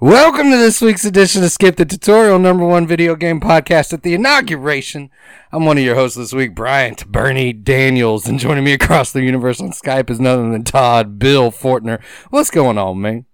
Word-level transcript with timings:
Welcome 0.00 0.50
to 0.52 0.56
this 0.56 0.80
week's 0.80 1.04
edition 1.04 1.42
of 1.42 1.50
Skip 1.50 1.74
the 1.74 1.84
Tutorial, 1.84 2.38
number 2.38 2.64
one 2.64 2.86
video 2.86 3.16
game 3.16 3.40
podcast 3.40 3.92
at 3.92 4.04
the 4.04 4.14
inauguration. 4.14 5.10
I'm 5.50 5.64
one 5.64 5.76
of 5.76 5.82
your 5.82 5.96
hosts 5.96 6.16
this 6.16 6.32
week, 6.32 6.54
Bryant 6.54 7.10
Bernie 7.10 7.52
Daniels, 7.52 8.28
and 8.28 8.38
joining 8.38 8.62
me 8.62 8.72
across 8.74 9.10
the 9.10 9.24
universe 9.24 9.60
on 9.60 9.70
Skype 9.70 10.08
is 10.08 10.20
none 10.20 10.38
other 10.38 10.50
than 10.52 10.62
Todd 10.62 11.18
Bill 11.18 11.50
Fortner. 11.50 12.00
What's 12.30 12.50
going 12.50 12.78
on, 12.78 13.00
man? 13.00 13.26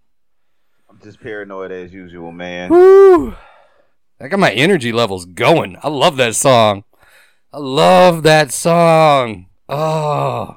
I'm 0.88 0.98
just 1.02 1.20
paranoid 1.20 1.70
as 1.70 1.92
usual, 1.92 2.32
man. 2.32 2.70
Woo! 2.70 3.36
I 4.18 4.28
got 4.28 4.40
my 4.40 4.52
energy 4.52 4.90
levels 4.90 5.26
going. 5.26 5.76
I 5.82 5.88
love 5.88 6.16
that 6.16 6.34
song. 6.34 6.84
I 7.52 7.58
love 7.58 8.22
that 8.22 8.52
song. 8.52 9.46
Oh, 9.68 10.56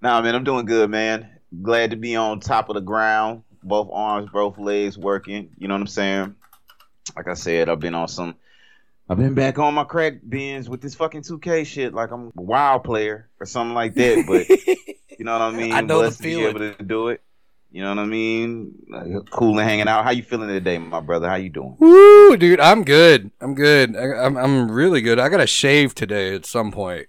Nah, 0.00 0.22
man, 0.22 0.34
I'm 0.34 0.44
doing 0.44 0.64
good, 0.64 0.88
man. 0.88 1.28
Glad 1.62 1.90
to 1.90 1.96
be 1.96 2.16
on 2.16 2.40
top 2.40 2.68
of 2.70 2.74
the 2.74 2.80
ground. 2.80 3.42
Both 3.66 3.88
arms, 3.92 4.30
both 4.32 4.58
legs 4.58 4.96
working. 4.96 5.50
You 5.58 5.68
know 5.68 5.74
what 5.74 5.80
I'm 5.80 5.86
saying? 5.86 6.34
Like 7.16 7.28
I 7.28 7.34
said, 7.34 7.68
I've 7.68 7.80
been 7.80 7.94
on 7.94 8.08
some. 8.08 8.36
I've 9.08 9.18
been 9.18 9.34
back 9.34 9.58
on 9.58 9.74
my 9.74 9.84
crack 9.84 10.14
bins 10.28 10.68
with 10.68 10.80
this 10.80 10.94
fucking 10.96 11.22
2K 11.22 11.64
shit, 11.66 11.94
like 11.94 12.10
I'm 12.10 12.32
a 12.36 12.42
wild 12.42 12.82
player 12.82 13.28
or 13.38 13.46
something 13.46 13.74
like 13.74 13.94
that. 13.94 14.24
But 14.26 14.48
you 15.18 15.24
know 15.24 15.32
what 15.32 15.42
I 15.42 15.50
mean? 15.52 15.72
I 15.72 15.80
know 15.80 15.98
the 15.98 16.08
Blessed 16.08 16.18
to 16.18 16.22
be 16.24 16.44
able 16.44 16.58
to 16.60 16.82
do 16.82 17.08
it. 17.08 17.22
You 17.70 17.82
know 17.82 17.90
what 17.90 17.98
I 17.98 18.06
mean? 18.06 18.74
Like, 18.88 19.30
cool 19.30 19.58
and 19.58 19.68
hanging 19.68 19.88
out. 19.88 20.04
How 20.04 20.10
you 20.10 20.22
feeling 20.22 20.48
today, 20.48 20.78
my 20.78 21.00
brother? 21.00 21.28
How 21.28 21.34
you 21.34 21.50
doing? 21.50 21.76
Woo, 21.78 22.36
dude, 22.36 22.60
I'm 22.60 22.84
good. 22.84 23.30
I'm 23.40 23.54
good. 23.54 23.96
I, 23.96 24.24
I'm 24.24 24.36
I'm 24.36 24.70
really 24.70 25.00
good. 25.00 25.18
I 25.18 25.28
got 25.28 25.38
to 25.38 25.46
shave 25.46 25.94
today 25.94 26.34
at 26.34 26.46
some 26.46 26.72
point. 26.72 27.08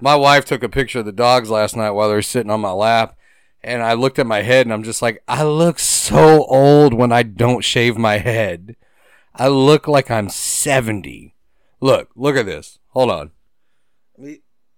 My 0.00 0.16
wife 0.16 0.44
took 0.44 0.62
a 0.62 0.68
picture 0.68 1.00
of 1.00 1.06
the 1.06 1.12
dogs 1.12 1.50
last 1.50 1.76
night 1.76 1.90
while 1.90 2.08
they 2.08 2.14
were 2.14 2.22
sitting 2.22 2.50
on 2.50 2.60
my 2.60 2.70
lap, 2.70 3.16
and 3.62 3.82
I 3.82 3.94
looked 3.94 4.18
at 4.18 4.26
my 4.26 4.42
head 4.42 4.66
and 4.66 4.72
I'm 4.72 4.82
just 4.82 5.02
like, 5.02 5.22
I 5.26 5.42
look 5.42 5.78
so 5.78 6.44
old 6.44 6.94
when 6.94 7.12
I 7.12 7.22
don't 7.22 7.64
shave 7.64 7.96
my 7.96 8.18
head. 8.18 8.76
I 9.34 9.48
look 9.48 9.86
like 9.86 10.10
I'm 10.10 10.28
70. 10.28 11.34
Look, 11.80 12.10
look 12.16 12.36
at 12.36 12.46
this. 12.46 12.78
Hold 12.88 13.10
on. 13.10 13.30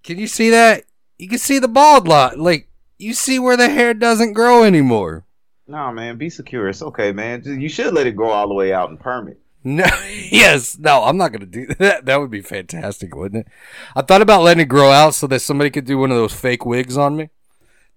Can 0.03 0.19
you 0.19 0.27
see 0.27 0.51
that? 0.51 0.84
You 1.19 1.28
can 1.28 1.39
see 1.39 1.58
the 1.58 1.69
bald 1.69 2.08
lot. 2.08 2.39
Like 2.39 2.69
you 2.98 3.14
see 3.14 3.39
where 3.39 3.56
the 3.56 3.69
hair 3.69 3.95
doesn't 3.95 4.34
grow 4.34 4.64
anymore. 4.64 5.25
Nah, 5.67 5.92
man, 5.92 6.19
be 6.19 6.31
secure. 6.31 6.69
It's 6.69 6.83
okay, 6.83 7.12
man. 7.12 7.42
You 7.45 7.69
should 7.69 7.95
let 7.95 8.06
it 8.06 8.17
grow 8.17 8.31
all 8.31 8.48
the 8.48 8.55
way 8.55 8.73
out 8.73 8.91
and 8.91 8.98
perm 8.98 9.28
it. 9.28 9.39
No, 9.62 9.84
yes, 10.31 10.78
no, 10.78 11.05
I'm 11.05 11.17
not 11.17 11.33
gonna 11.33 11.47
do 11.47 11.67
that. 11.78 12.06
That 12.06 12.17
would 12.19 12.31
be 12.31 12.41
fantastic, 12.41 13.14
wouldn't 13.14 13.47
it? 13.47 13.53
I 13.95 14.03
thought 14.03 14.23
about 14.23 14.42
letting 14.42 14.62
it 14.62 14.69
grow 14.69 14.91
out 14.91 15.14
so 15.14 15.27
that 15.28 15.41
somebody 15.41 15.70
could 15.70 15.84
do 15.84 15.98
one 15.98 16.11
of 16.11 16.17
those 16.17 16.33
fake 16.33 16.64
wigs 16.64 16.97
on 16.97 17.17
me, 17.17 17.31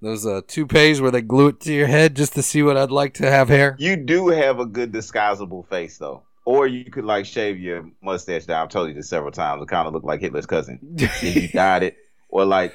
those 0.03 0.25
uh, 0.25 0.41
toupees 0.47 1.01
where 1.01 1.11
they 1.11 1.21
glue 1.21 1.47
it 1.47 1.59
to 1.61 1.73
your 1.73 1.87
head 1.87 2.15
just 2.15 2.33
to 2.33 2.43
see 2.43 2.61
what 2.61 2.77
I'd 2.77 2.91
like 2.91 3.13
to 3.15 3.29
have 3.31 3.47
hair. 3.49 3.75
You 3.79 3.95
do 3.95 4.27
have 4.27 4.59
a 4.59 4.65
good 4.65 4.91
disguisable 4.91 5.67
face 5.67 5.97
though. 5.97 6.23
Or 6.45 6.67
you 6.67 6.91
could 6.91 7.05
like 7.05 7.25
shave 7.25 7.57
your 7.59 7.89
mustache 8.01 8.45
down. 8.45 8.63
I've 8.63 8.69
told 8.69 8.89
you 8.89 8.93
this 8.93 9.07
several 9.09 9.31
times. 9.31 9.63
It 9.63 9.69
kind 9.69 9.87
of 9.87 9.93
look 9.93 10.03
like 10.03 10.19
Hitler's 10.19 10.45
cousin. 10.45 10.77
you 11.21 11.47
dyed 11.47 11.83
it. 11.83 11.97
Or 12.27 12.43
like 12.45 12.73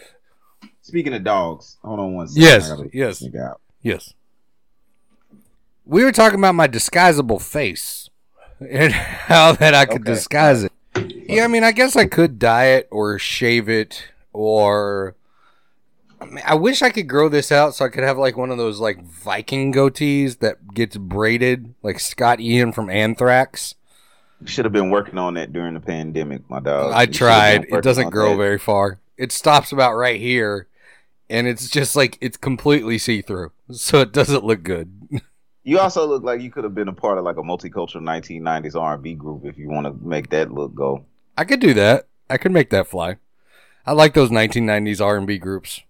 speaking 0.80 1.12
of 1.12 1.22
dogs, 1.22 1.76
hold 1.84 2.00
on 2.00 2.14
one 2.14 2.28
second. 2.28 2.90
Yes, 2.92 3.22
yes. 3.22 3.54
Yes, 3.82 4.14
we 5.84 6.02
were 6.04 6.12
talking 6.12 6.38
about 6.38 6.54
my 6.54 6.66
disguisable 6.66 7.40
face 7.40 8.08
and 8.60 8.92
how 8.92 9.52
that 9.52 9.74
I 9.74 9.84
could 9.86 10.02
Okay. 10.02 10.12
disguise 10.14 10.64
it. 10.64 10.72
Yeah, 11.28 11.44
I 11.44 11.48
mean, 11.48 11.62
I 11.62 11.72
guess 11.72 11.94
I 11.94 12.06
could 12.06 12.38
dye 12.38 12.66
it 12.76 12.88
or 12.90 13.18
shave 13.18 13.68
it 13.68 14.02
or. 14.32 15.14
I, 16.44 16.54
wish 16.54 16.82
I 16.82 16.90
could 16.90 17.08
grow 17.08 17.28
this 17.28 17.52
out 17.52 17.74
so 17.74 17.84
I 17.84 17.88
could 17.88 18.04
have 18.04 18.18
like 18.18 18.36
one 18.36 18.50
of 18.50 18.58
those 18.58 18.80
like 18.80 19.02
Viking 19.04 19.72
goatees 19.72 20.38
that 20.38 20.74
gets 20.74 20.96
braided, 20.96 21.74
like 21.82 22.00
Scott 22.00 22.40
Ian 22.40 22.72
from 22.72 22.90
Anthrax. 22.90 23.74
Should 24.44 24.64
have 24.64 24.72
been 24.72 24.90
working 24.90 25.18
on 25.18 25.34
that 25.34 25.52
during 25.52 25.74
the 25.74 25.80
pandemic, 25.80 26.48
my 26.48 26.60
dog. 26.60 26.92
I 26.92 27.02
You 27.02 27.12
tried. 27.12 27.66
It 27.68 27.82
doesn't 27.82 28.10
grow 28.10 28.30
that. 28.30 28.36
very 28.36 28.58
far. 28.58 29.00
It 29.16 29.32
stops 29.32 29.72
about 29.72 29.96
right 29.96 30.20
here, 30.20 30.68
and 31.28 31.46
it's 31.46 31.68
just 31.68 31.96
like 31.96 32.16
it's 32.20 32.36
completely 32.36 32.98
see 32.98 33.20
through, 33.20 33.50
so 33.70 34.00
it 34.00 34.12
doesn't 34.12 34.44
look 34.44 34.62
good. 34.62 34.92
You 35.64 35.78
also 35.80 36.06
look 36.06 36.22
like 36.22 36.40
you 36.40 36.50
could 36.50 36.64
have 36.64 36.74
been 36.74 36.88
a 36.88 36.94
part 36.94 37.18
of 37.18 37.24
like 37.24 37.36
a 37.36 37.42
multicultural 37.42 38.00
1990s 38.00 38.74
R&B 38.74 39.12
group 39.12 39.44
if 39.44 39.58
you 39.58 39.68
want 39.68 39.86
to 39.86 39.92
make 40.02 40.30
that 40.30 40.50
look 40.50 40.74
go. 40.74 41.04
I 41.36 41.44
could 41.44 41.60
do 41.60 41.74
that. 41.74 42.08
I 42.30 42.38
could 42.38 42.52
make 42.52 42.70
that 42.70 42.86
fly. 42.86 43.18
I 43.84 43.92
like 43.92 44.14
those 44.14 44.30
1990s 44.30 45.04
R&B 45.04 45.36
groups. 45.36 45.82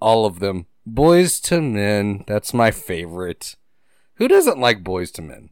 All 0.00 0.26
of 0.26 0.40
them. 0.40 0.66
Boyz 0.88 1.50
II 1.52 1.60
Men, 1.60 2.24
that's 2.26 2.54
my 2.54 2.70
favorite. 2.70 3.56
Who 4.14 4.28
doesn't 4.28 4.58
like 4.58 4.82
Boyz 4.82 5.18
II 5.18 5.26
Men? 5.26 5.50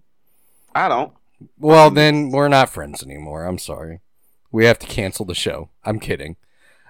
I 0.75 0.89
don't. 0.89 1.13
Well, 1.59 1.91
then 1.91 2.31
we're 2.31 2.49
not 2.49 2.71
friends 2.71 3.03
anymore. 3.03 3.45
I'm 3.45 3.59
sorry. 3.59 4.01
We 4.51 4.65
have 4.65 4.79
to 4.79 4.87
cancel 4.87 5.27
the 5.27 5.35
show. 5.35 5.69
I'm 5.85 6.01
kidding. 6.01 6.37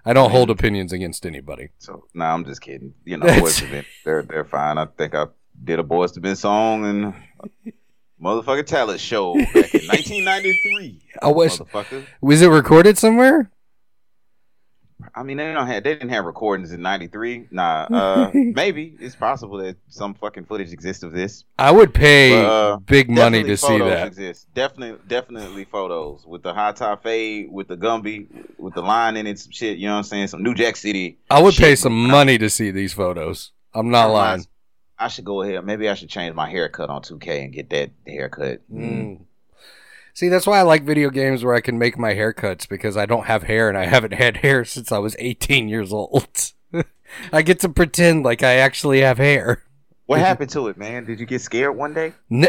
I 0.04 0.12
don't 0.12 0.30
hold 0.30 0.50
opinions 0.50 0.92
against 0.92 1.26
anybody. 1.26 1.70
So 1.78 2.04
nah, 2.14 2.32
I'm 2.32 2.44
just 2.44 2.60
kidding. 2.60 2.94
You 3.04 3.16
know, 3.16 3.26
Boyz 3.26 3.60
II 3.62 3.70
Men, 3.70 3.84
they're 4.04 4.22
they're 4.22 4.44
fine. 4.44 4.78
I 4.78 4.86
think 4.86 5.14
I 5.16 5.26
did 5.64 5.80
a 5.80 5.82
Boyz 5.82 6.16
II 6.16 6.22
Men 6.22 6.36
song 6.36 6.84
and 6.86 7.14
motherfucking 8.22 8.66
talent 8.66 9.00
show 9.00 9.34
back 9.34 9.74
in 9.74 9.86
1993. 9.88 11.02
I 11.22 11.28
wish. 11.28 11.58
Was 12.20 12.42
it 12.42 12.48
recorded 12.48 12.98
somewhere? 12.98 13.50
I 15.14 15.22
mean, 15.22 15.36
they 15.36 15.52
don't 15.52 15.66
have 15.66 15.84
they 15.84 15.94
didn't 15.94 16.08
have 16.08 16.24
recordings 16.24 16.72
in 16.72 16.80
'93. 16.80 17.48
Nah, 17.50 17.86
uh, 17.92 18.30
maybe 18.32 18.96
it's 18.98 19.14
possible 19.14 19.58
that 19.58 19.76
some 19.88 20.14
fucking 20.14 20.44
footage 20.46 20.72
exists 20.72 21.02
of 21.02 21.12
this. 21.12 21.44
I 21.58 21.70
would 21.70 21.92
pay 21.92 22.44
Uh, 22.44 22.78
big 22.78 23.10
money 23.10 23.42
to 23.42 23.56
see 23.56 23.66
photos 23.66 23.90
that. 23.90 24.06
Exist. 24.06 24.46
Definitely, 24.54 24.98
definitely 25.06 25.64
photos 25.64 26.24
with 26.26 26.42
the 26.42 26.54
high 26.54 26.72
top 26.72 27.02
fade, 27.02 27.48
with 27.50 27.68
the 27.68 27.76
Gumby, 27.76 28.28
with 28.58 28.74
the 28.74 28.82
line 28.82 29.16
in 29.16 29.26
it, 29.26 29.38
some 29.38 29.52
shit. 29.52 29.78
You 29.78 29.86
know 29.86 29.92
what 29.94 29.98
I'm 29.98 30.04
saying? 30.04 30.28
Some 30.28 30.42
New 30.42 30.54
Jack 30.54 30.76
City. 30.76 31.18
I 31.30 31.42
would 31.42 31.54
pay 31.54 31.76
some 31.76 32.06
money 32.08 32.38
to 32.38 32.48
see 32.48 32.70
these 32.70 32.92
photos. 32.92 33.52
I'm 33.74 33.90
not 33.90 34.10
lying. 34.10 34.46
I 34.98 35.08
should 35.08 35.26
go 35.26 35.42
ahead. 35.42 35.62
Maybe 35.64 35.90
I 35.90 35.94
should 35.94 36.08
change 36.08 36.34
my 36.34 36.48
haircut 36.48 36.88
on 36.88 37.02
2K 37.02 37.44
and 37.44 37.52
get 37.52 37.68
that 37.68 37.90
haircut. 38.06 38.60
Mm. 38.72 39.25
See, 40.16 40.30
that's 40.30 40.46
why 40.46 40.58
I 40.60 40.62
like 40.62 40.84
video 40.84 41.10
games 41.10 41.44
where 41.44 41.54
I 41.54 41.60
can 41.60 41.76
make 41.78 41.98
my 41.98 42.14
haircuts 42.14 42.66
because 42.66 42.96
I 42.96 43.04
don't 43.04 43.26
have 43.26 43.42
hair 43.42 43.68
and 43.68 43.76
I 43.76 43.84
haven't 43.84 44.14
had 44.14 44.38
hair 44.38 44.64
since 44.64 44.90
I 44.90 44.96
was 44.96 45.14
18 45.18 45.68
years 45.68 45.92
old. 45.92 46.52
I 47.34 47.42
get 47.42 47.60
to 47.60 47.68
pretend 47.68 48.24
like 48.24 48.42
I 48.42 48.54
actually 48.54 49.02
have 49.02 49.18
hair. 49.18 49.64
What 50.06 50.20
happened 50.20 50.48
to 50.52 50.68
it, 50.68 50.78
man? 50.78 51.04
Did 51.04 51.20
you 51.20 51.26
get 51.26 51.42
scared 51.42 51.76
one 51.76 51.92
day? 51.92 52.14
No, 52.30 52.48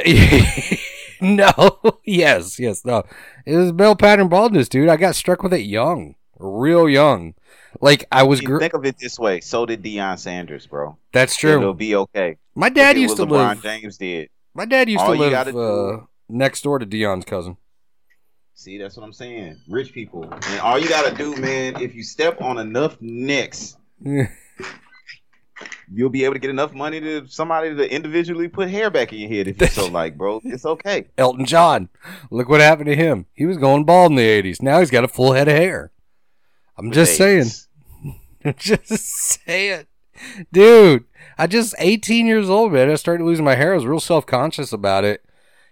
no. 1.21 1.97
yes, 2.05 2.57
yes, 2.57 2.85
no. 2.85 3.03
It 3.45 3.57
was 3.57 3.73
male 3.73 3.97
pattern 3.97 4.29
baldness, 4.29 4.69
dude. 4.69 4.87
I 4.87 4.95
got 4.95 5.15
struck 5.15 5.43
with 5.43 5.51
it 5.51 5.63
young, 5.63 6.15
real 6.39 6.87
young. 6.87 7.33
Like 7.81 8.05
I 8.13 8.23
was. 8.23 8.39
Gr- 8.39 8.59
think 8.59 8.75
of 8.75 8.85
it 8.85 8.95
this 8.97 9.19
way. 9.19 9.41
So 9.41 9.65
did 9.65 9.83
Deion 9.83 10.17
Sanders, 10.17 10.67
bro. 10.67 10.95
that's 11.11 11.35
true. 11.35 11.57
It'll 11.57 11.73
be 11.73 11.95
okay. 11.95 12.37
My 12.55 12.69
dad 12.69 12.97
used 12.97 13.17
to 13.17 13.25
LeBron 13.25 13.29
live. 13.31 13.61
James 13.61 13.97
did. 13.97 14.29
My 14.53 14.63
dad 14.63 14.87
used 14.87 15.03
All 15.03 15.13
to 15.13 15.19
live 15.19 15.47
do- 15.47 15.59
uh, 15.59 16.05
next 16.29 16.61
door 16.61 16.79
to 16.79 16.85
Deion's 16.85 17.25
cousin. 17.25 17.57
See, 18.59 18.79
that's 18.79 18.97
what 18.97 19.03
I'm 19.03 19.13
saying. 19.13 19.61
Rich 19.69 19.93
people. 19.93 20.23
And 20.23 20.59
all 20.61 20.79
you 20.79 20.89
gotta 20.89 21.15
do, 21.15 21.35
man, 21.35 21.79
if 21.79 21.93
you 21.93 22.01
step 22.01 22.41
on 22.41 22.57
enough 22.57 22.99
necks, 22.99 23.77
you'll 25.93 26.09
be 26.09 26.25
able 26.25 26.33
to 26.33 26.39
get 26.39 26.49
enough 26.49 26.73
money 26.73 26.99
to 26.99 27.27
somebody 27.27 27.75
to 27.75 27.93
individually 27.93 28.47
put 28.47 28.67
hair 28.67 28.89
back 28.89 29.13
in 29.13 29.19
your 29.19 29.29
head 29.29 29.47
if 29.47 29.61
you 29.61 29.67
so 29.67 29.85
like, 29.85 30.17
bro. 30.17 30.41
It's 30.43 30.65
okay. 30.65 31.05
Elton 31.19 31.45
John. 31.45 31.89
Look 32.31 32.49
what 32.49 32.59
happened 32.59 32.87
to 32.87 32.95
him. 32.95 33.27
He 33.35 33.45
was 33.45 33.57
going 33.57 33.85
bald 33.85 34.13
in 34.13 34.15
the 34.15 34.23
80s. 34.23 34.59
Now 34.59 34.79
he's 34.79 34.89
got 34.89 35.03
a 35.03 35.07
full 35.07 35.33
head 35.33 35.47
of 35.47 35.53
hair. 35.53 35.91
I'm 36.75 36.91
just 36.91 37.15
saying. 37.15 37.51
just 38.57 38.87
saying. 38.87 39.85
Dude, 40.51 41.05
I 41.37 41.45
just 41.45 41.75
18 41.77 42.25
years 42.25 42.49
old, 42.49 42.73
man. 42.73 42.89
I 42.89 42.95
started 42.95 43.23
losing 43.23 43.45
my 43.45 43.53
hair. 43.53 43.73
I 43.73 43.75
was 43.75 43.85
real 43.85 43.99
self 43.99 44.25
conscious 44.25 44.73
about 44.73 45.03
it. 45.03 45.23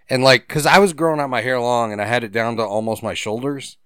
And 0.08 0.22
like, 0.22 0.46
cause 0.48 0.66
I 0.66 0.78
was 0.78 0.92
growing 0.92 1.20
out 1.20 1.30
my 1.30 1.40
hair 1.40 1.60
long 1.60 1.92
and 1.92 2.00
I 2.00 2.06
had 2.06 2.24
it 2.24 2.32
down 2.32 2.56
to 2.56 2.62
almost 2.62 3.02
my 3.02 3.14
shoulders. 3.14 3.76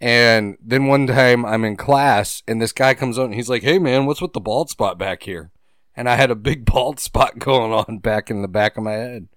And 0.00 0.56
then 0.60 0.86
one 0.86 1.06
time 1.06 1.44
I'm 1.44 1.64
in 1.64 1.76
class 1.76 2.42
and 2.48 2.60
this 2.60 2.72
guy 2.72 2.94
comes 2.94 3.18
out 3.18 3.26
and 3.26 3.34
he's 3.34 3.50
like, 3.50 3.62
Hey 3.62 3.78
man, 3.78 4.06
what's 4.06 4.22
with 4.22 4.32
the 4.32 4.40
bald 4.40 4.70
spot 4.70 4.98
back 4.98 5.24
here? 5.24 5.50
And 5.94 6.08
I 6.08 6.16
had 6.16 6.30
a 6.30 6.34
big 6.36 6.64
bald 6.72 6.98
spot 6.98 7.38
going 7.38 7.72
on 7.72 7.98
back 7.98 8.30
in 8.30 8.40
the 8.42 8.48
back 8.48 8.78
of 8.78 8.84
my 8.84 8.92
head. 8.92 9.28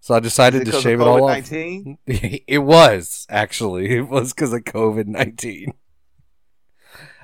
So 0.00 0.14
I 0.14 0.20
decided 0.20 0.64
to 0.66 0.72
shave 0.82 1.00
it 1.00 1.04
all 1.06 1.24
off. 1.24 1.30
It 2.06 2.58
was 2.58 3.24
actually. 3.30 3.96
It 3.96 4.08
was 4.08 4.32
because 4.34 4.52
of 4.52 4.64
COVID 4.64 5.06
nineteen. 5.06 5.74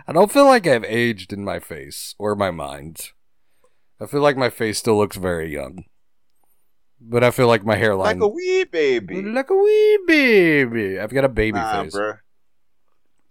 I 0.07 0.13
don't 0.13 0.33
feel 0.33 0.47
like 0.47 0.67
I've 0.67 0.85
aged 0.85 1.33
in 1.33 1.45
my 1.45 1.59
face 1.59 2.15
or 2.19 2.35
my 2.35 2.51
mind. 2.51 3.11
I 4.01 4.07
feel 4.07 4.21
like 4.23 4.37
my 4.37 4.49
face 4.49 4.79
still 4.79 4.97
looks 4.97 5.17
very 5.17 5.53
young, 5.53 5.85
but 7.01 7.23
I 7.25 7.31
feel 7.31 7.47
like 7.47 7.65
my 7.65 7.77
hairline 7.77 8.19
Like 8.19 8.21
a 8.23 8.29
wee 8.29 8.65
baby. 8.65 9.23
like 9.23 9.51
a 9.51 9.55
wee 9.57 9.99
baby. 10.07 10.99
I've 10.99 11.13
got 11.13 11.25
a 11.25 11.29
baby 11.29 11.59
Nah, 11.59 11.83
face. 11.85 11.95
bruh. 11.95 12.19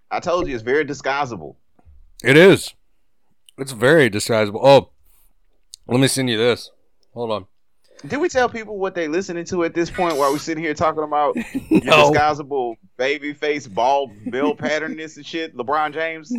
I 0.10 0.20
told 0.20 0.48
you 0.48 0.54
it's 0.56 0.64
very 0.64 0.86
disguisable. 0.86 1.56
It 2.24 2.38
is. 2.38 2.74
It's 3.58 3.72
very 3.74 4.10
disguisable. 4.10 4.60
Oh, 4.64 4.90
let 5.88 6.00
me 6.00 6.08
send 6.08 6.30
you 6.30 6.38
this. 6.38 6.72
Hold 7.14 7.32
on. 7.32 7.46
Did 8.06 8.18
we 8.20 8.30
tell 8.30 8.48
people 8.48 8.78
what 8.78 8.94
they 8.94 9.08
listening 9.08 9.44
to 9.46 9.64
at 9.64 9.74
this 9.74 9.90
point 9.90 10.18
while 10.18 10.32
we're 10.32 10.38
sitting 10.38 10.64
here 10.64 10.76
talking 10.76 11.04
about 11.04 11.36
your 11.70 11.84
No. 11.84 12.12
disguisable 12.12 12.76
baby 12.96 13.34
face, 13.34 13.66
bald 13.68 14.12
bill 14.30 14.54
patternness 14.56 15.18
and 15.18 15.26
shit? 15.26 15.58
LeBron 15.58 15.94
James, 15.94 16.32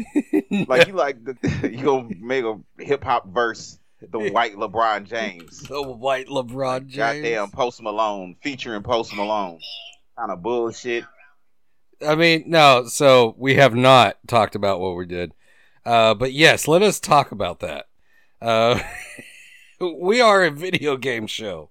like 0.69 0.87
you 0.87 0.95
like 0.95 1.17
the, 1.25 1.37
you 1.71 1.85
gonna 1.85 2.09
make 2.21 2.45
a 2.45 2.59
hip 2.79 3.03
hop 3.03 3.27
verse, 3.29 3.77
the 4.11 4.31
white 4.31 4.55
LeBron 4.55 5.05
James, 5.05 5.61
the 5.63 5.83
white 5.83 6.29
LeBron 6.29 6.87
James. 6.87 6.97
goddamn 6.97 7.51
Post 7.51 7.83
Malone 7.83 8.37
featuring 8.43 8.83
Post 8.83 9.15
Malone, 9.15 9.59
kind 10.17 10.31
of 10.31 10.43
bullshit. 10.43 11.05
I 12.07 12.15
mean, 12.15 12.45
no. 12.47 12.87
So 12.87 13.35
we 13.37 13.55
have 13.57 13.75
not 13.75 14.19
talked 14.29 14.55
about 14.55 14.81
what 14.81 14.97
we 14.97 15.07
did, 15.07 15.35
uh, 15.85 16.15
but 16.15 16.33
yes, 16.33 16.69
let 16.69 16.83
us 16.83 17.01
talk 17.01 17.33
about 17.33 17.61
that. 17.61 17.87
Uh, 18.41 18.81
we 19.81 20.21
are 20.21 20.45
a 20.45 20.51
video 20.51 20.97
game 20.97 21.27
show. 21.27 21.71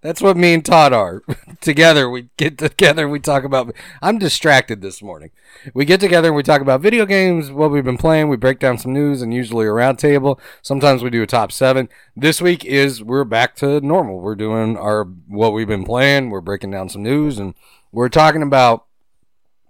That's 0.00 0.22
what 0.22 0.36
me 0.36 0.54
and 0.54 0.64
Todd 0.64 0.92
are. 0.92 1.22
together, 1.60 2.08
we 2.08 2.28
get 2.36 2.56
together. 2.56 3.08
We 3.08 3.18
talk 3.18 3.42
about. 3.42 3.74
I'm 4.00 4.18
distracted 4.18 4.80
this 4.80 5.02
morning. 5.02 5.30
We 5.74 5.84
get 5.84 5.98
together 5.98 6.28
and 6.28 6.36
we 6.36 6.44
talk 6.44 6.60
about 6.60 6.80
video 6.80 7.04
games, 7.04 7.50
what 7.50 7.72
we've 7.72 7.84
been 7.84 7.98
playing. 7.98 8.28
We 8.28 8.36
break 8.36 8.60
down 8.60 8.78
some 8.78 8.92
news 8.92 9.22
and 9.22 9.34
usually 9.34 9.66
a 9.66 9.70
roundtable. 9.70 10.38
Sometimes 10.62 11.02
we 11.02 11.10
do 11.10 11.22
a 11.22 11.26
top 11.26 11.50
seven. 11.50 11.88
This 12.14 12.40
week 12.40 12.64
is 12.64 13.02
we're 13.02 13.24
back 13.24 13.56
to 13.56 13.80
normal. 13.80 14.20
We're 14.20 14.36
doing 14.36 14.76
our 14.76 15.04
what 15.26 15.52
we've 15.52 15.66
been 15.66 15.84
playing. 15.84 16.30
We're 16.30 16.42
breaking 16.42 16.70
down 16.70 16.88
some 16.88 17.02
news 17.02 17.40
and 17.40 17.54
we're 17.90 18.08
talking 18.08 18.42
about 18.42 18.84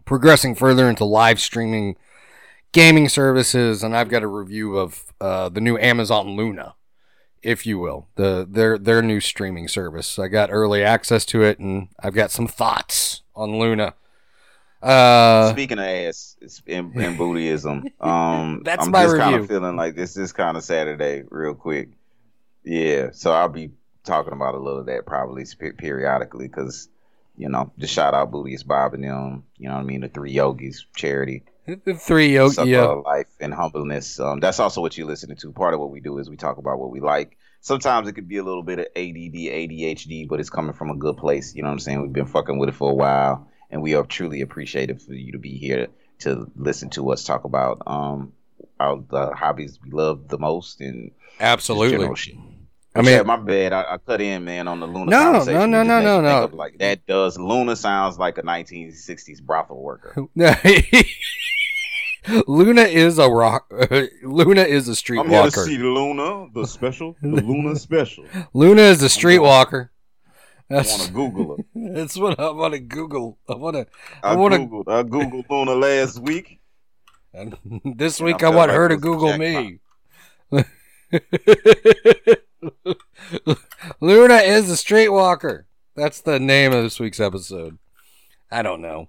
progressing 0.04 0.54
further 0.54 0.90
into 0.90 1.06
live 1.06 1.40
streaming 1.40 1.96
gaming 2.72 3.08
services. 3.08 3.82
And 3.82 3.96
I've 3.96 4.10
got 4.10 4.22
a 4.22 4.28
review 4.28 4.76
of 4.76 5.04
uh, 5.22 5.48
the 5.48 5.62
new 5.62 5.78
Amazon 5.78 6.36
Luna 6.36 6.75
if 7.43 7.67
you 7.67 7.79
will, 7.79 8.08
the 8.17 8.46
their 8.49 8.79
their 8.79 9.02
new 9.02 9.20
streaming 9.20 9.69
service. 9.69 10.19
I 10.19 10.29
got 10.29 10.50
early 10.52 10.82
access 10.82 11.25
to 11.26 11.43
it, 11.43 11.58
and 11.58 11.88
I've 12.00 12.14
got 12.14 12.31
some 12.31 12.46
thoughts 12.46 13.23
on 13.35 13.58
Luna. 13.58 13.94
Uh, 14.82 15.50
Speaking 15.50 15.79
of 15.79 15.85
ass 15.85 16.37
it's 16.40 16.62
in, 16.67 16.93
in 17.00 17.17
Buddhism, 17.17 17.85
um, 18.00 18.62
That's 18.64 18.85
I'm 18.85 18.93
my 18.93 19.05
just 19.05 19.17
kind 19.17 19.35
of 19.35 19.49
feeling 19.49 19.76
like 19.76 19.96
this 19.96 20.17
is 20.17 20.32
kind 20.32 20.56
of 20.56 20.62
Saturday, 20.62 21.25
real 21.31 21.55
quick. 21.55 21.88
Yeah, 22.64 23.11
so 23.12 23.32
I'll 23.32 23.49
be 23.49 23.73
talking 24.05 24.32
about 24.32 24.55
a 24.55 24.58
little 24.58 24.81
of 24.81 24.87
that 24.87 25.05
probably 25.06 25.44
periodically 25.79 26.49
because 26.49 26.88
you 27.38 27.49
know, 27.49 27.73
just 27.79 27.94
shout 27.94 28.14
out 28.14 28.32
Buddhist 28.32 28.67
Bob 28.67 28.94
and 28.94 29.05
them. 29.05 29.44
You 29.56 29.69
know 29.69 29.76
what 29.76 29.81
I 29.81 29.85
mean? 29.85 30.00
The 30.00 30.08
three 30.08 30.32
yogis 30.32 30.85
charity, 30.94 31.44
the 31.76 31.94
three 31.94 32.32
yoke, 32.34 32.54
yeah, 32.64 32.84
life 32.84 33.26
and 33.40 33.52
humbleness. 33.52 34.18
Um, 34.18 34.40
that's 34.40 34.58
also 34.60 34.80
what 34.80 34.96
you're 34.96 35.06
listening 35.06 35.36
to. 35.38 35.52
Part 35.52 35.74
of 35.74 35.80
what 35.80 35.90
we 35.90 36.00
do 36.00 36.18
is 36.18 36.30
we 36.30 36.36
talk 36.36 36.58
about 36.58 36.78
what 36.78 36.90
we 36.90 37.00
like. 37.00 37.36
Sometimes 37.60 38.08
it 38.08 38.12
could 38.12 38.28
be 38.28 38.38
a 38.38 38.44
little 38.44 38.62
bit 38.62 38.78
of 38.78 38.86
ADD, 38.96 39.34
ADHD, 39.34 40.28
but 40.28 40.40
it's 40.40 40.50
coming 40.50 40.72
from 40.72 40.90
a 40.90 40.96
good 40.96 41.16
place. 41.16 41.54
You 41.54 41.62
know 41.62 41.68
what 41.68 41.72
I'm 41.72 41.78
saying? 41.80 42.02
We've 42.02 42.12
been 42.12 42.26
fucking 42.26 42.58
with 42.58 42.68
it 42.68 42.74
for 42.74 42.90
a 42.90 42.94
while, 42.94 43.48
and 43.70 43.82
we 43.82 43.94
are 43.94 44.04
truly 44.04 44.40
appreciative 44.40 45.02
for 45.02 45.12
you 45.12 45.32
to 45.32 45.38
be 45.38 45.58
here 45.58 45.88
to 46.20 46.50
listen 46.56 46.90
to 46.90 47.10
us 47.12 47.24
talk 47.24 47.44
about 47.44 47.82
um 47.86 48.32
our 48.80 49.02
the 49.08 49.34
hobbies 49.34 49.78
we 49.84 49.90
love 49.90 50.28
the 50.28 50.38
most 50.38 50.80
and 50.80 51.12
absolutely. 51.40 52.08
I 52.98 53.02
mean- 53.02 53.26
my 53.26 53.36
bad. 53.36 53.72
I, 53.72 53.94
I 53.94 53.98
cut 53.98 54.20
in, 54.20 54.44
man, 54.44 54.66
on 54.68 54.80
the 54.80 54.86
Luna. 54.86 55.06
No, 55.10 55.44
no, 55.44 55.66
no, 55.66 55.82
no, 55.82 56.00
no, 56.00 56.20
no. 56.20 56.50
Like 56.52 56.78
that 56.78 57.06
does 57.06 57.38
Luna 57.38 57.76
sounds 57.76 58.18
like 58.18 58.38
a 58.38 58.42
1960s 58.42 59.42
brothel 59.42 59.80
worker. 59.82 60.14
Luna 62.46 62.82
is 62.82 63.18
a 63.18 63.28
rock. 63.28 63.70
Luna 64.22 64.62
is 64.62 64.88
a 64.88 65.18
I'm 65.18 65.28
here 65.30 65.42
to 65.44 65.50
see 65.50 65.78
Luna, 65.78 66.48
the 66.52 66.66
special, 66.66 67.16
the 67.22 67.28
Luna 67.42 67.74
special. 67.76 68.24
Luna 68.52 68.82
is 68.82 69.02
a 69.02 69.06
streetwalker. 69.06 69.88
I 70.70 70.74
want 70.74 70.86
to 71.02 71.12
Google 71.12 71.56
her. 71.56 71.64
that's 71.94 72.18
what 72.18 72.38
I 72.38 72.50
want 72.50 72.74
to 72.74 72.80
Google. 72.80 73.38
I 73.48 73.54
want 73.54 73.76
to. 73.76 73.86
I 74.22 74.32
I, 74.32 74.36
wanna- 74.36 74.58
googled. 74.58 74.84
I 74.88 75.02
googled 75.04 75.48
Luna 75.48 75.74
last 75.74 76.18
week. 76.18 76.60
And 77.32 77.56
this 77.96 78.18
And 78.18 78.26
week 78.26 78.42
I 78.42 78.48
I 78.48 78.50
want 78.50 78.68
like 78.70 78.76
her 78.76 78.88
to 78.88 78.96
Google 78.98 79.38
me. 79.38 79.78
Luna 84.00 84.34
is 84.37 84.70
a 84.70 84.75
streetwalker. 84.75 85.64
That's 85.96 86.20
the 86.20 86.38
name 86.38 86.72
of 86.72 86.82
this 86.82 87.00
week's 87.00 87.20
episode. 87.20 87.78
I 88.50 88.62
don't 88.62 88.81
know. 88.81 89.06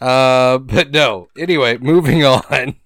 Uh, 0.00 0.58
but 0.58 0.90
no. 0.90 1.28
Anyway, 1.38 1.78
moving 1.78 2.24
on. 2.24 2.76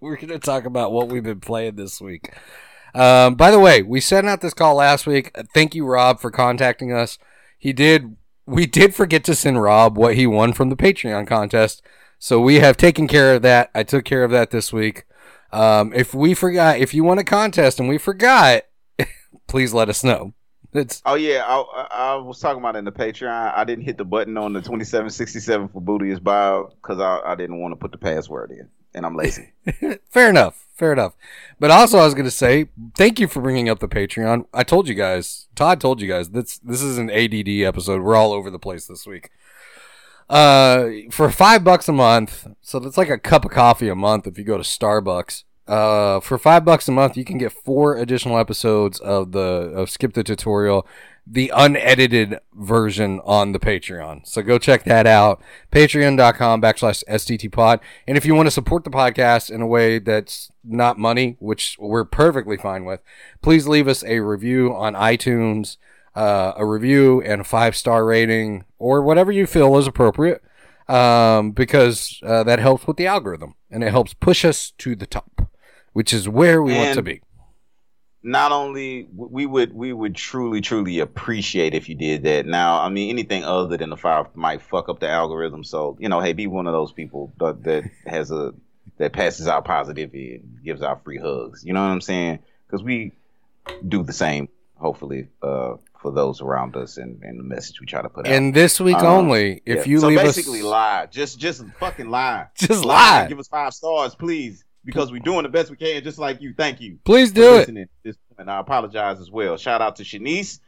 We're 0.00 0.16
going 0.16 0.28
to 0.28 0.38
talk 0.38 0.64
about 0.64 0.92
what 0.92 1.08
we've 1.08 1.22
been 1.22 1.40
playing 1.40 1.76
this 1.76 2.00
week. 2.00 2.32
Um, 2.94 3.34
by 3.34 3.50
the 3.50 3.58
way, 3.58 3.82
we 3.82 4.00
sent 4.00 4.26
out 4.26 4.40
this 4.40 4.54
call 4.54 4.76
last 4.76 5.06
week. 5.06 5.30
Thank 5.52 5.74
you, 5.74 5.84
Rob, 5.84 6.20
for 6.20 6.30
contacting 6.30 6.92
us. 6.92 7.18
He 7.58 7.72
did. 7.72 8.16
We 8.46 8.66
did 8.66 8.94
forget 8.94 9.24
to 9.24 9.34
send 9.34 9.60
Rob 9.62 9.96
what 9.96 10.14
he 10.14 10.26
won 10.26 10.52
from 10.52 10.68
the 10.68 10.76
Patreon 10.76 11.26
contest. 11.26 11.82
So 12.18 12.40
we 12.40 12.56
have 12.56 12.76
taken 12.76 13.08
care 13.08 13.34
of 13.34 13.42
that. 13.42 13.70
I 13.74 13.82
took 13.82 14.04
care 14.04 14.24
of 14.24 14.30
that 14.30 14.50
this 14.50 14.72
week. 14.72 15.04
Um, 15.54 15.92
if 15.94 16.12
we 16.12 16.34
forgot, 16.34 16.78
if 16.78 16.92
you 16.94 17.04
won 17.04 17.18
a 17.18 17.24
contest 17.24 17.78
and 17.78 17.88
we 17.88 17.96
forgot, 17.96 18.62
please 19.46 19.72
let 19.72 19.88
us 19.88 20.02
know. 20.02 20.34
It's 20.72 21.00
Oh 21.06 21.14
yeah, 21.14 21.44
I, 21.46 21.86
I, 21.92 22.16
was 22.16 22.40
talking 22.40 22.58
about 22.58 22.74
it 22.74 22.80
in 22.80 22.84
the 22.84 22.90
Patreon. 22.90 23.56
I 23.56 23.62
didn't 23.62 23.84
hit 23.84 23.96
the 23.96 24.04
button 24.04 24.36
on 24.36 24.52
the 24.52 24.58
2767 24.58 25.68
for 25.68 25.80
Booty 25.80 26.10
is 26.10 26.18
Bob 26.18 26.72
because 26.82 26.98
I, 26.98 27.20
I 27.24 27.36
didn't 27.36 27.60
want 27.60 27.70
to 27.70 27.76
put 27.76 27.92
the 27.92 27.98
password 27.98 28.50
in, 28.50 28.68
and 28.92 29.06
I'm 29.06 29.14
lazy. 29.14 29.52
fair 30.10 30.28
enough. 30.28 30.66
Fair 30.74 30.92
enough. 30.92 31.14
But 31.60 31.70
also, 31.70 31.98
I 31.98 32.04
was 32.04 32.14
going 32.14 32.24
to 32.24 32.32
say 32.32 32.70
thank 32.96 33.20
you 33.20 33.28
for 33.28 33.40
bringing 33.40 33.68
up 33.68 33.78
the 33.78 33.86
Patreon. 33.86 34.46
I 34.52 34.64
told 34.64 34.88
you 34.88 34.96
guys, 34.96 35.46
Todd 35.54 35.80
told 35.80 36.00
you 36.00 36.08
guys, 36.08 36.30
this 36.30 36.58
this 36.58 36.82
is 36.82 36.98
an 36.98 37.08
ADD 37.10 37.48
episode. 37.64 38.02
We're 38.02 38.16
all 38.16 38.32
over 38.32 38.50
the 38.50 38.58
place 38.58 38.86
this 38.86 39.06
week. 39.06 39.30
Uh, 40.28 40.90
for 41.10 41.30
five 41.30 41.62
bucks 41.64 41.88
a 41.88 41.92
month, 41.92 42.46
so 42.62 42.78
that's 42.78 42.96
like 42.96 43.10
a 43.10 43.18
cup 43.18 43.44
of 43.44 43.50
coffee 43.50 43.88
a 43.88 43.94
month 43.94 44.26
if 44.26 44.38
you 44.38 44.44
go 44.44 44.56
to 44.56 44.62
Starbucks. 44.62 45.44
Uh, 45.66 46.20
for 46.20 46.36
five 46.36 46.64
bucks 46.64 46.88
a 46.88 46.92
month, 46.92 47.16
you 47.16 47.24
can 47.24 47.38
get 47.38 47.52
four 47.52 47.96
additional 47.96 48.38
episodes 48.38 49.00
of 49.00 49.32
the 49.32 49.40
of 49.40 49.88
Skip 49.88 50.12
the 50.12 50.22
Tutorial, 50.22 50.86
the 51.26 51.50
unedited 51.54 52.38
version 52.52 53.20
on 53.24 53.52
the 53.52 53.58
Patreon. 53.58 54.26
So 54.26 54.42
go 54.42 54.58
check 54.58 54.84
that 54.84 55.06
out. 55.06 55.40
Patreon.com 55.72 56.60
backslash 56.60 57.02
STTpod. 57.08 57.80
And 58.06 58.18
if 58.18 58.26
you 58.26 58.34
want 58.34 58.46
to 58.46 58.50
support 58.50 58.84
the 58.84 58.90
podcast 58.90 59.50
in 59.50 59.62
a 59.62 59.66
way 59.66 59.98
that's 59.98 60.50
not 60.62 60.98
money, 60.98 61.36
which 61.38 61.76
we're 61.78 62.04
perfectly 62.04 62.58
fine 62.58 62.84
with, 62.84 63.00
please 63.40 63.66
leave 63.66 63.88
us 63.88 64.04
a 64.04 64.20
review 64.20 64.74
on 64.74 64.94
iTunes, 64.94 65.78
uh, 66.14 66.52
a 66.56 66.64
review 66.64 67.20
and 67.22 67.40
a 67.40 67.44
five 67.44 67.76
star 67.76 68.04
rating, 68.04 68.64
or 68.78 69.02
whatever 69.02 69.32
you 69.32 69.46
feel 69.46 69.76
is 69.78 69.86
appropriate, 69.86 70.42
um, 70.88 71.52
because 71.52 72.20
uh, 72.24 72.44
that 72.44 72.58
helps 72.58 72.86
with 72.86 72.96
the 72.96 73.06
algorithm 73.06 73.54
and 73.70 73.82
it 73.82 73.90
helps 73.90 74.14
push 74.14 74.44
us 74.44 74.72
to 74.78 74.94
the 74.94 75.06
top, 75.06 75.48
which 75.92 76.12
is 76.12 76.28
where 76.28 76.62
we 76.62 76.74
want 76.74 76.94
to 76.94 77.02
be. 77.02 77.20
Not 78.22 78.52
only 78.52 79.06
we 79.14 79.44
would 79.44 79.74
we 79.74 79.92
would 79.92 80.14
truly 80.14 80.62
truly 80.62 81.00
appreciate 81.00 81.74
if 81.74 81.90
you 81.90 81.94
did 81.94 82.22
that. 82.22 82.46
Now, 82.46 82.80
I 82.80 82.88
mean, 82.88 83.10
anything 83.10 83.44
other 83.44 83.76
than 83.76 83.90
the 83.90 83.98
five 83.98 84.34
might 84.34 84.62
fuck 84.62 84.88
up 84.88 85.00
the 85.00 85.10
algorithm. 85.10 85.62
So 85.62 85.98
you 86.00 86.08
know, 86.08 86.20
hey, 86.20 86.32
be 86.32 86.46
one 86.46 86.66
of 86.66 86.72
those 86.72 86.92
people 86.92 87.34
that, 87.38 87.64
that 87.64 87.84
has 88.06 88.30
a 88.30 88.54
that 88.98 89.12
passes 89.12 89.48
out 89.48 89.64
positivity 89.64 90.36
and 90.36 90.64
gives 90.64 90.80
out 90.80 91.04
free 91.04 91.18
hugs. 91.18 91.64
You 91.64 91.72
know 91.74 91.82
what 91.82 91.92
I'm 91.92 92.00
saying? 92.00 92.38
Because 92.66 92.82
we 92.82 93.12
do 93.86 94.02
the 94.02 94.12
same, 94.12 94.48
hopefully, 94.76 95.28
uh, 95.42 95.74
for 96.04 96.12
those 96.12 96.42
around 96.42 96.76
us 96.76 96.98
and, 96.98 97.22
and 97.22 97.38
the 97.40 97.42
message 97.42 97.80
we 97.80 97.86
try 97.86 98.02
to 98.02 98.10
put 98.10 98.26
out. 98.26 98.32
And 98.34 98.52
this 98.52 98.78
week 98.78 98.98
Um, 98.98 99.06
only, 99.06 99.62
if 99.64 99.86
Yeah. 99.86 99.90
you 99.92 100.00
so 100.00 100.08
leave 100.08 100.18
basically 100.18 100.58
us, 100.60 100.66
lie, 100.66 101.06
just 101.10 101.38
just 101.38 101.64
fucking 101.80 102.10
lie, 102.10 102.48
Just 102.58 102.84
lie. 102.84 103.26
Give 103.26 103.38
us 103.38 103.48
five 103.48 103.72
stars, 103.72 104.14
please, 104.14 104.64
because 104.84 105.10
we're 105.10 105.20
doing 105.20 105.44
the 105.44 105.48
best 105.48 105.70
we 105.70 105.76
can, 105.78 106.04
just 106.04 106.18
like 106.18 106.42
you. 106.42 106.52
Thank 106.54 106.82
you. 106.82 106.98
please 107.06 107.32
do 107.32 107.56
it. 107.56 107.88
This- 108.04 108.16
And 108.38 108.50
I 108.50 108.60
apologize 108.60 109.18
as 109.18 109.30
well. 109.30 109.56
Shout 109.56 109.80
out 109.80 109.96
to 109.96 110.02
Shanice, 110.04 110.60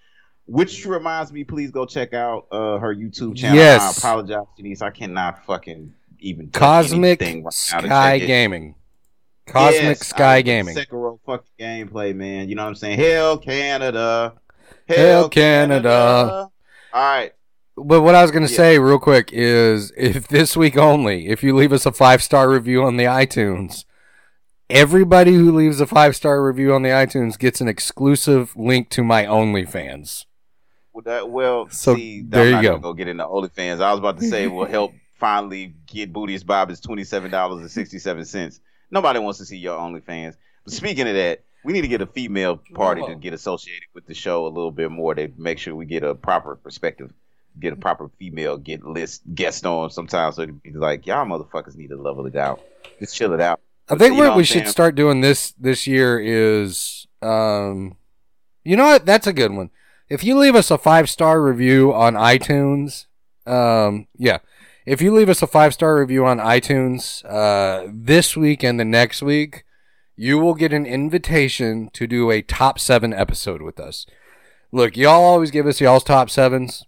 which 0.46 0.86
reminds 0.86 1.30
me, 1.32 1.44
please 1.44 1.70
go 1.70 1.84
check 1.84 2.14
out 2.14 2.46
uh, 2.50 2.78
her 2.78 2.94
YouTube 2.94 3.36
channel. 3.36 3.58
Yes. 3.58 3.82
I 4.02 4.08
apologize, 4.08 4.46
Shanice. 4.58 4.80
I 4.80 4.90
cannot 4.90 5.44
fucking 5.44 5.92
even 6.20 6.48
Cosmic 6.50 7.20
right 7.20 7.52
Sky. 7.52 8.18
Gaming. 8.20 8.74
Cosmic 9.46 9.82
Yes, 9.98 10.06
Sky 10.08 10.40
Gaming. 10.42 10.74
Sekiro 10.74 11.18
fucking 11.26 11.52
gameplay, 11.60 12.14
man. 12.16 12.48
You 12.48 12.54
know 12.54 12.62
what 12.62 12.68
I'm 12.70 12.74
saying? 12.74 12.98
Hell 12.98 13.36
Canada. 13.38 14.32
Hell 14.88 15.28
Canada. 15.28 15.90
All 15.92 16.52
right. 16.94 17.32
But 17.76 18.00
what 18.02 18.14
I 18.14 18.22
was 18.22 18.30
gonna 18.30 18.46
Yeah. 18.46 18.56
say 18.56 18.78
real 18.78 18.98
quick 18.98 19.30
is 19.32 19.92
if 19.96 20.28
this 20.28 20.56
week 20.56 20.76
only, 20.78 21.28
if 21.28 21.42
you 21.42 21.54
leave 21.54 21.72
us 21.72 21.84
a 21.86 21.92
five 21.92 22.22
star 22.22 22.48
review 22.48 22.82
on 22.84 22.96
the 22.96 23.04
iTunes, 23.04 23.84
everybody 24.70 25.34
who 25.34 25.52
leaves 25.54 25.80
a 25.80 25.86
five 25.86 26.16
star 26.16 26.42
review 26.44 26.72
on 26.72 26.82
the 26.82 26.88
iTunes 26.90 27.38
gets 27.38 27.60
an 27.60 27.68
exclusive 27.68 28.54
link 28.56 28.88
to 28.90 29.04
my 29.04 29.24
OnlyFans. 29.24 30.24
Well, 30.92 31.02
that, 31.04 31.28
well 31.28 31.68
So, 31.68 31.94
see, 31.94 32.22
there 32.26 32.54
I'm 32.56 32.64
you 32.64 32.70
go. 32.70 32.78
go 32.78 32.94
get 32.94 33.08
into 33.08 33.24
OnlyFans. 33.24 33.80
I 33.82 33.90
was 33.90 33.98
about 33.98 34.18
to 34.20 34.26
say 34.26 34.46
will 34.46 34.64
help 34.64 34.92
finally 35.20 35.74
get 35.86 36.12
Booty's 36.12 36.44
Bob 36.44 36.70
is 36.70 36.80
twenty 36.80 37.04
seven 37.04 37.30
dollars 37.30 37.60
and 37.60 37.70
sixty 37.70 37.98
seven 37.98 38.24
cents. 38.24 38.60
Nobody 38.90 39.18
wants 39.18 39.38
to 39.40 39.44
see 39.44 39.58
your 39.58 39.78
OnlyFans. 39.78 40.34
But 40.64 40.72
speaking 40.72 41.06
of 41.08 41.14
that, 41.14 41.44
we 41.66 41.72
need 41.72 41.82
to 41.82 41.88
get 41.88 42.00
a 42.00 42.06
female 42.06 42.60
party 42.74 43.02
to 43.04 43.16
get 43.16 43.34
associated 43.34 43.88
with 43.92 44.06
the 44.06 44.14
show 44.14 44.46
a 44.46 44.48
little 44.48 44.70
bit 44.70 44.88
more 44.88 45.16
to 45.16 45.32
make 45.36 45.58
sure 45.58 45.74
we 45.74 45.84
get 45.84 46.04
a 46.04 46.14
proper 46.14 46.54
perspective, 46.54 47.12
get 47.58 47.72
a 47.72 47.76
proper 47.76 48.08
female 48.20 48.56
get 48.56 48.84
list 48.84 49.22
guest 49.34 49.66
on 49.66 49.90
sometimes. 49.90 50.36
So 50.36 50.42
it'd 50.42 50.62
be 50.62 50.70
like 50.70 51.08
y'all 51.08 51.26
motherfuckers 51.26 51.74
need 51.74 51.88
to 51.88 51.96
level 51.96 52.24
it 52.26 52.36
out, 52.36 52.62
just 53.00 53.16
chill 53.16 53.32
it 53.32 53.40
out. 53.40 53.58
I 53.88 53.96
think 53.96 54.14
You 54.14 54.22
what 54.22 54.36
we 54.36 54.42
what 54.42 54.46
should 54.46 54.68
start 54.68 54.94
doing 54.94 55.22
this 55.22 55.54
this 55.58 55.88
year 55.88 56.20
is, 56.20 57.08
um, 57.20 57.96
you 58.62 58.76
know 58.76 58.86
what? 58.86 59.04
That's 59.04 59.26
a 59.26 59.32
good 59.32 59.52
one. 59.52 59.70
If 60.08 60.22
you 60.22 60.38
leave 60.38 60.54
us 60.54 60.70
a 60.70 60.78
five 60.78 61.10
star 61.10 61.42
review 61.42 61.92
on 61.92 62.14
iTunes, 62.14 63.06
um, 63.44 64.06
yeah, 64.16 64.38
if 64.86 65.02
you 65.02 65.12
leave 65.12 65.28
us 65.28 65.42
a 65.42 65.48
five 65.48 65.74
star 65.74 65.98
review 65.98 66.24
on 66.24 66.38
iTunes, 66.38 67.24
uh, 67.28 67.90
this 67.92 68.36
week 68.36 68.62
and 68.62 68.78
the 68.78 68.84
next 68.84 69.20
week, 69.20 69.64
you 70.16 70.38
will 70.38 70.54
get 70.54 70.72
an 70.72 70.86
invitation 70.86 71.90
to 71.92 72.06
do 72.06 72.30
a 72.30 72.42
top 72.42 72.78
seven 72.78 73.12
episode 73.12 73.60
with 73.60 73.78
us. 73.78 74.06
Look, 74.72 74.96
y'all 74.96 75.22
always 75.22 75.50
give 75.50 75.66
us 75.66 75.80
y'all's 75.80 76.04
top 76.04 76.30
sevens. 76.30 76.84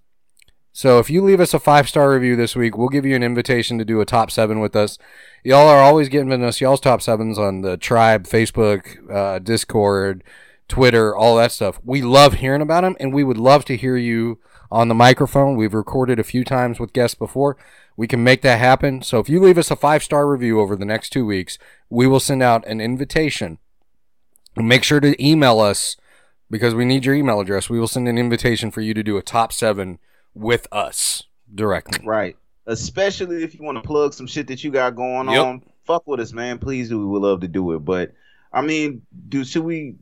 So 0.72 0.98
if 0.98 1.10
you 1.10 1.22
leave 1.22 1.40
us 1.40 1.52
a 1.52 1.58
five 1.58 1.88
star 1.88 2.10
review 2.12 2.36
this 2.36 2.56
week, 2.56 2.76
we'll 2.76 2.88
give 2.88 3.04
you 3.04 3.16
an 3.16 3.22
invitation 3.22 3.78
to 3.78 3.84
do 3.84 4.00
a 4.00 4.06
top 4.06 4.30
seven 4.30 4.60
with 4.60 4.74
us. 4.74 4.96
Y'all 5.44 5.68
are 5.68 5.82
always 5.82 6.08
giving 6.08 6.42
us 6.42 6.60
y'all's 6.60 6.80
top 6.80 7.02
sevens 7.02 7.38
on 7.38 7.60
the 7.60 7.76
tribe, 7.76 8.24
Facebook, 8.24 9.10
uh, 9.12 9.38
Discord, 9.40 10.24
Twitter, 10.68 11.14
all 11.16 11.36
that 11.36 11.52
stuff. 11.52 11.80
We 11.84 12.00
love 12.02 12.34
hearing 12.34 12.62
about 12.62 12.82
them, 12.82 12.96
and 13.00 13.12
we 13.12 13.24
would 13.24 13.38
love 13.38 13.64
to 13.66 13.76
hear 13.76 13.96
you 13.96 14.38
on 14.70 14.88
the 14.88 14.94
microphone. 14.94 15.56
We've 15.56 15.74
recorded 15.74 16.18
a 16.18 16.24
few 16.24 16.44
times 16.44 16.78
with 16.78 16.92
guests 16.92 17.14
before. 17.14 17.56
We 17.96 18.06
can 18.06 18.22
make 18.22 18.42
that 18.42 18.58
happen. 18.58 19.02
So 19.02 19.18
if 19.18 19.28
you 19.28 19.40
leave 19.40 19.58
us 19.58 19.70
a 19.70 19.76
five 19.76 20.02
star 20.02 20.28
review 20.28 20.60
over 20.60 20.76
the 20.76 20.84
next 20.84 21.10
two 21.10 21.26
weeks, 21.26 21.58
we 21.90 22.06
will 22.06 22.20
send 22.20 22.42
out 22.42 22.66
an 22.66 22.80
invitation. 22.80 23.58
Make 24.56 24.84
sure 24.84 25.00
to 25.00 25.24
email 25.24 25.60
us 25.60 25.96
because 26.50 26.74
we 26.74 26.84
need 26.84 27.04
your 27.04 27.14
email 27.14 27.40
address. 27.40 27.68
We 27.70 27.78
will 27.80 27.88
send 27.88 28.08
an 28.08 28.18
invitation 28.18 28.70
for 28.70 28.80
you 28.80 28.94
to 28.94 29.02
do 29.02 29.16
a 29.16 29.22
top 29.22 29.52
seven 29.52 29.98
with 30.34 30.66
us 30.72 31.24
directly. 31.54 32.04
Right. 32.06 32.36
Especially 32.66 33.42
if 33.42 33.54
you 33.54 33.64
want 33.64 33.76
to 33.76 33.82
plug 33.86 34.12
some 34.14 34.26
shit 34.26 34.46
that 34.48 34.62
you 34.62 34.70
got 34.70 34.94
going 34.94 35.28
Yep. 35.30 35.46
on. 35.46 35.62
Fuck 35.86 36.06
with 36.06 36.20
us, 36.20 36.32
man. 36.32 36.58
Please 36.58 36.88
do. 36.90 36.98
We 36.98 37.06
would 37.06 37.22
love 37.22 37.40
to 37.40 37.48
do 37.48 37.72
it. 37.72 37.80
But 37.84 38.12
I 38.52 38.62
mean, 38.62 39.02
do 39.28 39.44
should 39.44 39.64
we? 39.64 39.96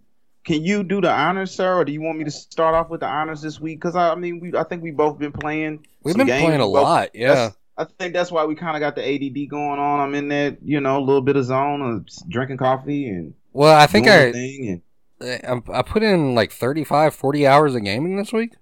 Can 0.46 0.64
you 0.64 0.84
do 0.84 1.00
the 1.00 1.10
honors, 1.10 1.50
sir, 1.50 1.74
or 1.74 1.84
do 1.84 1.90
you 1.90 2.00
want 2.00 2.18
me 2.18 2.24
to 2.24 2.30
start 2.30 2.76
off 2.76 2.88
with 2.88 3.00
the 3.00 3.06
honors 3.06 3.42
this 3.42 3.60
week? 3.60 3.80
Because 3.80 3.96
I, 3.96 4.12
I 4.12 4.14
mean, 4.14 4.38
we 4.38 4.56
I 4.56 4.62
think 4.62 4.80
we 4.82 4.92
both 4.92 5.18
been 5.18 5.32
playing. 5.32 5.84
We've 6.04 6.16
been 6.16 6.28
games. 6.28 6.44
playing 6.44 6.60
a 6.60 6.66
lot, 6.66 7.10
yeah. 7.14 7.34
that's- 7.34 7.56
I 7.78 7.84
think 7.84 8.14
that's 8.14 8.32
why 8.32 8.46
we 8.46 8.54
kind 8.54 8.74
of 8.74 8.80
got 8.80 8.94
the 8.94 9.02
ADD 9.06 9.50
going 9.50 9.78
on. 9.78 10.00
I'm 10.00 10.14
in 10.14 10.28
that, 10.28 10.62
you 10.62 10.80
know, 10.80 10.96
a 10.96 11.04
little 11.04 11.20
bit 11.20 11.36
of 11.36 11.44
zone 11.44 11.82
of 11.82 12.06
drinking 12.26 12.56
coffee 12.56 13.06
and 13.06 13.34
Well, 13.52 13.76
I 13.76 13.86
think 13.86 14.06
I 14.08 14.32
and 14.32 14.82
I 15.20 15.60
I 15.70 15.82
put 15.82 16.02
in 16.02 16.34
like 16.34 16.52
35, 16.52 17.14
40 17.14 17.46
hours 17.46 17.74
of 17.74 17.84
gaming 17.84 18.16
this 18.16 18.32
week. 18.32 18.54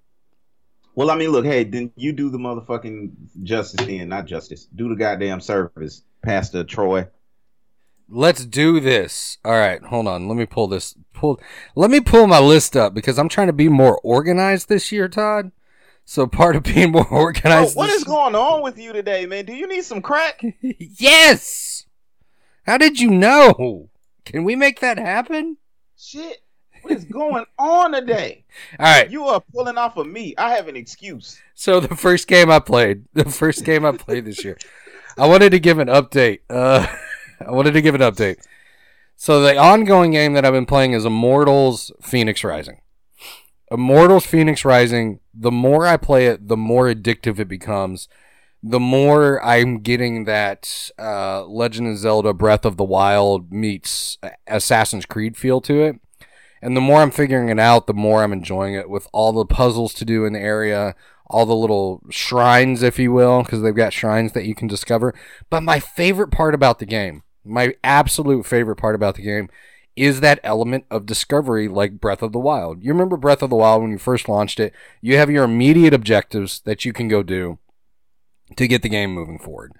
Well, 0.97 1.11
I 1.11 1.17
mean, 1.17 1.31
look, 1.31 1.45
hey, 1.45 1.63
then 1.63 1.93
you 1.97 2.13
do 2.13 2.29
the 2.31 2.39
motherfucking 2.39 3.13
justice 3.45 3.87
then, 3.87 4.09
not 4.09 4.27
justice. 4.27 4.67
Do 4.75 4.89
the 4.89 4.97
goddamn 4.97 5.41
service, 5.41 6.03
Pastor 6.23 6.65
Troy. 6.65 7.07
Let's 8.15 8.47
do 8.47 8.79
this. 8.79 9.39
All 9.45 9.53
right, 9.53 9.83
hold 9.83 10.07
on. 10.07 10.29
Let 10.29 10.37
me 10.37 10.47
pull 10.47 10.69
this. 10.69 10.95
Pull. 11.13 11.41
Let 11.75 11.91
me 11.91 12.01
pull 12.01 12.27
my 12.27 12.39
list 12.39 12.77
up 12.77 12.95
because 12.95 13.19
I'm 13.19 13.29
trying 13.29 13.49
to 13.49 13.53
be 13.53 13.69
more 13.69 13.99
organized 14.05 14.69
this 14.69 14.93
year, 14.93 15.09
Todd. 15.09 15.51
So 16.05 16.27
part 16.27 16.55
of 16.55 16.63
being 16.63 16.93
more 16.93 17.09
organized. 17.09 17.77
what 17.77 17.87
this- 17.89 17.97
is 17.97 18.05
going 18.05 18.35
on 18.35 18.63
with 18.63 18.79
you 18.79 18.93
today, 18.93 19.27
man? 19.27 19.45
Do 19.47 19.53
you 19.55 19.67
need 19.67 19.85
some 19.85 20.01
crack? 20.01 20.41
yes. 20.63 21.87
How 22.67 22.79
did 22.79 23.01
you 23.01 23.11
know? 23.11 23.89
Can 24.25 24.45
we 24.45 24.55
make 24.55 24.81
that 24.81 24.97
happen? 24.99 25.57
Shit. 25.99 26.39
What 26.83 26.93
is 26.93 27.05
going 27.05 27.47
on 27.59 27.93
today? 27.93 28.45
All 28.79 28.87
right. 28.87 29.11
You 29.11 29.25
are 29.25 29.43
pulling 29.53 29.77
off 29.79 29.97
of 29.97 30.07
me. 30.07 30.35
I 30.39 30.51
have 30.55 30.69
an 30.69 30.77
excuse. 30.77 31.41
So 31.55 31.81
the 31.81 31.97
first 31.97 32.29
game 32.29 32.51
I 32.51 32.59
played, 32.61 33.07
the 33.15 33.25
first 33.25 33.65
game 33.65 33.85
I 33.85 33.93
played 33.93 34.27
this 34.27 34.45
year, 34.45 34.59
I 35.19 35.27
wanted 35.27 35.51
to 35.51 35.59
give 35.59 35.79
an 35.79 35.89
update. 35.89 36.41
Uh, 36.51 36.87
I 37.47 37.51
wanted 37.51 37.73
to 37.73 37.83
give 37.83 37.95
an 37.95 38.01
update. 38.01 38.37
So 39.17 39.41
the 39.41 39.57
ongoing 39.57 40.11
game 40.11 40.33
that 40.35 40.45
I've 40.45 40.53
been 40.53 40.67
playing 40.67 40.93
is 40.93 41.05
Immortals 41.05 41.93
Phoenix 42.03 42.43
Rising. 42.43 42.81
Immortals 43.71 44.27
Phoenix 44.27 44.65
Rising. 44.65 45.21
The 45.33 45.53
more 45.53 45.87
I 45.87 45.97
play 45.97 46.27
it, 46.27 46.49
the 46.49 46.57
more 46.57 46.87
addictive 46.87 47.39
it 47.39 47.49
becomes. 47.49 48.09
The 48.63 48.81
more 48.81 49.45
I'm 49.45 49.81
getting 49.81 50.25
that 50.25 50.91
uh, 50.99 51.45
Legend 51.45 51.89
of 51.89 51.99
Zelda 51.99 52.33
Breath 52.33 52.65
of 52.65 52.77
the 52.77 52.85
Wild 52.85 53.53
meets 53.53 54.19
Assassin's 54.47 55.07
Creed 55.07 55.37
feel 55.37 55.61
to 55.63 55.83
it. 55.83 56.01
And 56.63 56.75
the 56.75 56.81
more 56.81 57.03
I'm 57.03 57.11
figuring 57.11 57.51
it 57.51 57.59
out, 57.59 57.87
the 57.87 57.93
more 57.93 58.23
I'm 58.23 58.33
enjoying 58.33 58.75
it 58.75 58.89
with 58.89 59.07
all 59.13 59.33
the 59.33 59.45
puzzles 59.45 59.93
to 59.95 60.05
do 60.07 60.25
in 60.25 60.33
the 60.33 60.41
area, 60.41 60.95
all 61.27 61.47
the 61.47 61.57
little 61.57 62.03
shrines, 62.11 62.83
if 62.83 62.99
you 62.99 63.13
will, 63.13 63.43
because 63.43 63.63
they've 63.63 63.75
got 63.75 63.93
shrines 63.93 64.33
that 64.33 64.45
you 64.45 64.55
can 64.55 64.69
discover. 64.69 65.15
But 65.51 65.63
my 65.63 65.81
favorite 65.81 66.31
part 66.31 66.55
about 66.55 66.79
the 66.79 66.87
game, 66.87 67.23
my 67.45 67.75
absolute 67.83 68.47
favorite 68.47 68.77
part 68.77 68.95
about 68.95 69.17
the 69.17 69.23
game, 69.23 69.49
is 69.97 70.21
that 70.21 70.41
element 70.43 70.85
of 70.91 71.07
discovery 71.07 71.69
like 71.69 72.01
Breath 72.01 72.23
of 72.23 72.33
the 72.33 72.39
Wild. 72.39 72.83
You 72.83 72.93
remember 72.93 73.17
Breath 73.17 73.43
of 73.43 73.51
the 73.51 73.57
Wild 73.57 73.83
when 73.83 73.93
you 73.93 73.99
first 73.99 74.29
launched 74.29 74.59
it? 74.59 74.73
You 75.01 75.17
have 75.17 75.31
your 75.31 75.45
immediate 75.45 75.95
objectives 75.95 76.61
that 76.65 76.85
you 76.85 76.93
can 76.93 77.09
go 77.09 77.23
do 77.23 77.59
to 78.57 78.69
get 78.69 78.83
the 78.83 78.89
game 78.89 79.13
moving 79.13 79.39
forward. 79.39 79.73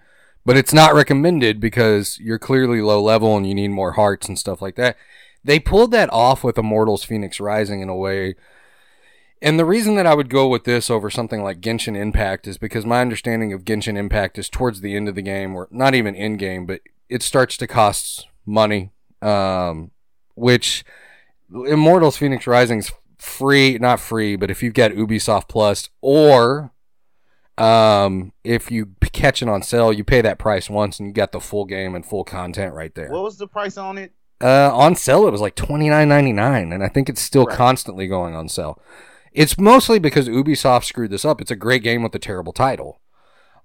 But 0.47 0.57
it's 0.57 0.73
not 0.73 0.95
recommended 0.95 1.59
because 1.59 2.19
you're 2.19 2.39
clearly 2.39 2.81
low 2.81 3.03
level 3.03 3.37
and 3.37 3.47
you 3.47 3.55
need 3.55 3.69
more 3.69 3.93
hearts 3.93 4.29
and 4.29 4.39
stuff 4.39 4.61
like 4.63 4.77
that. 4.77 4.97
They 5.43 5.59
pulled 5.59 5.91
that 5.93 6.13
off 6.13 6.45
with 6.45 6.59
Immortals 6.59 7.05
Phoenix 7.05 7.41
Rising 7.41 7.81
in 7.81 7.89
a 7.89 7.97
way. 7.97 8.35
And 9.45 9.59
the 9.59 9.65
reason 9.67 9.95
that 9.97 10.07
I 10.07 10.15
would 10.15 10.31
go 10.31 10.49
with 10.49 10.65
this 10.65 10.89
over 10.89 11.11
something 11.11 11.43
like 11.43 11.61
Genshin 11.61 11.97
Impact 11.97 12.47
is 12.47 12.57
because 12.57 12.87
my 12.87 13.03
understanding 13.03 13.53
of 13.53 13.65
Genshin 13.65 13.99
Impact 13.99 14.39
is 14.39 14.49
towards 14.49 14.81
the 14.81 14.97
end 14.97 15.07
of 15.07 15.15
the 15.15 15.23
game, 15.23 15.55
or 15.55 15.69
not 15.71 15.95
even 15.95 16.15
in 16.15 16.39
game, 16.39 16.65
but 16.65 16.81
it 17.11 17.23
starts 17.23 17.59
to 17.59 17.67
cost 17.67 18.27
money. 18.47 18.91
Um, 19.21 19.91
which 20.35 20.83
Immortals 21.53 22.17
Phoenix 22.17 22.47
Rising's 22.47 22.91
free, 23.19 23.79
not 23.79 24.01
free, 24.01 24.35
but 24.37 24.51
if 24.51 24.63
you've 24.63 24.75
got 24.75 24.93
Ubisoft 24.93 25.49
Plus 25.49 25.89
or 26.01 26.73
um, 27.59 28.33
if 28.43 28.71
you 28.71 28.95
catch 29.13 29.43
it 29.43 29.49
on 29.49 29.63
sale, 29.63 29.93
you 29.93 30.05
pay 30.05 30.21
that 30.23 30.39
price 30.39 30.69
once 30.69 30.99
and 30.99 31.07
you 31.07 31.13
got 31.13 31.33
the 31.33 31.41
full 31.41 31.65
game 31.67 31.95
and 31.95 32.05
full 32.05 32.25
content 32.25 32.75
right 32.75 32.95
there. 32.95 33.11
What 33.11 33.23
was 33.23 33.39
the 33.39 33.47
price 33.47 33.77
on 33.77 33.99
it? 33.99 34.13
Uh, 34.43 34.71
on 34.75 34.97
sale, 34.97 35.27
it 35.29 35.31
was 35.31 35.41
like 35.41 35.55
twenty 35.55 35.89
nine 35.89 36.09
ninety 36.09 36.33
nine, 36.33 36.73
and 36.73 36.83
I 36.83 36.89
think 36.89 37.09
it's 37.09 37.21
still 37.21 37.45
Right. 37.47 37.57
constantly 37.57 38.09
going 38.09 38.35
on 38.35 38.49
sale. 38.49 38.81
It's 39.35 39.59
mostly 39.59 39.99
because 39.99 40.29
Ubisoft 40.29 40.85
screwed 40.85 41.11
this 41.11 41.25
up. 41.25 41.41
It's 41.41 41.51
a 41.51 41.57
great 41.57 41.83
game 41.83 42.03
with 42.05 42.15
a 42.15 42.21
terrible 42.21 42.53
title. 42.53 43.01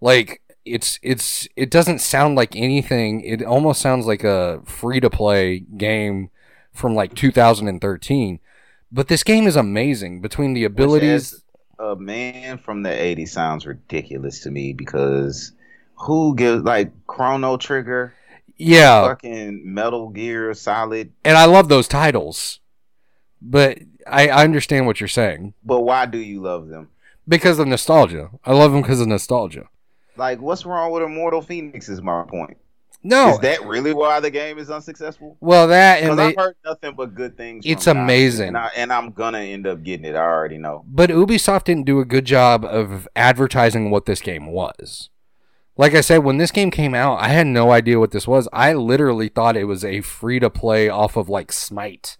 Like 0.01 0.41
it's 0.65 0.99
it's 1.03 1.47
it 1.55 1.69
doesn't 1.69 1.99
sound 1.99 2.35
like 2.35 2.55
anything. 2.55 3.21
It 3.21 3.43
almost 3.43 3.79
sounds 3.79 4.05
like 4.07 4.23
a 4.23 4.61
free 4.65 4.99
to 4.99 5.09
play 5.09 5.59
game 5.59 6.31
from 6.73 6.95
like 6.95 7.13
2013. 7.13 8.39
But 8.91 9.07
this 9.07 9.23
game 9.23 9.45
is 9.45 9.55
amazing 9.55 10.21
between 10.21 10.53
the 10.53 10.63
abilities. 10.63 11.43
A 11.77 11.95
man 11.95 12.57
from 12.57 12.83
the 12.83 12.89
80s 12.89 13.29
sounds 13.29 13.65
ridiculous 13.65 14.41
to 14.41 14.51
me 14.51 14.73
because 14.73 15.53
who 15.95 16.35
gives 16.35 16.63
like 16.63 16.91
Chrono 17.07 17.57
Trigger, 17.57 18.13
yeah, 18.57 19.07
fucking 19.07 19.61
Metal 19.63 20.09
Gear 20.09 20.53
Solid, 20.55 21.13
and 21.23 21.37
I 21.37 21.45
love 21.45 21.69
those 21.69 21.87
titles. 21.87 22.59
But 23.41 23.79
I, 24.07 24.27
I 24.29 24.43
understand 24.43 24.85
what 24.85 24.99
you're 24.99 25.07
saying 25.07 25.53
but 25.63 25.81
why 25.81 26.05
do 26.05 26.17
you 26.17 26.41
love 26.41 26.67
them? 26.67 26.89
because 27.27 27.59
of 27.59 27.67
nostalgia. 27.67 28.31
I 28.43 28.53
love 28.53 28.71
them 28.71 28.81
because 28.81 28.99
of 29.01 29.07
nostalgia. 29.07 29.69
Like, 30.17 30.41
what's 30.41 30.65
wrong 30.65 30.91
with 30.91 31.03
Immortal 31.03 31.41
Phoenix? 31.41 31.87
Is 31.87 32.01
my 32.01 32.23
point. 32.23 32.57
No, 33.01 33.29
Is 33.29 33.39
that 33.39 33.65
really 33.65 33.93
why 33.93 34.19
the 34.19 34.29
game 34.29 34.57
is 34.57 34.69
unsuccessful? 34.69 35.37
well 35.39 35.67
that 35.69 36.01
and 36.01 36.09
Because 36.11 36.17
they, 36.17 36.27
I've 36.27 36.35
heard 36.35 36.55
nothing 36.65 36.95
but 36.95 37.15
good 37.15 37.37
things. 37.37 37.63
It's 37.65 37.85
from 37.85 37.97
amazing. 37.99 38.49
and, 38.49 38.57
I, 38.57 38.69
and 38.75 38.91
I'm 38.91 39.11
gonna 39.11 39.39
end 39.39 39.65
up 39.67 39.83
getting 39.83 40.05
it. 40.05 40.15
I 40.15 40.21
already 40.23 40.57
know. 40.57 40.83
but 40.85 41.09
Ubisoft 41.09 41.63
didn't 41.63 41.85
do 41.85 42.01
a 42.01 42.05
good 42.05 42.25
job 42.25 42.65
of 42.65 43.07
advertising 43.15 43.89
what 43.89 44.05
this 44.05 44.19
game 44.19 44.47
was. 44.47 45.09
Like 45.77 45.95
I 45.95 46.01
said, 46.01 46.25
when 46.25 46.39
this 46.39 46.51
game 46.51 46.71
came 46.71 46.93
out, 46.93 47.21
I 47.21 47.29
had 47.29 47.47
no 47.47 47.71
idea 47.71 47.99
what 47.99 48.11
this 48.11 48.27
was. 48.27 48.49
I 48.51 48.73
literally 48.73 49.29
thought 49.29 49.55
it 49.55 49.63
was 49.63 49.85
a 49.85 50.01
free 50.01 50.39
to 50.39 50.49
play 50.49 50.89
off 50.89 51.15
of 51.15 51.29
like 51.29 51.53
Smite. 51.53 52.17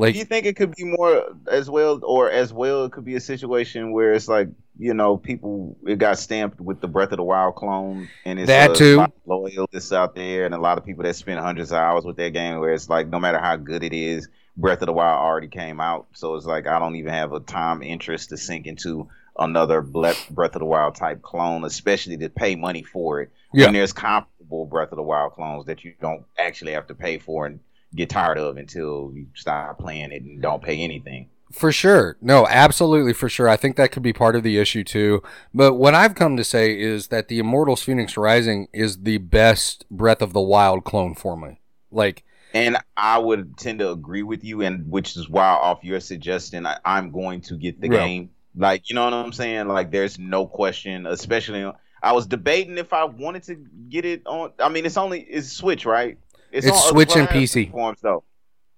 Like 0.00 0.14
Do 0.14 0.18
you 0.18 0.24
think 0.24 0.46
it 0.46 0.56
could 0.56 0.74
be 0.74 0.84
more 0.84 1.24
as 1.50 1.68
well, 1.68 2.00
or 2.04 2.30
as 2.30 2.52
well, 2.52 2.84
it 2.86 2.92
could 2.92 3.04
be 3.04 3.16
a 3.16 3.20
situation 3.20 3.92
where 3.92 4.14
it's 4.14 4.28
like 4.28 4.48
you 4.78 4.94
know 4.94 5.18
people 5.18 5.76
it 5.86 5.98
got 5.98 6.18
stamped 6.18 6.58
with 6.58 6.80
the 6.80 6.88
Breath 6.88 7.12
of 7.12 7.18
the 7.18 7.22
Wild 7.22 7.54
clone, 7.54 8.08
and 8.24 8.38
it's 8.38 8.48
That 8.48 8.70
a 8.70 8.74
too. 8.74 8.96
lot 8.96 9.12
of 9.12 9.26
loyalists 9.26 9.92
out 9.92 10.14
there, 10.14 10.46
and 10.46 10.54
a 10.54 10.58
lot 10.58 10.78
of 10.78 10.86
people 10.86 11.04
that 11.04 11.16
spend 11.16 11.38
hundreds 11.38 11.70
of 11.70 11.76
hours 11.78 12.04
with 12.04 12.16
that 12.16 12.32
game, 12.32 12.58
where 12.60 12.72
it's 12.72 12.88
like 12.88 13.08
no 13.08 13.20
matter 13.20 13.38
how 13.38 13.56
good 13.56 13.84
it 13.84 13.92
is, 13.92 14.28
Breath 14.56 14.80
of 14.82 14.86
the 14.86 14.92
Wild 14.92 15.20
already 15.20 15.48
came 15.48 15.80
out, 15.80 16.06
so 16.14 16.34
it's 16.34 16.46
like 16.46 16.66
I 16.66 16.78
don't 16.78 16.96
even 16.96 17.12
have 17.12 17.32
a 17.32 17.40
time 17.40 17.82
interest 17.82 18.30
to 18.30 18.38
sink 18.38 18.66
into 18.66 19.08
another 19.38 19.82
Breath 19.82 20.30
of 20.54 20.60
the 20.60 20.64
Wild 20.64 20.94
type 20.94 21.20
clone, 21.20 21.64
especially 21.64 22.16
to 22.18 22.28
pay 22.30 22.56
money 22.56 22.82
for 22.82 23.20
it. 23.20 23.30
Yeah. 23.52 23.66
When 23.66 23.74
there's 23.74 23.92
comparable 23.92 24.66
Breath 24.66 24.92
of 24.92 24.96
the 24.96 25.02
Wild 25.02 25.32
clones 25.32 25.66
that 25.66 25.84
you 25.84 25.92
don't 26.00 26.24
actually 26.38 26.72
have 26.72 26.86
to 26.86 26.94
pay 26.94 27.18
for 27.18 27.46
and 27.46 27.60
get 27.94 28.08
tired 28.10 28.38
of 28.38 28.56
until 28.56 29.10
you 29.14 29.26
stop 29.34 29.78
playing 29.78 30.12
it 30.12 30.22
and 30.22 30.40
don't 30.40 30.62
pay 30.62 30.80
anything. 30.82 31.28
For 31.52 31.72
sure. 31.72 32.16
No, 32.20 32.46
absolutely 32.46 33.12
for 33.12 33.28
sure. 33.28 33.48
I 33.48 33.56
think 33.56 33.74
that 33.76 33.90
could 33.90 34.04
be 34.04 34.12
part 34.12 34.36
of 34.36 34.44
the 34.44 34.58
issue 34.58 34.84
too. 34.84 35.20
But 35.52 35.74
what 35.74 35.94
I've 35.96 36.14
come 36.14 36.36
to 36.36 36.44
say 36.44 36.78
is 36.80 37.08
that 37.08 37.26
the 37.26 37.40
Immortals 37.40 37.82
Phoenix 37.82 38.16
Rising 38.16 38.68
is 38.72 38.98
the 39.02 39.18
best 39.18 39.84
Breath 39.90 40.22
of 40.22 40.32
the 40.32 40.40
Wild 40.40 40.84
clone 40.84 41.14
for 41.16 41.36
me. 41.36 41.58
Like, 41.90 42.22
And 42.54 42.76
I 42.96 43.18
would 43.18 43.56
tend 43.56 43.80
to 43.80 43.90
agree 43.90 44.22
with 44.22 44.44
you, 44.44 44.62
and 44.62 44.88
which 44.90 45.16
is 45.16 45.28
why, 45.28 45.48
off 45.48 45.82
your 45.82 45.98
suggestion, 45.98 46.66
I, 46.66 46.78
I'm 46.84 47.10
going 47.10 47.40
to 47.42 47.56
get 47.56 47.80
the 47.80 47.88
Yeah. 47.88 48.06
game. 48.06 48.30
Like, 48.56 48.88
you 48.88 48.94
know 48.94 49.04
what 49.04 49.14
I'm 49.14 49.32
saying? 49.32 49.66
Like, 49.68 49.90
there's 49.90 50.18
no 50.20 50.46
question. 50.46 51.04
Especially, 51.06 51.68
I 52.02 52.12
was 52.12 52.26
debating 52.26 52.78
if 52.78 52.92
I 52.92 53.04
wanted 53.04 53.42
to 53.44 53.56
get 53.88 54.04
it 54.04 54.22
on. 54.26 54.52
I 54.60 54.68
mean, 54.68 54.86
it's 54.86 54.96
only 54.96 55.20
it's 55.20 55.50
Switch, 55.52 55.84
right? 55.84 56.16
It's 56.52 56.66
on 56.68 56.74
Switch 56.90 57.16
and 57.16 57.28
PC. 57.28 57.64
platforms, 57.70 58.00
though. 58.00 58.24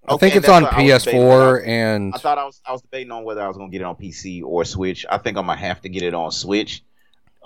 I 0.08 0.14
Okay, 0.14 0.30
think 0.30 0.36
it's 0.36 0.48
on 0.48 0.64
what 0.64 0.72
I 0.74 0.82
was 0.82 1.04
debating. 1.04 1.20
PS4 1.22 1.66
and 1.66 2.14
I 2.14 2.18
thought 2.18 2.38
I 2.38 2.44
was 2.44 2.60
I 2.66 2.72
was 2.72 2.82
debating 2.82 3.12
on 3.12 3.22
whether 3.24 3.40
I 3.40 3.46
was 3.48 3.56
gonna 3.56 3.70
get 3.70 3.82
it 3.82 3.84
on 3.84 3.94
PC 3.96 4.42
or 4.42 4.64
Switch. 4.64 5.06
I 5.08 5.18
think 5.18 5.38
I'm 5.38 5.46
gonna 5.46 5.58
have 5.60 5.80
to 5.82 5.88
get 5.88 6.02
it 6.02 6.12
on 6.14 6.32
Switch. 6.32 6.82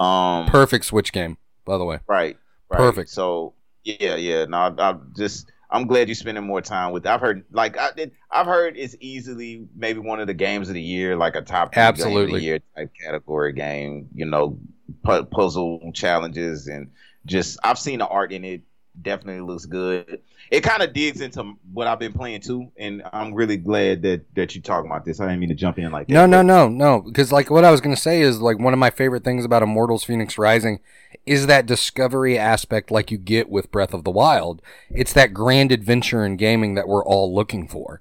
Um, 0.01 0.47
perfect 0.47 0.87
Switch 0.87 1.13
game, 1.13 1.37
by 1.65 1.79
the 1.79 1.85
way. 1.85 2.01
right, 2.07 2.37
right. 2.71 2.79
Perfect. 2.79 3.11
So 3.11 3.53
yeah, 3.85 4.17
yeah. 4.17 4.47
No, 4.47 4.57
I, 4.57 4.89
I'm 4.89 5.13
just 5.17 5.51
I'm 5.71 5.87
glad 5.87 6.09
you're 6.09 6.15
spending 6.15 6.45
more 6.45 6.63
time 6.63 6.93
with. 6.93 7.07
I've 7.07 7.21
heard 7.21 7.45
like 7.51 7.77
I 7.77 7.91
did. 7.95 8.13
I've 8.31 8.47
heard 8.47 8.77
it's 8.79 8.97
easily 9.01 9.67
maybe 9.77 9.99
one 10.01 10.21
of 10.21 10.27
the 10.27 10.35
games 10.35 10.69
of 10.69 10.75
the 10.75 10.83
year, 10.83 11.15
like 11.15 11.35
a 11.37 11.43
top 11.43 11.73
game 11.75 11.83
of 11.83 11.89
Absolutely. 11.89 12.41
the 12.41 12.45
year 12.45 12.59
type 12.75 12.91
category 13.05 13.53
game. 13.53 14.09
You 14.15 14.25
know, 14.27 14.59
pu- 15.03 15.25
puzzle 15.25 15.91
challenges 15.93 16.69
and 16.69 16.91
just 17.27 17.59
I've 17.63 17.79
seen 17.79 17.99
the 17.99 18.07
art 18.07 18.33
in 18.33 18.45
it. 18.45 18.63
Definitely 19.03 19.43
looks 19.43 19.67
good. 19.67 20.21
It 20.51 20.63
kind 20.63 20.83
of 20.83 20.93
digs 20.93 21.21
into 21.21 21.55
what 21.73 21.87
I've 21.87 21.99
been 21.99 22.13
playing 22.13 22.41
too, 22.41 22.71
and 22.77 23.03
I'm 23.13 23.35
really 23.35 23.57
glad 23.57 24.03
that 24.03 24.23
that 24.35 24.55
you 24.55 24.63
talking 24.63 24.91
about 24.91 25.05
this. 25.05 25.21
I 25.21 25.27
didn't 25.27 25.41
mean 25.41 25.49
to 25.51 25.55
jump 25.55 25.79
in 25.79 25.91
like 25.91 26.07
that. 26.07 26.13
No, 26.15 26.25
no, 26.25 26.41
no, 26.41 26.69
no. 26.69 27.03
Because 27.03 27.31
like 27.31 27.51
what 27.51 27.65
I 27.65 27.71
was 27.71 27.81
gonna 27.81 27.97
say 27.97 28.21
is 28.21 28.41
like 28.41 28.59
one 28.59 28.73
of 28.73 28.79
my 28.79 28.91
favorite 28.91 29.25
things 29.25 29.45
about 29.45 29.63
Immortals 29.63 30.05
Phoenix 30.05 30.39
Rising 30.39 30.81
is 31.27 31.47
that 31.47 31.67
discovery 31.67 32.39
aspect, 32.39 32.91
like 32.91 33.11
you 33.11 33.19
get 33.19 33.51
with 33.51 33.71
Breath 33.71 33.93
of 33.93 34.05
the 34.05 34.11
Wild. 34.11 34.63
It's 34.91 35.13
that 35.13 35.35
grand 35.35 35.73
adventure 35.73 36.25
in 36.25 36.37
gaming 36.37 36.75
that 36.75 36.89
we're 36.89 37.05
all 37.05 37.35
looking 37.35 37.69
for. 37.69 38.01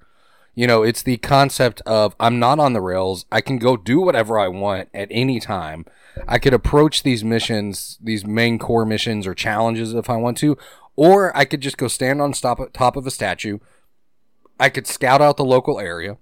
You 0.54 0.66
know, 0.66 0.82
it's 0.82 1.02
the 1.02 1.18
concept 1.18 1.82
of 1.82 2.16
I'm 2.18 2.38
not 2.38 2.58
on 2.58 2.72
the 2.72 2.80
rails. 2.80 3.26
I 3.30 3.42
can 3.42 3.58
go 3.58 3.76
do 3.76 4.00
whatever 4.00 4.38
I 4.38 4.48
want 4.48 4.88
at 4.94 5.08
any 5.10 5.38
time. 5.38 5.84
I 6.26 6.38
could 6.38 6.54
approach 6.54 7.02
these 7.02 7.22
missions, 7.22 7.98
these 8.02 8.24
main 8.24 8.58
core 8.58 8.86
missions 8.86 9.26
or 9.26 9.34
challenges 9.34 9.92
if 9.92 10.08
I 10.08 10.16
want 10.16 10.38
to, 10.38 10.56
or 10.96 11.36
I 11.36 11.44
could 11.44 11.60
just 11.60 11.76
go 11.76 11.88
stand 11.88 12.20
on 12.20 12.32
top 12.32 12.72
top 12.72 12.96
of 12.96 13.06
a 13.06 13.10
statue. 13.10 13.58
I 14.58 14.70
could 14.70 14.86
scout 14.86 15.20
out 15.20 15.36
the 15.36 15.44
local 15.44 15.78
area. 15.78 16.16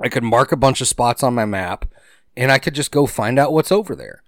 I 0.00 0.08
could 0.08 0.22
mark 0.22 0.52
a 0.52 0.56
bunch 0.56 0.80
of 0.80 0.88
spots 0.88 1.22
on 1.22 1.34
my 1.34 1.44
map 1.44 1.84
and 2.36 2.50
I 2.50 2.58
could 2.58 2.74
just 2.74 2.92
go 2.92 3.06
find 3.06 3.38
out 3.38 3.52
what's 3.52 3.72
over 3.72 3.94
there. 3.94 4.22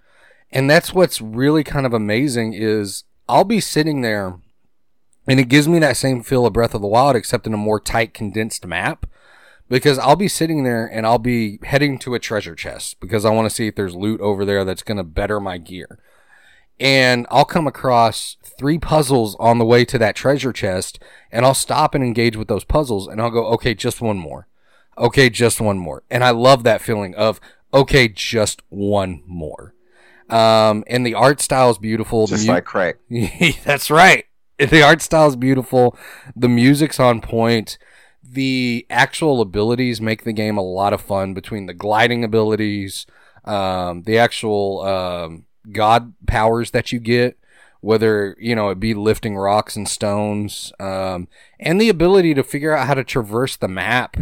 And 0.51 0.69
that's 0.69 0.93
what's 0.93 1.19
really 1.19 1.63
kind 1.63 1.85
of 1.85 1.93
amazing 1.93 2.53
is 2.53 3.05
I'll 3.27 3.45
be 3.45 3.59
sitting 3.59 4.01
there 4.01 4.39
and 5.27 5.39
it 5.39 5.49
gives 5.49 5.67
me 5.67 5.79
that 5.79 5.97
same 5.97 6.21
feel 6.21 6.45
of 6.45 6.53
Breath 6.53 6.75
of 6.75 6.81
the 6.81 6.87
Wild 6.87 7.15
except 7.15 7.47
in 7.47 7.53
a 7.53 7.57
more 7.57 7.79
tight 7.79 8.13
condensed 8.13 8.65
map 8.67 9.07
because 9.69 9.97
I'll 9.97 10.17
be 10.17 10.27
sitting 10.27 10.63
there 10.63 10.85
and 10.85 11.05
I'll 11.07 11.17
be 11.17 11.59
heading 11.63 11.97
to 11.99 12.13
a 12.13 12.19
treasure 12.19 12.55
chest 12.55 12.99
because 12.99 13.25
I 13.25 13.31
want 13.31 13.49
to 13.49 13.55
see 13.55 13.67
if 13.67 13.75
there's 13.75 13.95
loot 13.95 14.21
over 14.21 14.45
there 14.45 14.65
that's 14.65 14.83
going 14.83 14.97
to 14.97 15.03
better 15.03 15.39
my 15.39 15.57
gear. 15.57 15.97
And 16.79 17.25
I'll 17.31 17.45
come 17.45 17.65
across 17.65 18.37
three 18.57 18.77
puzzles 18.77 19.35
on 19.39 19.57
the 19.57 19.65
way 19.65 19.85
to 19.85 19.97
that 19.97 20.15
treasure 20.15 20.53
chest 20.53 20.99
and 21.31 21.45
I'll 21.45 21.53
stop 21.53 21.95
and 21.95 22.03
engage 22.03 22.35
with 22.37 22.47
those 22.47 22.63
puzzles 22.63 23.07
and 23.07 23.21
I'll 23.21 23.31
go, 23.31 23.45
okay, 23.47 23.73
just 23.73 24.01
one 24.01 24.17
more 24.17 24.47
okay, 24.97 25.29
just 25.29 25.61
one 25.61 25.77
more. 25.77 26.03
And 26.09 26.23
I 26.23 26.31
love 26.31 26.63
that 26.63 26.81
feeling 26.81 27.15
of, 27.15 27.39
okay, 27.73 28.07
just 28.07 28.61
one 28.69 29.23
more. 29.25 29.73
Um, 30.29 30.83
and 30.87 31.05
the 31.05 31.13
art 31.13 31.41
style 31.41 31.69
is 31.69 31.77
beautiful. 31.77 32.27
Just 32.27 32.47
mu- 32.47 32.53
like 32.53 32.65
crack. 32.65 32.97
That's 33.63 33.91
right. 33.91 34.25
The 34.57 34.81
art 34.81 35.01
style 35.01 35.27
is 35.27 35.35
beautiful. 35.35 35.97
The 36.35 36.49
music's 36.49 36.99
on 36.99 37.21
point. 37.21 37.77
The 38.23 38.85
actual 38.89 39.41
abilities 39.41 39.99
make 40.01 40.23
the 40.23 40.33
game 40.33 40.57
a 40.57 40.63
lot 40.63 40.93
of 40.93 41.01
fun 41.01 41.33
between 41.33 41.65
the 41.65 41.73
gliding 41.73 42.23
abilities, 42.23 43.05
um, 43.43 44.03
the 44.03 44.17
actual 44.17 44.81
um, 44.81 45.45
god 45.71 46.13
powers 46.25 46.71
that 46.71 46.91
you 46.91 46.99
get, 46.99 47.37
whether 47.83 48.37
you 48.39 48.55
know 48.55 48.69
it 48.69 48.79
be 48.79 48.93
lifting 48.93 49.35
rocks 49.35 49.75
and 49.75 49.89
stones, 49.89 50.71
um, 50.79 51.27
and 51.59 51.81
the 51.81 51.89
ability 51.89 52.33
to 52.33 52.41
figure 52.41 52.75
out 52.75 52.87
how 52.87 52.93
to 52.93 53.03
traverse 53.03 53.57
the 53.57 53.67
map 53.67 54.15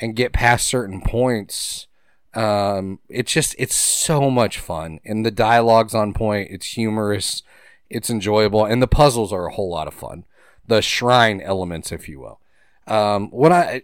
and 0.00 0.16
get 0.16 0.32
past 0.32 0.66
certain 0.66 1.00
points. 1.00 1.86
Um, 2.34 2.98
it's 3.08 3.32
just 3.32 3.54
it's 3.58 3.76
so 3.76 4.28
much 4.28 4.58
fun, 4.58 4.98
and 5.04 5.24
the 5.24 5.30
dialogue's 5.30 5.94
on 5.94 6.14
point. 6.14 6.50
It's 6.50 6.66
humorous, 6.66 7.44
it's 7.88 8.10
enjoyable, 8.10 8.64
and 8.64 8.82
the 8.82 8.88
puzzles 8.88 9.32
are 9.32 9.46
a 9.46 9.52
whole 9.52 9.70
lot 9.70 9.86
of 9.86 9.94
fun. 9.94 10.24
The 10.66 10.82
shrine 10.82 11.40
elements, 11.40 11.92
if 11.92 12.08
you 12.08 12.18
will. 12.18 12.40
Um, 12.88 13.30
what 13.30 13.52
I 13.52 13.82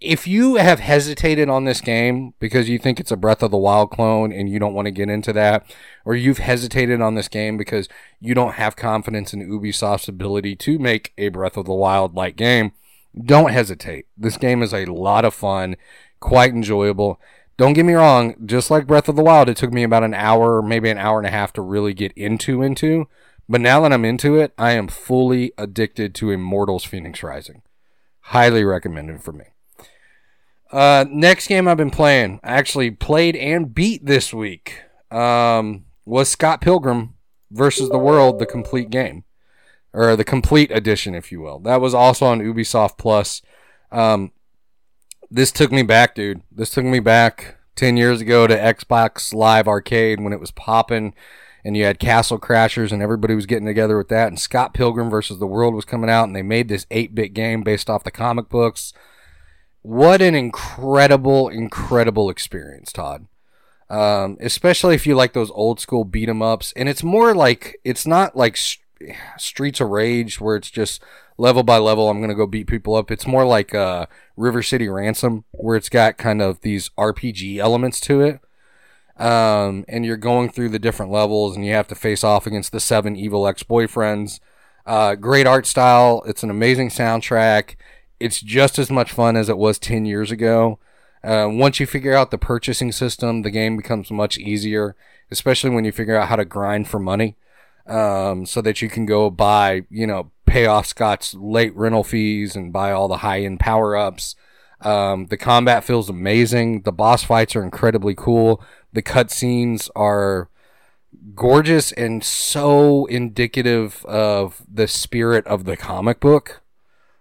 if 0.00 0.26
you 0.26 0.56
have 0.56 0.80
hesitated 0.80 1.50
on 1.50 1.64
this 1.64 1.82
game 1.82 2.32
because 2.38 2.68
you 2.70 2.78
think 2.78 2.98
it's 2.98 3.10
a 3.10 3.16
Breath 3.16 3.42
of 3.42 3.50
the 3.50 3.58
Wild 3.58 3.90
clone 3.90 4.32
and 4.32 4.48
you 4.48 4.58
don't 4.58 4.72
want 4.72 4.86
to 4.86 4.92
get 4.92 5.10
into 5.10 5.32
that, 5.34 5.74
or 6.06 6.14
you've 6.14 6.38
hesitated 6.38 7.02
on 7.02 7.14
this 7.14 7.28
game 7.28 7.58
because 7.58 7.86
you 8.18 8.34
don't 8.34 8.54
have 8.54 8.76
confidence 8.76 9.34
in 9.34 9.46
Ubisoft's 9.46 10.08
ability 10.08 10.56
to 10.56 10.78
make 10.78 11.12
a 11.18 11.28
Breath 11.28 11.58
of 11.58 11.66
the 11.66 11.74
Wild 11.74 12.14
like 12.14 12.36
game, 12.36 12.72
don't 13.22 13.52
hesitate. 13.52 14.06
This 14.16 14.38
game 14.38 14.62
is 14.62 14.72
a 14.72 14.86
lot 14.86 15.26
of 15.26 15.34
fun, 15.34 15.76
quite 16.18 16.52
enjoyable. 16.52 17.20
Don't 17.58 17.74
get 17.74 17.84
me 17.84 17.92
wrong, 17.92 18.34
just 18.46 18.70
like 18.70 18.86
Breath 18.86 19.08
of 19.08 19.16
the 19.16 19.22
Wild, 19.22 19.50
it 19.50 19.56
took 19.58 19.72
me 19.72 19.82
about 19.82 20.04
an 20.04 20.14
hour, 20.14 20.62
maybe 20.62 20.88
an 20.88 20.96
hour 20.96 21.18
and 21.18 21.26
a 21.26 21.30
half 21.30 21.52
to 21.54 21.60
really 21.60 21.92
get 21.92 22.12
into 22.12 22.62
into. 22.62 23.06
But 23.50 23.60
now 23.60 23.82
that 23.82 23.92
I'm 23.92 24.04
into 24.06 24.36
it, 24.36 24.54
I 24.56 24.72
am 24.72 24.88
fully 24.88 25.52
addicted 25.58 26.14
to 26.14 26.30
Immortals 26.30 26.84
Phoenix 26.84 27.22
Rising. 27.22 27.62
Highly 28.20 28.64
recommended 28.64 29.22
for 29.22 29.32
me. 29.32 29.44
Uh, 30.72 31.04
next 31.10 31.48
game 31.48 31.66
I've 31.66 31.76
been 31.76 31.90
playing, 31.90 32.38
I 32.44 32.52
actually 32.52 32.92
played 32.92 33.34
and 33.34 33.74
beat 33.74 34.06
this 34.06 34.32
week, 34.32 34.82
um, 35.10 35.84
was 36.04 36.28
Scott 36.28 36.60
Pilgrim 36.60 37.14
versus 37.50 37.88
the 37.88 37.98
World, 37.98 38.38
the 38.38 38.46
complete 38.46 38.88
game, 38.88 39.24
or 39.92 40.14
the 40.14 40.24
complete 40.24 40.70
edition, 40.70 41.14
if 41.14 41.32
you 41.32 41.40
will. 41.40 41.58
That 41.58 41.80
was 41.80 41.92
also 41.92 42.26
on 42.26 42.38
Ubisoft 42.38 42.98
Plus. 42.98 43.42
Um, 43.90 44.30
this 45.28 45.50
took 45.50 45.72
me 45.72 45.82
back, 45.82 46.14
dude. 46.14 46.42
This 46.52 46.70
took 46.70 46.84
me 46.84 47.00
back 47.00 47.56
ten 47.74 47.96
years 47.96 48.20
ago 48.20 48.46
to 48.46 48.56
Xbox 48.56 49.34
Live 49.34 49.66
Arcade 49.66 50.20
when 50.20 50.32
it 50.32 50.40
was 50.40 50.52
popping, 50.52 51.14
and 51.64 51.76
you 51.76 51.84
had 51.84 51.98
Castle 51.98 52.38
Crashers, 52.38 52.92
and 52.92 53.02
everybody 53.02 53.34
was 53.34 53.46
getting 53.46 53.66
together 53.66 53.98
with 53.98 54.08
that. 54.08 54.28
And 54.28 54.38
Scott 54.38 54.74
Pilgrim 54.74 55.10
versus 55.10 55.40
the 55.40 55.48
World 55.48 55.74
was 55.74 55.84
coming 55.84 56.10
out, 56.10 56.24
and 56.24 56.36
they 56.36 56.42
made 56.42 56.68
this 56.68 56.86
eight-bit 56.92 57.34
game 57.34 57.62
based 57.62 57.90
off 57.90 58.04
the 58.04 58.12
comic 58.12 58.48
books 58.48 58.92
what 59.82 60.20
an 60.22 60.34
incredible, 60.34 61.48
incredible 61.48 62.30
experience, 62.30 62.92
Todd. 62.92 63.26
Um, 63.88 64.36
especially 64.40 64.94
if 64.94 65.06
you 65.06 65.16
like 65.16 65.32
those 65.32 65.50
old 65.50 65.80
school 65.80 66.04
beat 66.04 66.28
'em 66.28 66.42
ups, 66.42 66.72
and 66.76 66.88
it's 66.88 67.02
more 67.02 67.34
like 67.34 67.76
it's 67.84 68.06
not 68.06 68.36
like 68.36 68.54
S- 68.54 68.78
Streets 69.36 69.80
of 69.80 69.88
Rage 69.88 70.40
where 70.40 70.54
it's 70.54 70.70
just 70.70 71.02
level 71.38 71.62
by 71.64 71.78
level. 71.78 72.08
I'm 72.08 72.20
gonna 72.20 72.34
go 72.34 72.46
beat 72.46 72.68
people 72.68 72.94
up. 72.94 73.10
It's 73.10 73.26
more 73.26 73.44
like 73.44 73.74
uh, 73.74 74.06
River 74.36 74.62
City 74.62 74.88
Ransom 74.88 75.44
where 75.50 75.76
it's 75.76 75.88
got 75.88 76.18
kind 76.18 76.40
of 76.40 76.60
these 76.60 76.90
RPG 76.96 77.58
elements 77.58 77.98
to 78.00 78.20
it. 78.20 78.40
Um, 79.16 79.84
and 79.88 80.06
you're 80.06 80.16
going 80.16 80.50
through 80.50 80.70
the 80.70 80.78
different 80.78 81.12
levels, 81.12 81.56
and 81.56 81.66
you 81.66 81.72
have 81.72 81.88
to 81.88 81.94
face 81.94 82.22
off 82.24 82.46
against 82.46 82.72
the 82.72 82.80
seven 82.80 83.16
evil 83.16 83.46
ex 83.46 83.62
boyfriends. 83.62 84.38
Uh, 84.86 85.14
great 85.14 85.46
art 85.46 85.66
style. 85.66 86.22
It's 86.26 86.42
an 86.42 86.50
amazing 86.50 86.90
soundtrack 86.90 87.74
it's 88.20 88.40
just 88.40 88.78
as 88.78 88.90
much 88.90 89.12
fun 89.12 89.36
as 89.36 89.48
it 89.48 89.58
was 89.58 89.78
10 89.78 90.04
years 90.04 90.30
ago. 90.30 90.78
Uh, 91.24 91.48
once 91.50 91.80
you 91.80 91.86
figure 91.86 92.14
out 92.14 92.30
the 92.30 92.38
purchasing 92.38 92.92
system, 92.92 93.42
the 93.42 93.50
game 93.50 93.76
becomes 93.76 94.10
much 94.10 94.38
easier, 94.38 94.94
especially 95.30 95.70
when 95.70 95.84
you 95.84 95.92
figure 95.92 96.16
out 96.16 96.28
how 96.28 96.36
to 96.36 96.44
grind 96.44 96.88
for 96.88 96.98
money 96.98 97.36
um, 97.86 98.46
so 98.46 98.62
that 98.62 98.80
you 98.80 98.88
can 98.88 99.04
go 99.06 99.30
buy, 99.30 99.84
you 99.90 100.06
know, 100.06 100.30
pay 100.46 100.66
off 100.66 100.86
Scott's 100.86 101.34
late 101.34 101.74
rental 101.76 102.04
fees 102.04 102.56
and 102.56 102.72
buy 102.72 102.92
all 102.92 103.08
the 103.08 103.18
high 103.18 103.42
end 103.42 103.60
power 103.60 103.96
ups. 103.96 104.34
Um, 104.80 105.26
the 105.26 105.36
combat 105.36 105.84
feels 105.84 106.08
amazing. 106.08 106.82
The 106.82 106.92
boss 106.92 107.22
fights 107.22 107.54
are 107.54 107.62
incredibly 107.62 108.14
cool. 108.14 108.62
The 108.92 109.02
cutscenes 109.02 109.90
are 109.94 110.48
gorgeous 111.34 111.92
and 111.92 112.24
so 112.24 113.06
indicative 113.06 114.04
of 114.06 114.62
the 114.72 114.88
spirit 114.88 115.46
of 115.46 115.64
the 115.64 115.76
comic 115.76 116.20
book. 116.20 116.62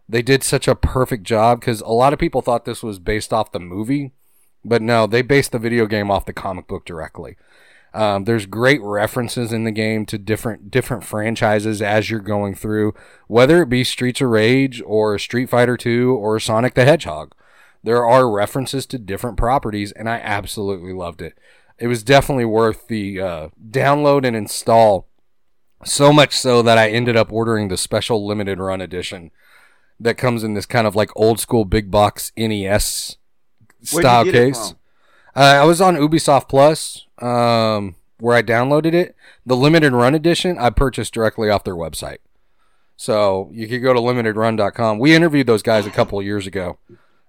They 0.10 0.24
did 0.24 0.44
such 0.44 0.68
a 0.68 0.74
perfect 0.74 1.24
job 1.24 1.60
because 1.60 1.82
a 1.82 1.90
lot 1.90 2.14
of 2.14 2.20
people 2.20 2.42
thought 2.42 2.66
this 2.66 2.82
was 2.82 2.98
based 2.98 3.32
off 3.32 3.52
the 3.52 3.60
movie, 3.60 4.12
but 4.66 4.82
no, 4.82 5.06
they 5.06 5.22
based 5.22 5.52
the 5.52 5.60
video 5.60 5.86
game 5.86 6.10
off 6.10 6.26
the 6.26 6.34
comic 6.34 6.68
book 6.68 6.84
directly. 6.84 7.38
Um, 7.94 8.24
there's 8.24 8.48
great 8.48 8.82
references 8.82 9.54
in 9.54 9.66
the 9.66 9.72
game 9.72 10.08
to 10.08 10.18
different 10.18 10.72
different 10.72 11.04
franchises 11.04 11.80
as 11.80 12.10
you're 12.10 12.20
going 12.22 12.56
through, 12.56 12.96
whether 13.28 13.62
it 13.62 13.70
be 13.70 13.84
Streets 13.84 14.20
of 14.22 14.30
Rage 14.30 14.82
or 14.84 15.20
Street 15.20 15.48
Fighter 15.48 15.78
2 15.78 16.16
or 16.16 16.40
Sonic 16.40 16.74
the 16.74 16.86
Hedgehog. 16.86 17.36
There 17.84 18.04
are 18.04 18.32
references 18.32 18.88
to 18.88 18.98
different 18.98 19.38
properties, 19.38 19.92
and 19.92 20.10
I 20.10 20.18
absolutely 20.18 20.92
loved 20.92 21.22
it. 21.22 21.38
It 21.78 21.88
was 21.88 22.04
definitely 22.04 22.46
worth 22.46 22.88
the 22.88 23.22
uh, 23.22 23.50
download 23.70 24.26
and 24.26 24.36
install. 24.36 25.08
So 25.86 26.12
much 26.12 26.34
so 26.34 26.62
that 26.64 26.78
I 26.78 26.90
ended 26.90 27.16
up 27.16 27.32
ordering 27.32 27.68
the 27.68 27.78
special 27.78 28.28
limited 28.28 28.60
run 28.60 28.82
edition 28.82 29.32
that 30.00 30.18
comes 30.18 30.44
in 30.44 30.54
this 30.54 30.66
kind 30.66 30.88
of 30.88 30.96
like 30.96 31.10
old 31.16 31.40
school 31.40 31.66
big 31.66 31.92
box 31.92 32.32
NES 32.38 33.18
style 33.82 34.26
you 34.26 34.32
get 34.32 34.42
it 34.44 34.54
case. 34.54 34.74
Uh, 35.36 35.40
I 35.62 35.66
was 35.66 35.80
on 35.82 35.96
Ubisoft 35.96 36.50
Plus, 36.50 37.06
um, 37.20 37.96
where 38.20 38.36
I 38.36 38.42
downloaded 38.42 38.94
it. 38.94 39.16
The 39.46 39.56
limited 39.56 39.94
run 39.94 40.16
edition 40.16 40.58
I 40.58 40.70
purchased 40.70 41.14
directly 41.14 41.50
off 41.50 41.64
their 41.64 41.76
website. 41.76 42.18
So 42.98 43.50
you 43.54 43.68
could 43.68 43.82
go 43.82 43.94
to 43.94 44.00
limitedrun.com. 44.00 45.00
We 45.00 45.14
interviewed 45.14 45.48
those 45.48 45.64
guys 45.64 45.86
a 45.86 45.92
couple 45.92 46.20
of 46.20 46.26
years 46.26 46.46
ago. 46.46 46.78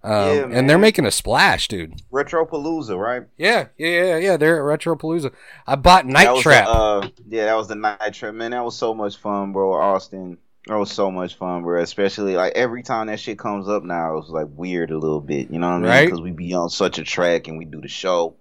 Um, 0.03 0.13
Yeah, 0.13 0.49
and 0.51 0.69
they're 0.69 0.79
making 0.79 1.07
a 1.07 1.11
splash, 1.11 1.69
dude. 1.69 2.01
Retropalooza, 2.11 2.99
right? 2.99 3.25
Yeah, 3.37 3.67
yeah, 3.77 3.89
yeah, 3.89 4.17
yeah. 4.17 4.37
They're 4.37 4.73
at 4.73 4.81
Retropalooza. 4.81 5.33
I 5.67 5.77
bought 5.77 6.07
Night 6.07 6.41
Trap. 6.41 6.65
The, 6.65 6.73
uh, 6.73 7.09
yeah, 7.29 7.45
that 7.45 7.55
was 7.55 7.69
the 7.69 7.75
night 7.75 8.15
trap, 8.15 8.35
man. 8.35 8.53
That 8.53 8.65
was 8.65 8.77
so 8.77 8.95
much 8.95 9.19
fun, 9.19 9.53
bro. 9.53 9.75
Austin, 9.75 10.39
that 10.71 10.79
was 10.79 10.93
so 10.93 11.11
much 11.11 11.35
fun, 11.35 11.65
bro. 11.65 11.83
Especially 11.83 12.37
like 12.37 12.53
every 12.55 12.85
time 12.85 13.09
that 13.09 13.19
shit 13.19 13.41
comes 13.41 13.69
up 13.69 13.83
now, 13.83 14.19
it's 14.19 14.29
like 14.29 14.47
weird 14.55 14.93
a 14.93 14.99
little 14.99 15.21
bit. 15.21 15.51
You 15.51 15.59
know 15.59 15.67
what 15.67 15.75
I 15.75 15.79
mean? 15.79 15.89
Right. 15.89 16.05
Because 16.05 16.21
we 16.21 16.31
be 16.31 16.55
on 16.55 16.71
such 16.71 16.99
a 17.01 17.03
track 17.03 17.49
and 17.49 17.59
we 17.59 17.65
do 17.65 17.81
the 17.81 17.89
show 17.89 18.37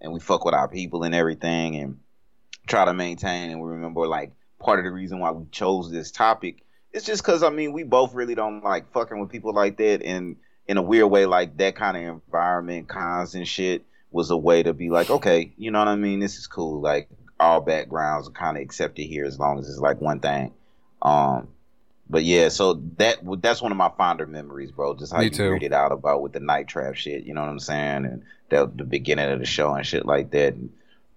and 0.00 0.10
we 0.10 0.18
fuck 0.18 0.46
with 0.46 0.54
our 0.54 0.66
people 0.66 1.04
and 1.04 1.14
everything 1.14 1.76
and 1.76 1.98
try 2.66 2.86
to 2.86 2.94
maintain. 2.94 3.50
And 3.50 3.60
we 3.60 3.68
remember 3.68 4.06
like 4.06 4.32
part 4.58 4.78
of 4.78 4.86
the 4.86 4.92
reason 4.92 5.18
why 5.18 5.32
we 5.32 5.44
chose 5.50 5.90
this 5.90 6.10
topic 6.10 6.64
is 6.94 7.04
just 7.04 7.22
because 7.22 7.42
I 7.42 7.50
mean 7.50 7.74
we 7.74 7.82
both 7.82 8.14
really 8.14 8.34
don't 8.34 8.64
like 8.64 8.90
fucking 8.92 9.20
with 9.20 9.30
people 9.30 9.52
like 9.52 9.76
that 9.76 10.02
and 10.02 10.36
in 10.66 10.78
a 10.78 10.82
weird 10.82 11.10
way 11.10 11.26
like 11.26 11.58
that 11.58 11.76
kind 11.76 11.98
of 11.98 12.02
environment 12.02 12.88
cons 12.88 13.34
and 13.34 13.46
shit 13.46 13.84
was 14.10 14.30
a 14.30 14.36
way 14.36 14.62
to 14.62 14.72
be 14.72 14.88
like 14.88 15.10
okay 15.10 15.52
you 15.58 15.70
know 15.70 15.80
what 15.80 15.88
i 15.88 15.96
mean 15.96 16.20
this 16.20 16.38
is 16.38 16.46
cool 16.46 16.80
like 16.80 17.08
all 17.38 17.60
backgrounds 17.60 18.28
are 18.28 18.30
kind 18.30 18.56
of 18.56 18.62
accepted 18.62 19.02
here 19.02 19.26
as 19.26 19.38
long 19.38 19.58
as 19.58 19.68
it's 19.68 19.80
like 19.80 20.00
one 20.00 20.20
thing 20.20 20.52
um 21.02 21.48
but 22.08 22.24
yeah 22.24 22.48
so 22.48 22.74
that 22.98 23.18
that's 23.40 23.62
one 23.62 23.72
of 23.72 23.78
my 23.78 23.90
fonder 23.96 24.26
memories 24.26 24.70
bro 24.70 24.94
just 24.94 25.12
how 25.12 25.18
Me 25.18 25.24
you 25.26 25.30
too. 25.30 25.50
weirded 25.50 25.72
out 25.72 25.92
about 25.92 26.20
with 26.22 26.32
the 26.32 26.40
night 26.40 26.68
trap 26.68 26.94
shit 26.94 27.24
you 27.24 27.32
know 27.34 27.40
what 27.40 27.48
i'm 27.50 27.58
saying? 27.58 28.04
And 28.04 28.22
the, 28.50 28.70
the 28.74 28.84
beginning 28.84 29.30
of 29.30 29.38
the 29.38 29.46
show 29.46 29.72
and 29.74 29.86
shit 29.86 30.04
like 30.06 30.30
that. 30.32 30.54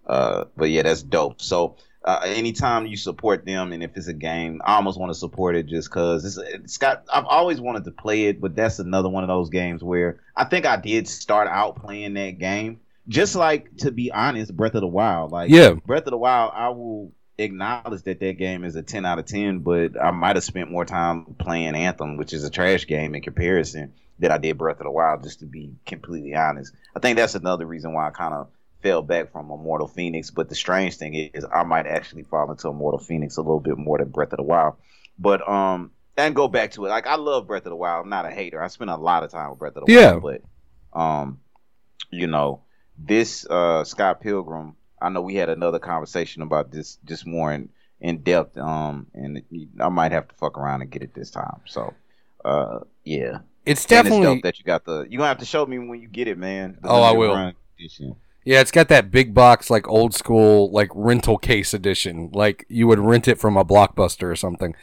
Uh 0.06 0.46
but 0.56 0.70
yeah 0.70 0.84
that's 0.84 1.04
dope. 1.04 1.42
So 1.42 1.76
uh, 2.06 2.22
anytime 2.24 2.86
you 2.88 2.96
support 2.96 3.46
them 3.46 3.74
and 3.74 3.84
if 3.84 3.98
it's 3.98 4.08
a 4.08 4.14
game 4.14 4.62
i 4.64 4.76
almost 4.76 4.98
want 4.98 5.10
to 5.10 5.14
support 5.20 5.58
it 5.58 5.66
just 5.66 5.90
because 5.90 6.24
it's, 6.24 6.38
it's 6.38 6.78
got 6.78 7.04
i've 7.12 7.26
always 7.26 7.60
wanted 7.60 7.84
to 7.84 7.92
play 7.92 8.26
it 8.28 8.40
but 8.40 8.56
that's 8.56 8.80
another 8.80 9.10
one 9.10 9.26
of 9.26 9.28
those 9.28 9.50
games 9.50 9.84
where 9.84 10.18
i 10.34 10.46
think 10.46 10.66
i 10.66 10.78
did 10.78 11.06
start 11.06 11.50
out 11.50 11.76
playing 11.76 12.14
that 12.14 12.38
game. 12.40 12.80
Just 13.10 13.36
like 13.36 13.76
to 13.78 13.92
be 13.92 14.10
honest 14.12 14.56
breath 14.56 14.76
of 14.76 14.82
the 14.82 14.88
wild. 14.88 15.32
Like 15.32 15.50
Yeah. 15.50 15.74
breath 15.74 16.04
of 16.06 16.12
the 16.12 16.18
wild 16.18 16.54
i 16.56 16.70
will 16.70 17.12
acknowledge 17.38 18.02
that 18.04 18.20
that 18.20 18.38
game 18.38 18.64
is 18.64 18.76
a 18.76 18.82
10 18.84 19.06
out 19.06 19.20
of 19.20 19.26
10 19.26 19.60
but 19.60 20.02
i 20.02 20.12
might 20.12 20.36
have 20.36 20.44
spent 20.44 20.72
more 20.72 20.86
time 20.86 21.36
playing 21.40 21.76
anthem 21.76 22.18
which 22.18 22.34
is 22.34 22.44
a 22.44 22.50
trash 22.50 22.88
game 22.88 23.14
in 23.14 23.22
comparison 23.22 23.94
that 24.20 24.32
i 24.32 24.38
did 24.38 24.58
breath 24.58 24.80
of 24.80 24.86
the 24.86 24.92
wild 24.92 25.24
just 25.24 25.40
to 25.40 25.46
be 25.46 25.76
completely 25.86 26.34
honest 26.34 26.74
i 26.96 27.00
think 27.00 27.18
that's 27.18 27.36
another 27.36 27.66
reason 27.66 27.94
why 27.94 28.08
i 28.08 28.12
kind 28.12 28.34
of 28.34 28.48
fell 28.82 29.02
back 29.02 29.32
from 29.32 29.52
Immortal 29.52 29.88
Phoenix. 29.88 30.30
But 30.32 30.50
the 30.50 30.56
strange 30.56 30.98
thing 30.98 31.14
is, 31.14 31.46
I 31.52 31.64
might 31.64 31.88
actually 31.88 32.24
fall 32.24 32.50
into 32.52 32.70
Immortal 32.70 33.00
Phoenix 33.00 33.38
a 33.38 33.42
little 33.42 33.60
bit 33.60 33.78
more 33.78 33.98
than 33.98 34.10
Breath 34.10 34.34
of 34.34 34.38
the 34.38 34.44
Wild. 34.44 34.76
But 35.18 35.48
um, 35.48 35.92
and 36.16 36.36
go 36.36 36.48
back 36.48 36.72
to 36.72 36.86
it. 36.86 36.90
Like 36.90 37.08
I 37.08 37.16
love 37.16 37.48
Breath 37.48 37.66
of 37.66 37.72
the 37.72 37.76
Wild. 37.76 38.04
I'm 38.04 38.10
not 38.10 38.26
a 38.26 38.32
hater. 38.32 38.62
I 38.62 38.68
spent 38.68 38.90
a 38.90 38.96
lot 38.96 39.24
of 39.24 39.32
time 39.32 39.50
with 39.50 39.60
Breath 39.60 39.76
of 39.76 39.86
the 39.86 39.92
Yeah. 39.92 40.16
Wild. 40.16 40.42
But 40.94 41.00
um, 41.00 41.40
you 42.12 42.28
know, 42.28 42.62
this 42.98 43.46
uh 43.50 43.84
Scott 43.84 44.22
Pilgrim. 44.22 44.76
I 45.02 45.10
know 45.10 45.22
we 45.22 45.36
had 45.36 45.50
another 45.50 45.80
conversation 45.80 46.42
about 46.42 46.72
this 46.72 46.98
just 47.06 47.26
more 47.26 47.52
in 47.52 47.70
in 48.00 48.20
depth. 48.20 48.58
Um, 48.58 49.08
and 49.14 49.42
I 49.80 49.90
might 49.90 50.12
have 50.12 50.28
to 50.28 50.36
fuck 50.36 50.58
around 50.58 50.82
and 50.82 50.92
get 50.92 51.04
it 51.04 51.14
this 51.14 51.32
time. 51.32 51.62
So, 51.66 51.94
uh, 52.44 52.80
yeah. 53.04 53.40
It's 53.66 53.86
definitely 53.86 54.20
it's 54.20 54.28
dope 54.28 54.44
that 54.44 54.60
you 54.60 54.66
got 54.66 54.86
the. 54.86 55.06
You 55.10 55.18
gonna 55.18 55.28
have 55.28 55.40
to 55.40 55.46
show 55.46 55.66
me 55.66 55.78
when 55.78 56.02
you 56.02 56.08
get 56.08 56.28
it, 56.30 56.38
man. 56.38 56.78
Oh, 56.84 57.02
I 57.02 57.12
will. 57.12 57.54
Yeah, 58.46 58.62
it's 58.62 58.72
got 58.72 58.88
that 58.88 59.12
big 59.12 59.34
box, 59.34 59.70
like 59.70 59.86
old 59.90 60.14
school, 60.14 60.72
like 60.72 60.90
rental 60.96 61.38
case 61.38 61.74
edition. 61.74 62.30
Like 62.34 62.66
you 62.70 62.88
would 62.88 63.00
rent 63.00 63.28
it 63.28 63.40
from 63.40 63.58
a 63.58 63.66
blockbuster 63.66 64.32
or 64.32 64.38
something. 64.38 64.74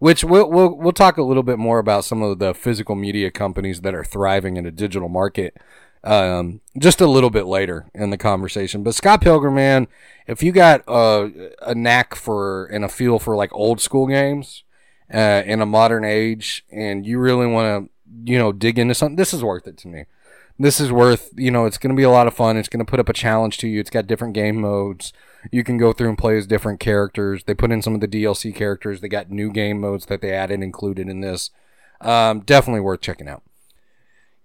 Which 0.00 0.24
we'll 0.24 0.50
we'll 0.50 0.76
we'll 0.76 0.92
talk 0.92 1.18
a 1.18 1.22
little 1.22 1.44
bit 1.44 1.60
more 1.60 1.78
about 1.78 2.04
some 2.04 2.20
of 2.20 2.40
the 2.40 2.52
physical 2.52 2.96
media 2.96 3.30
companies 3.30 3.82
that 3.82 3.94
are 3.94 4.02
thriving 4.02 4.56
in 4.56 4.66
a 4.66 4.72
digital 4.72 5.08
market, 5.08 5.56
um, 6.04 6.60
just 6.78 7.00
a 7.00 7.06
little 7.06 7.30
bit 7.30 7.46
later 7.46 7.90
in 7.94 8.10
the 8.10 8.18
conversation. 8.18 8.82
But 8.82 8.94
Scott 8.94 9.20
Pilgrim, 9.20 9.54
man, 9.54 9.88
if 10.26 10.42
you 10.42 10.52
got 10.52 10.82
a, 10.88 11.50
a 11.62 11.74
knack 11.74 12.14
for 12.14 12.66
and 12.66 12.84
a 12.84 12.88
feel 12.88 13.18
for 13.18 13.36
like 13.36 13.52
old 13.52 13.80
school 13.80 14.06
games, 14.06 14.64
uh, 15.12 15.42
in 15.44 15.60
a 15.60 15.66
modern 15.66 16.04
age, 16.04 16.64
and 16.70 17.06
you 17.06 17.18
really 17.18 17.46
want 17.46 17.90
to, 17.90 18.32
you 18.32 18.38
know, 18.38 18.52
dig 18.52 18.78
into 18.78 18.94
something, 18.94 19.16
this 19.16 19.34
is 19.34 19.44
worth 19.44 19.66
it 19.66 19.76
to 19.78 19.88
me. 19.88 20.06
This 20.58 20.80
is 20.80 20.92
worth 20.92 21.30
you 21.34 21.50
know 21.50 21.64
it's 21.64 21.78
going 21.78 21.94
to 21.94 21.98
be 21.98 22.02
a 22.02 22.10
lot 22.10 22.26
of 22.26 22.34
fun. 22.34 22.56
It's 22.56 22.68
going 22.68 22.84
to 22.84 22.88
put 22.88 23.00
up 23.00 23.08
a 23.08 23.14
challenge 23.14 23.58
to 23.58 23.68
you. 23.68 23.80
It's 23.80 23.90
got 23.90 24.06
different 24.06 24.34
game 24.34 24.60
modes. 24.60 25.12
You 25.50 25.64
can 25.64 25.76
go 25.76 25.92
through 25.92 26.10
and 26.10 26.18
play 26.18 26.36
as 26.36 26.46
different 26.46 26.78
characters. 26.78 27.44
They 27.44 27.54
put 27.54 27.72
in 27.72 27.82
some 27.82 27.94
of 27.94 28.00
the 28.00 28.06
dlc 28.06 28.54
characters. 28.54 29.00
They 29.00 29.08
got 29.08 29.30
new 29.30 29.50
game 29.50 29.80
modes 29.80 30.06
that 30.06 30.20
they 30.20 30.32
added 30.32 30.62
included 30.62 31.08
in 31.08 31.20
this. 31.20 31.50
Um, 32.00 32.40
definitely 32.40 32.80
worth 32.80 33.00
checking 33.00 33.28
out 33.28 33.42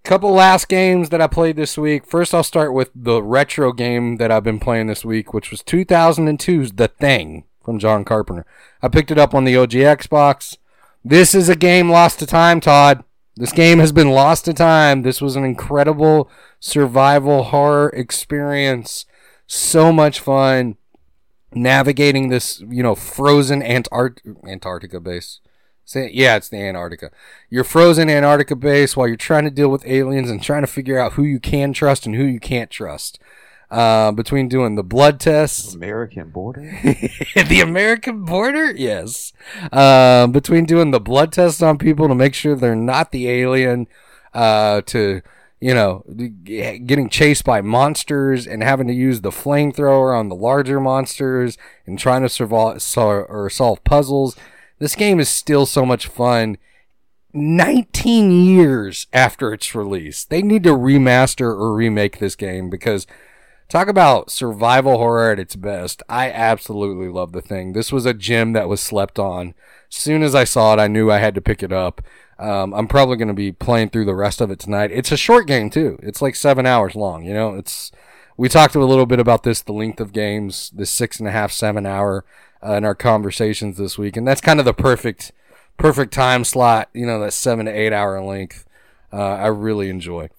couple 0.07 0.31
last 0.31 0.69
games 0.69 1.09
that 1.09 1.21
i 1.21 1.27
played 1.27 1.57
this 1.57 1.77
week 1.77 2.05
first 2.05 2.33
i'll 2.33 2.41
start 2.41 2.73
with 2.73 2.89
the 2.95 3.21
retro 3.21 3.73
game 3.73 4.15
that 4.17 4.31
i've 4.31 4.43
been 4.43 4.59
playing 4.59 4.87
this 4.87 5.03
week 5.03 5.33
which 5.33 5.51
was 5.51 5.61
2002's 5.61 6.73
the 6.73 6.87
thing 6.87 7.43
from 7.61 7.77
john 7.77 8.05
carpenter 8.05 8.45
i 8.81 8.87
picked 8.87 9.11
it 9.11 9.17
up 9.17 9.35
on 9.35 9.43
the 9.43 9.57
og 9.57 9.71
xbox 9.71 10.57
this 11.03 11.35
is 11.35 11.49
a 11.49 11.55
game 11.55 11.89
lost 11.89 12.19
to 12.19 12.25
time 12.25 12.61
todd 12.61 13.03
this 13.37 13.53
game 13.53 13.77
has 13.77 13.91
been 13.91 14.09
lost 14.09 14.45
to 14.45 14.53
time. 14.53 15.03
This 15.03 15.21
was 15.21 15.35
an 15.35 15.43
incredible 15.43 16.29
survival 16.59 17.43
horror 17.43 17.89
experience. 17.89 19.05
So 19.45 19.93
much 19.93 20.19
fun 20.19 20.77
navigating 21.53 22.29
this, 22.29 22.61
you 22.67 22.81
know, 22.81 22.95
frozen 22.95 23.61
Antart- 23.61 24.21
Antarctica 24.47 24.99
base. 24.99 25.39
Say, 25.88 26.12
yeah, 26.13 26.36
it's 26.36 26.50
the 26.50 26.58
Antarctica. 26.58 27.12
You're 27.50 27.63
frozen 27.63 28.10
Antarctica 28.10 28.58
base 28.58 28.97
while 28.97 29.08
you're 29.08 29.15
trying 29.15 29.45
to 29.45 29.50
deal 29.50 29.69
with 29.69 29.88
aliens 29.88 30.30
and 30.30 30.43
trying 30.43 30.63
to 30.63 30.67
figure 30.67 31.00
out 31.00 31.13
who 31.13 31.23
you 31.23 31.39
can 31.39 31.71
trust 31.71 32.06
and 32.06 32.13
who 32.13 32.26
you 32.26 32.41
can't 32.41 32.69
trust. 32.69 33.19
Uh, 33.71 34.12
between 34.12 34.50
doing 34.50 34.76
the 34.76 34.84
blood 34.84 35.17
tests 35.17 35.73
American 35.73 36.30
border. 36.30 36.62
the 36.84 37.62
American 37.63 38.26
border? 38.26 38.71
Yes. 38.71 39.32
Um, 39.71 40.34
between 40.34 40.65
doing 40.65 40.91
the 40.91 41.00
blood 41.00 41.32
tests 41.32 41.62
on 41.62 41.78
people 41.78 42.10
to 42.10 42.15
make 42.15 42.34
sure 42.34 42.54
they're 42.54 42.76
not 42.76 43.13
the 43.13 43.30
alien, 43.30 43.88
uh, 44.34 44.82
to, 44.88 45.21
you 45.62 45.73
know, 45.73 46.04
getting 46.43 47.08
chased 47.08 47.45
by 47.45 47.62
monsters 47.62 48.45
and 48.45 48.62
having 48.62 48.88
to 48.88 48.93
use 48.93 49.21
the 49.21 49.32
flamethrower 49.32 50.17
on 50.17 50.28
the 50.28 50.36
larger 50.36 50.82
monsters 50.82 51.58
and 51.86 51.97
trying 51.97 52.23
to 52.23 52.30
survive 52.30 52.82
or 52.97 53.50
solve 53.50 53.82
puzzles. 53.86 54.36
This 54.79 54.95
game 54.95 55.19
is 55.19 55.29
still 55.29 55.65
so 55.65 55.85
much 55.85 56.07
fun. 56.07 56.57
19 57.33 58.31
years 58.31 59.07
after 59.13 59.53
its 59.53 59.75
release. 59.75 60.23
They 60.23 60.41
need 60.41 60.63
to 60.63 60.71
remaster 60.71 61.49
or 61.49 61.73
remake 61.75 62.19
this 62.19 62.35
game 62.35 62.69
because 62.69 63.05
Talk 63.69 63.89
about 63.89 64.31
survival 64.31 64.97
horror 64.97 65.31
at 65.31 65.39
its 65.39 65.57
best. 65.57 66.01
I 66.07 66.31
absolutely 66.31 67.09
love 67.09 67.33
the 67.33 67.41
thing. 67.41 67.73
This 67.73 67.91
was 67.91 68.05
a 68.05 68.13
gem 68.13 68.53
that 68.53 68.69
was 68.69 68.79
slept 68.79 69.19
on. 69.19 69.55
As 69.91 69.97
soon 69.97 70.23
as 70.23 70.33
I 70.33 70.45
saw 70.45 70.73
it, 70.73 70.79
I 70.79 70.87
knew 70.87 71.11
I 71.11 71.17
had 71.17 71.35
to 71.35 71.41
pick 71.41 71.61
it 71.61 71.73
up. 71.73 72.01
Um, 72.39 72.73
I'm 72.73 72.87
probably 72.87 73.17
going 73.17 73.27
to 73.27 73.33
be 73.33 73.51
playing 73.51 73.89
through 73.89 74.05
the 74.05 74.15
rest 74.15 74.39
of 74.39 74.51
it 74.51 74.59
tonight. 74.59 74.91
It's 74.93 75.11
a 75.11 75.17
short 75.17 75.47
game 75.47 75.69
too. 75.69 75.99
It's 76.01 76.21
like 76.21 76.35
seven 76.35 76.65
hours 76.65 76.95
long. 76.95 77.25
You 77.25 77.33
know, 77.33 77.55
it's 77.55 77.91
we 78.37 78.47
talked 78.47 78.75
a 78.75 78.85
little 78.85 79.05
bit 79.05 79.19
about 79.19 79.43
this, 79.43 79.61
the 79.61 79.73
length 79.73 79.99
of 79.99 80.13
games, 80.13 80.71
the 80.73 80.85
six 80.85 81.19
and 81.19 81.27
a 81.27 81.31
half, 81.31 81.51
seven 81.51 81.85
hour 81.85 82.23
uh, 82.65 82.73
in 82.73 82.85
our 82.85 82.95
conversations 82.95 83.77
this 83.77 83.97
week, 83.97 84.17
and 84.17 84.27
that's 84.27 84.41
kind 84.41 84.59
of 84.59 84.65
the 84.65 84.73
perfect, 84.73 85.31
perfect 85.77 86.13
time 86.13 86.43
slot. 86.43 86.89
You 86.93 87.05
know, 87.05 87.19
that 87.21 87.33
seven 87.33 87.65
to 87.65 87.71
eight 87.71 87.93
hour 87.93 88.21
length. 88.21 88.65
Uh, 89.11 89.17
I 89.17 89.47
really 89.47 89.89
enjoy. 89.89 90.29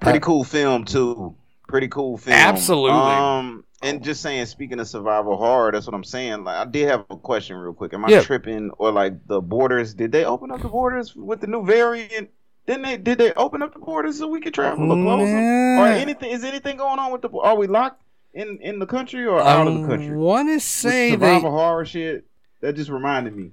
Pretty 0.00 0.18
Uh, 0.18 0.22
cool 0.22 0.44
film 0.44 0.84
too. 0.84 1.34
Pretty 1.68 1.88
cool 1.88 2.16
film. 2.16 2.36
Absolutely. 2.36 2.90
Um, 3.12 3.64
and 3.82 4.02
just 4.02 4.22
saying, 4.22 4.44
speaking 4.46 4.80
of 4.80 4.88
survival 4.88 5.36
horror, 5.36 5.70
that's 5.72 5.86
what 5.86 5.94
I'm 5.94 6.04
saying. 6.04 6.44
Like, 6.44 6.56
I 6.56 6.64
did 6.70 6.88
have 6.88 7.04
a 7.10 7.16
question 7.16 7.56
real 7.56 7.72
quick. 7.72 7.94
Am 7.94 8.04
I 8.04 8.08
Yeah. 8.08 8.22
tripping 8.22 8.70
or 8.78 8.90
like 8.90 9.26
the 9.26 9.40
borders? 9.40 9.94
Did 9.94 10.12
they 10.12 10.24
open 10.24 10.50
up 10.50 10.62
the 10.62 10.68
borders 10.68 11.14
with 11.14 11.40
the 11.40 11.46
new 11.46 11.64
variant? 11.64 12.30
Didn't 12.66 12.82
they? 12.82 12.96
Did 12.96 13.18
they 13.18 13.32
open 13.34 13.62
up 13.62 13.72
the 13.72 13.78
borders 13.80 14.18
so 14.18 14.28
we 14.28 14.40
could 14.40 14.54
travel 14.54 14.90
or 14.92 15.02
close 15.02 15.28
them? 15.28 15.78
Or 15.78 15.86
anything? 15.86 16.30
Is 16.30 16.44
anything 16.44 16.76
going 16.76 16.98
on 16.98 17.10
with 17.12 17.22
the? 17.22 17.30
Are 17.30 17.56
we 17.56 17.66
locked 17.66 18.02
in 18.32 18.58
in 18.60 18.78
the 18.78 18.86
country 18.86 19.26
or 19.26 19.40
out 19.40 19.66
of 19.66 19.74
the 19.74 19.86
country? 19.86 20.14
I 20.14 20.16
want 20.16 20.48
to 20.48 20.60
say 20.60 21.12
survival 21.12 21.50
they. 21.50 21.56
horror 21.56 21.84
shit. 21.84 22.26
That 22.60 22.74
just 22.74 22.90
reminded 22.90 23.34
me. 23.34 23.52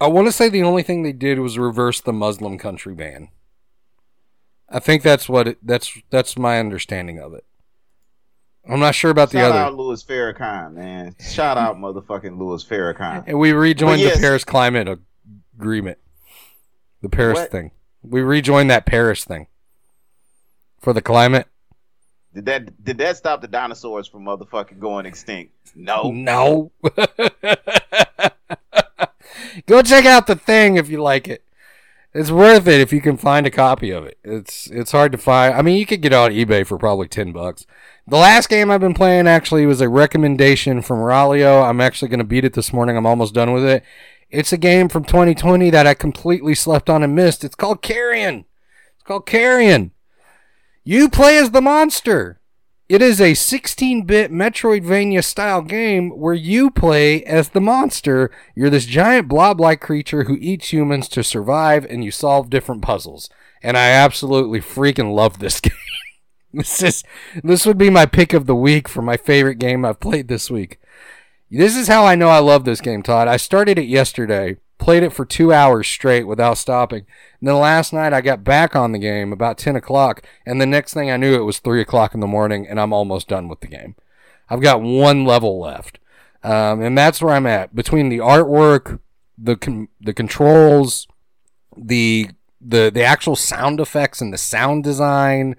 I 0.00 0.08
want 0.08 0.26
to 0.26 0.32
say 0.32 0.48
the 0.48 0.64
only 0.64 0.82
thing 0.82 1.02
they 1.02 1.12
did 1.12 1.38
was 1.38 1.58
reverse 1.58 2.00
the 2.00 2.12
Muslim 2.12 2.58
country 2.58 2.94
ban. 2.94 3.28
I 4.68 4.80
think 4.80 5.02
that's 5.02 5.28
what 5.28 5.46
it, 5.46 5.58
that's 5.62 5.96
that's 6.10 6.36
my 6.36 6.58
understanding 6.58 7.18
of 7.18 7.34
it. 7.34 7.44
I'm 8.68 8.80
not 8.80 8.94
sure 8.94 9.10
about 9.10 9.30
the 9.30 9.40
other. 9.40 9.54
Shout 9.54 9.72
out 9.72 9.76
Louis 9.76 10.02
Farrakhan, 10.02 10.72
man. 10.74 11.16
Shout 11.20 11.58
out 11.58 11.76
motherfucking 11.76 12.38
Louis 12.38 12.64
Farrakhan. 12.64 13.24
And 13.26 13.38
we 13.38 13.52
rejoined 13.52 14.00
yes. 14.00 14.16
the 14.16 14.20
Paris 14.20 14.44
Climate 14.44 15.00
Agreement. 15.58 15.98
The 17.02 17.08
Paris 17.08 17.40
What? 17.40 17.50
thing. 17.50 17.72
We 18.02 18.20
rejoined 18.20 18.70
that 18.70 18.86
Paris 18.86 19.24
thing 19.24 19.48
for 20.80 20.92
the 20.92 21.02
climate. 21.02 21.48
Did 22.34 22.46
that 22.46 22.84
did 22.84 22.98
that 22.98 23.16
stop 23.16 23.40
the 23.40 23.48
dinosaurs 23.48 24.08
from 24.08 24.24
motherfucking 24.24 24.78
going 24.78 25.06
extinct? 25.06 25.52
No. 25.74 26.10
No. 26.10 26.72
Go 29.66 29.82
check 29.82 30.06
out 30.06 30.26
the 30.26 30.36
thing 30.36 30.76
if 30.76 30.88
you 30.88 31.02
like 31.02 31.28
it. 31.28 31.44
It's 32.14 32.30
worth 32.30 32.66
it 32.68 32.80
if 32.80 32.92
you 32.92 33.00
can 33.00 33.16
find 33.16 33.46
a 33.46 33.50
copy 33.50 33.90
of 33.90 34.04
it. 34.04 34.18
It's 34.22 34.66
it's 34.70 34.92
hard 34.92 35.12
to 35.12 35.18
find. 35.18 35.54
I 35.54 35.62
mean, 35.62 35.78
you 35.78 35.86
could 35.86 36.02
get 36.02 36.12
it 36.12 36.16
on 36.16 36.30
eBay 36.30 36.66
for 36.66 36.78
probably 36.78 37.08
ten 37.08 37.32
bucks. 37.32 37.66
The 38.06 38.16
last 38.16 38.48
game 38.48 38.70
I've 38.70 38.80
been 38.80 38.94
playing 38.94 39.26
actually 39.26 39.64
was 39.64 39.80
a 39.80 39.88
recommendation 39.88 40.82
from 40.82 40.98
Ralio. 40.98 41.66
I'm 41.68 41.80
actually 41.80 42.08
going 42.08 42.18
to 42.18 42.24
beat 42.24 42.44
it 42.44 42.54
this 42.54 42.72
morning. 42.72 42.96
I'm 42.96 43.06
almost 43.06 43.34
done 43.34 43.52
with 43.52 43.64
it. 43.64 43.84
It's 44.28 44.52
a 44.52 44.58
game 44.58 44.88
from 44.88 45.04
2020 45.04 45.70
that 45.70 45.86
I 45.86 45.94
completely 45.94 46.54
slept 46.54 46.90
on 46.90 47.02
and 47.02 47.14
missed. 47.14 47.44
It's 47.44 47.54
called 47.54 47.80
Carrion. 47.82 48.46
It's 48.94 49.04
called 49.04 49.26
Carrion. 49.26 49.92
You 50.84 51.08
play 51.08 51.36
as 51.38 51.52
the 51.52 51.60
monster. 51.60 52.40
It 52.88 53.00
is 53.00 53.20
a 53.20 53.32
16-bit 53.32 54.32
Metroidvania 54.32 55.22
style 55.22 55.62
game 55.62 56.10
where 56.10 56.34
you 56.34 56.72
play 56.72 57.22
as 57.22 57.50
the 57.50 57.60
monster. 57.60 58.32
You're 58.56 58.68
this 58.68 58.86
giant 58.86 59.28
blob-like 59.28 59.80
creature 59.80 60.24
who 60.24 60.36
eats 60.40 60.72
humans 60.72 61.06
to 61.10 61.22
survive 61.22 61.84
and 61.84 62.04
you 62.04 62.10
solve 62.10 62.50
different 62.50 62.82
puzzles. 62.82 63.30
And 63.62 63.76
I 63.76 63.90
absolutely 63.90 64.58
freaking 64.58 65.14
love 65.14 65.38
this 65.38 65.60
game. 65.60 65.72
this 66.52 66.82
is 66.82 67.04
this 67.44 67.64
would 67.64 67.78
be 67.78 67.88
my 67.88 68.04
pick 68.04 68.32
of 68.32 68.46
the 68.46 68.56
week 68.56 68.88
for 68.88 69.02
my 69.02 69.16
favorite 69.16 69.60
game 69.60 69.84
I've 69.84 70.00
played 70.00 70.26
this 70.26 70.50
week. 70.50 70.80
This 71.48 71.76
is 71.76 71.86
how 71.86 72.04
I 72.04 72.16
know 72.16 72.28
I 72.28 72.40
love 72.40 72.64
this 72.64 72.80
game, 72.80 73.04
Todd. 73.04 73.28
I 73.28 73.36
started 73.36 73.78
it 73.78 73.86
yesterday, 73.86 74.56
played 74.82 75.02
it 75.02 75.12
for 75.12 75.24
two 75.24 75.52
hours 75.52 75.86
straight 75.86 76.24
without 76.24 76.58
stopping. 76.58 77.06
And 77.40 77.48
then 77.48 77.56
last 77.56 77.92
night 77.92 78.12
I 78.12 78.20
got 78.20 78.44
back 78.44 78.74
on 78.74 78.92
the 78.92 78.98
game 78.98 79.32
about 79.32 79.58
10 79.58 79.76
o'clock, 79.76 80.26
and 80.44 80.60
the 80.60 80.66
next 80.66 80.92
thing 80.92 81.10
I 81.10 81.16
knew 81.16 81.34
it 81.34 81.44
was 81.44 81.60
3 81.60 81.80
o'clock 81.80 82.14
in 82.14 82.20
the 82.20 82.26
morning, 82.26 82.66
and 82.66 82.80
I'm 82.80 82.92
almost 82.92 83.28
done 83.28 83.48
with 83.48 83.60
the 83.60 83.68
game. 83.68 83.94
I've 84.50 84.60
got 84.60 84.82
one 84.82 85.24
level 85.24 85.60
left. 85.60 85.98
Um, 86.42 86.82
and 86.82 86.98
that's 86.98 87.22
where 87.22 87.34
I'm 87.34 87.46
at. 87.46 87.74
Between 87.74 88.08
the 88.08 88.18
artwork, 88.18 88.98
the 89.38 89.86
the 90.00 90.12
controls, 90.12 91.06
the 91.76 92.30
the 92.60 92.90
the 92.92 93.04
actual 93.04 93.36
sound 93.36 93.80
effects 93.80 94.20
and 94.20 94.32
the 94.32 94.38
sound 94.38 94.82
design, 94.82 95.56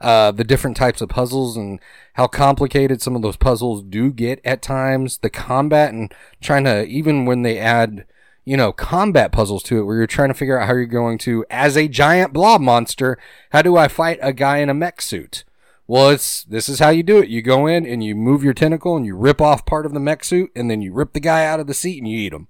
uh, 0.00 0.32
the 0.32 0.44
different 0.44 0.76
types 0.76 1.00
of 1.00 1.08
puzzles 1.08 1.56
and 1.56 1.80
how 2.14 2.26
complicated 2.26 3.00
some 3.00 3.16
of 3.16 3.22
those 3.22 3.36
puzzles 3.36 3.82
do 3.82 4.12
get 4.12 4.40
at 4.44 4.60
times, 4.62 5.18
the 5.18 5.30
combat 5.30 5.92
and 5.92 6.14
trying 6.40 6.64
to 6.64 6.84
even 6.84 7.24
when 7.24 7.42
they 7.42 7.58
add 7.58 8.04
you 8.46 8.56
know 8.56 8.72
combat 8.72 9.32
puzzles 9.32 9.62
to 9.64 9.78
it 9.78 9.82
where 9.82 9.98
you're 9.98 10.06
trying 10.06 10.28
to 10.28 10.34
figure 10.34 10.58
out 10.58 10.66
how 10.66 10.72
you're 10.72 10.86
going 10.86 11.18
to 11.18 11.44
as 11.50 11.76
a 11.76 11.88
giant 11.88 12.32
blob 12.32 12.62
monster 12.62 13.18
how 13.50 13.60
do 13.60 13.76
i 13.76 13.88
fight 13.88 14.18
a 14.22 14.32
guy 14.32 14.58
in 14.58 14.70
a 14.70 14.74
mech 14.74 15.02
suit? 15.02 15.44
Well 15.86 16.08
it's 16.08 16.44
this 16.44 16.68
is 16.68 16.78
how 16.78 16.88
you 16.88 17.02
do 17.02 17.18
it. 17.18 17.28
You 17.28 17.42
go 17.42 17.66
in 17.66 17.84
and 17.84 18.02
you 18.02 18.14
move 18.14 18.42
your 18.42 18.54
tentacle 18.54 18.96
and 18.96 19.04
you 19.04 19.16
rip 19.16 19.40
off 19.40 19.66
part 19.66 19.84
of 19.84 19.92
the 19.92 20.00
mech 20.00 20.24
suit 20.24 20.50
and 20.56 20.70
then 20.70 20.80
you 20.80 20.92
rip 20.92 21.12
the 21.12 21.20
guy 21.20 21.44
out 21.44 21.60
of 21.60 21.66
the 21.66 21.74
seat 21.74 21.98
and 21.98 22.08
you 22.08 22.18
eat 22.18 22.32
him. 22.32 22.48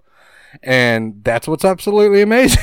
And 0.63 1.23
that's 1.25 1.49
what's 1.49 1.65
absolutely 1.65 2.23
amazing. 2.23 2.63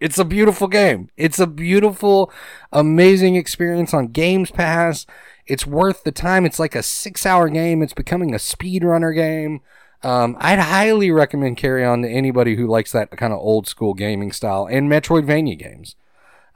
It's 0.00 0.18
a 0.18 0.24
beautiful 0.24 0.66
game. 0.68 1.10
It's 1.16 1.38
a 1.38 1.46
beautiful 1.46 2.32
amazing 2.72 3.36
experience 3.36 3.92
on 3.92 4.08
games 4.08 4.50
pass. 4.50 5.04
It's 5.46 5.66
worth 5.66 6.04
the 6.04 6.12
time. 6.12 6.46
It's 6.46 6.58
like 6.58 6.74
a 6.74 6.82
six 6.82 7.26
hour 7.26 7.50
game. 7.50 7.82
It's 7.82 7.92
becoming 7.92 8.32
a 8.32 8.38
speedrunner 8.38 9.14
game 9.14 9.60
um, 10.04 10.36
I'd 10.38 10.58
highly 10.58 11.10
recommend 11.10 11.56
Carrion 11.56 12.02
to 12.02 12.08
anybody 12.08 12.56
who 12.56 12.66
likes 12.66 12.92
that 12.92 13.10
kind 13.12 13.32
of 13.32 13.38
old 13.38 13.66
school 13.66 13.94
gaming 13.94 14.32
style 14.32 14.66
and 14.70 14.90
Metroidvania 14.90 15.58
games. 15.58 15.96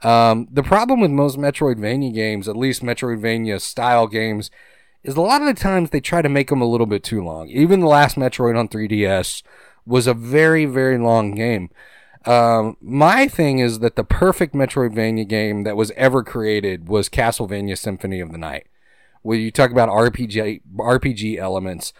Um, 0.01 0.47
the 0.51 0.63
problem 0.63 1.01
with 1.01 1.11
most 1.11 1.37
Metroidvania 1.37 2.13
games, 2.13 2.47
at 2.47 2.55
least 2.55 2.83
Metroidvania 2.83 3.59
style 3.59 4.07
games, 4.07 4.49
is 5.03 5.15
a 5.15 5.21
lot 5.21 5.41
of 5.41 5.47
the 5.47 5.59
times 5.59 5.89
they 5.89 5.99
try 5.99 6.21
to 6.21 6.29
make 6.29 6.49
them 6.49 6.61
a 6.61 6.69
little 6.69 6.85
bit 6.85 7.03
too 7.03 7.23
long. 7.23 7.49
Even 7.49 7.79
the 7.79 7.87
last 7.87 8.15
Metroid 8.15 8.57
on 8.57 8.67
3DS 8.67 9.43
was 9.85 10.07
a 10.07 10.13
very, 10.13 10.65
very 10.65 10.97
long 10.97 11.31
game. 11.33 11.69
Um, 12.25 12.77
my 12.81 13.27
thing 13.27 13.59
is 13.59 13.79
that 13.79 13.95
the 13.95 14.03
perfect 14.03 14.53
Metroidvania 14.53 15.27
game 15.27 15.63
that 15.63 15.77
was 15.77 15.91
ever 15.91 16.23
created 16.23 16.87
was 16.87 17.09
Castlevania 17.09 17.77
Symphony 17.77 18.19
of 18.19 18.31
the 18.31 18.37
Night, 18.37 18.67
where 19.21 19.37
you 19.37 19.51
talk 19.51 19.71
about 19.71 19.89
RPG 19.89 20.61
RPG 20.75 21.37
elements. 21.37 21.93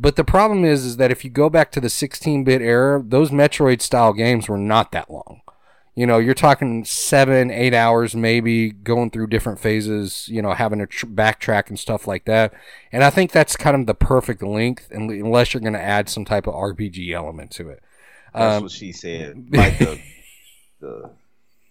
But 0.00 0.16
the 0.16 0.24
problem 0.24 0.64
is, 0.64 0.86
is 0.86 0.96
that 0.96 1.10
if 1.10 1.24
you 1.24 1.30
go 1.30 1.50
back 1.50 1.70
to 1.72 1.80
the 1.80 1.88
16-bit 1.88 2.62
era, 2.62 3.02
those 3.06 3.30
Metroid 3.30 3.82
style 3.82 4.14
games 4.14 4.48
were 4.48 4.56
not 4.56 4.92
that 4.92 5.10
long. 5.10 5.42
You 5.94 6.06
know, 6.06 6.16
you're 6.18 6.32
talking 6.32 6.86
seven, 6.86 7.50
eight 7.50 7.74
hours, 7.74 8.16
maybe 8.16 8.70
going 8.70 9.10
through 9.10 9.26
different 9.26 9.58
phases. 9.60 10.26
You 10.28 10.40
know, 10.40 10.54
having 10.54 10.78
to 10.78 10.86
tr- 10.86 11.04
backtrack 11.04 11.68
and 11.68 11.78
stuff 11.78 12.06
like 12.06 12.24
that. 12.24 12.54
And 12.90 13.04
I 13.04 13.10
think 13.10 13.32
that's 13.32 13.56
kind 13.56 13.78
of 13.78 13.86
the 13.86 13.94
perfect 13.94 14.42
length, 14.42 14.88
unless 14.90 15.52
you're 15.52 15.60
going 15.60 15.74
to 15.74 15.82
add 15.82 16.08
some 16.08 16.24
type 16.24 16.46
of 16.46 16.54
RPG 16.54 17.12
element 17.12 17.50
to 17.52 17.68
it. 17.68 17.82
That's 18.32 18.56
Um, 18.56 18.62
what 18.62 18.72
she 18.72 18.92
said. 18.92 19.48
Like 19.52 19.78
the 19.78 20.00
the 20.80 21.10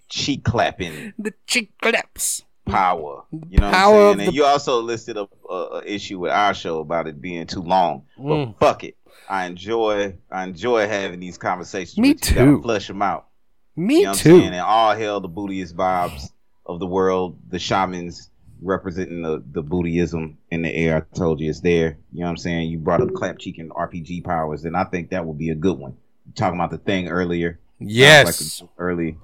cheek 0.07 0.43
clapping 0.43 1.13
the 1.17 1.33
cheek 1.47 1.71
claps. 1.81 2.43
Power. 2.69 3.23
You 3.49 3.57
know 3.59 3.71
Power 3.71 3.93
what 3.93 3.99
I'm 4.11 4.17
saying? 4.17 4.19
And 4.19 4.27
the- 4.29 4.33
you 4.33 4.45
also 4.45 4.81
listed 4.81 5.17
a, 5.17 5.27
a, 5.49 5.53
a 5.53 5.83
issue 5.85 6.19
with 6.19 6.31
our 6.31 6.53
show 6.53 6.79
about 6.79 7.07
it 7.07 7.21
being 7.21 7.45
too 7.47 7.61
long. 7.61 8.03
But 8.17 8.23
Mm. 8.23 8.59
fuck 8.59 8.83
it. 8.83 8.95
I 9.29 9.45
enjoy 9.45 10.15
I 10.31 10.43
enjoy 10.43 10.87
having 10.87 11.19
these 11.19 11.37
conversations. 11.37 11.97
Me 11.97 12.13
with 12.13 12.29
you. 12.31 12.35
Too. 12.35 12.61
Flush 12.61 12.87
them 12.87 13.01
out. 13.01 13.27
Me 13.75 13.99
you 13.99 14.03
know 14.05 14.13
too. 14.13 14.39
And 14.41 14.55
all 14.55 14.95
hail 14.95 15.19
the 15.19 15.29
bootiest 15.29 15.73
vibes 15.75 16.31
of 16.65 16.79
the 16.79 16.87
world, 16.87 17.37
the 17.49 17.59
shamans 17.59 18.29
representing 18.61 19.21
the, 19.21 19.41
the 19.51 19.63
bootyism 19.63 20.35
in 20.51 20.61
the 20.63 20.73
air. 20.75 20.97
I 20.97 21.15
told 21.15 21.39
you 21.39 21.49
it's 21.49 21.61
there. 21.61 21.97
You 22.11 22.19
know 22.19 22.25
what 22.25 22.31
I'm 22.31 22.37
saying? 22.37 22.69
You 22.69 22.77
brought 22.79 23.01
up 23.01 23.13
clap 23.13 23.37
cheek 23.39 23.57
and 23.57 23.69
RPG 23.71 24.23
powers, 24.25 24.65
and 24.65 24.75
I 24.75 24.83
think 24.83 25.11
that 25.11 25.25
would 25.25 25.37
be 25.37 25.49
a 25.49 25.55
good 25.55 25.77
one. 25.77 25.95
talking 26.35 26.59
about 26.59 26.71
the 26.71 26.77
thing 26.77 27.07
earlier. 27.07 27.59
Yes. 27.79 28.61
Like 28.61 28.69
early 28.77 29.17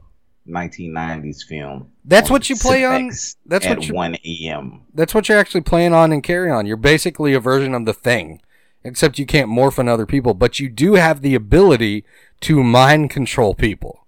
1990s 0.47 1.43
film. 1.43 1.91
That's 2.03 2.29
what 2.29 2.49
you 2.49 2.55
play 2.55 2.85
on- 2.85 3.11
that's 3.45 3.65
at 3.65 3.77
what 3.77 3.87
you- 3.87 3.93
1 3.93 4.15
a.m. 4.25 4.81
That's 4.93 5.13
what 5.13 5.27
you're 5.29 5.37
actually 5.39 5.61
playing 5.61 5.93
on 5.93 6.11
and 6.11 6.23
Carrion. 6.23 6.65
You're 6.65 6.77
basically 6.77 7.33
a 7.33 7.39
version 7.39 7.73
of 7.73 7.85
the 7.85 7.93
thing, 7.93 8.41
except 8.83 9.17
you 9.19 9.25
can't 9.25 9.49
morph 9.49 9.79
on 9.79 9.87
other 9.87 10.05
people, 10.05 10.33
but 10.33 10.59
you 10.59 10.69
do 10.69 10.93
have 10.93 11.21
the 11.21 11.35
ability 11.35 12.05
to 12.41 12.63
mind 12.63 13.09
control 13.09 13.53
people. 13.55 14.05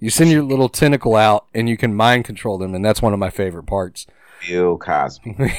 You 0.00 0.10
send 0.10 0.30
your 0.30 0.42
little 0.42 0.68
tentacle 0.68 1.16
out 1.16 1.46
and 1.54 1.68
you 1.68 1.76
can 1.76 1.94
mind 1.94 2.24
control 2.24 2.58
them, 2.58 2.74
and 2.74 2.84
that's 2.84 3.02
one 3.02 3.12
of 3.12 3.18
my 3.18 3.30
favorite 3.30 3.66
parts. 3.66 4.06
Bill 4.46 4.78
Cosby. 4.78 5.36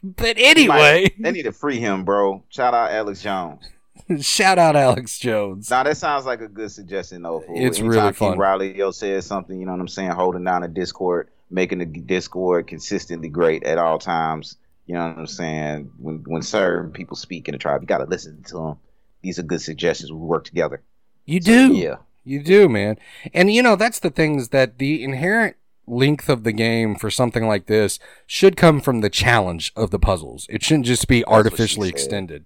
But 0.00 0.36
anyway, 0.38 1.12
they 1.18 1.32
need 1.32 1.42
to 1.42 1.50
free 1.52 1.80
him, 1.80 2.04
bro. 2.04 2.44
Shout 2.50 2.72
out 2.72 2.92
Alex 2.92 3.20
Jones. 3.20 3.68
shout 4.20 4.58
out 4.58 4.76
Alex 4.76 5.18
Jones. 5.18 5.70
Now 5.70 5.82
that 5.82 5.96
sounds 5.96 6.26
like 6.26 6.40
a 6.40 6.48
good 6.48 6.70
suggestion 6.70 7.22
though. 7.22 7.40
Fool. 7.40 7.56
It's 7.56 7.78
Anytime 7.78 7.88
really 7.88 8.12
fun. 8.12 8.38
Riley 8.38 8.76
yo 8.76 8.90
says 8.90 9.26
something, 9.26 9.58
you 9.58 9.66
know 9.66 9.72
what 9.72 9.80
I'm 9.80 9.88
saying, 9.88 10.10
holding 10.10 10.44
down 10.44 10.62
a 10.62 10.68
Discord, 10.68 11.28
making 11.50 11.78
the 11.78 11.86
Discord 11.86 12.66
consistently 12.66 13.28
great 13.28 13.64
at 13.64 13.78
all 13.78 13.98
times. 13.98 14.56
You 14.86 14.94
know 14.94 15.08
what 15.08 15.18
I'm 15.18 15.26
saying? 15.26 15.90
When 15.98 16.24
when 16.26 16.42
certain 16.42 16.92
people 16.92 17.16
speak 17.16 17.48
in 17.48 17.52
the 17.52 17.58
tribe, 17.58 17.82
you 17.82 17.86
gotta 17.86 18.04
listen 18.06 18.42
to 18.44 18.54
them. 18.54 18.76
These 19.22 19.38
are 19.38 19.42
good 19.42 19.60
suggestions. 19.60 20.10
We 20.12 20.18
work 20.18 20.44
together. 20.44 20.82
You 21.26 21.40
So, 21.42 21.50
do. 21.68 21.74
yeah. 21.74 21.96
You 22.24 22.42
do, 22.42 22.68
man. 22.68 22.98
And 23.32 23.52
you 23.52 23.62
know, 23.62 23.76
that's 23.76 24.00
the 24.00 24.10
things 24.10 24.48
that 24.50 24.78
the 24.78 25.02
inherent 25.02 25.56
length 25.86 26.28
of 26.28 26.44
the 26.44 26.52
game 26.52 26.94
for 26.94 27.10
something 27.10 27.46
like 27.46 27.66
this 27.66 27.98
should 28.26 28.56
come 28.56 28.80
from 28.80 29.00
the 29.00 29.10
challenge 29.10 29.72
of 29.74 29.90
the 29.90 29.98
puzzles. 29.98 30.46
It 30.50 30.62
shouldn't 30.62 30.86
just 30.86 31.08
be 31.08 31.22
what 31.22 31.28
she 31.30 31.34
artificially 31.34 31.88
extended. 31.88 32.44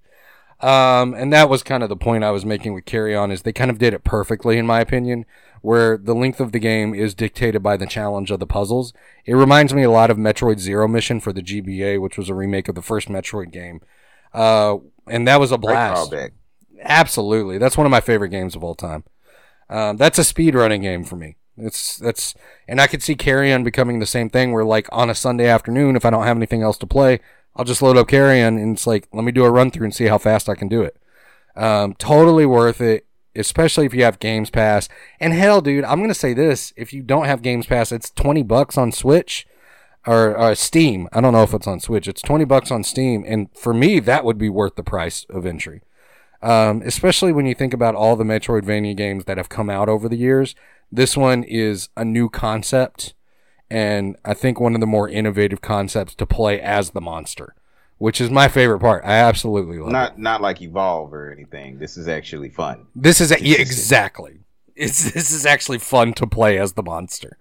Um, 0.62 1.12
and 1.14 1.32
that 1.32 1.50
was 1.50 1.64
kind 1.64 1.82
of 1.82 1.88
the 1.88 1.96
point 1.96 2.22
I 2.22 2.30
was 2.30 2.44
making 2.44 2.72
with 2.72 2.84
Carrion 2.84 3.32
is 3.32 3.42
they 3.42 3.52
kind 3.52 3.70
of 3.70 3.78
did 3.78 3.92
it 3.92 4.04
perfectly 4.04 4.58
in 4.58 4.66
my 4.66 4.80
opinion, 4.80 5.26
where 5.60 5.96
the 5.96 6.14
length 6.14 6.38
of 6.38 6.52
the 6.52 6.60
game 6.60 6.94
is 6.94 7.14
dictated 7.14 7.62
by 7.62 7.76
the 7.76 7.86
challenge 7.86 8.30
of 8.30 8.38
the 8.38 8.46
puzzles. 8.46 8.92
It 9.24 9.34
reminds 9.34 9.74
me 9.74 9.82
a 9.82 9.90
lot 9.90 10.10
of 10.10 10.16
Metroid 10.16 10.60
Zero 10.60 10.86
Mission 10.86 11.18
for 11.18 11.32
the 11.32 11.42
GBA, 11.42 12.00
which 12.00 12.16
was 12.16 12.28
a 12.28 12.34
remake 12.34 12.68
of 12.68 12.76
the 12.76 12.82
first 12.82 13.08
Metroid 13.08 13.50
game. 13.50 13.80
Uh, 14.32 14.76
and 15.08 15.26
that 15.26 15.40
was 15.40 15.50
a 15.50 15.58
blast. 15.58 16.10
Absolutely, 16.80 17.58
that's 17.58 17.76
one 17.76 17.86
of 17.86 17.90
my 17.90 18.00
favorite 18.00 18.30
games 18.30 18.54
of 18.54 18.62
all 18.62 18.74
time. 18.76 19.04
Um, 19.68 19.96
that's 19.96 20.18
a 20.18 20.24
speed 20.24 20.54
running 20.54 20.82
game 20.82 21.02
for 21.02 21.16
me. 21.16 21.36
It's 21.56 21.96
that's, 21.96 22.34
and 22.66 22.80
I 22.80 22.86
could 22.86 23.02
see 23.02 23.14
Carrion 23.14 23.62
becoming 23.64 23.98
the 23.98 24.06
same 24.06 24.30
thing. 24.30 24.52
Where 24.52 24.64
like 24.64 24.88
on 24.92 25.10
a 25.10 25.14
Sunday 25.14 25.48
afternoon, 25.48 25.96
if 25.96 26.04
I 26.04 26.10
don't 26.10 26.24
have 26.26 26.36
anything 26.36 26.62
else 26.62 26.78
to 26.78 26.86
play, 26.86 27.20
I'll 27.54 27.64
just 27.64 27.82
load 27.82 27.96
up 27.96 28.08
Carrion 28.08 28.56
and 28.58 28.76
it's 28.76 28.86
like 28.86 29.08
let 29.12 29.24
me 29.24 29.32
do 29.32 29.44
a 29.44 29.50
run 29.50 29.70
through 29.70 29.84
and 29.84 29.94
see 29.94 30.06
how 30.06 30.18
fast 30.18 30.48
I 30.48 30.54
can 30.54 30.68
do 30.68 30.82
it. 30.82 30.96
Um, 31.54 31.94
totally 31.94 32.46
worth 32.46 32.80
it, 32.80 33.06
especially 33.36 33.86
if 33.86 33.94
you 33.94 34.04
have 34.04 34.18
Games 34.18 34.50
Pass. 34.50 34.88
And 35.20 35.32
hell, 35.32 35.60
dude, 35.60 35.84
I'm 35.84 36.00
gonna 36.00 36.14
say 36.14 36.34
this: 36.34 36.72
if 36.76 36.92
you 36.92 37.02
don't 37.02 37.26
have 37.26 37.42
Games 37.42 37.66
Pass, 37.66 37.92
it's 37.92 38.10
twenty 38.10 38.42
bucks 38.42 38.78
on 38.78 38.92
Switch 38.92 39.46
or, 40.06 40.36
or 40.36 40.54
Steam. 40.54 41.08
I 41.12 41.20
don't 41.20 41.32
know 41.32 41.42
if 41.42 41.54
it's 41.54 41.66
on 41.66 41.80
Switch. 41.80 42.08
It's 42.08 42.22
twenty 42.22 42.44
bucks 42.44 42.70
on 42.70 42.84
Steam, 42.84 43.24
and 43.26 43.48
for 43.54 43.74
me, 43.74 44.00
that 44.00 44.24
would 44.24 44.38
be 44.38 44.48
worth 44.48 44.76
the 44.76 44.82
price 44.82 45.26
of 45.28 45.46
entry. 45.46 45.82
Um, 46.40 46.82
especially 46.84 47.32
when 47.32 47.46
you 47.46 47.54
think 47.54 47.72
about 47.72 47.94
all 47.94 48.16
the 48.16 48.24
Metroidvania 48.24 48.96
games 48.96 49.26
that 49.26 49.36
have 49.36 49.48
come 49.48 49.70
out 49.70 49.88
over 49.88 50.08
the 50.08 50.16
years. 50.16 50.56
This 50.90 51.16
one 51.16 51.44
is 51.44 51.88
a 51.96 52.04
new 52.04 52.28
concept, 52.28 53.14
and 53.72 54.16
I 54.24 54.34
think 54.34 54.60
one 54.60 54.74
of 54.74 54.80
the 54.80 54.86
more 54.86 55.08
innovative 55.08 55.60
concepts 55.62 56.14
to 56.16 56.26
play 56.26 56.60
as 56.60 56.90
the 56.90 57.00
monster, 57.00 57.54
which 57.98 58.20
is 58.20 58.30
my 58.30 58.48
favorite 58.48 58.80
part. 58.80 59.02
I 59.04 59.14
absolutely 59.14 59.78
love 59.78 59.88
it. 59.88 59.92
Not 59.92 60.18
not 60.18 60.40
like 60.42 60.60
evolve 60.60 61.12
or 61.14 61.32
anything. 61.32 61.78
This 61.78 61.96
is 61.96 62.06
actually 62.08 62.50
fun. 62.50 62.86
This 62.94 63.20
is 63.20 63.32
a, 63.32 63.42
yeah, 63.42 63.58
exactly. 63.58 64.40
It's 64.76 65.12
this 65.12 65.30
is 65.32 65.44
actually 65.46 65.78
fun 65.78 66.12
to 66.14 66.26
play 66.26 66.58
as 66.58 66.72
the 66.74 66.82
monster, 66.82 67.36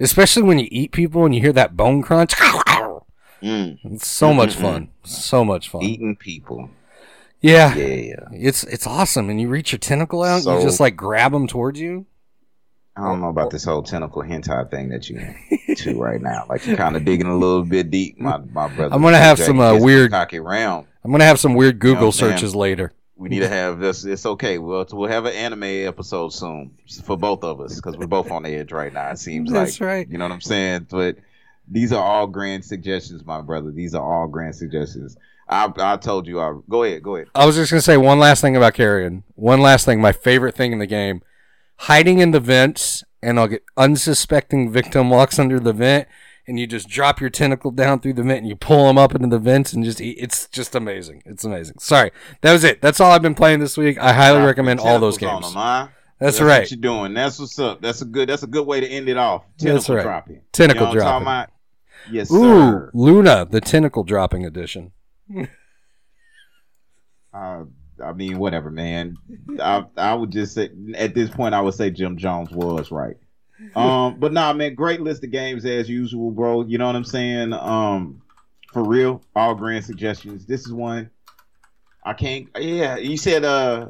especially 0.00 0.42
when 0.42 0.58
you 0.58 0.68
eat 0.70 0.92
people 0.92 1.24
and 1.24 1.34
you 1.34 1.40
hear 1.40 1.52
that 1.52 1.76
bone 1.76 2.02
crunch. 2.02 2.34
Mm. 3.42 3.78
It's 3.84 4.06
so 4.06 4.32
much 4.32 4.54
fun, 4.54 4.90
so 5.02 5.44
much 5.44 5.68
fun. 5.68 5.82
Eating 5.82 6.14
people. 6.16 6.70
Yeah, 7.40 7.74
Yeah. 7.74 8.28
it's 8.32 8.62
it's 8.64 8.86
awesome. 8.86 9.28
And 9.30 9.40
you 9.40 9.48
reach 9.48 9.72
your 9.72 9.80
tentacle 9.80 10.22
out, 10.22 10.42
So- 10.42 10.58
you 10.58 10.62
just 10.64 10.78
like 10.78 10.94
grab 10.96 11.32
them 11.32 11.46
towards 11.48 11.80
you. 11.80 12.06
I 12.96 13.02
don't 13.04 13.20
know 13.20 13.28
about 13.28 13.50
this 13.50 13.64
whole 13.64 13.82
tentacle 13.82 14.22
hentai 14.22 14.70
thing 14.70 14.90
that 14.90 15.08
you 15.08 15.18
into 15.66 15.98
right 16.00 16.20
now. 16.20 16.44
Like 16.48 16.66
you're 16.66 16.76
kind 16.76 16.94
of 16.96 17.04
digging 17.04 17.26
a 17.26 17.36
little 17.36 17.64
bit 17.64 17.90
deep, 17.90 18.18
my 18.18 18.38
my 18.38 18.68
brother. 18.68 18.94
I'm 18.94 19.02
gonna 19.02 19.16
have 19.18 19.38
some, 19.38 19.60
uh, 19.60 19.78
weird- 19.78 20.10
cocky 20.10 20.40
round. 20.40 20.86
I'm 21.04 21.10
gonna 21.10 21.24
have 21.24 21.40
some 21.40 21.54
weird 21.54 21.78
Google 21.78 22.06
I'm 22.06 22.12
saying? 22.12 22.32
searches 22.32 22.54
later. 22.54 22.92
We 23.16 23.28
need 23.28 23.40
to 23.40 23.48
have 23.48 23.78
this. 23.78 24.04
It's 24.04 24.26
okay. 24.26 24.58
We'll 24.58 24.86
we'll 24.92 25.08
have 25.08 25.26
an 25.26 25.32
anime 25.34 25.62
episode 25.62 26.32
soon 26.32 26.72
for 27.04 27.16
both 27.16 27.44
of 27.44 27.60
us 27.60 27.76
because 27.76 27.96
we're 27.96 28.06
both 28.08 28.30
on 28.30 28.42
the 28.42 28.50
edge 28.50 28.72
right 28.72 28.92
now. 28.92 29.10
It 29.10 29.18
seems 29.18 29.52
That's 29.52 29.80
like 29.80 29.86
right. 29.86 30.08
You 30.10 30.18
know 30.18 30.24
what 30.24 30.32
I'm 30.32 30.40
saying? 30.40 30.88
But 30.90 31.16
these 31.68 31.92
are 31.92 32.02
all 32.04 32.26
grand 32.26 32.64
suggestions, 32.64 33.24
my 33.24 33.40
brother. 33.40 33.70
These 33.70 33.94
are 33.94 34.02
all 34.02 34.26
grand 34.26 34.56
suggestions. 34.56 35.16
I 35.48 35.72
I 35.76 35.96
told 35.98 36.26
you. 36.26 36.40
I 36.40 36.58
go 36.68 36.82
ahead. 36.82 37.02
Go 37.02 37.16
ahead. 37.16 37.28
I 37.34 37.46
was 37.46 37.54
just 37.56 37.70
gonna 37.70 37.80
say 37.80 37.96
one 37.96 38.18
last 38.18 38.40
thing 38.40 38.56
about 38.56 38.74
Carrion. 38.74 39.22
One 39.34 39.60
last 39.60 39.84
thing, 39.84 40.00
my 40.00 40.12
favorite 40.12 40.54
thing 40.56 40.72
in 40.72 40.78
the 40.80 40.86
game, 40.86 41.22
hiding 41.86 42.18
in 42.18 42.30
the 42.30 42.40
vents, 42.40 43.02
and 43.22 43.38
I'll 43.40 43.48
get 43.48 43.64
unsuspecting 43.76 44.70
victim 44.70 45.10
walks 45.10 45.38
under 45.38 45.58
the 45.58 45.72
vent, 45.72 46.06
and 46.46 46.58
you 46.58 46.66
just 46.66 46.88
drop 46.88 47.20
your 47.20 47.30
tentacle 47.30 47.70
down 47.70 48.00
through 48.00 48.14
the 48.14 48.22
vent, 48.22 48.38
and 48.40 48.48
you 48.48 48.56
pull 48.56 48.86
them 48.86 48.98
up 48.98 49.14
into 49.14 49.28
the 49.28 49.38
vents, 49.38 49.72
and 49.72 49.84
just 49.84 50.00
eat. 50.00 50.16
It's 50.20 50.46
just 50.48 50.74
amazing. 50.74 51.22
It's 51.26 51.44
amazing. 51.44 51.76
Sorry, 51.78 52.10
that 52.42 52.52
was 52.52 52.64
it. 52.64 52.80
That's 52.82 53.00
all 53.00 53.10
I've 53.10 53.22
been 53.22 53.34
playing 53.34 53.60
this 53.60 53.76
week. 53.76 53.98
I 53.98 54.12
highly 54.12 54.44
recommend 54.44 54.80
all 54.80 54.98
those 54.98 55.18
games. 55.18 55.44
on 55.44 55.44
'em, 55.44 55.52
huh? 55.52 55.88
That's, 56.18 56.38
what 56.38 56.46
right. 56.46 56.70
you're 56.70 56.80
doing. 56.80 57.14
That's 57.14 57.40
what's 57.40 57.58
up. 57.58 57.80
That's 57.82 58.00
a 58.02 58.04
good. 58.04 58.28
That's 58.28 58.44
a 58.44 58.46
good 58.46 58.64
way 58.66 58.80
to 58.80 58.86
end 58.86 59.08
it 59.08 59.16
off. 59.16 59.42
That's 59.58 59.86
Tentacle 59.86 59.96
right. 59.96 60.02
dropping. 60.02 60.42
Tentacle 60.52 60.88
you 60.88 60.94
know 60.94 61.00
dropping. 61.00 61.22
about? 61.22 61.48
Yes, 62.10 62.30
Ooh, 62.30 62.36
sir. 62.38 62.90
Luna, 62.94 63.46
the 63.50 63.60
tentacle 63.60 64.04
dropping 64.04 64.44
edition. 64.44 64.92
Uh, 67.34 67.64
I 68.02 68.12
mean, 68.12 68.38
whatever, 68.38 68.70
man. 68.70 69.16
I 69.60 69.84
I 69.96 70.14
would 70.14 70.30
just 70.30 70.54
say 70.54 70.70
at 70.94 71.14
this 71.14 71.30
point, 71.30 71.54
I 71.54 71.60
would 71.60 71.74
say 71.74 71.90
Jim 71.90 72.16
Jones 72.16 72.50
was 72.50 72.90
right. 72.90 73.16
Um, 73.76 74.18
but 74.18 74.32
nah, 74.32 74.52
man, 74.52 74.74
great 74.74 75.00
list 75.00 75.22
of 75.22 75.30
games 75.30 75.64
as 75.64 75.88
usual, 75.88 76.32
bro. 76.32 76.62
You 76.62 76.78
know 76.78 76.86
what 76.86 76.96
I'm 76.96 77.04
saying? 77.04 77.52
Um, 77.52 78.22
for 78.72 78.82
real, 78.82 79.22
all 79.36 79.54
grand 79.54 79.84
suggestions. 79.84 80.46
This 80.46 80.66
is 80.66 80.72
one 80.72 81.10
I 82.04 82.12
can't. 82.14 82.48
Yeah, 82.58 82.96
you 82.96 83.16
said 83.16 83.44
uh 83.44 83.88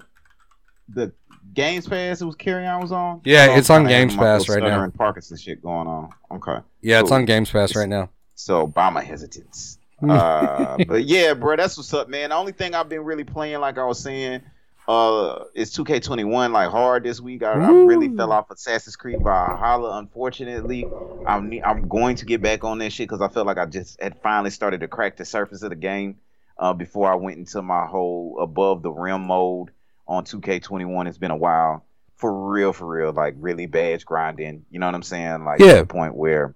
the 0.88 1.12
Games 1.54 1.86
Pass 1.86 2.20
it 2.20 2.24
was 2.24 2.36
carry 2.36 2.66
on 2.66 2.80
was 2.80 2.92
on. 2.92 3.20
Yeah, 3.24 3.46
So 3.46 3.54
it's 3.56 3.70
on 3.70 3.86
Games 3.86 4.14
Pass 4.14 4.48
right 4.48 4.60
now. 4.60 4.68
stuttering 4.68 4.92
Parkinson 4.92 5.36
shit 5.36 5.62
going 5.62 5.86
on. 5.86 6.10
Okay. 6.30 6.58
Yeah, 6.80 7.00
it's 7.00 7.10
on 7.10 7.24
Games 7.24 7.50
Pass 7.50 7.74
right 7.74 7.88
now. 7.88 8.10
So 8.34 8.66
by 8.66 8.90
my 8.90 9.02
hesitance. 9.02 9.78
Uh, 10.02 10.78
but 10.86 11.04
yeah, 11.04 11.34
bro, 11.34 11.56
that's 11.56 11.76
what's 11.76 11.92
up, 11.94 12.08
man. 12.08 12.30
The 12.30 12.36
only 12.36 12.52
thing 12.52 12.74
I've 12.74 12.88
been 12.88 13.04
really 13.04 13.24
playing, 13.24 13.60
like 13.60 13.78
I 13.78 13.84
was 13.84 13.98
saying, 13.98 14.42
uh, 14.88 15.44
is 15.54 15.72
2K21 15.76 16.50
like 16.52 16.70
hard 16.70 17.04
this 17.04 17.20
week. 17.20 17.42
I, 17.42 17.52
I 17.52 17.70
really 17.70 18.14
fell 18.16 18.32
off 18.32 18.50
Assassin's 18.50 18.96
Creed 18.96 19.20
Valhalla. 19.22 19.98
Unfortunately, 19.98 20.86
I'm 21.26 21.52
I'm 21.64 21.88
going 21.88 22.16
to 22.16 22.24
get 22.24 22.42
back 22.42 22.64
on 22.64 22.78
that 22.78 22.92
shit 22.92 23.08
because 23.08 23.22
I 23.22 23.28
felt 23.28 23.46
like 23.46 23.58
I 23.58 23.66
just 23.66 24.00
had 24.02 24.20
finally 24.22 24.50
started 24.50 24.80
to 24.80 24.88
crack 24.88 25.16
the 25.16 25.24
surface 25.24 25.62
of 25.62 25.70
the 25.70 25.76
game. 25.76 26.16
Uh, 26.58 26.72
before 26.72 27.10
I 27.10 27.14
went 27.14 27.38
into 27.38 27.62
my 27.62 27.86
whole 27.86 28.38
above 28.40 28.82
the 28.82 28.90
rim 28.90 29.26
mode 29.26 29.70
on 30.06 30.24
2K21, 30.24 31.08
it's 31.08 31.18
been 31.18 31.30
a 31.30 31.36
while. 31.36 31.84
For 32.16 32.50
real, 32.52 32.72
for 32.72 32.86
real, 32.86 33.12
like 33.12 33.34
really 33.38 33.66
badge 33.66 34.04
grinding. 34.04 34.64
You 34.70 34.78
know 34.78 34.86
what 34.86 34.94
I'm 34.94 35.02
saying? 35.02 35.44
Like 35.44 35.60
Yeah. 35.60 35.72
to 35.74 35.78
the 35.78 35.86
point 35.86 36.14
where 36.14 36.54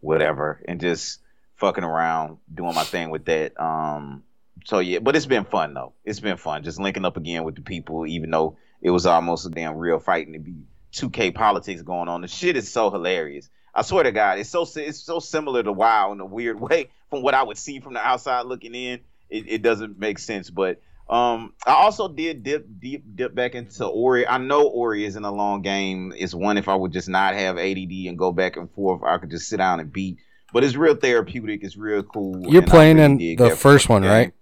whatever, 0.00 0.60
and 0.66 0.80
just 0.80 1.19
fucking 1.60 1.84
around, 1.84 2.38
doing 2.52 2.74
my 2.74 2.84
thing 2.84 3.10
with 3.10 3.26
that. 3.26 3.60
Um, 3.62 4.24
so 4.64 4.80
yeah, 4.80 4.98
but 4.98 5.14
it's 5.14 5.26
been 5.26 5.44
fun 5.44 5.74
though. 5.74 5.92
It's 6.04 6.20
been 6.20 6.36
fun 6.36 6.64
just 6.64 6.80
linking 6.80 7.04
up 7.04 7.16
again 7.16 7.44
with 7.44 7.54
the 7.54 7.62
people, 7.62 8.06
even 8.06 8.30
though 8.30 8.56
it 8.82 8.90
was 8.90 9.06
almost 9.06 9.46
a 9.46 9.50
damn 9.50 9.76
real 9.76 9.98
fighting 9.98 10.32
to 10.32 10.38
be 10.38 10.64
2K 10.92 11.34
politics 11.34 11.82
going 11.82 12.08
on. 12.08 12.22
The 12.22 12.28
shit 12.28 12.56
is 12.56 12.70
so 12.70 12.90
hilarious. 12.90 13.48
I 13.74 13.82
swear 13.82 14.02
to 14.02 14.12
God, 14.12 14.38
it's 14.38 14.50
so 14.50 14.66
it's 14.76 15.00
so 15.00 15.20
similar 15.20 15.62
to 15.62 15.72
WoW 15.72 16.12
in 16.12 16.20
a 16.20 16.26
weird 16.26 16.60
way. 16.60 16.90
From 17.10 17.22
what 17.22 17.34
I 17.34 17.42
would 17.42 17.58
see 17.58 17.80
from 17.80 17.94
the 17.94 18.00
outside 18.00 18.46
looking 18.46 18.74
in, 18.74 19.00
it, 19.28 19.44
it 19.48 19.62
doesn't 19.62 19.98
make 19.98 20.18
sense. 20.18 20.48
But 20.48 20.80
um, 21.08 21.54
I 21.66 21.72
also 21.72 22.06
did 22.08 22.44
dip 22.44 22.66
deep 22.78 23.04
dip 23.16 23.34
back 23.34 23.54
into 23.54 23.84
Ori. 23.84 24.26
I 24.26 24.38
know 24.38 24.68
Ori 24.68 25.04
isn't 25.04 25.24
a 25.24 25.30
long 25.30 25.62
game. 25.62 26.12
It's 26.16 26.34
one 26.34 26.56
if 26.56 26.68
I 26.68 26.74
would 26.74 26.92
just 26.92 27.08
not 27.08 27.34
have 27.34 27.58
ADD 27.58 28.06
and 28.06 28.18
go 28.18 28.32
back 28.32 28.56
and 28.56 28.70
forth, 28.70 29.02
I 29.04 29.18
could 29.18 29.30
just 29.30 29.48
sit 29.48 29.56
down 29.56 29.80
and 29.80 29.92
beat. 29.92 30.18
But 30.52 30.64
it's 30.64 30.74
real 30.76 30.94
therapeutic. 30.94 31.62
It's 31.62 31.76
real 31.76 32.02
cool. 32.02 32.50
You're 32.50 32.62
playing 32.62 32.96
really 32.96 33.32
in 33.32 33.36
the 33.36 33.56
first 33.56 33.88
one, 33.88 34.02
game. 34.02 34.10
right? 34.10 34.32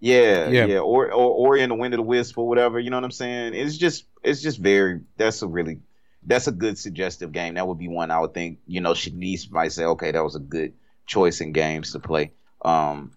Yeah, 0.00 0.48
Yeah. 0.48 0.66
yeah, 0.66 0.78
Or, 0.78 1.06
or 1.12 1.30
Ori 1.48 1.62
and 1.62 1.70
the 1.72 1.74
Wind 1.74 1.92
of 1.94 1.98
the 1.98 2.02
Wisp 2.02 2.38
or 2.38 2.48
whatever. 2.48 2.78
You 2.78 2.90
know 2.90 2.96
what 2.96 3.04
I'm 3.04 3.10
saying? 3.10 3.54
It's 3.54 3.76
just, 3.76 4.04
it's 4.22 4.40
just 4.40 4.58
very. 4.58 5.00
That's 5.16 5.42
a 5.42 5.46
really, 5.48 5.80
that's 6.24 6.46
a 6.46 6.52
good 6.52 6.78
suggestive 6.78 7.32
game. 7.32 7.54
That 7.54 7.66
would 7.66 7.78
be 7.78 7.88
one 7.88 8.10
I 8.10 8.20
would 8.20 8.32
think. 8.32 8.58
You 8.66 8.80
know, 8.80 8.92
Shanice 8.92 9.50
might 9.50 9.72
say, 9.72 9.84
okay, 9.84 10.12
that 10.12 10.22
was 10.22 10.36
a 10.36 10.40
good 10.40 10.74
choice 11.06 11.40
in 11.40 11.52
games 11.52 11.92
to 11.92 11.98
play. 11.98 12.32
Um, 12.62 13.12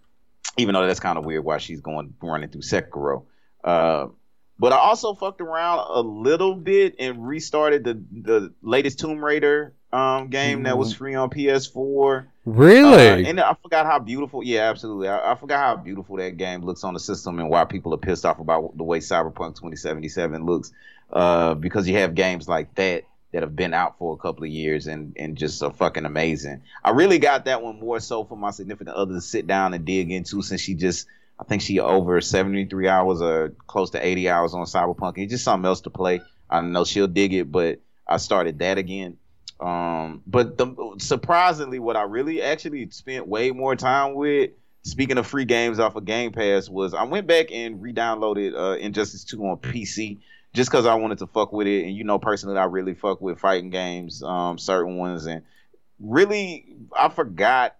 even 0.56 0.74
though 0.74 0.86
that's 0.86 1.00
kind 1.00 1.18
of 1.18 1.24
weird 1.24 1.44
why 1.44 1.58
she's 1.58 1.80
going 1.80 2.14
running 2.22 2.48
through 2.48 2.62
Sekiro. 2.62 3.24
Uh, 3.62 4.08
but 4.62 4.72
I 4.72 4.76
also 4.76 5.12
fucked 5.12 5.40
around 5.40 5.88
a 5.90 6.00
little 6.00 6.54
bit 6.54 6.94
and 7.00 7.26
restarted 7.26 7.82
the 7.82 8.00
the 8.12 8.52
latest 8.62 9.00
Tomb 9.00 9.22
Raider 9.22 9.74
um 9.92 10.28
game 10.28 10.62
that 10.62 10.78
was 10.78 10.94
free 10.94 11.16
on 11.16 11.30
PS4. 11.30 12.26
Really? 12.44 13.08
Uh, 13.08 13.28
and 13.28 13.40
I 13.40 13.56
forgot 13.60 13.86
how 13.86 13.98
beautiful. 13.98 14.44
Yeah, 14.44 14.70
absolutely. 14.70 15.08
I, 15.08 15.32
I 15.32 15.34
forgot 15.34 15.58
how 15.58 15.82
beautiful 15.82 16.16
that 16.18 16.36
game 16.36 16.62
looks 16.62 16.84
on 16.84 16.94
the 16.94 17.00
system 17.00 17.40
and 17.40 17.50
why 17.50 17.64
people 17.64 17.92
are 17.92 17.98
pissed 17.98 18.24
off 18.24 18.38
about 18.38 18.76
the 18.78 18.84
way 18.84 19.00
Cyberpunk 19.00 19.56
2077 19.56 20.46
looks. 20.46 20.72
Uh, 21.12 21.54
because 21.54 21.88
you 21.88 21.96
have 21.96 22.14
games 22.14 22.48
like 22.48 22.72
that 22.76 23.02
that 23.32 23.42
have 23.42 23.56
been 23.56 23.74
out 23.74 23.98
for 23.98 24.14
a 24.14 24.16
couple 24.16 24.44
of 24.44 24.50
years 24.50 24.86
and 24.86 25.16
and 25.16 25.36
just 25.36 25.60
are 25.64 25.72
fucking 25.72 26.04
amazing. 26.04 26.62
I 26.84 26.90
really 26.90 27.18
got 27.18 27.46
that 27.46 27.62
one 27.62 27.80
more 27.80 27.98
so 27.98 28.22
for 28.22 28.36
my 28.36 28.52
significant 28.52 28.96
other 28.96 29.14
to 29.14 29.20
sit 29.20 29.48
down 29.48 29.74
and 29.74 29.84
dig 29.84 30.12
into 30.12 30.40
since 30.40 30.60
she 30.60 30.74
just. 30.74 31.08
I 31.38 31.44
think 31.44 31.62
she 31.62 31.80
over 31.80 32.20
73 32.20 32.88
hours 32.88 33.20
or 33.20 33.50
close 33.66 33.90
to 33.90 34.06
80 34.06 34.28
hours 34.28 34.54
on 34.54 34.64
Cyberpunk. 34.64 35.14
It's 35.16 35.32
just 35.32 35.44
something 35.44 35.66
else 35.66 35.80
to 35.82 35.90
play. 35.90 36.20
I 36.48 36.60
know 36.60 36.84
she'll 36.84 37.08
dig 37.08 37.32
it, 37.32 37.50
but 37.50 37.80
I 38.06 38.18
started 38.18 38.58
that 38.60 38.78
again. 38.78 39.16
Um, 39.58 40.22
but 40.26 40.58
the, 40.58 40.94
surprisingly, 40.98 41.78
what 41.78 41.96
I 41.96 42.02
really 42.02 42.42
actually 42.42 42.90
spent 42.90 43.26
way 43.26 43.50
more 43.52 43.76
time 43.76 44.14
with, 44.14 44.50
speaking 44.82 45.18
of 45.18 45.26
free 45.26 45.44
games 45.44 45.78
off 45.78 45.94
of 45.94 46.04
Game 46.04 46.32
Pass, 46.32 46.68
was 46.68 46.94
I 46.94 47.04
went 47.04 47.26
back 47.26 47.52
and 47.52 47.80
re-downloaded 47.80 48.54
uh, 48.54 48.76
Injustice 48.78 49.24
2 49.24 49.40
on 49.44 49.56
PC 49.58 50.18
just 50.52 50.70
because 50.70 50.84
I 50.84 50.94
wanted 50.94 51.18
to 51.18 51.26
fuck 51.28 51.52
with 51.52 51.66
it. 51.66 51.84
And 51.84 51.96
you 51.96 52.04
know, 52.04 52.18
personally, 52.18 52.58
I 52.58 52.64
really 52.64 52.94
fuck 52.94 53.20
with 53.20 53.38
fighting 53.38 53.70
games, 53.70 54.22
um, 54.22 54.58
certain 54.58 54.96
ones, 54.96 55.26
and 55.26 55.42
really, 56.00 56.76
I 56.96 57.08
forgot 57.08 57.76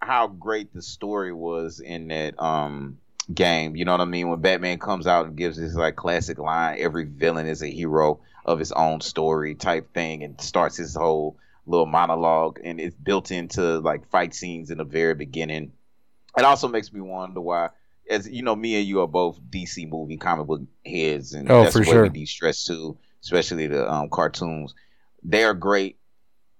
how 0.00 0.26
great 0.28 0.72
the 0.72 0.82
story 0.82 1.32
was 1.32 1.80
in 1.80 2.08
that 2.08 2.40
um 2.42 2.98
game. 3.32 3.76
You 3.76 3.84
know 3.84 3.92
what 3.92 4.00
I 4.00 4.06
mean? 4.06 4.28
When 4.28 4.40
Batman 4.40 4.78
comes 4.78 5.06
out 5.06 5.26
and 5.26 5.36
gives 5.36 5.56
his 5.56 5.74
like 5.76 5.96
classic 5.96 6.38
line, 6.38 6.78
every 6.80 7.04
villain 7.04 7.46
is 7.46 7.62
a 7.62 7.70
hero 7.70 8.20
of 8.44 8.58
his 8.58 8.72
own 8.72 9.00
story 9.00 9.54
type 9.54 9.92
thing, 9.94 10.22
and 10.24 10.40
starts 10.40 10.76
his 10.76 10.94
whole 10.94 11.36
little 11.66 11.86
monologue, 11.86 12.58
and 12.64 12.80
it's 12.80 12.96
built 12.96 13.30
into 13.30 13.78
like 13.80 14.10
fight 14.10 14.34
scenes 14.34 14.70
in 14.70 14.78
the 14.78 14.84
very 14.84 15.14
beginning. 15.14 15.72
It 16.36 16.44
also 16.44 16.68
makes 16.68 16.92
me 16.92 17.00
wonder 17.00 17.40
why, 17.40 17.68
as 18.08 18.28
you 18.28 18.42
know, 18.42 18.56
me 18.56 18.76
and 18.76 18.86
you 18.86 19.00
are 19.02 19.06
both 19.06 19.38
DC 19.50 19.88
movie 19.88 20.16
comic 20.16 20.46
book 20.46 20.62
heads, 20.86 21.34
and 21.34 21.50
Oh, 21.50 21.62
that's 21.64 21.74
for 21.74 21.80
where 21.80 21.86
sure. 21.86 22.02
we 22.04 22.08
de-stress 22.08 22.64
too, 22.64 22.96
especially 23.22 23.66
the 23.66 23.88
um, 23.92 24.08
cartoons. 24.08 24.74
They're 25.22 25.54
great. 25.54 25.98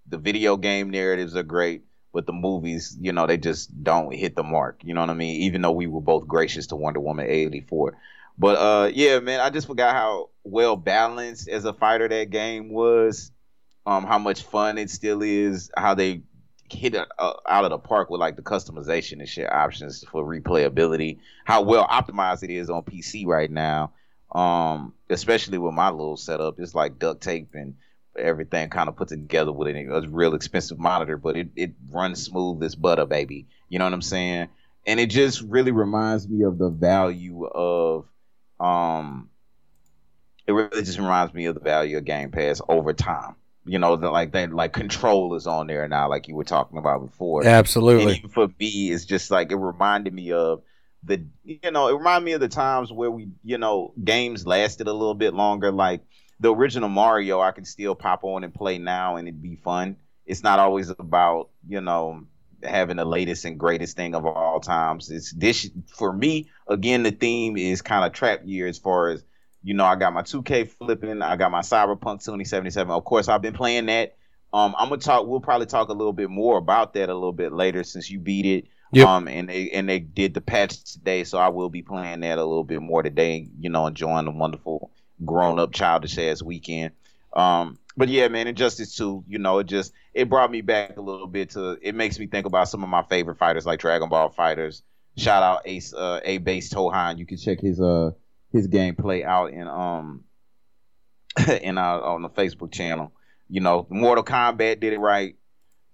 The 0.09 0.19
video 0.19 0.57
game 0.57 0.91
narratives 0.91 1.35
are 1.37 1.43
great, 1.43 1.85
but 2.13 2.27
the 2.27 2.33
movies, 2.33 2.97
you 3.01 3.13
know, 3.13 3.27
they 3.27 3.37
just 3.37 3.83
don't 3.83 4.15
hit 4.15 4.37
the 4.37 4.43
mark. 4.43 4.81
You 4.85 4.95
know 4.95 5.01
what 5.01 5.11
I 5.11 5.15
mean? 5.15 5.43
Even 5.43 5.63
though 5.63 5.73
we 5.73 5.87
were 5.87 6.01
both 6.01 6.27
gracious 6.27 6.69
to 6.69 6.77
Wonder 6.77 7.01
Woman 7.01 7.27
eighty 7.27 7.61
four. 7.61 7.97
But 8.39 8.57
uh, 8.57 8.91
yeah, 8.93 9.21
man, 9.21 9.41
I 9.41 9.51
just 9.51 9.67
forgot 9.67 9.95
how 9.95 10.31
well 10.45 10.77
balanced 10.77 11.49
as 11.49 11.65
a 11.65 11.73
fighter 11.73 12.09
that 12.09 12.31
game 12.31 12.71
was. 12.71 13.31
Um, 13.87 14.05
how 14.05 14.19
much 14.19 14.43
fun 14.43 14.79
it 14.79 14.91
still 14.91 15.23
is. 15.23 15.71
How 15.77 15.95
they 15.95 16.23
hit 16.73 16.95
it 16.95 17.09
uh, 17.19 17.33
out 17.49 17.65
of 17.65 17.71
the 17.71 17.79
park 17.79 18.11
with 18.11 18.21
like 18.21 18.37
the 18.37 18.43
customization 18.43 19.21
and 19.21 19.29
shit 19.29 19.51
options 19.51 20.05
for 20.05 20.25
replayability. 20.25 21.19
How 21.45 21.63
well 21.63 21.87
optimized 21.87 22.43
it 22.43 22.51
is 22.51 22.71
on 22.71 22.83
PC 22.83 23.27
right 23.27 23.51
now. 23.51 23.93
Um, 24.33 24.95
especially 25.09 25.59
with 25.59 25.75
my 25.75 25.91
little 25.91 26.17
setup, 26.17 26.61
it's 26.61 26.75
like 26.75 26.99
duct 26.99 27.21
tape 27.21 27.55
and 27.55 27.75
everything 28.17 28.69
kind 28.71 28.89
of 28.89 28.97
put 28.97 29.09
together 29.09 29.53
with 29.53 29.69
it. 29.69 29.77
It 29.77 29.89
was 29.89 30.05
a 30.05 30.09
real 30.09 30.35
expensive 30.35 30.79
monitor, 30.79 31.17
but 31.17 31.37
it, 31.37 31.49
it 31.57 31.73
runs 31.91 32.23
smooth 32.23 32.63
as 32.63 32.75
butter, 32.75 33.07
baby. 33.07 33.47
You 33.69 33.79
know 33.79 33.85
what 33.85 33.95
I'm 33.95 34.03
saying? 34.03 34.49
And 34.87 34.99
it 34.99 35.11
just 35.11 35.43
really 35.43 35.73
reminds 35.73 36.29
me 36.29 36.45
of 36.45 36.59
the 36.59 36.71
value 36.71 37.45
of 37.45 38.07
um 38.59 39.31
it 40.47 40.53
really 40.53 40.83
just 40.83 40.99
reminds 40.99 41.33
me 41.33 41.47
of 41.47 41.55
the 41.55 41.61
value 41.61 41.97
of 41.97 42.05
Game 42.05 42.31
Pass 42.31 42.61
over 42.69 42.93
time. 42.93 43.37
You 43.65 43.79
know, 43.79 43.97
the, 43.97 44.11
like 44.11 44.33
that 44.33 44.53
like 44.53 44.73
control 44.73 45.35
is 45.37 45.47
on 45.47 45.67
there 45.67 45.87
now, 45.87 46.09
like 46.09 46.29
you 46.29 46.35
were 46.35 46.45
talking 46.45 46.79
about 46.79 47.07
before. 47.07 47.47
Absolutely. 47.47 48.17
even 48.17 48.31
for 48.31 48.49
me, 48.59 48.91
it's 48.91 49.05
just 49.05 49.31
like 49.31 49.53
it 49.53 49.57
reminded 49.57 50.13
me 50.13 50.33
of 50.33 50.63
the 51.05 51.25
you 51.45 51.71
know, 51.71 51.89
it 51.89 51.95
reminded 51.95 52.25
me 52.25 52.33
of 52.33 52.41
the 52.41 52.49
times 52.49 52.93
where 52.93 53.11
we, 53.11 53.29
you 53.45 53.59
know, 53.59 53.93
games 54.03 54.47
lasted 54.47 54.89
a 54.89 54.93
little 54.93 55.15
bit 55.15 55.35
longer. 55.35 55.71
Like 55.71 56.01
the 56.41 56.55
original 56.55 56.89
Mario, 56.89 57.41
I 57.41 57.53
can 57.53 57.65
still 57.65 57.95
pop 57.95 58.25
on 58.25 58.45
and 58.45 58.53
play 58.53 58.79
now 58.79 59.17
and 59.17 59.29
it'd 59.29 59.43
be 59.43 59.57
fun. 59.57 59.97
It's 60.27 60.43
not 60.43 60.59
always 60.59 60.91
about, 60.91 61.51
you 61.69 61.81
know, 61.81 62.25
having 62.63 62.97
the 62.97 63.05
latest 63.05 63.45
and 63.45 63.59
greatest 63.59 63.97
thing 63.97 64.15
of 64.15 64.27
all 64.27 64.61
times. 64.61 65.11
It's 65.11 65.33
this 65.33 65.71
for 65.97 66.13
me, 66.13 66.51
again, 66.67 67.03
the 67.03 67.11
theme 67.11 67.57
is 67.57 67.83
kind 67.83 68.05
of 68.05 68.13
trap 68.13 68.43
year 68.45 68.67
as 68.67 68.79
far 68.79 69.11
as 69.11 69.25
you 69.63 69.75
know, 69.75 69.85
I 69.85 69.97
got 69.97 70.15
my 70.15 70.23
2K 70.23 70.71
flipping, 70.71 71.23
I 71.23 71.37
got 71.37 71.51
my 71.51 71.61
Cyberpunk 71.61 72.25
2077. 72.25 72.91
Of 72.91 73.05
course, 73.05 73.29
I've 73.29 73.43
been 73.43 73.53
playing 73.53 73.87
that. 73.87 74.17
Um, 74.53 74.75
I'm 74.77 74.89
gonna 74.89 75.01
talk. 75.01 75.27
We'll 75.27 75.41
probably 75.41 75.67
talk 75.67 75.91
a 75.91 75.93
little 75.93 76.13
bit 76.13 76.31
more 76.31 76.59
about 76.59 76.95
that 76.95 77.09
a 77.09 77.15
little 77.15 77.33
bit 77.33 77.53
later 77.53 77.85
since 77.85 78.11
you 78.11 78.19
beat 78.19 78.47
it. 78.47 78.67
Yep. 78.93 79.07
Um, 79.07 79.29
and 79.29 79.49
they 79.49 79.71
and 79.71 79.89
they 79.89 80.01
did 80.01 80.35
the 80.35 80.41
patch 80.41 80.83
today, 80.83 81.23
so 81.23 81.39
I 81.39 81.49
will 81.49 81.69
be 81.69 81.83
playing 81.83 82.21
that 82.21 82.39
a 82.39 82.45
little 82.45 82.65
bit 82.65 82.83
more 82.83 83.03
today. 83.03 83.47
You 83.61 83.71
know, 83.71 83.87
enjoying 83.87 84.25
the 84.25 84.33
wonderful 84.33 84.91
grown 85.25 85.59
up 85.59 85.73
childish 85.73 86.19
ass 86.19 86.43
weekend. 86.43 86.93
Um, 87.33 87.79
but 87.97 88.09
yeah, 88.09 88.29
man, 88.29 88.47
Injustice 88.47 88.97
2, 88.97 89.25
you 89.29 89.39
know, 89.39 89.59
it 89.59 89.67
just 89.67 89.93
it 90.15 90.29
brought 90.29 90.51
me 90.51 90.61
back 90.61 90.97
a 90.97 91.01
little 91.01 91.27
bit 91.27 91.51
to 91.51 91.79
it 91.81 91.95
makes 91.95 92.19
me 92.19 92.27
think 92.27 92.47
about 92.47 92.69
some 92.69 92.83
of 92.83 92.89
my 92.89 93.03
favorite 93.03 93.39
fighters 93.39 93.67
like 93.67 93.81
Dragon 93.81 94.09
Ball 94.09 94.31
FighterZ. 94.31 94.83
Shout 95.17 95.43
out 95.43 95.63
Ace 95.65 95.93
uh 95.93 96.21
A 96.25 96.39
Base 96.39 96.71
Tohan. 96.71 97.19
You 97.19 97.27
can 97.27 97.37
check 97.37 97.61
his 97.61 97.81
uh 97.81 98.13
his 98.53 98.69
gameplay 98.69 99.25
out 99.25 99.53
in 99.53 99.69
um 99.69 100.25
in 101.63 101.79
our 101.79 102.03
on 102.03 102.23
the 102.23 102.31
Facebook 102.31 102.73
channel. 102.73 103.13
You 103.49 103.61
know, 103.61 103.87
Mortal 103.91 104.25
Kombat 104.25 104.81
did 104.81 104.93
it 104.93 105.01
right. 105.01 105.37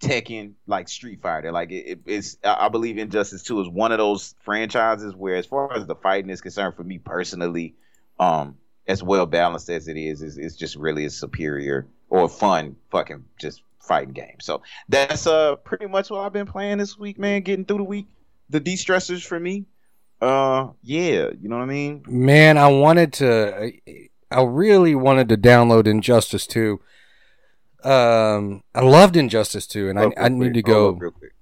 Tekken, 0.00 0.52
like 0.66 0.90
Street 0.90 1.22
Fighter, 1.22 1.52
like 1.52 1.70
it, 1.70 1.86
it, 1.86 2.00
it's. 2.04 2.36
I 2.44 2.66
I 2.66 2.68
believe 2.68 2.98
Injustice 2.98 3.42
Two 3.42 3.60
is 3.62 3.68
one 3.68 3.92
of 3.92 3.98
those 3.98 4.34
franchises 4.44 5.14
where, 5.14 5.36
as 5.36 5.46
far 5.46 5.72
as 5.72 5.86
the 5.86 5.94
fighting 5.94 6.28
is 6.28 6.42
concerned, 6.42 6.74
for 6.76 6.84
me 6.84 6.98
personally, 6.98 7.76
um, 8.20 8.58
as 8.88 9.02
well 9.02 9.26
balanced 9.26 9.68
as 9.70 9.88
it 9.88 9.96
is, 9.96 10.22
is 10.22 10.38
it's 10.38 10.56
just 10.56 10.76
really 10.76 11.04
a 11.04 11.10
superior 11.10 11.86
or 12.08 12.28
fun 12.28 12.76
fucking 12.90 13.24
just 13.38 13.62
fighting 13.80 14.12
game. 14.12 14.36
So 14.40 14.62
that's 14.88 15.26
uh 15.26 15.56
pretty 15.56 15.86
much 15.86 16.10
what 16.10 16.20
I've 16.20 16.32
been 16.32 16.46
playing 16.46 16.78
this 16.78 16.98
week, 16.98 17.18
man. 17.18 17.42
Getting 17.42 17.64
through 17.64 17.78
the 17.78 17.84
week, 17.84 18.06
the 18.50 18.60
de 18.60 18.74
stressors 18.74 19.24
for 19.24 19.38
me. 19.38 19.66
Uh, 20.20 20.68
yeah, 20.82 21.28
you 21.40 21.48
know 21.48 21.56
what 21.56 21.62
I 21.62 21.66
mean. 21.66 22.02
Man, 22.08 22.56
I 22.56 22.68
wanted 22.68 23.12
to. 23.14 23.72
I 24.30 24.42
really 24.42 24.94
wanted 24.94 25.28
to 25.28 25.36
download 25.36 25.86
Injustice 25.86 26.46
2. 26.46 26.80
Um, 27.84 28.62
I 28.74 28.80
loved 28.80 29.16
Injustice 29.16 29.66
2, 29.66 29.90
and 29.90 29.98
I, 29.98 30.10
I 30.16 30.28
need 30.28 30.54
to 30.54 30.62
go. 30.62 30.90
up 30.90 31.00
real 31.00 31.10
quick. 31.12 31.32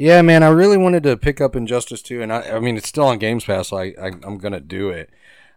Yeah, 0.00 0.22
man, 0.22 0.42
I 0.42 0.48
really 0.48 0.78
wanted 0.78 1.02
to 1.02 1.18
pick 1.18 1.42
up 1.42 1.54
Injustice 1.54 2.00
2, 2.00 2.22
and 2.22 2.32
I, 2.32 2.52
I 2.52 2.58
mean, 2.58 2.78
it's 2.78 2.88
still 2.88 3.04
on 3.04 3.18
Games 3.18 3.44
Pass, 3.44 3.68
so 3.68 3.76
I, 3.76 3.94
I, 4.00 4.06
I'm 4.22 4.38
going 4.38 4.54
to 4.54 4.60
do 4.60 4.88
it. 4.88 5.10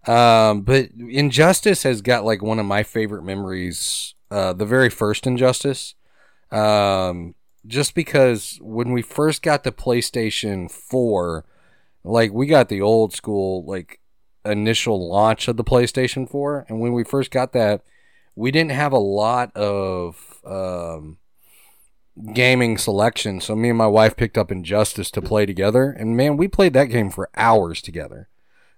Um, 0.05 0.63
but 0.63 0.89
Injustice 0.99 1.83
has 1.83 2.01
got 2.01 2.25
like 2.25 2.41
one 2.41 2.59
of 2.59 2.65
my 2.65 2.83
favorite 2.83 3.23
memories, 3.23 4.15
uh, 4.29 4.51
the 4.51 4.65
very 4.65 4.89
first 4.89 5.25
Injustice. 5.25 5.95
Um, 6.51 7.35
just 7.65 7.95
because 7.95 8.59
when 8.61 8.91
we 8.91 9.01
first 9.01 9.43
got 9.43 9.63
the 9.63 9.71
PlayStation 9.71 10.69
4, 10.69 11.45
like 12.03 12.33
we 12.33 12.45
got 12.45 12.67
the 12.67 12.81
old 12.81 13.13
school, 13.13 13.63
like 13.63 14.01
initial 14.43 15.07
launch 15.07 15.47
of 15.47 15.55
the 15.55 15.63
PlayStation 15.63 16.29
4, 16.29 16.65
and 16.67 16.81
when 16.81 16.91
we 16.91 17.05
first 17.05 17.31
got 17.31 17.53
that, 17.53 17.81
we 18.35 18.51
didn't 18.51 18.71
have 18.71 18.91
a 18.91 18.97
lot 18.97 19.55
of, 19.55 20.41
um, 20.45 21.17
gaming 22.33 22.77
selection. 22.77 23.41
So 23.41 23.55
me 23.55 23.69
and 23.69 23.77
my 23.77 23.87
wife 23.87 24.15
picked 24.15 24.37
up 24.37 24.51
Injustice 24.51 25.11
to 25.11 25.21
play 25.21 25.45
together, 25.45 25.91
and 25.91 26.15
man, 26.15 26.37
we 26.37 26.47
played 26.47 26.73
that 26.73 26.85
game 26.85 27.09
for 27.09 27.29
hours 27.35 27.81
together. 27.81 28.29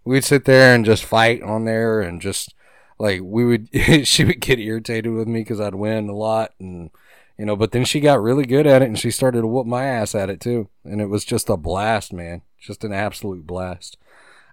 We'd 0.03 0.23
sit 0.23 0.45
there 0.45 0.73
and 0.73 0.85
just 0.85 1.03
fight 1.03 1.41
on 1.41 1.65
there, 1.65 2.01
and 2.01 2.21
just 2.21 2.53
like 2.97 3.21
we 3.23 3.45
would, 3.45 3.69
she 4.07 4.23
would 4.23 4.39
get 4.39 4.59
irritated 4.59 5.11
with 5.11 5.27
me 5.27 5.41
because 5.41 5.59
I'd 5.59 5.75
win 5.75 6.09
a 6.09 6.15
lot, 6.15 6.53
and 6.59 6.91
you 7.37 7.45
know. 7.45 7.55
But 7.55 7.71
then 7.71 7.85
she 7.85 7.99
got 7.99 8.21
really 8.21 8.45
good 8.45 8.67
at 8.67 8.81
it, 8.81 8.87
and 8.87 8.99
she 8.99 9.11
started 9.11 9.41
to 9.41 9.47
whoop 9.47 9.67
my 9.67 9.85
ass 9.85 10.15
at 10.15 10.29
it 10.29 10.39
too, 10.39 10.69
and 10.83 11.01
it 11.01 11.07
was 11.07 11.25
just 11.25 11.49
a 11.49 11.57
blast, 11.57 12.13
man, 12.13 12.41
just 12.59 12.83
an 12.83 12.93
absolute 12.93 13.45
blast. 13.45 13.97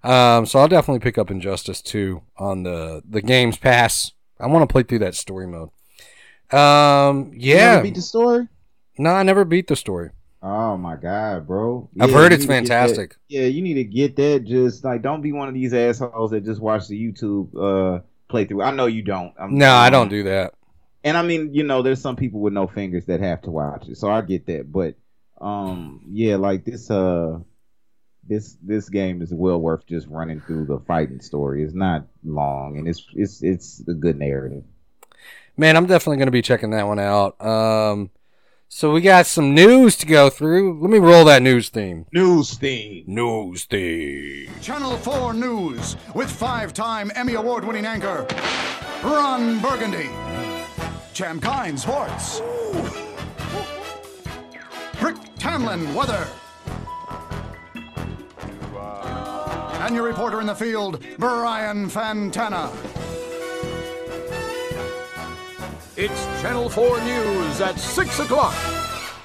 Um, 0.03 0.47
so 0.47 0.59
I'll 0.59 0.69
definitely 0.69 0.99
pick 0.99 1.17
up 1.17 1.31
Injustice 1.31 1.81
2 1.81 2.23
on 2.37 2.65
the 2.65 3.03
the 3.09 3.23
Games 3.23 3.57
Pass. 3.57 4.13
I 4.41 4.47
want 4.49 4.69
to 4.69 4.73
play 4.73 4.83
through 4.83 4.99
that 5.01 5.15
story 5.15 5.47
mode. 5.47 5.71
Um, 6.53 7.31
yeah. 7.35 7.81
beat 7.81 7.95
the 7.95 8.03
story? 8.03 8.49
No, 8.99 9.11
I 9.11 9.23
never 9.23 9.45
beat 9.45 9.67
the 9.69 9.77
story. 9.77 10.11
Oh 10.43 10.77
my 10.77 10.97
god, 10.97 11.47
bro! 11.47 11.89
I've 12.01 12.11
heard 12.11 12.33
it's 12.33 12.43
need 12.47 12.49
to 12.49 12.63
get 12.63 12.69
that- 12.69 12.69
fantastic. 12.69 13.17
Yeah, 13.29 13.43
you 13.43 13.63
need 13.63 13.75
to 13.75 13.85
get 13.85 14.17
that. 14.17 14.45
Just 14.45 14.83
like 14.85 15.03
don't 15.03 15.23
be 15.23 15.33
one 15.33 15.49
of 15.49 15.55
these 15.55 15.73
assholes 15.73 16.33
that 16.33 16.45
just 16.45 16.61
watch 16.61 16.89
the 16.89 17.01
YouTube 17.01 17.55
uh 17.55 18.01
playthrough. 18.29 18.65
I 18.65 18.73
know 18.73 18.87
you 18.87 19.03
don't. 19.03 19.33
I'm, 19.39 19.57
No, 19.57 19.73
I 19.73 19.89
don't 19.91 20.09
do 20.09 20.25
that. 20.25 20.55
And 21.05 21.17
I 21.17 21.23
mean, 21.23 21.55
you 21.55 21.63
know, 21.65 21.83
there's 21.83 22.01
some 22.01 22.17
people 22.17 22.41
with 22.41 22.53
no 22.53 22.67
fingers 22.67 23.07
that 23.07 23.21
have 23.21 23.43
to 23.43 23.51
watch 23.51 23.89
it, 23.89 23.97
so 23.99 24.11
I 24.11 24.21
get 24.23 24.47
that. 24.47 24.71
But 24.71 24.95
um, 25.41 26.03
yeah, 26.11 26.37
like 26.37 26.65
this 26.65 26.91
uh, 26.91 27.39
this 28.29 28.57
this 28.63 28.89
game 28.89 29.23
is 29.23 29.33
well 29.33 29.61
worth 29.61 29.87
just 29.87 30.07
running 30.09 30.41
through 30.41 30.67
the 30.67 30.81
fighting 30.81 31.21
story. 31.21 31.63
It's 31.63 31.75
not 31.75 32.07
long, 32.25 32.79
and 32.79 32.89
it's 32.89 33.05
it's 33.15 33.43
it's 33.43 33.83
a 33.89 33.95
good 33.95 34.19
narrative. 34.19 34.65
Man, 35.57 35.77
I'm 35.77 35.87
definitely 35.87 36.17
going 36.17 36.27
to 36.29 36.33
be 36.33 36.43
checking 36.43 36.71
that 36.71 36.87
one 36.87 36.99
out. 36.99 37.41
Um, 37.45 38.11
so 38.75 38.91
we 38.91 39.03
got 39.03 39.27
some 39.27 39.55
news 39.55 39.97
to 39.97 40.07
go 40.07 40.31
through. 40.31 40.81
Let 40.81 40.91
me 40.91 40.99
roll 40.99 41.27
that 41.27 41.43
news 41.43 41.69
theme. 41.69 42.07
News 42.11 42.55
theme. 42.55 43.05
News 43.07 43.67
theme. 43.67 44.49
Channel 44.63 44.97
4 44.97 45.35
News 45.35 45.97
with 46.15 46.31
five 46.31 46.73
time 46.73 47.13
Emmy 47.15 47.35
Award 47.35 47.65
winning 47.65 47.85
anchor 47.85 48.27
Ron 49.05 49.61
Burgundy. 49.61 50.09
Champ 51.13 51.43
Kind 51.43 51.79
Sports. 51.79 52.41
Brick 54.99 55.17
Tamland 55.37 55.95
Weather. 55.95 56.27
And 59.85 59.95
your 59.95 60.05
reporter 60.05 60.41
in 60.41 60.47
the 60.47 60.55
field, 60.55 61.05
Brian 61.19 61.91
Fantana. 61.91 62.73
It's 65.95 66.25
Channel 66.41 66.71
4 66.71 67.03
News 67.03 67.61
at 67.61 67.79
6 67.79 68.21
o'clock. 68.21 68.55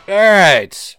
All 0.05 0.15
right. 0.15 0.97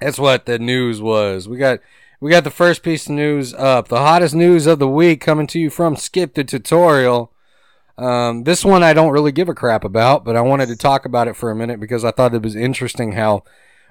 That's 0.00 0.18
what 0.18 0.46
the 0.46 0.58
news 0.58 1.02
was. 1.02 1.46
We 1.46 1.58
got 1.58 1.80
we 2.18 2.30
got 2.30 2.44
the 2.44 2.50
first 2.50 2.82
piece 2.82 3.04
of 3.06 3.12
news 3.12 3.52
up. 3.52 3.88
The 3.88 3.98
hottest 3.98 4.34
news 4.34 4.66
of 4.66 4.78
the 4.78 4.88
week 4.88 5.20
coming 5.20 5.46
to 5.48 5.60
you 5.60 5.68
from 5.68 5.96
Skip 5.96 6.32
the 6.32 6.44
Tutorial. 6.44 7.30
Um, 7.98 8.44
this 8.44 8.64
one 8.64 8.82
I 8.82 8.94
don't 8.94 9.12
really 9.12 9.32
give 9.32 9.50
a 9.50 9.54
crap 9.54 9.84
about, 9.84 10.24
but 10.24 10.34
I 10.34 10.40
wanted 10.40 10.68
to 10.68 10.76
talk 10.76 11.04
about 11.04 11.28
it 11.28 11.36
for 11.36 11.50
a 11.50 11.56
minute 11.56 11.78
because 11.78 12.02
I 12.02 12.10
thought 12.10 12.34
it 12.34 12.42
was 12.42 12.56
interesting 12.56 13.12
how 13.12 13.44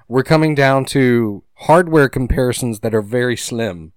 we're 0.08 0.24
coming 0.24 0.56
down 0.56 0.86
to 0.86 1.44
hardware 1.54 2.08
comparisons 2.08 2.80
that 2.80 2.96
are 2.96 3.00
very 3.00 3.36
slim. 3.36 3.92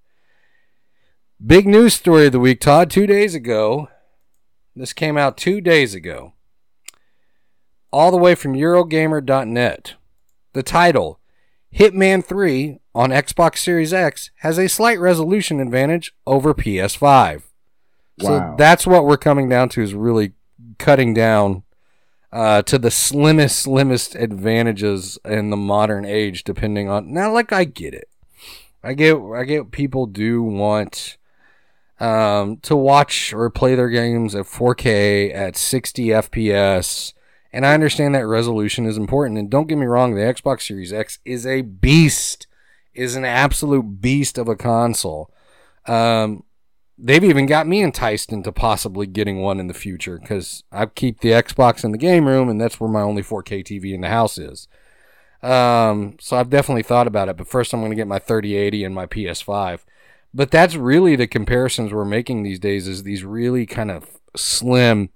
Big 1.43 1.65
news 1.65 1.95
story 1.95 2.27
of 2.27 2.33
the 2.33 2.39
week, 2.39 2.61
Todd. 2.61 2.91
Two 2.91 3.07
days 3.07 3.33
ago, 3.33 3.89
this 4.75 4.93
came 4.93 5.17
out 5.17 5.37
two 5.37 5.59
days 5.59 5.95
ago, 5.95 6.33
all 7.91 8.11
the 8.11 8.17
way 8.17 8.35
from 8.35 8.53
Eurogamer.net. 8.53 9.95
The 10.53 10.63
title 10.63 11.19
Hitman 11.73 12.25
3 12.25 12.79
on 12.95 13.09
Xbox 13.11 13.59
Series 13.59 13.93
X 13.93 14.31
has 14.37 14.57
a 14.57 14.67
slight 14.67 14.99
resolution 14.99 15.59
advantage 15.59 16.13
over 16.25 16.53
PS5. 16.53 17.43
Wow. 18.19 18.27
So 18.27 18.55
that's 18.57 18.87
what 18.87 19.05
we're 19.05 19.17
coming 19.17 19.47
down 19.49 19.69
to 19.69 19.81
is 19.81 19.93
really 19.93 20.33
cutting 20.79 21.13
down 21.13 21.63
uh, 22.31 22.61
to 22.63 22.77
the 22.77 22.91
slimmest, 22.91 23.59
slimmest 23.59 24.15
advantages 24.15 25.19
in 25.23 25.49
the 25.49 25.57
modern 25.57 26.05
age, 26.05 26.43
depending 26.43 26.89
on 26.89 27.13
now. 27.13 27.31
Like 27.31 27.53
I 27.53 27.63
get 27.63 27.93
it, 27.93 28.09
I 28.83 28.93
get, 28.93 29.17
I 29.17 29.43
get 29.43 29.71
people 29.71 30.07
do 30.07 30.41
want 30.41 31.17
um, 31.99 32.57
to 32.57 32.75
watch 32.75 33.33
or 33.33 33.49
play 33.49 33.75
their 33.75 33.89
games 33.89 34.35
at 34.35 34.45
4K 34.45 35.33
at 35.33 35.55
60 35.55 36.07
FPS, 36.07 37.13
and 37.51 37.65
I 37.65 37.73
understand 37.73 38.15
that 38.15 38.27
resolution 38.27 38.85
is 38.85 38.97
important. 38.97 39.39
And 39.39 39.49
don't 39.49 39.67
get 39.67 39.77
me 39.77 39.85
wrong, 39.85 40.15
the 40.15 40.21
Xbox 40.21 40.61
Series 40.61 40.93
X 40.93 41.19
is 41.25 41.45
a 41.45 41.61
beast, 41.61 42.47
is 42.93 43.15
an 43.15 43.25
absolute 43.25 44.01
beast 44.01 44.37
of 44.37 44.47
a 44.47 44.55
console. 44.55 45.31
Um, 45.85 46.43
they've 46.97 47.23
even 47.23 47.45
got 47.45 47.67
me 47.67 47.81
enticed 47.81 48.31
into 48.31 48.51
possibly 48.51 49.07
getting 49.07 49.41
one 49.41 49.59
in 49.59 49.67
the 49.67 49.73
future 49.73 50.19
because 50.19 50.63
I 50.71 50.87
keep 50.87 51.21
the 51.21 51.29
Xbox 51.29 51.83
in 51.83 51.91
the 51.91 51.97
game 51.97 52.27
room, 52.27 52.49
and 52.49 52.59
that's 52.59 52.79
where 52.79 52.89
my 52.89 53.01
only 53.01 53.21
4K 53.21 53.63
TV 53.63 53.93
in 53.93 54.01
the 54.01 54.09
house 54.09 54.37
is. 54.37 54.67
Um, 55.43 56.17
so 56.19 56.35
I've 56.37 56.49
definitely 56.49 56.83
thought 56.83 57.07
about 57.07 57.29
it, 57.29 57.37
but 57.37 57.47
first 57.47 57.73
I'm 57.73 57.79
going 57.79 57.91
to 57.91 57.95
get 57.95 58.07
my 58.07 58.19
3080 58.19 58.83
and 58.83 58.95
my 58.95 59.05
PS5. 59.05 59.81
But 60.33 60.51
that's 60.51 60.75
really 60.75 61.15
the 61.15 61.27
comparisons 61.27 61.93
we're 61.93 62.05
making 62.05 62.43
these 62.43 62.59
days 62.59 62.87
is 62.87 63.03
these 63.03 63.23
really 63.23 63.65
kind 63.65 63.91
of 63.91 64.19
slim. 64.35 65.09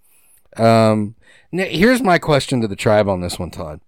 Um, 0.58 1.16
now 1.52 1.66
here's 1.66 2.02
my 2.02 2.18
question 2.18 2.62
to 2.62 2.68
the 2.68 2.76
tribe 2.76 3.08
on 3.08 3.22
this 3.22 3.40
one, 3.40 3.52
Todd. 3.52 3.82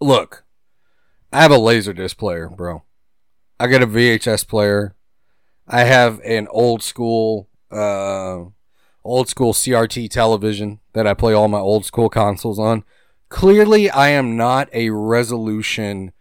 Look, 0.00 0.44
I 1.32 1.42
have 1.42 1.52
a 1.52 1.56
Laserdisc 1.56 2.16
player, 2.16 2.48
bro. 2.48 2.82
I 3.58 3.66
got 3.66 3.82
a 3.82 3.86
VHS 3.86 4.46
player. 4.46 4.94
I 5.66 5.84
have 5.84 6.20
an 6.24 6.48
old 6.50 6.82
school, 6.82 7.48
uh, 7.70 8.44
old 9.04 9.28
school 9.28 9.52
CRT 9.52 10.10
television 10.10 10.80
that 10.92 11.06
I 11.06 11.14
play 11.14 11.32
all 11.32 11.48
my 11.48 11.58
old 11.58 11.84
school 11.84 12.08
consoles 12.08 12.58
on. 12.58 12.84
Clearly, 13.28 13.90
I 13.90 14.10
am 14.10 14.36
not 14.36 14.68
a 14.72 14.90
resolution 14.90 16.12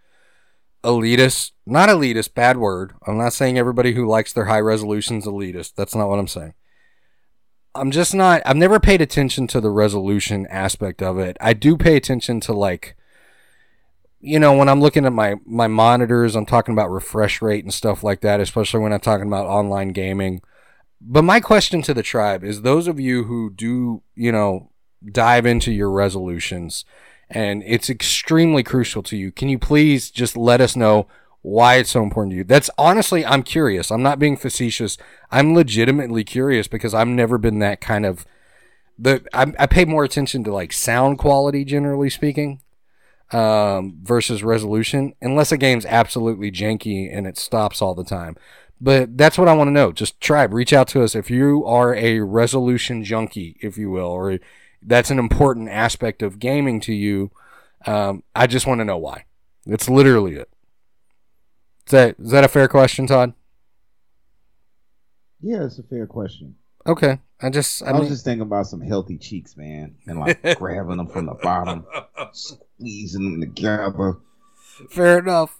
elitist. 0.84 1.52
Not 1.66 1.90
elitist, 1.90 2.34
bad 2.34 2.58
word. 2.58 2.94
I'm 3.06 3.18
not 3.18 3.34
saying 3.34 3.58
everybody 3.58 3.94
who 3.94 4.08
likes 4.08 4.34
their 4.34 4.46
high 4.46 4.60
resolutions 4.60 5.26
elitist. 5.26 5.74
That's 5.76 5.96
not 5.96 6.10
what 6.10 6.20
I'm 6.20 6.28
saying. 6.28 6.54
I'm 7.76 7.92
just 7.92 8.14
not. 8.14 8.42
I've 8.46 8.56
never 8.56 8.80
paid 8.80 9.02
attention 9.02 9.48
to 9.48 9.62
the 9.62 9.72
resolution 9.72 10.46
aspect 10.48 11.02
of 11.02 11.18
it. 11.18 11.38
I 11.42 11.54
do 11.54 11.78
pay 11.78 11.96
attention 11.96 12.40
to 12.42 12.54
like 12.54 12.96
you 14.26 14.40
know, 14.40 14.56
when 14.56 14.70
I'm 14.70 14.80
looking 14.80 15.06
at 15.06 15.12
my 15.12 15.36
my 15.46 15.68
monitors, 15.68 16.36
I'm 16.36 16.46
talking 16.46 16.74
about 16.74 16.90
refresh 16.90 17.42
rate 17.42 17.66
and 17.66 17.74
stuff 17.74 18.04
like 18.04 18.22
that, 18.22 18.40
especially 18.40 18.80
when 18.80 18.94
I'm 18.94 19.02
talking 19.02 19.28
about 19.28 19.48
online 19.48 19.90
gaming. 19.90 20.42
But 21.02 21.24
my 21.24 21.42
question 21.42 21.82
to 21.82 21.94
the 21.94 22.04
tribe 22.04 22.42
is 22.42 22.62
those 22.62 22.88
of 22.88 23.02
you 23.02 23.26
who 23.26 23.52
do, 23.52 24.02
you 24.16 24.32
know, 24.32 24.72
dive 25.12 25.46
into 25.46 25.74
your 25.74 25.92
resolutions 25.92 26.86
and 27.30 27.64
it's 27.66 27.90
extremely 27.90 28.64
crucial 28.64 29.04
to 29.04 29.18
you. 29.18 29.30
Can 29.30 29.50
you 29.50 29.60
please 29.60 30.10
just 30.10 30.38
let 30.38 30.62
us 30.62 30.78
know 30.78 31.08
why 31.44 31.76
it's 31.76 31.92
so 31.92 32.02
important 32.02 32.32
to 32.32 32.38
you? 32.38 32.44
That's 32.44 32.70
honestly, 32.78 33.24
I'm 33.24 33.44
curious. 33.44 33.92
I'm 33.92 34.02
not 34.02 34.18
being 34.18 34.38
facetious. 34.38 34.98
I'm 35.30 35.54
legitimately 35.54 36.24
curious 36.24 36.68
because 36.68 36.94
I've 36.94 37.08
never 37.08 37.38
been 37.38 37.60
that 37.60 37.80
kind 37.80 38.06
of 38.06 38.26
the 38.98 39.26
I, 39.34 39.54
I 39.60 39.68
pay 39.68 39.86
more 39.86 40.04
attention 40.04 40.44
to 40.46 40.54
like 40.54 40.74
sound 40.74 41.18
quality 41.18 41.66
generally 41.66 42.10
speaking 42.10 42.62
um, 43.32 43.98
versus 44.02 44.44
resolution, 44.44 45.14
unless 45.22 45.52
a 45.52 45.58
game's 45.58 45.86
absolutely 45.86 46.52
janky 46.52 47.16
and 47.16 47.28
it 47.28 47.38
stops 47.38 47.82
all 47.82 47.94
the 47.94 48.04
time. 48.04 48.38
But 48.80 49.18
that's 49.18 49.38
what 49.38 49.48
I 49.48 49.54
want 49.54 49.70
to 49.70 49.74
know. 49.74 49.92
Just 49.92 50.20
tribe, 50.22 50.54
reach 50.54 50.74
out 50.74 50.88
to 50.90 51.04
us 51.04 51.16
if 51.16 51.30
you 51.30 51.66
are 51.66 51.96
a 51.96 52.20
resolution 52.20 53.04
junkie, 53.04 53.58
if 53.62 53.78
you 53.78 53.90
will, 53.90 54.08
or 54.08 54.40
that's 54.82 55.10
an 55.10 55.20
important 55.20 55.70
aspect 55.70 56.22
of 56.22 56.40
gaming 56.40 56.80
to 56.82 56.94
you. 56.94 57.32
Um, 57.86 58.24
I 58.36 58.48
just 58.48 58.68
want 58.68 58.80
to 58.80 58.86
know 58.86 58.98
why. 58.98 59.26
That's 59.66 59.90
literally 59.90 60.36
it. 60.36 60.50
Is 61.88 61.92
that 61.92 62.16
is 62.20 62.32
that 62.32 62.44
a 62.44 62.48
fair 62.48 62.68
question, 62.68 63.08
Todd? 63.08 63.34
Yeah, 65.42 65.66
it's 65.66 65.80
a 65.80 65.84
fair 65.84 66.08
question. 66.08 66.56
Okay, 66.86 67.20
I 67.42 67.50
just 67.50 67.82
I, 67.84 67.88
I, 67.88 67.92
mean, 67.92 68.02
was 68.02 68.10
just 68.10 68.26
thinking 68.26 68.42
about 68.42 68.68
some 68.68 68.82
healthy 68.82 69.18
cheeks, 69.18 69.56
man, 69.58 69.96
and 70.08 70.20
like 70.20 70.42
grabbing 70.58 70.98
them 70.98 71.08
from 71.08 71.26
the 71.26 71.34
bottom, 71.36 71.86
squeezing 72.34 73.40
them 73.40 73.42
together. 73.42 74.18
fair 74.90 75.20
enough. 75.20 75.60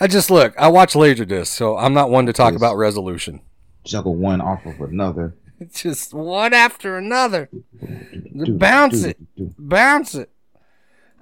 I 0.00 0.08
just 0.08 0.30
look. 0.30 0.54
I 0.58 0.68
watch 0.68 0.94
Laserdisc, 0.94 1.46
so 1.46 1.76
I'm 1.76 1.94
not 1.94 2.10
one 2.10 2.26
to 2.26 2.32
talk 2.32 2.52
Yes. 2.52 2.60
about 2.60 2.76
resolution. 2.76 3.40
Juggle 3.84 4.16
one 4.16 4.40
off 4.40 4.64
of 4.66 4.80
another. 4.80 5.36
It's 5.60 5.82
just 5.84 6.12
one 6.12 6.52
after 6.52 6.96
another. 6.98 7.48
Bounce 8.34 9.04
it. 9.04 9.18
Bounce 9.56 10.14
it. 10.16 10.30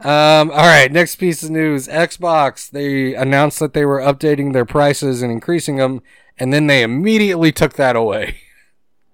Um, 0.05 0.51
all 0.51 0.57
right, 0.57 0.91
next 0.91 1.17
piece 1.17 1.45
of 1.45 1.51
news. 1.51 1.87
Xbox, 1.87 2.69
they 2.69 3.15
announced 3.15 3.61
that 3.61 3.73
they 3.73 3.85
were 3.85 4.01
updating 4.01 4.53
their 4.53 4.65
prices 4.65 5.23
and 5.23 5.31
increasing 5.31 5.77
them, 5.77 6.03
and 6.37 6.53
then 6.53 6.67
they 6.67 6.83
immediately 6.83 7.53
took 7.53 7.75
that 7.75 7.97
away. 7.97 8.37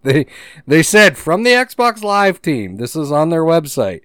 They 0.04 0.26
they 0.64 0.84
said 0.84 1.18
from 1.18 1.42
the 1.42 1.50
Xbox 1.50 2.04
Live 2.04 2.40
team, 2.40 2.76
this 2.76 2.94
is 2.94 3.10
on 3.10 3.30
their 3.30 3.42
website. 3.42 4.02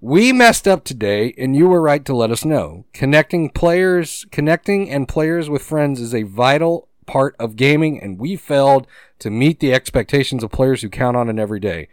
We 0.00 0.32
messed 0.32 0.66
up 0.66 0.82
today 0.82 1.32
and 1.38 1.54
you 1.54 1.68
were 1.68 1.80
right 1.80 2.04
to 2.06 2.16
let 2.16 2.32
us 2.32 2.44
know. 2.44 2.84
Connecting 2.92 3.50
players, 3.50 4.26
connecting 4.32 4.90
and 4.90 5.06
players 5.06 5.48
with 5.48 5.62
friends 5.62 6.00
is 6.00 6.14
a 6.14 6.24
vital 6.24 6.88
part 7.06 7.36
of 7.38 7.54
gaming 7.54 8.02
and 8.02 8.18
we 8.18 8.34
failed 8.34 8.88
to 9.20 9.30
meet 9.30 9.60
the 9.60 9.72
expectations 9.72 10.42
of 10.42 10.50
players 10.50 10.82
who 10.82 10.88
count 10.88 11.16
on 11.16 11.28
it 11.28 11.38
every 11.38 11.60
day. 11.60 11.88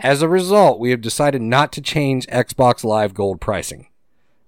As 0.00 0.22
a 0.22 0.28
result, 0.28 0.78
we 0.78 0.92
have 0.92 1.00
decided 1.00 1.42
not 1.42 1.72
to 1.72 1.80
change 1.80 2.24
Xbox 2.28 2.84
Live 2.84 3.14
Gold 3.14 3.40
pricing. 3.40 3.88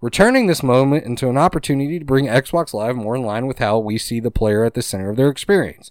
We're 0.01 0.11
this 0.47 0.63
moment 0.63 1.05
into 1.05 1.29
an 1.29 1.37
opportunity 1.37 1.99
to 1.99 2.05
bring 2.05 2.27
Xbox 2.27 2.73
Live 2.73 2.95
more 2.95 3.17
in 3.17 3.23
line 3.23 3.49
with 3.49 3.59
how 3.59 3.81
we 3.81 3.99
see 3.99 4.21
the 4.21 4.31
player 4.31 4.63
at 4.63 4.75
the 4.75 4.81
center 4.81 5.11
of 5.11 5.17
their 5.17 5.29
experience. 5.29 5.91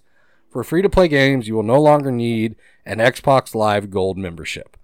For 0.50 0.64
free 0.64 0.80
to 0.80 0.88
play 0.88 1.08
games, 1.08 1.46
you 1.46 1.54
will 1.54 1.62
no 1.62 1.78
longer 1.78 2.10
need 2.10 2.56
an 2.86 3.00
Xbox 3.00 3.54
Live 3.54 3.90
Gold 3.90 4.16
membership 4.16 4.78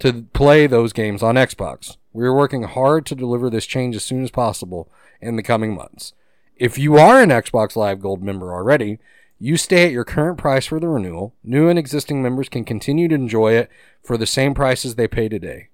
to 0.00 0.26
play 0.34 0.66
those 0.66 0.92
games 0.92 1.22
on 1.22 1.36
Xbox. 1.36 1.96
We 2.12 2.26
are 2.26 2.34
working 2.34 2.64
hard 2.64 3.06
to 3.06 3.14
deliver 3.14 3.48
this 3.48 3.64
change 3.64 3.96
as 3.96 4.04
soon 4.04 4.22
as 4.22 4.30
possible 4.30 4.92
in 5.22 5.36
the 5.36 5.42
coming 5.42 5.74
months. 5.74 6.12
If 6.56 6.76
you 6.76 6.98
are 6.98 7.22
an 7.22 7.30
Xbox 7.30 7.74
Live 7.74 8.02
Gold 8.02 8.22
member 8.22 8.52
already, 8.52 8.98
you 9.40 9.56
stay 9.56 9.86
at 9.86 9.92
your 9.92 10.04
current 10.04 10.38
price 10.38 10.66
for 10.66 10.78
the 10.78 10.88
renewal. 10.88 11.34
New 11.42 11.68
and 11.68 11.78
existing 11.78 12.22
members 12.22 12.48
can 12.48 12.64
continue 12.64 13.08
to 13.08 13.14
enjoy 13.14 13.54
it 13.54 13.70
for 14.02 14.16
the 14.16 14.26
same 14.26 14.54
prices 14.54 14.94
they 14.94 15.08
pay 15.08 15.28
today. 15.28 15.68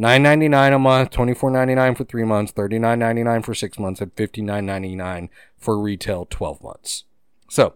$9.99 0.00 0.76
a 0.76 0.78
month, 0.78 1.10
$24.99 1.10 1.96
for 1.96 2.04
3 2.04 2.24
months, 2.24 2.52
$39.99 2.52 3.44
for 3.44 3.54
6 3.54 3.78
months, 3.80 4.00
and 4.00 4.14
$59.99 4.14 5.28
for 5.58 5.78
retail 5.78 6.26
12 6.30 6.62
months. 6.62 7.04
So, 7.50 7.74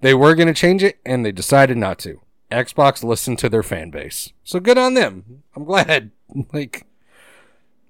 they 0.00 0.14
were 0.14 0.34
going 0.34 0.48
to 0.48 0.54
change 0.54 0.82
it 0.82 0.98
and 1.04 1.24
they 1.24 1.32
decided 1.32 1.76
not 1.76 1.98
to. 2.00 2.20
Xbox 2.50 3.02
listened 3.02 3.38
to 3.40 3.48
their 3.48 3.62
fan 3.62 3.90
base. 3.90 4.32
So 4.44 4.60
good 4.60 4.78
on 4.78 4.94
them. 4.94 5.42
I'm 5.56 5.64
glad. 5.64 6.10
Like 6.52 6.84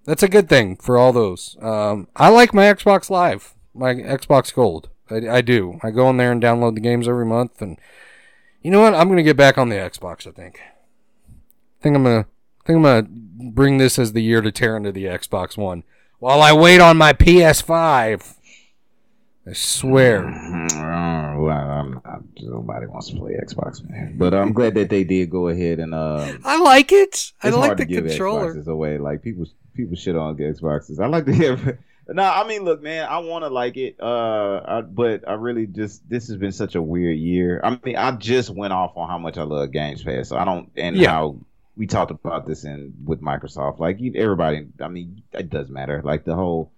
that's 0.04 0.22
a 0.22 0.28
good 0.28 0.50
thing 0.50 0.76
for 0.76 0.98
all 0.98 1.14
those. 1.14 1.56
Um, 1.62 2.08
I 2.14 2.28
like 2.28 2.52
my 2.52 2.64
Xbox 2.64 3.08
Live, 3.08 3.54
my 3.72 3.94
Xbox 3.94 4.52
Gold. 4.52 4.90
I, 5.10 5.36
I 5.36 5.40
do. 5.40 5.78
I 5.82 5.90
go 5.90 6.08
in 6.10 6.16
there 6.16 6.32
and 6.32 6.42
download 6.42 6.74
the 6.74 6.80
games 6.80 7.08
every 7.08 7.26
month, 7.26 7.60
and 7.60 7.78
you 8.62 8.70
know 8.70 8.80
what? 8.80 8.94
I'm 8.94 9.08
gonna 9.08 9.22
get 9.22 9.36
back 9.36 9.58
on 9.58 9.68
the 9.68 9.76
Xbox. 9.76 10.26
I 10.26 10.30
think. 10.30 10.60
I 10.60 11.82
think 11.82 11.96
I'm 11.96 12.04
gonna. 12.04 12.26
I 12.62 12.66
think 12.66 12.76
I'm 12.78 12.82
gonna 12.82 13.06
bring 13.50 13.78
this 13.78 13.98
as 13.98 14.12
the 14.12 14.22
year 14.22 14.40
to 14.40 14.50
tear 14.50 14.76
into 14.76 14.92
the 14.92 15.04
Xbox 15.04 15.56
One 15.56 15.84
while 16.18 16.40
I 16.40 16.52
wait 16.52 16.80
on 16.80 16.96
my 16.96 17.12
PS5. 17.12 18.36
I 19.46 19.52
swear. 19.52 20.26
Uh, 20.26 21.38
well, 21.38 21.50
I'm, 21.50 22.00
I'm, 22.06 22.28
nobody 22.40 22.86
wants 22.86 23.10
to 23.10 23.16
play 23.16 23.32
Xbox, 23.32 23.86
man. 23.86 24.14
But 24.16 24.32
I'm 24.32 24.54
glad 24.54 24.74
that 24.76 24.88
they 24.88 25.04
did 25.04 25.28
go 25.28 25.48
ahead 25.48 25.80
and. 25.80 25.94
Uh, 25.94 26.38
I 26.44 26.58
like 26.58 26.92
it. 26.92 27.32
I 27.42 27.48
it's 27.48 27.56
like 27.58 27.66
hard 27.66 27.78
the 27.78 27.84
to 27.84 27.90
give 27.90 28.06
controller. 28.06 28.54
Xboxes 28.54 28.68
away. 28.68 28.96
Like 28.96 29.22
people, 29.22 29.44
people 29.74 29.96
shit 29.96 30.16
on 30.16 30.34
Xboxes. 30.36 30.98
I 30.98 31.08
like 31.08 31.26
to 31.26 31.34
hear. 31.34 31.78
No, 32.08 32.22
I 32.22 32.46
mean, 32.46 32.62
look, 32.64 32.82
man, 32.82 33.06
I 33.08 33.18
want 33.18 33.44
to 33.44 33.48
like 33.48 33.76
it, 33.76 33.96
uh, 34.00 34.60
I, 34.66 34.80
but 34.82 35.26
I 35.26 35.34
really 35.34 35.66
just 35.66 36.06
this 36.08 36.28
has 36.28 36.36
been 36.36 36.52
such 36.52 36.74
a 36.74 36.82
weird 36.82 37.16
year. 37.16 37.60
I 37.64 37.78
mean, 37.82 37.96
I 37.96 38.10
just 38.12 38.50
went 38.50 38.72
off 38.72 38.92
on 38.96 39.08
how 39.08 39.18
much 39.18 39.38
I 39.38 39.42
love 39.42 39.72
Games 39.72 40.02
Pass, 40.02 40.28
so 40.28 40.36
I 40.36 40.44
don't, 40.44 40.70
and 40.76 40.96
Yeah. 40.96 41.10
how 41.10 41.38
we 41.76 41.86
talked 41.86 42.10
about 42.10 42.46
this 42.46 42.64
in 42.64 42.92
with 43.04 43.20
Microsoft. 43.22 43.78
Like 43.78 44.00
you- 44.00 44.12
everybody, 44.16 44.66
I 44.80 44.88
mean, 44.88 45.22
it 45.32 45.48
doesn't 45.50 45.72
matter. 45.72 46.02
Like 46.04 46.24
the 46.24 46.34
whole 46.34 46.72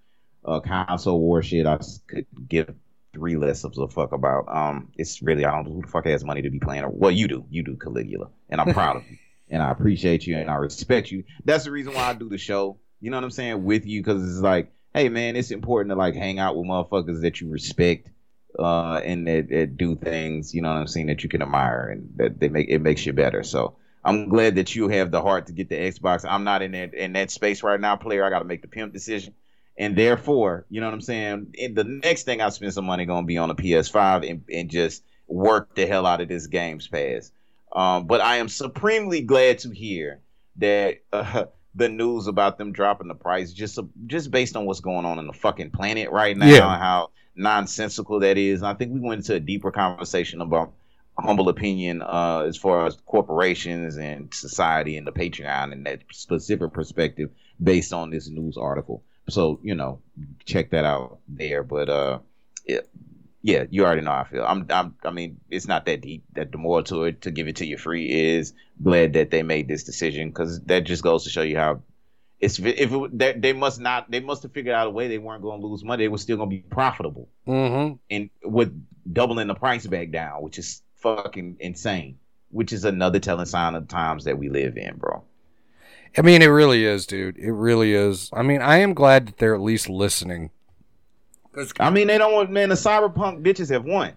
uh, 0.45 0.61
console 0.61 1.19
war 1.21 1.43
shit, 1.43 1.67
I 1.67 1.79
could 2.07 2.27
give 2.49 2.73
three 3.13 3.37
less 3.37 3.65
of 3.65 3.77
a 3.79 3.89
fuck 3.89 4.13
about. 4.13 4.45
Um, 4.49 4.93
it's 4.97 5.23
really 5.23 5.45
I 5.45 5.51
don't 5.51 5.67
know 5.67 5.73
who 5.75 5.83
the 5.83 5.89
fuck 5.89 6.07
has 6.07 6.23
money 6.25 6.43
to 6.43 6.51
be 6.51 6.61
playing. 6.61 6.85
Or, 6.85 6.91
well, 6.91 7.11
you 7.11 7.27
do, 7.27 7.45
you 7.51 7.65
do 7.65 7.77
Caligula, 7.77 8.29
and 8.49 8.61
I'm 8.61 8.73
proud 8.73 8.97
of 8.97 9.03
you, 9.11 9.17
and 9.51 9.61
I 9.61 9.71
appreciate 9.73 10.25
you, 10.27 10.37
and 10.37 10.49
I 10.49 10.55
respect 10.55 11.11
you. 11.11 11.25
That's 11.45 11.65
the 11.65 11.73
reason 11.73 11.95
why 11.95 12.11
I 12.11 12.15
do 12.15 12.29
the 12.29 12.39
show. 12.39 12.79
You 13.01 13.11
know 13.11 13.17
what 13.17 13.25
I'm 13.25 13.31
saying 13.31 13.65
with 13.65 13.85
you 13.87 14.01
because 14.03 14.23
it's 14.23 14.41
like, 14.41 14.73
hey 14.97 15.11
man, 15.11 15.37
it's 15.37 15.51
important 15.51 15.91
to 15.91 15.95
like 15.95 16.15
hang 16.15 16.39
out 16.39 16.57
with 16.57 16.67
motherfuckers 16.67 17.21
that 17.21 17.39
you 17.41 17.51
respect. 17.51 18.09
Uh, 18.59 18.99
and 19.05 19.27
that, 19.27 19.51
that 19.51 19.77
do 19.77 19.95
things, 19.95 20.55
you 20.55 20.63
know 20.63 20.73
what 20.73 20.79
I'm 20.79 20.87
saying, 20.87 21.09
that 21.09 21.23
you 21.23 21.29
can 21.29 21.43
admire 21.43 21.91
and 21.91 22.09
that 22.17 22.41
they 22.41 22.49
make 22.49 22.71
it 22.71 22.79
makes 22.79 23.05
you 23.05 23.13
better. 23.13 23.43
So 23.43 23.77
I'm 24.03 24.31
glad 24.31 24.55
that 24.55 24.75
you 24.75 24.89
have 24.89 25.11
the 25.11 25.21
heart 25.21 25.49
to 25.49 25.53
get 25.53 25.69
the 25.69 25.75
Xbox. 25.75 26.25
I'm 26.27 26.45
not 26.45 26.63
in 26.63 26.73
that 26.73 26.95
in 26.95 27.13
that 27.13 27.31
space 27.31 27.63
right 27.63 27.79
now, 27.79 27.97
player. 27.97 28.25
I 28.25 28.31
got 28.31 28.39
to 28.39 28.47
make 28.47 28.63
the 28.63 28.69
pimp 28.69 28.95
decision, 28.95 29.35
and 29.77 29.95
therefore, 29.95 30.65
you 30.71 30.81
know 30.81 30.87
what 30.87 30.95
I'm 30.95 31.03
saying. 31.03 31.49
In 31.53 31.75
the 31.75 31.85
next 31.85 32.23
thing 32.23 32.41
I 32.41 32.49
spend 32.49 32.73
some 32.73 32.87
money 32.87 33.05
gonna 33.05 33.27
be 33.27 33.37
on 33.37 33.51
a 33.51 33.55
PS5 33.55 34.31
and, 34.31 34.45
and 34.51 34.71
just 34.71 35.03
work 35.27 35.75
the 35.75 35.87
hell 35.87 36.07
out 36.07 36.23
of 36.23 36.29
this 36.29 36.47
Games 36.47 36.89
Pass. 36.89 37.31
Um, 37.71 38.07
but 38.07 38.23
I 38.23 38.37
am 38.37 38.49
supremely 38.49 39.21
glad 39.21 39.59
to 39.59 39.71
hear 39.71 40.23
that 40.57 41.03
uh, 41.13 41.45
the 41.77 41.89
news 41.89 42.27
about 42.27 42.59
them 42.59 42.73
dropping 42.73 43.07
the 43.09 43.15
price 43.15 43.53
just 43.53 43.79
just 44.07 44.31
based 44.31 44.57
on 44.57 44.65
what's 44.67 44.81
going 44.81 45.05
on 45.05 45.19
in 45.19 45.27
the 45.27 45.33
fucking 45.33 45.71
planet 45.71 46.11
right 46.11 46.37
now, 46.37 46.47
Yeah. 46.47 46.73
and 46.73 46.83
how 46.83 47.11
nonsensical 47.37 48.21
that 48.21 48.39
is. 48.39 48.61
And 48.63 48.69
I 48.69 48.75
think 48.75 48.93
we 48.93 49.01
went 49.01 49.21
into 49.21 49.35
a 49.35 49.41
deeper 49.41 49.71
conversation 49.71 50.41
about 50.41 50.73
humble 51.19 51.49
opinion 51.49 52.03
uh, 52.03 52.45
as 52.47 52.57
far 52.57 52.87
as 52.87 52.97
corporations 53.07 53.97
and 53.97 54.33
society 54.35 54.97
and 54.97 55.07
the 55.07 55.13
Patreon 55.13 55.73
and 55.73 55.87
that 55.87 56.03
specific 56.13 56.73
perspective 56.73 57.31
based 57.63 57.93
on 57.93 58.11
this 58.11 58.29
news 58.29 58.57
article. 58.57 59.03
So 59.29 59.61
you 59.63 59.75
know, 59.75 60.01
check 60.45 60.71
that 60.71 60.85
out 60.85 61.19
there. 61.29 61.63
But 61.63 61.89
uh, 61.89 62.19
yeah, 62.67 62.81
yeah, 63.47 63.65
you 63.71 63.85
already 63.85 64.01
know 64.01 64.11
how 64.11 64.23
I 64.23 64.25
feel. 64.25 64.45
I'm, 64.45 64.67
I'm, 64.71 64.97
I 65.05 65.13
mean, 65.13 65.39
it's 65.49 65.69
not 65.69 65.87
that 65.87 66.01
deep. 66.01 66.25
That 66.33 66.51
the 66.51 66.59
moral 66.59 66.83
to 66.85 67.05
it 67.05 67.23
to 67.23 67.31
give 67.31 67.47
it 67.47 67.57
to 67.57 67.67
you 67.67 67.79
free 67.79 68.35
is 68.35 68.53
glad 68.83 69.13
that 69.13 69.31
they 69.31 69.45
made 69.45 69.69
this 69.69 69.85
decision 69.85 70.31
because 70.31 70.61
that 70.63 70.81
just 70.81 71.05
goes 71.05 71.23
to 71.25 71.31
show 71.31 71.43
you 71.43 71.57
how 71.57 71.83
it's 72.41 72.59
if 72.59 72.93
it, 72.93 73.19
they, 73.19 73.33
they 73.35 73.53
must 73.53 73.81
not 73.81 74.11
they 74.11 74.19
must 74.19 74.43
have 74.43 74.53
figured 74.53 74.75
out 74.75 74.89
a 74.89 74.91
way 74.91 75.07
they 75.07 75.19
weren't 75.19 75.43
going 75.43 75.61
to 75.61 75.67
lose 75.67 75.85
money. 75.85 76.05
They 76.05 76.09
were 76.09 76.19
still 76.19 76.37
going 76.37 76.51
to 76.51 76.57
be 76.57 76.63
profitable 76.63 77.29
Mm-hmm. 77.47 77.95
and 78.11 78.31
with 78.43 78.85
doubling 79.13 79.47
the 79.47 79.55
price 79.55 79.87
back 79.87 80.11
down, 80.11 80.43
which 80.43 80.59
is 80.59 80.83
fucking 80.97 81.59
insane. 81.61 82.19
Which 82.51 82.73
is 82.73 82.85
another 82.85 83.21
telling 83.21 83.47
sign 83.47 83.77
of 83.77 83.87
the 83.87 83.93
times 83.93 84.25
that 84.25 84.39
we 84.39 84.49
live 84.49 84.77
in, 84.77 84.97
bro. 84.97 85.23
I 86.19 86.23
mean, 86.23 86.43
it 86.43 86.47
really 86.47 86.85
is, 86.85 87.07
dude. 87.07 87.37
It 87.37 87.53
really 87.53 87.93
is. 87.93 88.29
I 88.33 88.43
mean, 88.43 88.61
I 88.61 88.79
am 88.79 88.95
glad 88.95 89.29
that 89.29 89.39
they're 89.39 89.55
at 89.55 89.61
least 89.61 89.89
listening. 89.89 90.51
I 91.81 91.91
mean, 91.91 92.07
they 92.07 92.19
don't 92.19 92.33
want 92.33 92.51
man. 92.51 92.69
The 92.69 92.75
cyberpunk 92.75 93.43
bitches 93.43 93.71
have 93.71 93.85
won. 93.85 94.17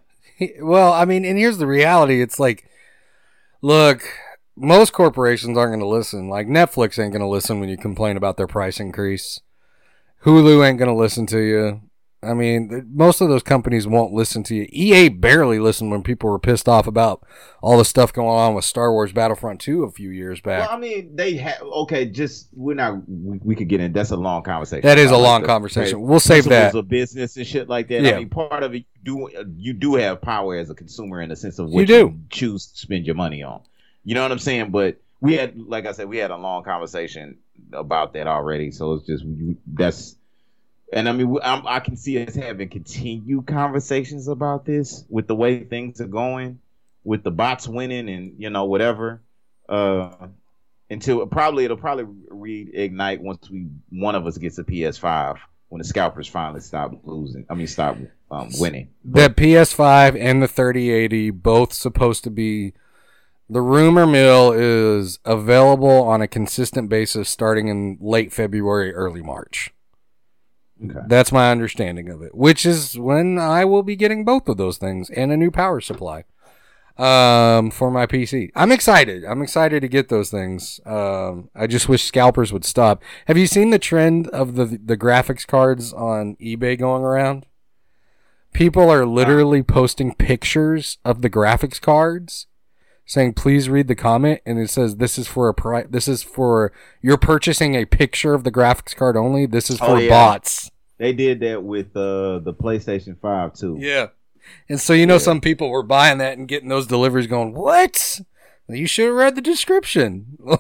Well, 0.62 0.94
I 0.94 1.06
mean, 1.06 1.26
and 1.26 1.38
here's 1.38 1.58
the 1.58 1.68
reality. 1.68 2.22
It's 2.22 2.40
like, 2.40 2.70
look, 3.62 4.04
most 4.56 4.94
corporations 4.94 5.58
aren't 5.58 5.72
going 5.72 5.80
to 5.80 5.86
listen. 5.86 6.30
Like 6.30 6.48
Netflix 6.48 6.98
ain't 6.98 7.12
going 7.12 7.22
to 7.22 7.28
listen 7.28 7.60
when 7.60 7.70
you 7.70 7.78
complain 7.78 8.18
about 8.18 8.38
their 8.38 8.48
price 8.48 8.80
increase. 8.80 9.42
Hulu 10.24 10.66
ain't 10.66 10.78
going 10.78 10.90
to 10.90 10.96
listen 10.96 11.26
to 11.28 11.40
you. 11.40 11.82
I 12.22 12.34
mean, 12.34 12.86
most 12.94 13.22
of 13.22 13.30
those 13.30 13.44
companies 13.44 13.88
won't 13.88 14.12
listen 14.12 14.44
to 14.44 14.56
you. 14.56 14.68
EA 14.72 15.08
barely 15.08 15.58
listened 15.58 15.90
when 15.90 16.04
people 16.04 16.30
were 16.30 16.40
pissed 16.40 16.68
off 16.68 16.86
about 16.86 17.26
all 17.62 17.78
the 17.78 17.86
stuff 17.86 18.12
going 18.12 18.28
on 18.28 18.56
with 18.56 18.66
Star 18.66 18.92
Wars 18.92 19.14
Battlefront 19.14 19.62
2 19.62 19.84
a 19.84 19.92
few 19.92 20.10
years 20.10 20.42
back. 20.42 20.68
Well, 20.68 20.78
I 20.78 20.80
mean, 20.80 21.16
they 21.16 21.36
have 21.36 21.62
okay. 21.62 22.06
Just 22.06 22.50
we're 22.54 22.74
not. 22.74 23.08
We, 23.08 23.40
we 23.44 23.56
could 23.56 23.70
get 23.70 23.80
in. 23.80 23.94
That's 23.94 24.12
a 24.12 24.18
long 24.18 24.44
conversation. 24.44 24.86
That 24.86 24.98
is 24.98 25.12
a 25.12 25.18
long 25.18 25.42
the 25.42 25.48
conversation. 25.48 26.02
We'll 26.02 26.20
save 26.20 26.46
that. 26.46 26.76
A 26.76 26.82
business 26.82 27.38
and 27.38 27.48
shit 27.48 27.70
like 27.70 27.88
that. 27.88 28.02
Yeah. 28.02 28.16
I 28.16 28.20
mean, 28.20 28.30
part 28.30 28.64
of 28.64 28.76
it 28.76 28.86
you 29.04 29.30
do 29.30 29.30
you 29.56 29.74
do 29.74 29.96
have 29.96 30.22
power 30.22 30.58
as 30.58 30.70
a 30.70 30.76
consumer 30.76 31.22
in 31.22 31.30
the 31.30 31.36
sense 31.36 31.58
of 31.60 31.70
what 31.70 31.80
You 31.80 31.86
do. 31.86 32.20
choose 32.30 32.68
to 32.68 32.78
spend 32.80 33.06
your 33.06 33.16
money 33.16 33.44
on. 33.44 33.62
You 34.04 34.16
know 34.16 34.24
what 34.24 34.32
I'm 34.32 34.40
saying? 34.40 34.72
But 34.72 35.02
we 35.22 35.36
had, 35.36 35.58
like 35.58 35.86
I 35.86 35.92
said, 35.92 36.10
we 36.10 36.18
had 36.18 36.32
a 36.32 36.38
long 36.38 36.64
conversation 36.64 37.38
about 37.74 38.14
that 38.14 38.28
already. 38.28 38.72
So 38.72 38.94
it's 38.94 39.06
just 39.06 39.24
that's. 39.68 40.16
And 40.92 41.08
I 41.08 41.12
mean, 41.12 41.38
I'm, 41.44 41.68
I 41.68 41.80
can 41.80 41.98
see 41.98 42.24
us 42.24 42.36
having 42.36 42.70
continued 42.70 43.46
conversations 43.46 44.28
about 44.28 44.66
this 44.66 45.06
with 45.10 45.28
the 45.28 45.36
way 45.36 45.64
things 45.64 46.02
are 46.02 46.08
going, 46.08 46.60
with 47.04 47.24
the 47.24 47.32
bots 47.32 47.68
winning 47.68 48.10
and 48.10 48.36
you 48.40 48.50
know 48.50 48.66
whatever. 48.66 49.22
Uh, 49.68 50.28
until 50.90 51.26
probably 51.28 51.66
it'll 51.66 51.78
probably 51.78 52.06
reignite 52.32 53.22
once 53.22 53.50
we 53.50 53.68
one 53.90 54.16
of 54.16 54.26
us 54.26 54.38
gets 54.38 54.58
a 54.58 54.64
PS5 54.64 55.38
when 55.70 55.78
the 55.80 55.86
scalpers 55.86 56.28
finally 56.28 56.62
stop 56.62 56.92
losing. 57.04 57.46
I 57.50 57.54
mean, 57.54 57.68
stop 57.68 57.98
um, 58.32 58.50
winning. 58.60 58.90
The 59.06 59.30
PS5 59.30 60.20
and 60.20 60.42
the 60.42 60.48
3080 60.48 61.30
both 61.32 61.74
supposed 61.74 62.24
to 62.26 62.32
be. 62.32 62.74
The 63.52 63.62
rumor 63.62 64.06
mill 64.06 64.52
is 64.52 65.18
available 65.26 66.04
on 66.04 66.22
a 66.22 66.28
consistent 66.28 66.88
basis 66.88 67.30
starting 67.30 67.68
in 67.68 67.98
late 68.00 68.32
February, 68.32 68.94
early 68.94 69.24
March. 69.24 69.74
Okay. 70.84 71.00
That's 71.08 71.32
my 71.32 71.52
understanding 71.52 72.10
of 72.10 72.22
it, 72.22 72.34
which 72.34 72.66
is 72.66 72.98
when 72.98 73.38
I 73.38 73.66
will 73.66 73.84
be 73.84 73.96
getting 73.96 74.24
both 74.24 74.48
of 74.48 74.58
those 74.58 74.78
things 74.78 75.10
and 75.10 75.32
a 75.32 75.38
new 75.38 75.52
power 75.52 75.82
supply 75.82 76.24
um, 76.98 77.72
for 77.72 77.92
my 77.92 78.06
PC. 78.06 78.52
I'm 78.56 78.72
excited. 78.72 79.26
I'm 79.26 79.42
excited 79.42 79.82
to 79.82 79.88
get 79.88 80.10
those 80.10 80.30
things. 80.30 80.80
Um, 80.86 81.50
I 81.56 81.68
just 81.68 81.90
wish 81.90 82.04
scalpers 82.04 82.54
would 82.54 82.66
stop. 82.66 83.02
Have 83.28 83.38
you 83.38 83.48
seen 83.48 83.72
the 83.72 83.80
trend 83.80 84.28
of 84.30 84.56
the 84.56 84.66
the 84.66 84.98
graphics 84.98 85.48
cards 85.48 85.94
on 85.94 86.36
eBay 86.38 86.78
going 86.78 87.04
around? 87.04 87.46
People 88.54 88.90
are 88.90 89.06
literally 89.06 89.64
posting 89.64 90.16
pictures 90.16 90.98
of 91.06 91.22
the 91.22 91.30
graphics 91.30 91.80
cards 91.80 92.48
saying 93.10 93.34
please 93.34 93.68
read 93.70 93.88
the 93.88 93.96
comment 93.96 94.40
and 94.46 94.60
it 94.60 94.70
says 94.70 94.98
this 94.98 95.18
is 95.18 95.28
for 95.28 95.50
a 95.50 95.54
pri- 95.54 95.88
this 95.90 96.08
is 96.08 96.22
for 96.22 96.72
you're 97.02 97.18
purchasing 97.18 97.74
a 97.74 97.84
picture 97.86 98.36
of 98.36 98.44
the 98.44 98.52
graphics 98.52 98.96
card 98.96 99.18
only. 99.18 99.48
This 99.48 99.72
is 99.72 99.80
for 99.80 99.86
Oh, 99.86 99.98
yeah. 99.98 100.10
bots. 100.10 100.70
They 101.00 101.12
did 101.14 101.40
that 101.40 101.64
with 101.64 101.88
uh, 101.98 102.38
the 102.40 102.54
PlayStation 102.54 103.20
5 103.20 103.54
too. 103.54 103.78
yeah. 103.80 104.08
And 104.70 104.80
so 104.80 104.94
you 104.94 105.06
know 105.08 105.16
Yeah. 105.16 105.20
some 105.20 105.42
people 105.42 105.70
were 105.72 105.82
buying 105.84 106.20
that 106.20 106.38
and 106.38 106.48
getting 106.48 106.70
those 106.70 106.86
deliveries 106.88 107.26
going 107.28 107.54
what? 107.56 108.22
You 108.68 108.86
should 108.86 109.08
have 109.08 109.16
read 109.16 109.36
the 109.36 109.42
description. 109.42 110.38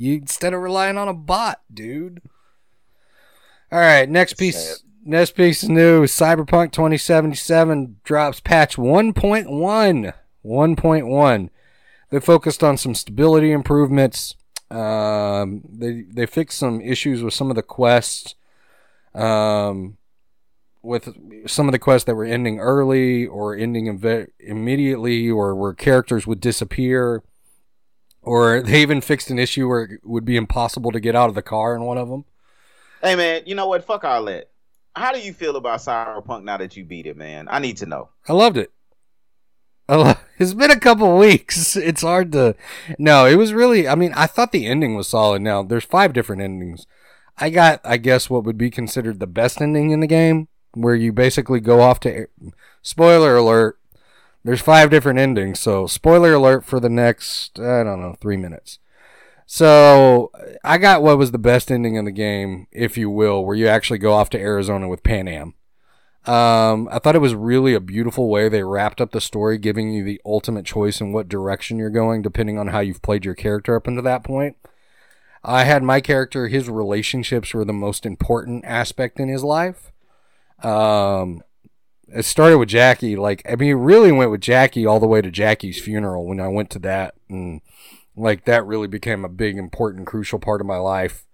You 0.00 0.14
instead 0.14 0.54
of 0.54 0.60
relying 0.62 0.96
on 0.96 1.08
a 1.08 1.12
bot 1.14 1.60
dude. 1.72 2.22
All 3.72 3.78
right 3.80 4.08
next 4.08 4.34
piece 4.34 4.82
next 5.04 5.32
piece 5.32 5.62
of 5.64 5.70
news 5.70 6.12
cyberpunk 6.12 6.70
2077 6.72 7.96
drops 8.04 8.38
patch 8.40 8.76
1.1 8.76 10.12
1.1 10.44 11.50
they 12.10 12.20
focused 12.20 12.64
on 12.64 12.76
some 12.76 12.94
stability 12.94 13.52
improvements. 13.52 14.34
Um, 14.70 15.62
they 15.68 16.02
they 16.02 16.26
fixed 16.26 16.58
some 16.58 16.80
issues 16.80 17.22
with 17.22 17.34
some 17.34 17.50
of 17.50 17.56
the 17.56 17.62
quests. 17.62 18.34
Um, 19.14 19.96
with 20.82 21.08
some 21.46 21.66
of 21.66 21.72
the 21.72 21.78
quests 21.78 22.06
that 22.06 22.14
were 22.14 22.24
ending 22.24 22.60
early 22.60 23.26
or 23.26 23.54
ending 23.54 23.86
inve- 23.86 24.28
immediately, 24.38 25.28
or 25.28 25.54
where 25.54 25.72
characters 25.74 26.26
would 26.26 26.40
disappear, 26.40 27.22
or 28.22 28.62
they 28.64 28.80
even 28.80 29.00
fixed 29.00 29.30
an 29.30 29.38
issue 29.38 29.68
where 29.68 29.82
it 29.82 30.00
would 30.04 30.24
be 30.24 30.36
impossible 30.36 30.92
to 30.92 31.00
get 31.00 31.16
out 31.16 31.28
of 31.28 31.34
the 31.34 31.42
car 31.42 31.74
in 31.74 31.82
one 31.82 31.98
of 31.98 32.08
them. 32.08 32.24
Hey 33.02 33.16
man, 33.16 33.42
you 33.46 33.54
know 33.54 33.66
what? 33.66 33.84
Fuck 33.84 34.04
all 34.04 34.24
that. 34.26 34.50
How 34.96 35.12
do 35.12 35.20
you 35.20 35.32
feel 35.32 35.56
about 35.56 35.80
Cyberpunk 35.80 36.42
now 36.42 36.56
that 36.56 36.76
you 36.76 36.84
beat 36.84 37.06
it, 37.06 37.16
man? 37.16 37.46
I 37.48 37.60
need 37.60 37.76
to 37.78 37.86
know. 37.86 38.08
I 38.26 38.32
loved 38.32 38.56
it. 38.56 38.72
It's 40.40 40.54
been 40.54 40.70
a 40.70 40.78
couple 40.78 41.16
weeks. 41.16 41.76
It's 41.88 42.02
hard 42.02 42.32
to. 42.32 42.54
No, 42.98 43.26
it 43.26 43.36
was 43.36 43.52
really. 43.52 43.88
I 43.88 43.94
mean, 43.94 44.12
I 44.14 44.26
thought 44.26 44.52
the 44.52 44.66
ending 44.66 44.94
was 44.94 45.08
solid. 45.08 45.42
Now 45.42 45.62
there's 45.62 45.84
five 45.84 46.12
different 46.12 46.42
endings. 46.42 46.86
I 47.38 47.50
got, 47.50 47.80
I 47.84 47.96
guess, 47.96 48.28
what 48.28 48.44
would 48.44 48.58
be 48.58 48.70
considered 48.70 49.20
the 49.20 49.26
best 49.26 49.60
ending 49.60 49.90
in 49.90 50.00
the 50.00 50.06
game, 50.06 50.48
where 50.74 50.94
you 50.94 51.12
basically 51.12 51.60
go 51.60 51.80
off 51.80 52.00
to. 52.00 52.26
Spoiler 52.82 53.36
alert. 53.36 53.78
There's 54.44 54.60
five 54.60 54.90
different 54.90 55.18
endings, 55.18 55.60
so 55.60 55.86
spoiler 55.86 56.34
alert 56.34 56.64
for 56.64 56.80
the 56.80 56.88
next, 56.88 57.58
I 57.58 57.82
don't 57.82 58.00
know, 58.00 58.14
three 58.20 58.36
minutes. 58.36 58.78
So 59.46 60.30
I 60.62 60.78
got 60.78 61.02
what 61.02 61.18
was 61.18 61.32
the 61.32 61.38
best 61.38 61.70
ending 61.70 61.96
in 61.96 62.04
the 62.04 62.12
game, 62.12 62.66
if 62.70 62.96
you 62.96 63.10
will, 63.10 63.44
where 63.44 63.56
you 63.56 63.66
actually 63.66 63.98
go 63.98 64.12
off 64.12 64.30
to 64.30 64.38
Arizona 64.38 64.88
with 64.88 65.02
Panam. 65.02 65.54
Um, 66.26 66.88
I 66.90 66.98
thought 66.98 67.16
it 67.16 67.20
was 67.20 67.34
really 67.34 67.74
a 67.74 67.80
beautiful 67.80 68.28
way 68.28 68.48
they 68.48 68.62
wrapped 68.62 69.00
up 69.00 69.12
the 69.12 69.20
story, 69.20 69.56
giving 69.56 69.92
you 69.92 70.04
the 70.04 70.20
ultimate 70.26 70.66
choice 70.66 71.00
in 71.00 71.12
what 71.12 71.28
direction 71.28 71.78
you're 71.78 71.88
going, 71.88 72.22
depending 72.22 72.58
on 72.58 72.68
how 72.68 72.80
you've 72.80 73.02
played 73.02 73.24
your 73.24 73.34
character 73.34 73.74
up 73.74 73.86
until 73.86 74.02
that 74.02 74.24
point. 74.24 74.56
I 75.42 75.64
had 75.64 75.82
my 75.82 76.00
character; 76.00 76.48
his 76.48 76.68
relationships 76.68 77.54
were 77.54 77.64
the 77.64 77.72
most 77.72 78.04
important 78.04 78.64
aspect 78.66 79.18
in 79.20 79.28
his 79.28 79.42
life. 79.42 79.92
Um, 80.62 81.42
it 82.08 82.24
started 82.24 82.58
with 82.58 82.68
Jackie. 82.68 83.16
Like, 83.16 83.42
I 83.50 83.56
mean, 83.56 83.70
it 83.70 83.74
really 83.74 84.12
went 84.12 84.30
with 84.30 84.40
Jackie 84.40 84.86
all 84.86 85.00
the 85.00 85.06
way 85.06 85.22
to 85.22 85.30
Jackie's 85.30 85.80
funeral 85.80 86.26
when 86.26 86.40
I 86.40 86.48
went 86.48 86.70
to 86.70 86.78
that, 86.80 87.14
and 87.28 87.60
like 88.16 88.44
that 88.44 88.66
really 88.66 88.88
became 88.88 89.24
a 89.24 89.28
big, 89.28 89.56
important, 89.56 90.06
crucial 90.06 90.38
part 90.38 90.60
of 90.60 90.66
my 90.66 90.78
life. 90.78 91.24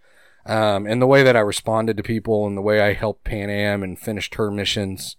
Um, 0.47 0.87
and 0.87 1.01
the 1.01 1.07
way 1.07 1.23
that 1.23 1.37
I 1.37 1.41
responded 1.41 1.97
to 1.97 2.03
people 2.03 2.47
and 2.47 2.57
the 2.57 2.63
way 2.63 2.81
I 2.81 2.93
helped 2.93 3.25
Panam 3.25 3.83
and 3.83 3.99
finished 3.99 4.35
her 4.35 4.51
missions. 4.51 5.17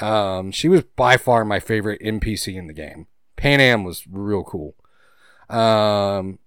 Um, 0.00 0.52
she 0.52 0.68
was 0.68 0.82
by 0.82 1.16
far 1.16 1.44
my 1.44 1.58
favorite 1.58 2.00
NPC 2.00 2.56
in 2.56 2.68
the 2.68 2.72
game. 2.72 3.08
Panam 3.36 3.84
was 3.84 4.06
real 4.08 4.44
cool. 4.44 4.76
Um, 5.48 6.38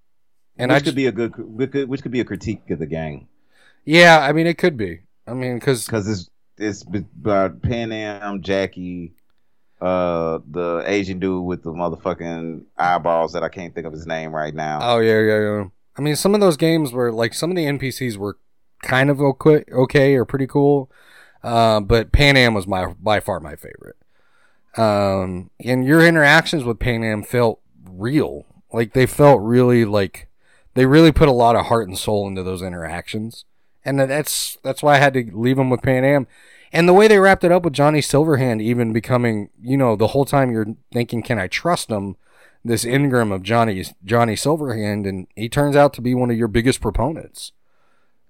and 0.58 0.72
which 0.72 0.76
I 0.76 0.80
could 0.80 0.86
just, 0.86 0.96
be 0.96 1.08
a 1.08 1.12
good, 1.12 1.34
which 1.38 2.02
could, 2.02 2.12
be 2.12 2.22
a 2.22 2.26
critique 2.26 2.70
of 2.70 2.80
the 2.80 2.86
game 2.86 3.28
yeah, 3.86 4.20
I 4.20 4.32
mean, 4.32 4.48
it 4.48 4.58
could 4.58 4.78
be. 4.78 5.02
I 5.28 5.34
mean, 5.34 5.56
because 5.56 5.86
because 5.86 6.08
it's 6.08 6.30
it's 6.58 6.84
about 6.84 7.62
Panam, 7.62 8.42
Jackie, 8.42 9.14
uh, 9.82 10.40
the 10.50 10.84
Asian 10.86 11.20
dude 11.20 11.46
with 11.46 11.64
the 11.64 11.72
motherfucking 11.72 12.64
eyeballs 12.78 13.34
that 13.34 13.44
I 13.44 13.50
can't 13.50 13.74
think 13.74 13.88
of 13.88 13.94
his 13.94 14.08
name 14.08 14.32
right 14.32 14.54
now. 14.54 14.80
Oh 14.82 15.00
yeah, 15.00 15.20
yeah, 15.20 15.40
yeah. 15.40 15.64
I 15.98 16.02
mean, 16.02 16.16
some 16.16 16.34
of 16.34 16.42
those 16.42 16.58
games 16.58 16.92
were 16.92 17.12
like 17.12 17.34
some 17.34 17.52
of 17.52 17.56
the 17.56 17.66
NPCs 17.66 18.18
were 18.18 18.38
kind 18.82 19.10
of 19.10 19.22
okay, 19.22 19.64
okay 19.72 20.16
or 20.16 20.26
pretty 20.26 20.48
cool, 20.48 20.92
uh, 21.44 21.80
but 21.80 22.12
Panam 22.12 22.56
was 22.56 22.68
my 22.68 22.94
by 23.00 23.20
far 23.20 23.40
my 23.40 23.56
favorite. 23.56 23.98
Um, 24.76 25.52
and 25.64 25.86
your 25.86 26.06
interactions 26.06 26.64
with 26.64 26.80
Panam 26.80 27.26
felt 27.26 27.60
real, 27.88 28.46
like 28.72 28.94
they 28.94 29.06
felt 29.06 29.42
really 29.42 29.86
like 29.86 30.30
they 30.74 30.86
really 30.86 31.12
put 31.12 31.30
a 31.30 31.34
lot 31.34 31.56
of 31.56 31.68
heart 31.68 31.88
and 31.88 31.98
soul 31.98 32.28
into 32.28 32.42
those 32.44 32.64
interactions, 32.64 33.46
and 33.86 34.00
that's 34.00 34.58
that's 34.64 34.82
why 34.82 34.96
I 34.96 35.00
had 35.00 35.14
to 35.14 35.30
leave 35.32 35.58
them 35.58 35.70
with 35.70 35.82
Panam. 35.82 36.26
And 36.72 36.90
the 36.90 36.94
way 36.94 37.08
they 37.08 37.20
wrapped 37.20 37.44
it 37.44 37.52
up 37.52 37.64
with 37.64 37.74
Johnny 37.74 38.00
Silverhand 38.00 38.60
even 38.60 38.94
becoming, 38.94 39.50
you 39.62 39.78
know, 39.78 39.96
the 39.96 40.08
whole 40.08 40.26
time 40.26 40.50
you're 40.50 40.76
thinking, 40.92 41.22
can 41.22 41.38
I 41.38 41.46
trust 41.46 41.90
him? 41.90 42.16
This 42.66 42.86
engram 42.86 43.34
of 43.34 43.44
Johnny 43.44 43.84
Johnny 44.06 44.36
Silverhand, 44.36 45.08
and 45.08 45.28
he 45.36 45.50
turns 45.50 45.76
out 45.76 45.94
to 45.94 46.02
be 46.02 46.16
one 46.16 46.32
of 46.32 46.38
your 46.38 46.48
biggest 46.48 46.80
proponents. 46.82 47.52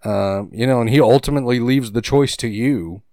Um, 0.04 0.50
you 0.52 0.68
know, 0.68 0.82
and 0.82 0.90
he 0.90 1.00
ultimately 1.00 1.60
leaves 1.60 1.92
the 1.92 2.02
choice 2.02 2.36
to 2.38 2.48
you 2.48 3.04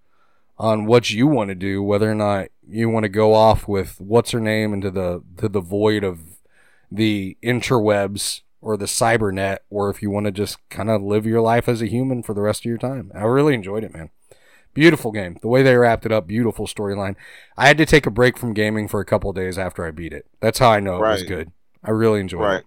on 0.59 0.87
what 0.87 1.11
you 1.11 1.27
want 1.27 1.49
to 1.49 1.55
do, 1.55 1.83
whether 1.83 2.11
or 2.11 2.15
not 2.15 2.49
you 2.69 2.89
want 2.89 3.05
to 3.05 3.09
go 3.09 3.35
off 3.35 3.69
with 3.69 4.01
what's 4.01 4.31
her 4.33 4.41
name 4.41 4.73
into 4.73 4.91
the 4.91 5.23
to 5.37 5.49
the 5.49 5.61
void 5.61 6.05
of 6.05 6.39
the 6.91 7.37
interwebs 7.43 8.41
or 8.61 8.77
the 8.77 8.87
cybernet, 8.87 9.59
or 9.71 9.89
if 9.89 10.03
you 10.03 10.11
want 10.11 10.27
to 10.27 10.33
just 10.33 10.59
kind 10.69 10.91
of 10.91 11.03
live 11.03 11.25
your 11.27 11.41
life 11.41 11.69
as 11.69 11.81
a 11.81 11.87
human 11.87 12.23
for 12.23 12.35
the 12.35 12.43
rest 12.43 12.63
of 12.63 12.67
your 12.67 12.79
time. 12.79 13.11
I 13.15 13.23
really 13.23 13.55
enjoyed 13.55 13.85
it, 13.85 13.95
man. 13.95 14.11
Beautiful 14.73 15.11
game. 15.11 15.37
The 15.43 15.49
way 15.49 15.63
they 15.63 15.75
wrapped 15.77 16.07
it 16.07 16.13
up, 16.13 16.27
beautiful 16.27 16.67
storyline. 16.67 17.17
I 17.57 17.67
had 17.67 17.79
to 17.79 17.87
take 17.87 18.07
a 18.07 18.11
break 18.11 18.39
from 18.39 18.55
gaming 18.55 18.87
for 18.89 19.01
a 19.01 19.05
couple 19.05 19.31
of 19.31 19.37
days 19.37 19.59
after 19.59 19.85
I 19.85 19.91
beat 19.91 20.13
it. 20.13 20.27
That's 20.41 20.59
how 20.59 20.71
I 20.71 20.81
know 20.81 20.97
it 20.97 21.01
was 21.09 21.23
good. 21.25 21.51
I 21.83 21.91
really 21.91 22.21
enjoyed 22.21 22.41
Right. 22.43 22.61
it. 22.61 22.67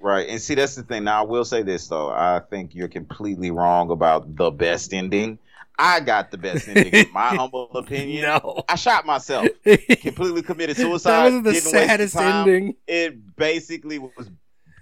Right. 0.00 0.28
And 0.28 0.40
see, 0.40 0.54
that's 0.54 0.74
the 0.76 0.82
thing. 0.82 1.04
Now, 1.04 1.22
I 1.24 1.26
will 1.26 1.44
say 1.46 1.62
this, 1.62 1.88
though. 1.88 2.10
I 2.10 2.40
think 2.50 2.74
you're 2.74 2.88
completely 2.88 3.50
wrong 3.50 3.90
about 3.90 4.36
the 4.36 4.50
best 4.50 4.92
ending. 4.92 5.38
I 5.78 5.98
got 6.00 6.30
the 6.30 6.38
best 6.38 6.68
ending, 6.68 6.92
in 6.92 7.06
my 7.12 7.28
humble 7.34 7.68
opinion. 7.74 8.22
No. 8.22 8.62
I 8.68 8.76
shot 8.76 9.06
myself. 9.06 9.48
Completely 9.64 10.42
committed 10.42 10.76
suicide. 10.76 11.30
that 11.30 11.32
was 11.32 11.42
the 11.42 11.52
didn't 11.52 11.70
saddest 11.88 12.14
time. 12.14 12.48
ending. 12.48 12.76
It 12.86 13.34
basically 13.36 13.98
was, 13.98 14.30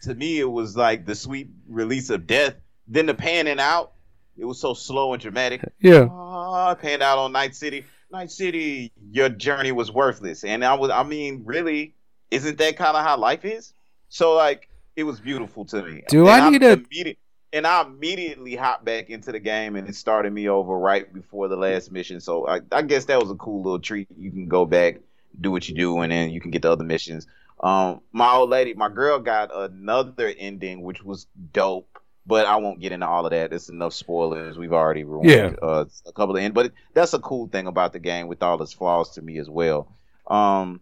to 0.02 0.14
me, 0.14 0.38
it 0.40 0.50
was 0.50 0.76
like 0.76 1.06
the 1.06 1.14
sweet 1.14 1.48
release 1.66 2.10
of 2.10 2.26
death. 2.26 2.56
Then 2.88 3.06
the 3.06 3.14
panning 3.14 3.58
out, 3.60 3.92
it 4.36 4.44
was 4.44 4.60
so 4.60 4.74
slow 4.74 5.12
and 5.12 5.22
dramatic. 5.22 5.62
Yeah. 5.80 6.08
Ah, 6.10 6.74
panned 6.74 7.02
out 7.02 7.18
on 7.18 7.32
Night 7.32 7.54
City. 7.54 7.84
Night 8.10 8.30
City, 8.30 8.92
your 9.10 9.28
journey 9.28 9.72
was 9.72 9.90
worthless. 9.90 10.44
And 10.44 10.64
I 10.64 10.74
was, 10.74 10.90
I 10.90 11.02
mean, 11.02 11.42
really, 11.44 11.94
isn't 12.30 12.58
that 12.58 12.76
kind 12.76 12.96
of 12.96 13.04
how 13.04 13.16
life 13.16 13.44
is? 13.44 13.72
So, 14.08 14.34
like, 14.34 14.68
it 14.96 15.04
was 15.04 15.18
beautiful 15.20 15.64
to 15.66 15.82
me. 15.82 16.02
Do 16.08 16.28
And 16.28 16.30
I 16.30 16.50
need 16.50 16.62
a- 16.62 16.72
immediate- 16.72 17.18
And 17.54 17.66
I 17.66 17.82
immediately 17.82 18.54
hopped 18.56 18.84
back 18.84 19.10
into 19.10 19.30
the 19.32 19.38
game, 19.40 19.76
and 19.76 19.86
it 19.88 19.94
started 19.94 20.32
me 20.32 20.48
over 20.48 20.78
right 20.78 21.10
before 21.12 21.48
the 21.48 21.56
last 21.56 21.92
mission. 21.92 22.20
So 22.20 22.46
I, 22.48 22.60
I 22.70 22.80
guess 22.82 23.06
that 23.06 23.20
was 23.20 23.30
a 23.30 23.34
cool 23.34 23.62
little 23.62 23.78
treat. 23.78 24.08
You 24.18 24.30
can 24.30 24.48
go 24.48 24.64
back, 24.64 25.00
do 25.38 25.50
what 25.50 25.68
you 25.68 25.74
do, 25.74 25.98
and 26.00 26.10
then 26.10 26.30
you 26.30 26.40
can 26.40 26.50
get 26.50 26.62
the 26.62 26.70
other 26.72 26.84
missions. 26.84 27.26
Um, 27.60 28.00
my 28.12 28.32
old 28.32 28.48
lady, 28.50 28.72
my 28.74 28.88
girl, 28.88 29.18
got 29.18 29.50
another 29.54 30.32
ending, 30.38 30.82
which 30.82 31.02
was 31.04 31.26
dope. 31.52 31.98
But 32.24 32.46
I 32.46 32.56
won't 32.56 32.80
get 32.80 32.92
into 32.92 33.06
all 33.06 33.26
of 33.26 33.32
that. 33.32 33.52
It's 33.52 33.68
enough 33.68 33.94
spoilers. 33.94 34.56
We've 34.56 34.72
already 34.72 35.02
ruined 35.02 35.30
Yeah. 35.30 35.54
uh, 35.60 35.86
a 36.06 36.12
couple 36.12 36.36
of 36.36 36.42
end. 36.42 36.54
But 36.54 36.72
that's 36.94 37.14
a 37.14 37.18
cool 37.18 37.48
thing 37.48 37.66
about 37.66 37.92
the 37.92 37.98
game 37.98 38.28
with 38.28 38.42
all 38.42 38.62
its 38.62 38.72
flaws 38.72 39.10
to 39.14 39.22
me 39.22 39.38
as 39.38 39.50
well. 39.50 39.88
Um, 40.28 40.80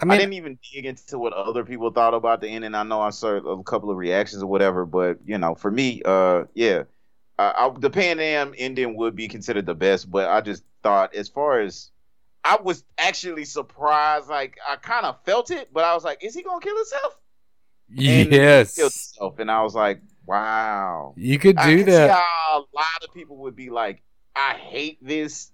I 0.00 0.14
I, 0.14 0.18
didn't 0.18 0.34
even 0.34 0.58
dig 0.72 0.86
into 0.86 1.18
what 1.18 1.32
other 1.32 1.64
people 1.64 1.90
thought 1.90 2.14
about 2.14 2.40
the 2.40 2.48
ending. 2.48 2.74
I 2.74 2.82
know 2.82 3.00
I 3.00 3.10
saw 3.10 3.36
a 3.36 3.62
couple 3.64 3.90
of 3.90 3.96
reactions 3.96 4.42
or 4.42 4.46
whatever, 4.46 4.84
but 4.84 5.18
you 5.24 5.38
know, 5.38 5.54
for 5.54 5.70
me, 5.70 6.02
uh, 6.04 6.44
yeah, 6.54 6.84
uh, 7.38 7.52
I, 7.56 7.78
the 7.78 7.90
Panam 7.90 8.54
ending 8.56 8.96
would 8.96 9.16
be 9.16 9.28
considered 9.28 9.66
the 9.66 9.74
best. 9.74 10.10
But 10.10 10.28
I 10.28 10.40
just 10.40 10.62
thought, 10.82 11.14
as 11.14 11.28
far 11.28 11.60
as 11.60 11.90
I 12.44 12.58
was 12.62 12.84
actually 12.96 13.44
surprised, 13.44 14.28
like 14.28 14.58
I 14.68 14.76
kind 14.76 15.04
of 15.04 15.18
felt 15.24 15.50
it, 15.50 15.72
but 15.72 15.84
I 15.84 15.94
was 15.94 16.04
like, 16.04 16.22
is 16.22 16.34
he 16.34 16.42
gonna 16.42 16.60
kill 16.60 16.76
himself? 16.76 17.18
And 17.90 18.32
yes. 18.32 18.76
himself, 18.76 19.38
and 19.38 19.50
I 19.50 19.62
was 19.62 19.74
like, 19.74 20.00
wow. 20.28 21.14
You 21.16 21.38
could 21.38 21.56
I 21.56 21.70
do 21.70 21.78
see 21.78 21.82
that. 21.84 22.10
how 22.10 22.58
a 22.58 22.76
lot 22.76 23.04
of 23.06 23.14
people 23.14 23.38
would 23.38 23.56
be 23.56 23.70
like, 23.70 24.02
I 24.36 24.52
hate 24.54 24.98
this 25.02 25.50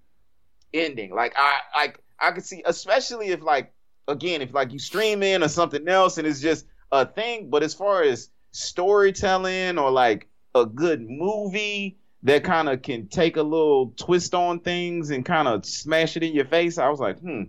ending. 0.74 1.14
Like 1.14 1.34
I 1.36 1.60
like 1.76 2.00
I 2.18 2.32
could 2.32 2.44
see, 2.44 2.62
especially 2.66 3.28
if 3.28 3.40
like 3.40 3.72
again, 4.08 4.42
if 4.42 4.52
like 4.52 4.72
you 4.72 4.78
stream 4.78 5.22
in 5.22 5.42
or 5.42 5.48
something 5.48 5.86
else 5.88 6.18
and 6.18 6.26
it's 6.26 6.40
just 6.40 6.66
a 6.92 7.06
thing. 7.06 7.50
But 7.50 7.62
as 7.62 7.72
far 7.72 8.02
as 8.02 8.30
storytelling 8.50 9.78
or 9.78 9.90
like 9.90 10.28
a 10.54 10.66
good 10.66 11.08
movie 11.08 11.98
that 12.24 12.42
kind 12.42 12.68
of 12.68 12.82
can 12.82 13.06
take 13.08 13.36
a 13.36 13.42
little 13.42 13.92
twist 13.96 14.34
on 14.34 14.60
things 14.60 15.10
and 15.10 15.24
kind 15.24 15.46
of 15.46 15.64
smash 15.64 16.16
it 16.16 16.22
in 16.22 16.34
your 16.34 16.46
face, 16.46 16.78
I 16.78 16.88
was 16.88 16.98
like, 16.98 17.18
hmm, 17.20 17.44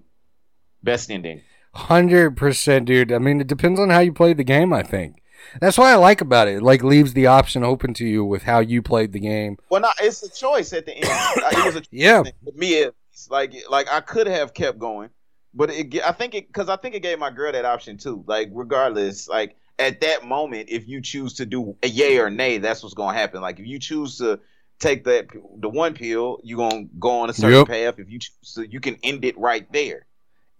best 0.84 1.10
ending. 1.10 1.42
Hundred 1.74 2.38
percent, 2.38 2.86
dude. 2.86 3.12
I 3.12 3.18
mean, 3.18 3.42
it 3.42 3.48
depends 3.48 3.80
on 3.80 3.90
how 3.90 4.00
you 4.00 4.14
play 4.14 4.34
the 4.34 4.44
game. 4.44 4.72
I 4.72 4.84
think 4.84 5.22
that's 5.62 5.78
why 5.78 5.92
I 5.92 5.96
like 5.96 6.22
about 6.22 6.48
it. 6.48 6.56
It, 6.56 6.62
Like 6.64 6.84
leaves 6.84 7.14
the 7.14 7.28
option 7.28 7.64
open 7.64 7.94
to 7.96 8.06
you 8.06 8.24
with 8.26 8.44
how 8.44 8.60
you 8.60 8.82
played 8.82 9.12
the 9.14 9.20
game. 9.20 9.58
Well, 9.70 9.82
no, 9.82 9.90
it's 10.02 10.24
a 10.24 10.30
choice 10.30 10.74
at 10.74 10.86
the 10.86 10.94
end. 10.96 11.06
it 11.08 11.66
was 11.66 11.76
a 11.76 11.84
Yeah, 11.92 12.24
for 12.24 12.52
me 12.56 12.84
at 12.84 12.94
least. 13.12 13.32
like 13.32 13.54
like 13.70 13.88
I 13.92 14.02
could 14.02 14.28
have 14.28 14.54
kept 14.54 14.80
going, 14.80 15.10
but 15.54 15.70
it 15.72 16.02
I 16.04 16.12
think 16.12 16.36
it 16.36 16.48
because 16.48 16.70
I 16.70 16.76
think 16.78 16.96
it 16.96 17.02
gave 17.02 17.20
my 17.20 17.32
girl 17.32 17.52
that 17.52 17.66
option 17.66 17.98
too. 17.98 18.24
Like 18.28 18.50
regardless, 18.54 19.28
like 19.28 19.56
at 19.80 20.02
that 20.02 20.26
moment, 20.26 20.70
if 20.70 20.88
you 20.88 21.02
choose 21.02 21.34
to 21.36 21.46
do 21.46 21.76
a 21.84 21.88
yay 21.88 22.18
or 22.18 22.30
nay, 22.30 22.58
that's 22.60 22.82
what's 22.84 22.96
gonna 22.96 23.18
happen. 23.18 23.42
Like 23.42 23.60
if 23.60 23.66
you 23.68 23.80
choose 23.80 24.18
to 24.20 24.40
take 24.80 25.04
that 25.06 25.28
the 25.60 25.70
one 25.70 25.94
pill, 25.94 26.40
you 26.44 26.58
gonna 26.58 26.86
go 27.00 27.10
on 27.22 27.30
a 27.30 27.34
certain 27.34 27.60
Yep. 27.60 27.68
path. 27.68 28.00
If 28.00 28.10
you 28.10 28.20
choose 28.20 28.54
to, 28.56 28.68
you 28.70 28.80
can 28.80 28.98
end 29.04 29.26
it 29.26 29.38
right 29.38 29.72
there. 29.72 30.06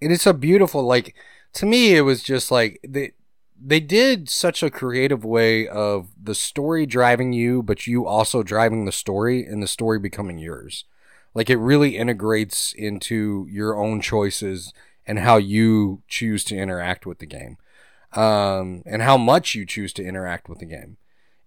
and 0.02 0.12
it's 0.12 0.26
a 0.26 0.34
beautiful. 0.34 0.84
Like 0.84 1.16
to 1.54 1.66
me, 1.66 1.96
it 1.96 2.02
was 2.02 2.22
just 2.24 2.52
like 2.52 2.80
they 2.88 3.14
they 3.62 3.80
did 3.80 4.30
such 4.30 4.62
a 4.62 4.70
creative 4.70 5.24
way 5.24 5.68
of 5.68 6.10
the 6.22 6.36
story 6.36 6.86
driving 6.86 7.34
you, 7.34 7.64
but 7.64 7.88
you 7.88 8.06
also 8.06 8.44
driving 8.44 8.86
the 8.86 8.92
story, 8.92 9.46
and 9.46 9.62
the 9.64 9.68
story 9.68 10.00
becoming 10.00 10.38
yours. 10.38 10.86
Like 11.34 11.50
it 11.50 11.58
really 11.58 11.98
integrates 11.98 12.74
into 12.74 13.48
your 13.50 13.78
own 13.78 14.02
choices 14.02 14.74
and 15.06 15.20
how 15.20 15.38
you 15.38 16.02
choose 16.08 16.44
to 16.46 16.56
interact 16.58 17.06
with 17.06 17.20
the 17.20 17.26
game, 17.26 17.58
um, 18.14 18.84
and 18.86 19.02
how 19.02 19.18
much 19.18 19.56
you 19.56 19.66
choose 19.66 19.94
to 19.94 20.04
interact 20.04 20.50
with 20.50 20.60
the 20.60 20.66
game. 20.66 20.98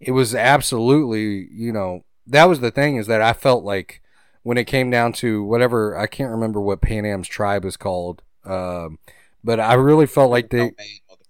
It 0.00 0.12
was 0.12 0.34
absolutely, 0.34 1.48
you 1.50 1.72
know, 1.72 2.04
that 2.26 2.44
was 2.44 2.60
the 2.60 2.70
thing 2.70 2.96
is 2.96 3.06
that 3.06 3.22
I 3.22 3.32
felt 3.32 3.64
like 3.64 4.02
when 4.42 4.58
it 4.58 4.66
came 4.66 4.90
down 4.90 5.12
to 5.14 5.42
whatever 5.42 5.96
I 5.96 6.06
can't 6.06 6.30
remember 6.30 6.60
what 6.60 6.80
Panam's 6.80 7.28
tribe 7.28 7.64
is 7.64 7.76
called, 7.76 8.22
um, 8.44 8.98
but 9.42 9.58
I 9.58 9.74
really 9.74 10.06
felt 10.06 10.30
like 10.30 10.50
they. 10.50 10.72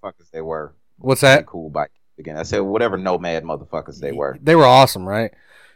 Motherfuckers 0.03 0.31
they 0.33 0.43
were. 0.43 0.75
What's 0.99 1.21
that? 1.21 1.47
Cool 1.47 1.71
bike 1.71 1.93
again. 2.19 2.37
I 2.37 2.43
said 2.43 2.61
whatever 2.61 2.97
nomad 2.97 3.45
motherfuckers 3.45 4.01
they 4.01 4.13
were. 4.13 4.39
They 4.41 4.57
were 4.57 4.67
awesome, 4.67 5.09
right? 5.09 5.33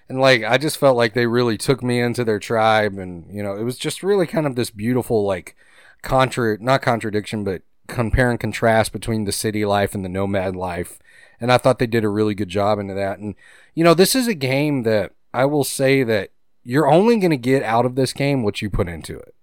And 0.08 0.20
like 0.20 0.44
I 0.44 0.58
just 0.58 0.78
felt 0.78 0.96
like 0.96 1.14
they 1.14 1.26
really 1.26 1.56
took 1.56 1.82
me 1.82 2.00
into 2.00 2.24
their 2.24 2.38
tribe 2.38 2.98
and 2.98 3.32
you 3.32 3.42
know, 3.42 3.56
it 3.56 3.62
was 3.62 3.78
just 3.78 4.02
really 4.02 4.26
kind 4.26 4.46
of 4.46 4.56
this 4.56 4.70
beautiful 4.70 5.24
like 5.24 5.56
contra 6.02 6.58
not 6.60 6.82
contradiction, 6.82 7.44
but 7.44 7.62
compare 7.86 8.30
and 8.30 8.40
contrast 8.40 8.92
between 8.92 9.24
the 9.24 9.32
city 9.32 9.64
life 9.64 9.94
and 9.94 10.04
the 10.04 10.08
nomad 10.08 10.56
life. 10.56 10.98
And 11.40 11.50
I 11.50 11.58
thought 11.58 11.78
they 11.78 11.86
did 11.86 12.04
a 12.04 12.08
really 12.08 12.34
good 12.34 12.48
job 12.48 12.78
into 12.78 12.94
that. 12.94 13.18
And 13.18 13.34
you 13.74 13.84
know, 13.84 13.94
this 13.94 14.14
is 14.14 14.26
a 14.26 14.34
game 14.34 14.82
that 14.82 15.12
I 15.32 15.44
will 15.44 15.64
say 15.64 16.02
that 16.02 16.30
you're 16.64 16.90
only 16.90 17.18
going 17.18 17.30
to 17.30 17.36
get 17.36 17.62
out 17.62 17.86
of 17.86 17.96
this 17.96 18.12
game 18.12 18.42
what 18.42 18.62
you 18.62 18.70
put 18.70 18.88
into 18.88 19.18
it. 19.18 19.34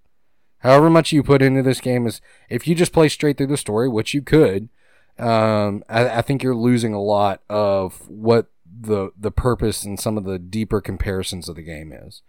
However 0.59 0.89
much 0.89 1.11
you 1.11 1.23
put 1.23 1.41
into 1.41 1.63
this 1.63 1.79
game 1.81 2.05
is 2.07 2.21
if 2.49 2.67
you 2.67 2.75
just 2.75 2.93
play 2.93 3.09
straight 3.09 3.37
through 3.37 3.47
the 3.47 3.57
story, 3.57 3.87
which 3.89 4.13
you 4.13 4.21
could, 4.21 4.69
um, 5.17 5.83
I, 5.89 6.09
I 6.09 6.21
think 6.21 6.43
you're 6.43 6.55
losing 6.55 6.93
a 6.93 7.01
lot 7.01 7.41
of 7.49 8.07
what 8.09 8.47
the 8.81 9.11
the 9.17 9.31
purpose 9.31 9.83
and 9.83 9.99
some 9.99 10.17
of 10.17 10.23
the 10.23 10.39
deeper 10.39 10.79
comparisons 10.81 11.49
of 11.49 11.55
the 11.55 11.61
game 11.63 11.91
is. 11.91 12.21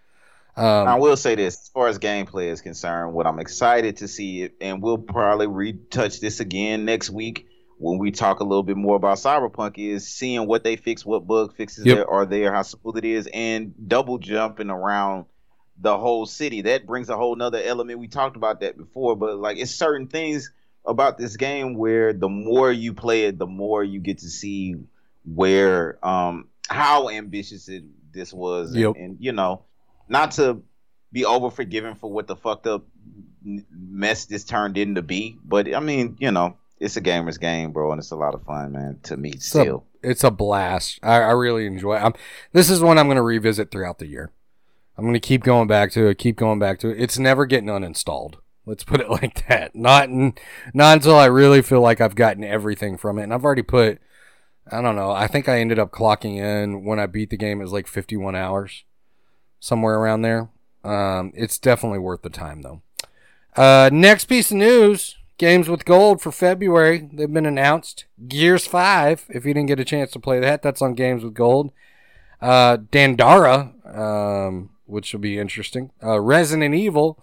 I 0.57 0.95
Um, 0.95 1.01
will 1.01 1.17
say 1.17 1.37
this, 1.37 1.55
as 1.63 1.69
far 1.69 1.87
as 1.89 1.99
gameplay 1.99 2.47
is 2.51 2.61
concerned, 2.61 3.15
what 3.15 3.27
I'm 3.27 3.39
excited 3.39 3.99
to 3.99 4.09
see 4.09 4.43
it, 4.43 4.55
and 4.61 4.83
we'll 4.83 4.99
probably 4.99 5.47
retouch 5.47 6.21
this 6.21 6.41
again 6.41 6.85
next 6.85 7.09
week 7.11 7.47
when 7.79 7.99
we 7.99 8.11
talk 8.11 8.41
a 8.41 8.45
little 8.45 8.65
bit 8.65 8.77
more 8.77 8.97
about 8.97 9.17
Cyberpunk 9.17 9.79
is 9.79 10.07
seeing 10.07 10.47
what 10.47 10.65
they 10.65 10.77
fix, 10.77 11.07
what 11.07 11.27
bug 11.27 11.55
fixes 11.57 11.87
Yep. 11.87 11.97
there 11.97 12.11
are 12.11 12.27
there, 12.27 12.53
how 12.53 12.63
smooth 12.63 12.97
it 12.99 13.05
is, 13.07 13.29
and 13.33 13.73
double 13.89 14.19
jumping 14.19 14.69
around 14.71 15.25
the 15.81 15.97
whole 15.99 16.27
city. 16.27 16.63
That 16.63 16.87
brings 16.87 17.09
a 17.09 17.17
whole 17.17 17.35
nother 17.37 17.61
element. 17.63 17.99
We 17.99 18.09
talked 18.09 18.37
about 18.37 18.61
that 18.61 18.77
before, 18.77 19.17
but 19.17 19.37
like 19.39 19.59
it's 19.59 19.75
certain 19.75 20.07
things 20.07 20.53
about 20.87 21.19
this 21.19 21.37
game 21.37 21.75
where 21.75 22.13
the 22.13 22.29
more 22.29 22.71
you 22.73 22.95
play 22.95 23.25
it, 23.25 23.39
the 23.39 23.47
more 23.47 23.83
you 23.85 24.01
get 24.01 24.19
to 24.19 24.29
see 24.29 24.77
where 25.25 26.05
um 26.07 26.49
how 26.69 27.11
ambitious 27.11 27.69
it 27.69 27.85
this 28.13 28.33
was 28.33 28.75
Yep. 28.75 28.95
and, 28.97 29.05
and 29.05 29.17
you 29.21 29.33
know 29.33 29.65
not 30.09 30.33
to 30.33 30.63
be 31.13 31.27
over 31.27 31.51
forgiven 31.51 31.95
for 31.95 32.11
what 32.11 32.27
the 32.27 32.37
fucked 32.37 32.67
up 32.67 32.87
mess 33.43 34.25
this 34.25 34.45
turned 34.45 34.79
into 34.79 35.03
be 35.03 35.39
but 35.45 35.73
i 35.75 35.79
mean 35.79 36.17
you 36.21 36.31
know 36.31 36.57
it's 36.79 36.97
a 36.97 37.01
gamer's 37.03 37.37
game 37.37 37.73
bro 37.73 37.93
and 37.93 37.99
it's 37.99 38.13
a 38.13 38.17
lot 38.17 38.35
of 38.35 38.43
fun 38.45 38.73
man 38.73 38.99
to 39.03 39.17
me 39.17 39.33
still 39.39 39.85
it's 40.03 40.25
a 40.25 40.31
blast. 40.31 40.99
I, 41.03 41.17
I 41.17 41.33
really 41.33 41.67
enjoy. 41.67 41.97
it. 41.97 42.01
I'm, 42.03 42.15
this 42.53 42.71
is 42.71 42.81
one 42.81 42.99
I'm 42.99 43.07
going 43.07 43.17
to 43.17 43.23
revisit 43.23 43.71
throughout 43.71 43.99
the 43.99 44.07
year. 44.07 44.31
I'm 45.01 45.07
going 45.07 45.15
to 45.15 45.21
keep 45.21 45.43
going 45.43 45.67
back 45.67 45.93
to 45.93 46.09
it. 46.09 46.19
Keep 46.19 46.37
going 46.37 46.59
back 46.59 46.79
to 46.81 46.91
it. 46.91 47.01
It's 47.01 47.19
never 47.19 47.47
getting 47.47 47.71
uninstalled. 47.71 48.35
Let's 48.67 48.85
put 48.85 49.01
it 49.01 49.09
like 49.11 49.49
that. 49.49 49.75
Not 49.75 50.11
in, 50.11 50.35
not 50.75 50.99
until 50.99 51.17
I 51.17 51.25
really 51.25 51.63
feel 51.63 51.81
like 51.81 52.03
I've 52.03 52.15
gotten 52.15 52.45
everything 52.45 52.99
from 52.99 53.19
it. 53.19 53.23
And 53.23 53.33
I've 53.33 53.43
already 53.43 53.63
put. 53.63 53.99
I 54.71 54.83
don't 54.83 54.97
know. 54.97 55.11
I 55.11 55.27
think 55.27 55.49
I 55.49 55.59
ended 55.59 55.79
up 55.79 55.91
clocking 55.91 56.37
in 56.37 56.85
when 56.85 57.01
I 57.01 57.07
beat 57.07 57.31
the 57.31 57.39
game. 57.39 57.61
It 57.61 57.65
was 57.65 57.73
like 57.73 57.87
51 57.87 58.37
hours, 58.37 58.85
somewhere 59.59 59.95
around 59.95 60.21
there. 60.21 60.51
Um, 60.85 61.33
it's 61.35 61.59
definitely 61.59 61.99
worth 61.99 62.21
the 62.21 62.29
time 62.29 62.61
though. 62.61 62.83
Uh, 63.57 63.89
next 63.91 64.27
piece 64.27 64.51
of 64.51 64.59
news: 64.59 65.17
games 65.39 65.67
with 65.67 65.87
gold 65.87 66.21
for 66.21 66.31
February. 66.31 67.09
They've 67.11 67.33
been 67.33 67.47
announced. 67.47 68.05
Gears 68.29 68.67
Five. 68.67 69.25
If 69.31 69.47
you 69.47 69.55
didn't 69.55 69.69
get 69.69 69.81
a 69.81 69.85
chance 69.87 70.11
to 70.11 70.21
play 70.21 70.41
that, 70.41 70.61
that's 70.61 70.83
on 70.83 70.93
Games 70.93 71.25
with 71.25 71.33
Gold. 71.33 71.73
Uh, 72.43 72.77
Dandara, 72.77 73.97
um, 73.97 74.71
which 74.91 75.13
will 75.13 75.21
be 75.21 75.39
interesting. 75.39 75.91
Uh, 76.03 76.21
Resident 76.21 76.75
Evil. 76.75 77.23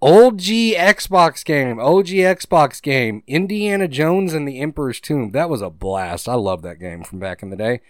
Old 0.00 0.38
G 0.38 0.74
Xbox 0.76 1.44
game, 1.44 1.78
OG 1.78 2.06
Xbox 2.08 2.82
game, 2.82 3.22
Indiana 3.28 3.86
Jones 3.86 4.34
and 4.34 4.48
the 4.48 4.58
Emperor's 4.58 4.98
Tomb. 4.98 5.30
That 5.30 5.48
was 5.48 5.62
a 5.62 5.70
blast. 5.70 6.28
I 6.28 6.34
love 6.34 6.62
that 6.62 6.80
game 6.80 7.04
from 7.04 7.20
back 7.20 7.40
in 7.40 7.50
the 7.50 7.56
day. 7.56 7.80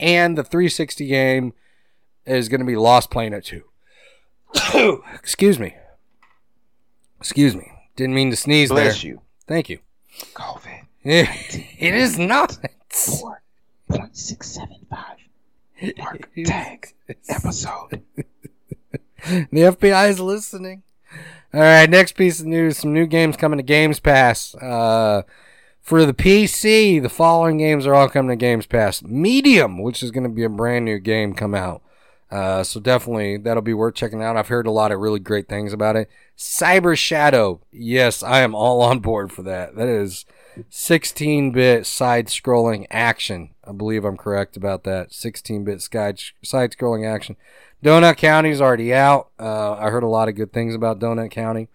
And 0.00 0.38
the 0.38 0.44
360 0.44 1.06
game 1.06 1.52
is 2.24 2.48
going 2.48 2.60
to 2.60 2.64
be 2.66 2.76
Lost 2.76 3.10
Planet 3.10 3.44
2. 3.44 3.64
Excuse 5.14 5.58
me. 5.58 5.76
Excuse 7.18 7.54
me. 7.54 7.70
Didn't 7.96 8.14
mean 8.14 8.30
to 8.30 8.36
sneeze 8.36 8.70
bless 8.70 9.02
there. 9.02 9.10
you 9.10 9.20
Thank 9.46 9.68
you. 9.68 9.80
covid 10.34 10.84
it 11.04 11.94
is 11.94 12.18
not. 12.18 12.56
4.675 12.90 14.68
mark 15.98 16.28
tag 16.44 16.94
episode 17.28 18.02
The 19.50 19.60
FBI 19.60 20.10
is 20.10 20.20
listening. 20.20 20.82
All 21.52 21.60
right, 21.60 21.88
next 21.88 22.12
piece 22.12 22.40
of 22.40 22.46
news: 22.46 22.78
some 22.78 22.92
new 22.92 23.06
games 23.06 23.36
coming 23.36 23.56
to 23.56 23.62
Games 23.62 24.00
Pass. 24.00 24.54
Uh, 24.54 25.22
for 25.80 26.04
the 26.04 26.14
PC, 26.14 27.00
the 27.00 27.08
following 27.08 27.56
games 27.56 27.86
are 27.86 27.94
all 27.94 28.08
coming 28.08 28.28
to 28.28 28.36
Games 28.36 28.66
Pass. 28.66 29.02
Medium, 29.02 29.82
which 29.82 30.02
is 30.02 30.10
going 30.10 30.24
to 30.24 30.28
be 30.28 30.44
a 30.44 30.48
brand 30.48 30.84
new 30.84 30.98
game, 30.98 31.32
come 31.32 31.54
out. 31.54 31.82
Uh, 32.30 32.62
so 32.62 32.78
definitely 32.78 33.38
that'll 33.38 33.62
be 33.62 33.72
worth 33.72 33.94
checking 33.94 34.22
out. 34.22 34.36
I've 34.36 34.48
heard 34.48 34.66
a 34.66 34.70
lot 34.70 34.92
of 34.92 35.00
really 35.00 35.18
great 35.18 35.48
things 35.48 35.72
about 35.72 35.96
it. 35.96 36.10
Cyber 36.36 36.96
Shadow, 36.96 37.62
yes, 37.72 38.22
I 38.22 38.40
am 38.40 38.54
all 38.54 38.82
on 38.82 39.00
board 39.00 39.32
for 39.32 39.42
that. 39.44 39.76
That 39.76 39.88
is 39.88 40.26
16-bit 40.70 41.86
side-scrolling 41.86 42.86
action. 42.90 43.50
I 43.64 43.72
believe 43.72 44.04
I'm 44.04 44.18
correct 44.18 44.56
about 44.56 44.84
that. 44.84 45.10
16-bit 45.10 45.80
side 45.80 46.20
side-scrolling 46.44 47.06
action. 47.06 47.36
Donut 47.82 48.16
County's 48.16 48.60
already 48.60 48.92
out. 48.92 49.30
Uh, 49.38 49.74
I 49.74 49.90
heard 49.90 50.02
a 50.02 50.08
lot 50.08 50.28
of 50.28 50.34
good 50.34 50.52
things 50.52 50.74
about 50.74 50.98
Donut 50.98 51.30
County. 51.30 51.68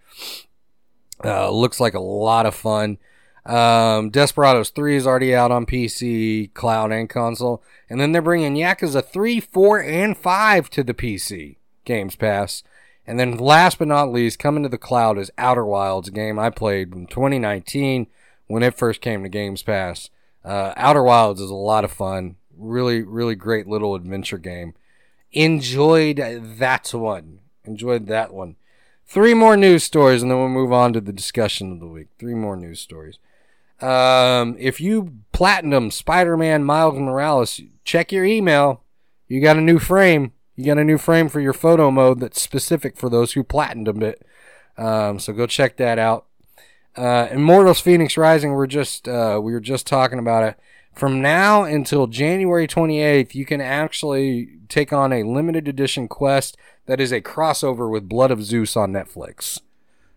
Uh, 1.24 1.50
looks 1.50 1.80
like 1.80 1.94
a 1.94 2.00
lot 2.00 2.44
of 2.46 2.54
fun. 2.54 2.98
Um, 3.46 4.10
Desperados 4.10 4.70
3 4.70 4.96
is 4.96 5.06
already 5.06 5.34
out 5.34 5.50
on 5.50 5.66
PC, 5.66 6.52
cloud, 6.54 6.92
and 6.92 7.08
console. 7.08 7.62
And 7.88 8.00
then 8.00 8.12
they're 8.12 8.22
bringing 8.22 8.54
Yakuza 8.54 9.04
3, 9.04 9.40
4, 9.40 9.82
and 9.82 10.16
5 10.16 10.70
to 10.70 10.82
the 10.82 10.94
PC 10.94 11.56
Games 11.84 12.16
Pass. 12.16 12.62
And 13.06 13.20
then 13.20 13.36
last 13.36 13.78
but 13.78 13.88
not 13.88 14.12
least, 14.12 14.38
coming 14.38 14.62
to 14.62 14.68
the 14.68 14.78
cloud 14.78 15.18
is 15.18 15.30
Outer 15.36 15.64
Wilds, 15.64 16.08
a 16.08 16.10
game 16.10 16.38
I 16.38 16.50
played 16.50 16.94
in 16.94 17.06
2019 17.06 18.06
when 18.46 18.62
it 18.62 18.76
first 18.76 19.00
came 19.00 19.22
to 19.22 19.28
Games 19.28 19.62
Pass. 19.62 20.08
Uh, 20.42 20.72
Outer 20.76 21.02
Wilds 21.02 21.40
is 21.40 21.50
a 21.50 21.54
lot 21.54 21.84
of 21.84 21.92
fun. 21.92 22.36
Really, 22.56 23.02
really 23.02 23.34
great 23.34 23.66
little 23.66 23.94
adventure 23.94 24.38
game. 24.38 24.74
Enjoyed 25.34 26.16
that 26.18 26.94
one. 26.94 27.40
Enjoyed 27.64 28.06
that 28.06 28.32
one. 28.32 28.56
Three 29.06 29.34
more 29.34 29.56
news 29.56 29.84
stories, 29.84 30.22
and 30.22 30.30
then 30.30 30.38
we'll 30.38 30.48
move 30.48 30.72
on 30.72 30.92
to 30.92 31.00
the 31.00 31.12
discussion 31.12 31.72
of 31.72 31.80
the 31.80 31.86
week. 31.86 32.08
Three 32.18 32.34
more 32.34 32.56
news 32.56 32.80
stories. 32.80 33.18
Um, 33.80 34.56
if 34.58 34.80
you 34.80 35.18
platinum 35.32 35.90
Spider-Man 35.90 36.64
Miles 36.64 36.98
Morales, 36.98 37.60
check 37.84 38.12
your 38.12 38.24
email. 38.24 38.82
You 39.26 39.40
got 39.40 39.56
a 39.56 39.60
new 39.60 39.78
frame. 39.78 40.32
You 40.54 40.66
got 40.66 40.78
a 40.78 40.84
new 40.84 40.98
frame 40.98 41.28
for 41.28 41.40
your 41.40 41.52
photo 41.52 41.90
mode 41.90 42.20
that's 42.20 42.40
specific 42.40 42.96
for 42.96 43.10
those 43.10 43.32
who 43.32 43.42
platinumed 43.42 44.02
it. 44.02 44.24
Um, 44.78 45.18
so 45.18 45.32
go 45.32 45.46
check 45.46 45.76
that 45.78 45.98
out. 45.98 46.26
Uh, 46.96 47.26
Immortals 47.32 47.82
Fenyx 47.82 48.16
Rising, 48.16 48.52
we're 48.52 48.68
just 48.68 49.08
uh, 49.08 49.40
we 49.42 49.52
were 49.52 49.60
just 49.60 49.86
talking 49.86 50.20
about 50.20 50.44
it. 50.44 50.58
From 50.94 51.20
now 51.20 51.64
until 51.64 52.06
January 52.06 52.68
28th, 52.68 53.34
you 53.34 53.44
can 53.44 53.60
actually 53.60 54.50
take 54.68 54.92
on 54.92 55.12
a 55.12 55.22
limited 55.24 55.66
edition 55.68 56.08
quest 56.08 56.56
that 56.86 57.00
is 57.00 57.12
a 57.12 57.20
crossover 57.20 57.90
with 57.90 58.08
Blood 58.08 58.30
of 58.30 58.42
Zeus 58.42 58.76
on 58.76 58.92
Netflix. 58.92 59.60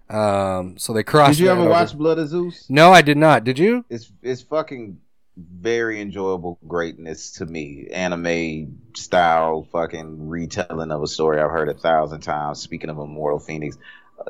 Um, 0.09 0.77
so 0.77 0.93
they 0.93 1.03
crossed. 1.03 1.37
did 1.37 1.43
you 1.43 1.49
ever 1.49 1.61
over. 1.61 1.69
watch 1.69 1.97
blood 1.97 2.17
of 2.17 2.29
zeus 2.29 2.69
No, 2.69 2.93
I 2.93 3.01
did 3.01 3.17
not. 3.17 3.43
Did 3.43 3.59
you? 3.59 3.83
it's 3.89 4.09
it's 4.21 4.41
fucking 4.41 5.01
very 5.35 5.99
enjoyable 5.99 6.57
greatness 6.65 7.31
to 7.33 7.45
me. 7.45 7.87
Anime 7.91 8.79
style 8.95 9.67
fucking 9.71 10.29
retelling 10.29 10.91
of 10.91 11.03
a 11.03 11.07
story 11.07 11.41
I've 11.41 11.51
heard 11.51 11.69
a 11.69 11.73
thousand 11.73 12.21
times. 12.21 12.61
Speaking 12.61 12.89
of 12.89 12.97
Immortal 12.97 13.39
Fenyx, 13.39 13.77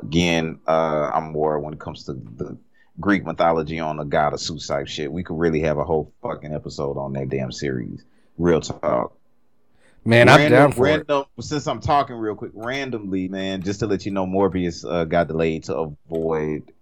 again, 0.02 0.58
uh, 0.66 1.10
I'm 1.14 1.30
more 1.32 1.60
when 1.60 1.74
it 1.74 1.80
comes 1.80 2.04
to 2.04 2.14
the 2.14 2.58
Greek 3.00 3.24
mythology 3.24 3.78
on 3.78 3.96
the 3.96 4.04
god 4.04 4.32
of 4.32 4.40
suicide 4.40 4.88
shit. 4.88 5.12
We 5.12 5.22
could 5.22 5.38
really 5.38 5.60
have 5.60 5.78
a 5.78 5.84
whole 5.84 6.12
fucking 6.22 6.52
episode 6.52 6.96
on 6.96 7.12
that 7.12 7.28
damn 7.28 7.52
series. 7.52 8.04
Real 8.36 8.60
talk. 8.60 9.14
Man, 10.04 10.28
I'm 10.28 10.50
down 10.50 10.72
for 10.72 10.86
it. 10.86 11.06
Since 11.40 11.66
I'm 11.66 11.80
talking 11.80 12.16
real 12.16 12.34
quick, 12.34 12.52
randomly, 12.54 13.28
man, 13.28 13.62
just 13.62 13.80
to 13.80 13.86
let 13.86 14.06
you 14.06 14.12
know, 14.12 14.26
Morbius 14.26 14.84
uh, 14.88 15.04
got 15.04 15.28
delayed 15.28 15.64
to 15.64 15.76
avoid 15.76 16.72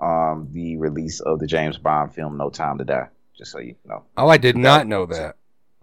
um, 0.00 0.48
the 0.52 0.76
release 0.76 1.20
of 1.20 1.38
the 1.40 1.46
James 1.46 1.76
Bond 1.76 2.14
film 2.14 2.36
No 2.36 2.50
Time 2.50 2.78
to 2.78 2.84
Die. 2.84 3.08
Just 3.36 3.52
so 3.52 3.58
you 3.58 3.74
know. 3.84 4.04
Oh, 4.16 4.28
I 4.28 4.36
did 4.36 4.56
not 4.56 4.86
know 4.86 5.06
that. 5.06 5.36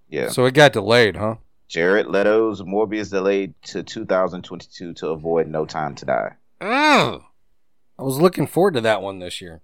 Yeah. 0.10 0.30
So 0.30 0.46
it 0.46 0.54
got 0.54 0.74
delayed, 0.74 1.18
huh? 1.18 1.36
Jared 1.68 2.08
Leto's 2.08 2.62
Morbius 2.62 3.10
delayed 3.10 3.54
to 3.64 3.84
2022 3.84 4.94
to 4.94 5.10
avoid 5.10 5.48
No 5.48 5.66
Time 5.66 5.96
to 5.96 6.06
Die. 6.06 6.36
Oh, 6.62 7.26
I 8.00 8.04
was 8.04 8.20
looking 8.20 8.48
forward 8.48 8.76
to 8.76 8.82
that 8.82 9.02
one 9.02 9.20
this 9.20 9.42
year. 9.42 9.62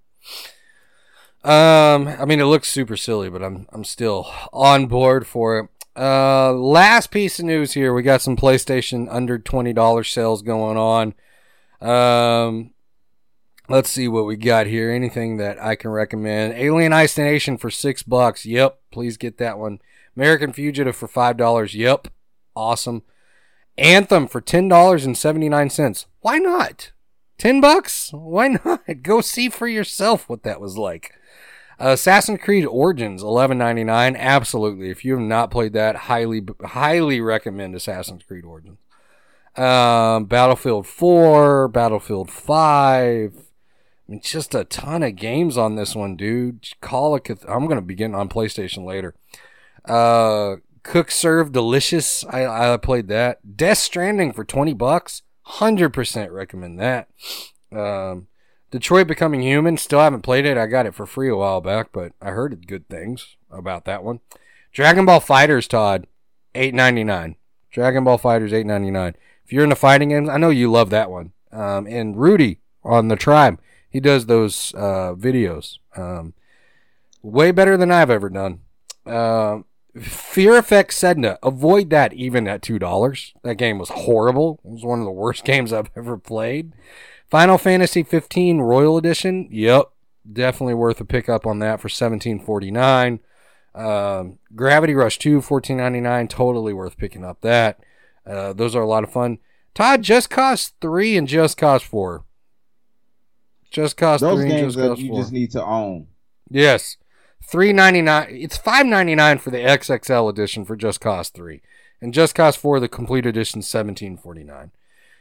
Um, 1.44 2.08
I 2.08 2.26
mean, 2.26 2.40
it 2.40 2.46
looks 2.46 2.70
super 2.70 2.96
silly, 2.96 3.30
but 3.30 3.42
I'm 3.44 3.68
I'm 3.72 3.84
still 3.84 4.32
on 4.54 4.86
board 4.86 5.26
for 5.26 5.60
it. 5.60 5.70
Uh, 5.96 6.54
last 6.54 7.12
piece 7.12 7.40
of 7.40 7.46
news 7.46 7.74
here: 7.74 7.94
we 7.94 8.04
got 8.04 8.22
some 8.22 8.38
PlayStation 8.38 9.08
under 9.10 9.40
twenty 9.40 9.74
dollars 9.74 10.10
sales 10.10 10.42
going 10.42 10.78
on. 10.78 11.16
Um, 11.82 12.74
let's 13.68 13.90
see 13.90 14.08
what 14.08 14.26
we 14.26 14.36
got 14.36 14.68
here. 14.68 14.92
Anything 14.92 15.38
that 15.38 15.62
I 15.62 15.76
can 15.76 15.90
recommend? 15.90 16.54
Alien 16.54 16.94
Isolation 16.94 17.58
for 17.58 17.72
six 17.72 18.04
bucks. 18.04 18.46
Yep, 18.46 18.80
please 18.92 19.18
get 19.18 19.38
that 19.40 19.58
one. 19.58 19.80
American 20.16 20.54
Fugitive 20.54 20.96
for 20.96 21.08
five 21.08 21.38
dollars. 21.38 21.74
Yep, 21.74 22.10
awesome. 22.56 23.02
Anthem 23.78 24.28
for 24.28 24.42
ten 24.42 24.68
dollars 24.68 25.06
and 25.06 25.18
seventy 25.18 25.50
nine 25.50 25.72
cents. 25.72 26.06
Why 26.20 26.38
not? 26.38 26.92
Ten 27.42 27.60
bucks? 27.60 28.12
Why 28.14 28.50
not? 28.50 28.84
Go 29.02 29.20
see 29.20 29.50
for 29.50 29.68
yourself 29.68 30.30
what 30.30 30.44
that 30.44 30.62
was 30.62 30.78
like. 30.78 31.16
Assassin's 31.80 32.40
Creed 32.40 32.68
Origins, 32.68 33.24
eleven 33.24 33.58
ninety 33.58 33.84
nine. 33.84 34.16
Absolutely, 34.16 34.92
if 34.92 35.04
you 35.04 35.14
have 35.14 35.28
not 35.28 35.50
played 35.50 35.74
that, 35.74 35.96
highly 35.96 36.44
highly 36.64 37.20
recommend 37.20 37.74
Assassin's 37.74 38.22
Creed 38.22 38.46
Origins. 38.46 38.78
Um, 39.56 40.26
Battlefield 40.26 40.86
Four, 40.86 41.68
Battlefield 41.68 42.30
Five. 42.30 43.34
I 44.08 44.12
mean, 44.12 44.22
just 44.22 44.54
a 44.54 44.64
ton 44.64 45.02
of 45.02 45.16
games 45.16 45.58
on 45.58 45.78
this 45.78 45.96
one, 45.96 46.16
dude. 46.16 46.68
Call 46.80 47.16
it. 47.16 47.28
I'm 47.48 47.66
gonna 47.66 47.82
begin 47.82 48.14
on 48.14 48.30
PlayStation 48.30 48.86
later. 48.86 49.16
Uh, 49.86 50.58
Cook 50.84 51.10
Serve 51.10 51.52
Delicious. 51.52 52.24
I 52.26 52.74
I 52.74 52.78
played 52.78 53.08
that. 53.08 53.58
Death 53.58 53.80
Stranding 53.80 54.32
for 54.32 54.46
twenty 54.46 54.76
bucks. 54.76 55.24
Hundred 55.56 55.90
percent 55.90 56.32
recommend 56.32 56.80
that. 56.80 57.10
Um, 57.74 58.28
Detroit 58.72 59.08
Becoming 59.08 59.42
Human. 59.42 59.76
Still 59.76 60.00
haven't 60.00 60.22
played 60.22 60.46
it. 60.46 60.58
I 60.58 60.66
got 60.66 60.86
it 60.86 60.96
for 60.96 61.06
free 61.06 61.28
a 61.28 61.36
while 61.36 61.60
back, 61.60 61.90
but 61.92 62.14
I 62.22 62.30
heard 62.30 62.68
good 62.68 62.88
things 62.88 63.36
about 63.52 63.84
that 63.84 64.02
one. 64.02 64.22
Dragon 64.72 65.06
Ball 65.06 65.20
FighterZ, 65.20 65.68
Todd, 65.68 66.08
eight 66.56 66.74
ninety 66.74 67.04
nine. 67.04 67.36
Dragon 67.70 68.06
Ball 68.06 68.18
FighterZ, 68.18 68.54
eight 68.54 68.66
ninety 68.66 68.92
nine. 68.92 69.14
If 69.46 69.52
you're 69.52 69.66
into 69.66 69.76
fighting 69.76 70.10
games, 70.10 70.30
I 70.30 70.38
know 70.38 70.52
you 70.52 70.72
love 70.72 70.90
that 70.92 71.12
one. 71.12 71.34
Um, 71.52 71.86
and 71.86 72.16
Rudy 72.16 72.62
on 72.82 73.10
the 73.10 73.18
Tribe, 73.18 73.60
he 73.90 74.00
does 74.00 74.28
those 74.28 74.74
uh, 74.74 75.16
videos. 75.18 75.80
Um, 75.98 76.34
way 77.22 77.52
better 77.52 77.76
than 77.76 77.92
I've 77.92 78.10
ever 78.10 78.30
done. 78.30 78.62
Um 79.06 79.66
Fear 80.00 80.58
Effect 80.58 80.92
Sedna. 80.92 81.38
Avoid 81.44 81.90
that 81.90 82.14
even 82.14 82.48
at 82.48 82.62
two 82.62 82.80
dollars. 82.80 83.34
That 83.44 83.56
game 83.56 83.78
was 83.78 83.90
horrible. 83.90 84.60
It 84.64 84.72
was 84.72 84.84
one 84.86 85.00
of 85.00 85.06
the 85.06 85.12
worst 85.12 85.44
games 85.46 85.74
I've 85.74 85.90
ever 85.96 86.18
played. 86.18 86.74
Final 87.30 87.58
Fantasy 87.58 88.04
15 88.04 88.60
Royal 88.60 88.98
Edition. 88.98 89.48
Yep, 89.52 89.90
definitely 90.32 90.74
worth 90.74 91.00
a 91.02 91.06
pickup 91.06 91.46
on 91.48 91.60
that 91.60 91.80
for 91.80 91.88
17.49. 91.88 93.20
Um, 93.74 94.40
Gravity 94.54 94.94
Rush 94.94 95.18
2 95.18 95.40
14.99. 95.40 96.30
Totally 96.30 96.74
worth 96.74 96.98
picking 96.98 97.24
up 97.24 97.40
that. 97.42 97.80
Uh, 98.26 98.54
those 98.54 98.76
are 98.76 98.82
a 98.82 98.88
lot 98.88 99.04
of 99.04 99.12
fun. 99.12 99.40
Todd, 99.74 100.02
Just 100.02 100.30
Cause 100.30 100.74
3 100.82 101.16
and 101.18 101.28
Just 101.28 101.58
Cause 101.58 101.82
4. 101.84 102.26
Just 103.72 103.96
Cause 103.96 104.20
Those 104.20 104.40
3 104.42 104.44
and 104.44 104.52
games 104.52 104.76
Just 104.76 104.98
that 104.98 105.02
you 105.02 105.10
4. 105.10 105.20
just 105.22 105.32
need 105.32 105.52
to 105.52 105.64
own. 105.64 106.08
Yes. 106.50 106.98
Three 107.52 107.74
ninety 107.74 108.02
nine. 108.02 108.28
It's 108.30 108.56
five 108.56 108.86
ninety 108.86 109.14
nine 109.14 109.38
for 109.38 109.50
the 109.50 109.58
XXL 109.58 110.30
edition 110.30 110.64
for 110.64 110.78
Just 110.78 111.02
Cause 111.02 111.28
three, 111.28 111.62
and 112.00 112.14
Just 112.14 112.34
Cause 112.34 112.56
four, 112.56 112.80
the 112.80 112.88
complete 112.88 113.26
edition, 113.26 113.62
seventeen 113.62 114.16
forty 114.16 114.46
nine. 114.46 114.72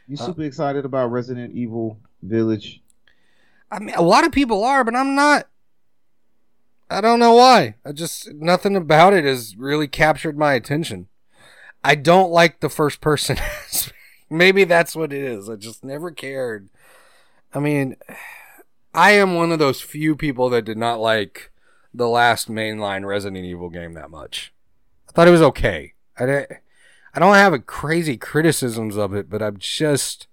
You 0.07 0.15
Uh, 0.17 0.27
super 0.27 0.43
excited 0.43 0.85
about 0.85 1.11
Resident 1.11 1.53
Evil 1.53 1.99
Village? 2.23 2.81
I 3.69 3.79
mean, 3.79 3.95
a 3.95 4.01
lot 4.01 4.25
of 4.25 4.31
people 4.31 4.63
are, 4.63 4.85
but 4.85 4.95
I'm 4.95 5.13
not. 5.13 5.47
I 6.89 7.01
don't 7.01 7.19
know 7.19 7.33
why. 7.33 7.75
I 7.85 7.91
just 7.91 8.33
nothing 8.33 8.77
about 8.77 9.13
it 9.13 9.25
has 9.25 9.57
really 9.57 9.89
captured 9.89 10.37
my 10.37 10.53
attention. 10.53 11.09
I 11.83 11.95
don't 11.95 12.31
like 12.31 12.61
the 12.61 12.69
first 12.69 13.01
person. 13.01 13.37
Maybe 14.29 14.63
that's 14.63 14.95
what 14.95 15.11
it 15.11 15.21
is. 15.21 15.49
I 15.49 15.57
just 15.57 15.83
never 15.83 16.11
cared. 16.11 16.69
I 17.53 17.59
mean, 17.59 17.97
I 18.93 19.11
am 19.11 19.35
one 19.35 19.51
of 19.51 19.59
those 19.59 19.81
few 19.81 20.15
people 20.15 20.49
that 20.51 20.63
did 20.63 20.77
not 20.77 21.01
like 21.01 21.50
the 21.93 22.07
last 22.07 22.49
mainline 22.49 23.05
Resident 23.05 23.45
Evil 23.45 23.69
game 23.69 23.93
that 23.93 24.09
much. 24.09 24.53
I 25.09 25.11
thought 25.11 25.27
it 25.27 25.31
was 25.31 25.41
okay. 25.41 25.93
I 26.17 26.25
didn't, 26.25 26.51
I 27.13 27.19
don't 27.19 27.35
have 27.35 27.53
a 27.53 27.59
crazy 27.59 28.17
criticisms 28.17 28.97
of 28.97 29.13
it, 29.13 29.29
but 29.29 29.41
I'm 29.41 29.57
just 29.57 30.27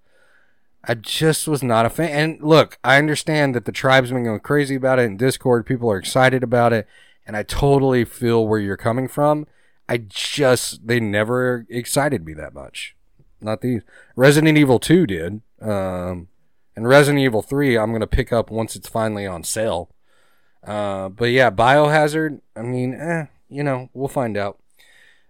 I 0.84 0.94
just 0.94 1.48
was 1.48 1.62
not 1.62 1.86
a 1.86 1.90
fan. 1.90 2.10
And 2.10 2.42
look, 2.42 2.78
I 2.84 2.98
understand 2.98 3.54
that 3.54 3.64
the 3.64 3.72
tribe's 3.72 4.10
been 4.10 4.24
going 4.24 4.40
crazy 4.40 4.76
about 4.76 4.98
it 4.98 5.02
in 5.02 5.16
Discord. 5.16 5.66
People 5.66 5.90
are 5.90 5.98
excited 5.98 6.42
about 6.42 6.72
it, 6.72 6.86
and 7.26 7.36
I 7.36 7.42
totally 7.42 8.04
feel 8.04 8.46
where 8.46 8.60
you're 8.60 8.76
coming 8.76 9.08
from. 9.08 9.46
I 9.88 9.98
just 9.98 10.86
they 10.86 11.00
never 11.00 11.66
excited 11.68 12.24
me 12.24 12.34
that 12.34 12.54
much. 12.54 12.94
Not 13.40 13.60
these. 13.60 13.82
Resident 14.16 14.58
Evil 14.58 14.78
2 14.78 15.06
did. 15.06 15.42
Um, 15.60 16.28
and 16.76 16.86
Resident 16.86 17.22
Evil 17.22 17.42
3 17.42 17.76
I'm 17.76 17.90
going 17.90 18.00
to 18.00 18.06
pick 18.06 18.32
up 18.32 18.50
once 18.50 18.76
it's 18.76 18.88
finally 18.88 19.26
on 19.26 19.44
sale. 19.44 19.90
Uh, 20.64 21.08
but 21.08 21.26
yeah, 21.26 21.50
Biohazard, 21.50 22.40
I 22.56 22.62
mean, 22.62 22.94
eh, 22.94 23.26
you 23.48 23.62
know, 23.62 23.88
we'll 23.94 24.08
find 24.08 24.36
out. 24.36 24.58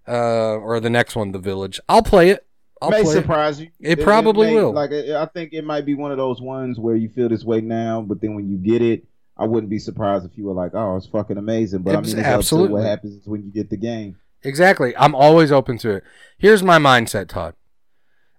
Uh, 0.07 0.57
or 0.57 0.81
the 0.81 0.89
next 0.91 1.15
one, 1.17 1.33
The 1.33 1.39
Village. 1.39 1.79
I'll 1.89 2.03
play 2.03 2.31
it. 2.31 2.47
I'll 2.81 2.91
may 2.91 3.03
play 3.03 3.13
it. 3.13 3.17
surprise 3.17 3.61
you. 3.61 3.69
It 3.81 4.01
probably 4.01 4.47
may- 4.49 4.55
will. 4.55 4.73
Like 4.73 4.91
I 4.93 5.21
I 5.23 5.27
think 5.27 5.53
it 5.53 5.65
might 5.65 5.85
be 5.85 5.95
one 5.95 6.13
of 6.13 6.17
those 6.17 6.41
ones 6.41 6.79
where 6.79 6.97
you 6.97 7.09
feel 7.09 7.29
this 7.29 7.45
way 7.45 7.61
now, 7.61 8.01
but 8.01 8.21
then 8.21 8.35
when 8.35 8.49
you 8.49 8.57
get 8.57 8.81
it, 8.83 9.05
I 9.37 9.45
wouldn't 9.45 9.69
be 9.69 9.79
surprised 9.79 10.25
if 10.25 10.39
you 10.39 10.45
were 10.45 10.55
like, 10.55 10.75
"Oh, 10.75 10.97
it's 10.97 11.07
fucking 11.07 11.37
amazing." 11.37 11.83
But 11.83 11.95
I 11.97 11.99
Abs- 11.99 12.09
mean, 12.15 12.21
it's 12.21 12.29
absolutely. 12.29 12.75
what 12.75 12.85
happens 12.85 13.27
when 13.27 13.43
you 13.45 13.51
get 13.51 13.69
the 13.69 13.77
game. 13.77 14.17
Exactly. 14.45 14.97
I'm 14.97 15.15
always 15.15 15.51
open 15.53 15.77
to 15.79 15.91
it. 15.91 16.05
Here's 16.39 16.63
my 16.63 16.79
mindset, 16.79 17.29
Todd. 17.29 17.55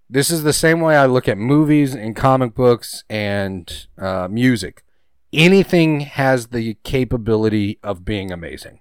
This 0.09 0.31
is 0.31 0.43
the 0.43 0.53
same 0.53 0.79
way 0.79 0.95
I 0.95 1.05
look 1.05 1.27
at 1.27 1.37
movies 1.37 1.93
and 1.93 2.15
comic 2.15 2.55
books 2.55 3.03
and 3.09 3.85
uh, 3.97 4.27
music. 4.31 4.83
Anything 5.31 6.01
has 6.01 6.47
the 6.47 6.75
capability 6.83 7.79
of 7.83 8.03
being 8.03 8.31
amazing. 8.31 8.79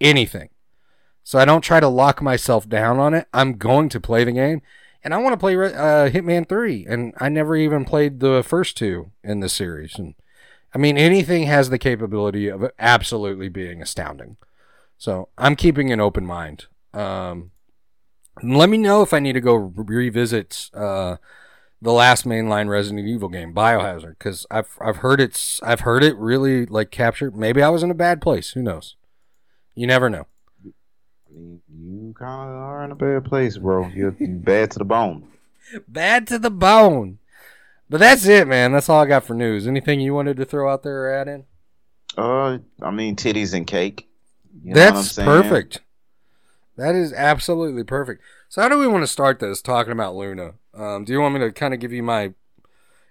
Anything. 0.00 0.48
So 1.22 1.38
I 1.38 1.44
don't 1.44 1.62
try 1.62 1.80
to 1.80 1.88
lock 1.88 2.20
myself 2.20 2.68
down 2.68 2.98
on 2.98 3.14
it. 3.14 3.28
I'm 3.32 3.56
going 3.56 3.88
to 3.90 4.00
play 4.00 4.24
the 4.24 4.32
game, 4.32 4.60
and 5.02 5.14
I 5.14 5.18
want 5.18 5.32
to 5.32 5.38
play 5.38 5.54
uh, 5.54 6.10
Hitman 6.10 6.48
Three, 6.48 6.84
and 6.88 7.14
I 7.18 7.28
never 7.28 7.56
even 7.56 7.84
played 7.84 8.20
the 8.20 8.42
first 8.42 8.76
two 8.76 9.12
in 9.22 9.40
the 9.40 9.48
series. 9.48 9.98
And 9.98 10.14
I 10.74 10.78
mean, 10.78 10.98
anything 10.98 11.44
has 11.44 11.70
the 11.70 11.78
capability 11.78 12.48
of 12.48 12.70
absolutely 12.78 13.48
being 13.48 13.80
astounding. 13.80 14.36
So 14.98 15.28
I'm 15.38 15.56
keeping 15.56 15.92
an 15.92 16.00
open 16.00 16.26
mind. 16.26 16.66
Um, 16.92 17.52
let 18.42 18.68
me 18.68 18.78
know 18.78 19.02
if 19.02 19.14
I 19.14 19.20
need 19.20 19.34
to 19.34 19.40
go 19.40 19.54
re- 19.54 20.08
revisit 20.08 20.70
uh, 20.74 21.16
the 21.84 21.92
last 21.92 22.26
mainline 22.26 22.68
Resident 22.68 23.06
Evil 23.06 23.28
game, 23.28 23.52
Biohazard, 23.52 24.18
because 24.18 24.46
I've 24.50 24.76
I've 24.80 24.96
heard 24.96 25.20
it's 25.20 25.62
I've 25.62 25.80
heard 25.80 26.02
it 26.02 26.16
really 26.16 26.64
like 26.64 26.90
captured. 26.90 27.36
Maybe 27.36 27.62
I 27.62 27.68
was 27.68 27.82
in 27.82 27.90
a 27.90 27.94
bad 27.94 28.22
place. 28.22 28.52
Who 28.52 28.62
knows? 28.62 28.96
You 29.74 29.86
never 29.86 30.08
know. 30.08 30.26
You 31.30 32.14
kind 32.18 32.50
of 32.50 32.56
are 32.56 32.84
in 32.84 32.90
a 32.90 32.96
bad 32.96 33.26
place, 33.26 33.58
bro. 33.58 33.88
You're 33.88 34.16
bad 34.18 34.70
to 34.72 34.78
the 34.78 34.84
bone. 34.84 35.28
Bad 35.88 36.26
to 36.26 36.38
the 36.38 36.50
bone. 36.50 37.18
But 37.88 37.98
that's 38.00 38.26
it, 38.26 38.46
man. 38.46 38.72
That's 38.72 38.90
all 38.90 39.00
I 39.00 39.06
got 39.06 39.24
for 39.24 39.32
news. 39.32 39.66
Anything 39.66 39.98
you 39.98 40.12
wanted 40.12 40.36
to 40.36 40.44
throw 40.44 40.70
out 40.70 40.82
there 40.82 41.04
or 41.04 41.14
add 41.14 41.26
in? 41.26 41.44
Uh, 42.18 42.58
I 42.82 42.90
mean, 42.90 43.16
titties 43.16 43.54
and 43.54 43.66
cake. 43.66 44.06
You 44.62 44.74
know 44.74 44.80
what 44.80 44.88
I'm 44.88 44.94
That's 44.96 45.14
perfect. 45.14 45.80
That 46.76 46.94
is 46.94 47.14
absolutely 47.14 47.82
perfect. 47.82 48.22
So, 48.54 48.62
how 48.62 48.68
do 48.68 48.78
we 48.78 48.86
want 48.86 49.02
to 49.02 49.08
start 49.08 49.40
this 49.40 49.60
talking 49.60 49.90
about 49.90 50.14
Luna? 50.14 50.52
Um, 50.74 51.04
do 51.04 51.12
you 51.12 51.20
want 51.20 51.34
me 51.34 51.40
to 51.40 51.50
kind 51.50 51.74
of 51.74 51.80
give 51.80 51.92
you 51.92 52.04
my 52.04 52.20
I 52.20 52.32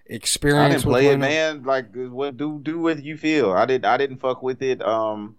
experience? 0.06 0.76
didn't 0.76 0.86
with 0.86 0.94
play 0.94 1.08
it, 1.08 1.18
man. 1.18 1.64
Like, 1.64 1.88
what 1.94 2.38
do 2.38 2.62
do 2.64 2.80
what 2.80 3.04
you 3.04 3.18
feel. 3.18 3.52
I 3.52 3.66
did. 3.66 3.84
I 3.84 3.98
didn't 3.98 4.22
fuck 4.22 4.42
with 4.42 4.62
it. 4.62 4.82
Um, 4.82 5.36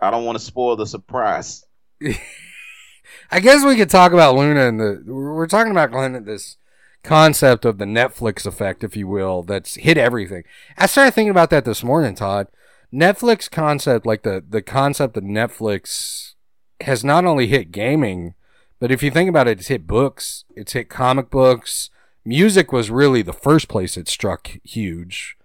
I 0.00 0.10
don't 0.10 0.24
want 0.24 0.40
to 0.40 0.44
spoil 0.44 0.74
the 0.74 0.88
surprise. 0.88 1.64
I 3.30 3.38
guess 3.38 3.64
we 3.64 3.76
could 3.76 3.90
talk 3.90 4.10
about 4.10 4.34
Luna 4.34 4.66
and 4.66 4.80
the. 4.80 5.04
We're 5.06 5.46
talking 5.46 5.70
about 5.70 5.92
Luna, 5.92 6.20
this 6.20 6.56
concept 7.04 7.64
of 7.64 7.78
the 7.78 7.84
Netflix 7.84 8.44
effect, 8.44 8.82
if 8.82 8.96
you 8.96 9.06
will, 9.06 9.44
that's 9.44 9.76
hit 9.76 9.98
everything. 9.98 10.42
I 10.76 10.86
started 10.86 11.14
thinking 11.14 11.30
about 11.30 11.50
that 11.50 11.64
this 11.64 11.84
morning, 11.84 12.16
Todd. 12.16 12.48
Netflix 12.92 13.48
concept, 13.48 14.04
like 14.04 14.24
the 14.24 14.44
the 14.48 14.62
concept 14.62 15.16
of 15.16 15.22
Netflix, 15.22 16.34
has 16.80 17.04
not 17.04 17.24
only 17.24 17.46
hit 17.46 17.70
gaming, 17.70 18.34
but 18.80 18.90
if 18.90 19.02
you 19.02 19.10
think 19.10 19.28
about 19.28 19.48
it, 19.48 19.58
it's 19.58 19.68
hit 19.68 19.86
books, 19.86 20.44
it's 20.54 20.72
hit 20.72 20.88
comic 20.88 21.30
books. 21.30 21.90
Music 22.24 22.72
was 22.72 22.90
really 22.90 23.22
the 23.22 23.32
first 23.32 23.68
place 23.68 23.96
it 23.96 24.08
struck 24.08 24.50
huge. 24.62 25.36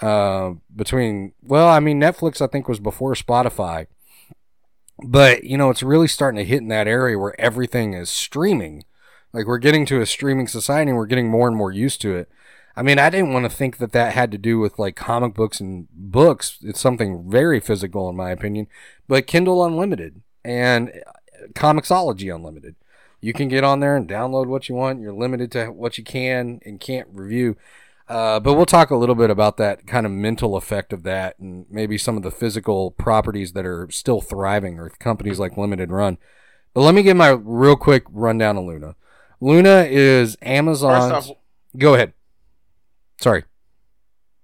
Uh, 0.00 0.54
between 0.74 1.32
well, 1.42 1.68
I 1.68 1.80
mean, 1.80 2.00
Netflix 2.00 2.40
I 2.40 2.46
think 2.46 2.68
was 2.68 2.80
before 2.80 3.14
Spotify. 3.14 3.86
But 5.02 5.44
you 5.44 5.56
know 5.56 5.70
it's 5.70 5.82
really 5.82 6.08
starting 6.08 6.38
to 6.38 6.44
hit 6.44 6.58
in 6.58 6.68
that 6.68 6.88
area 6.88 7.18
where 7.18 7.38
everything 7.40 7.94
is 7.94 8.10
streaming. 8.10 8.84
Like 9.32 9.46
we're 9.46 9.58
getting 9.58 9.86
to 9.86 10.00
a 10.00 10.06
streaming 10.06 10.46
society 10.46 10.90
and 10.90 10.98
we're 10.98 11.06
getting 11.06 11.28
more 11.28 11.48
and 11.48 11.56
more 11.56 11.72
used 11.72 12.00
to 12.02 12.16
it. 12.16 12.28
I 12.76 12.82
mean 12.82 12.98
i 12.98 13.08
didn't 13.08 13.32
want 13.32 13.44
to 13.44 13.56
think 13.56 13.78
that 13.78 13.92
that 13.92 14.14
had 14.14 14.30
to 14.32 14.38
do 14.38 14.58
with 14.58 14.78
like 14.78 14.94
comic 14.96 15.34
books 15.34 15.60
and 15.60 15.88
books. 15.92 16.58
It's 16.62 16.80
something 16.80 17.28
very 17.28 17.60
physical 17.60 18.08
in 18.08 18.16
my 18.16 18.30
opinion. 18.30 18.68
But 19.08 19.26
kindle 19.26 19.64
unlimited 19.64 20.22
and 20.44 20.92
comiXology 21.54 22.34
unlimited 22.34 22.74
you 23.20 23.32
can 23.32 23.48
get 23.48 23.64
on 23.64 23.80
there 23.80 23.96
and 23.96 24.08
download 24.08 24.46
what 24.46 24.68
you 24.68 24.74
want 24.74 25.00
you're 25.00 25.12
limited 25.12 25.50
to 25.52 25.66
what 25.66 25.98
you 25.98 26.04
can 26.04 26.60
and 26.64 26.80
can't 26.80 27.08
review 27.12 27.56
uh, 28.06 28.38
but 28.38 28.54
we'll 28.54 28.66
talk 28.66 28.90
a 28.90 28.96
little 28.96 29.14
bit 29.14 29.30
about 29.30 29.56
that 29.56 29.86
kind 29.86 30.04
of 30.04 30.12
mental 30.12 30.56
effect 30.56 30.92
of 30.92 31.04
that 31.04 31.38
and 31.38 31.64
maybe 31.70 31.96
some 31.96 32.16
of 32.18 32.22
the 32.22 32.30
physical 32.30 32.90
properties 32.90 33.52
that 33.52 33.64
are 33.64 33.88
still 33.90 34.20
thriving 34.20 34.78
or 34.78 34.90
companies 34.90 35.38
like 35.38 35.56
Limited 35.56 35.90
Run. 35.90 36.18
But 36.74 36.82
let 36.82 36.94
me 36.94 37.02
give 37.02 37.16
my 37.16 37.30
real 37.30 37.76
quick 37.76 38.04
rundown 38.10 38.58
of 38.58 38.64
Luna. 38.64 38.94
Luna 39.40 39.86
is 39.88 40.36
Amazon's. 40.42 41.30
Off, 41.30 41.36
Go 41.78 41.94
ahead. 41.94 42.12
Sorry. 43.20 43.44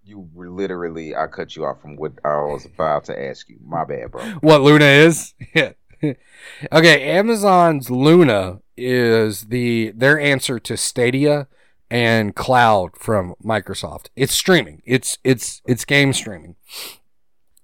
you 0.04 0.26
were 0.32 0.48
literally. 0.48 1.14
I 1.14 1.26
cut 1.26 1.54
you 1.54 1.66
off 1.66 1.82
from 1.82 1.96
what 1.96 2.12
I 2.24 2.36
was 2.36 2.64
about 2.64 3.04
to 3.04 3.28
ask 3.28 3.46
you. 3.50 3.58
My 3.62 3.84
bad, 3.84 4.10
bro. 4.12 4.22
What 4.40 4.62
Luna 4.62 4.86
is? 4.86 5.34
Yeah. 5.54 5.72
okay, 6.72 7.02
Amazon's 7.10 7.90
Luna 7.90 8.60
is 8.76 9.46
the 9.46 9.92
their 9.94 10.18
answer 10.18 10.58
to 10.60 10.76
Stadia 10.76 11.48
and 11.90 12.34
Cloud 12.34 12.96
from 12.96 13.34
Microsoft. 13.44 14.06
It's 14.16 14.34
streaming. 14.34 14.82
It's 14.84 15.18
it's 15.24 15.60
it's 15.66 15.84
game 15.84 16.12
streaming. 16.12 16.56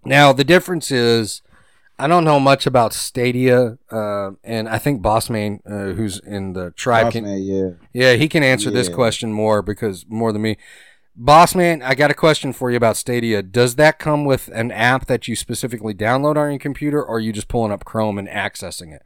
Now 0.05 0.32
the 0.32 0.45
difference 0.45 0.91
is 0.91 1.43
I 1.99 2.07
don't 2.07 2.24
know 2.24 2.39
much 2.39 2.66
about 2.66 2.93
Stadia, 2.93 3.78
uh, 3.91 4.32
and 4.45 4.68
I 4.68 4.76
think 4.76 5.01
Bossman, 5.01 5.61
uh, 5.64 5.95
who's 5.95 6.18
in 6.20 6.53
the 6.53 6.72
tribe, 6.72 7.07
Boss 7.07 7.12
can, 7.14 7.43
yeah. 7.43 7.70
yeah, 7.95 8.14
he 8.14 8.28
can 8.28 8.43
answer 8.43 8.70
this 8.70 8.91
question 8.91 9.32
more 9.32 9.62
because 9.62 10.05
more 10.09 10.30
than 10.32 10.43
me. 10.43 10.59
Boss 11.19 11.55
man, 11.55 11.81
I 11.83 11.95
got 11.95 12.11
a 12.11 12.14
question 12.14 12.53
for 12.53 12.71
you 12.71 12.77
about 12.77 12.97
Stadia. 12.97 13.43
Does 13.43 13.77
that 13.77 13.99
come 13.99 14.27
with 14.27 14.49
an 14.49 14.71
app 14.71 15.07
that 15.07 15.27
you 15.27 15.35
specifically 15.35 15.95
download 15.95 16.37
on 16.37 16.51
your 16.51 16.59
computer, 16.59 17.03
or 17.03 17.17
are 17.17 17.21
you 17.21 17.33
just 17.33 17.49
pulling 17.49 17.73
up 17.73 17.87
Chrome 17.87 18.19
and 18.19 18.29
accessing 18.29 18.95
it? 18.95 19.03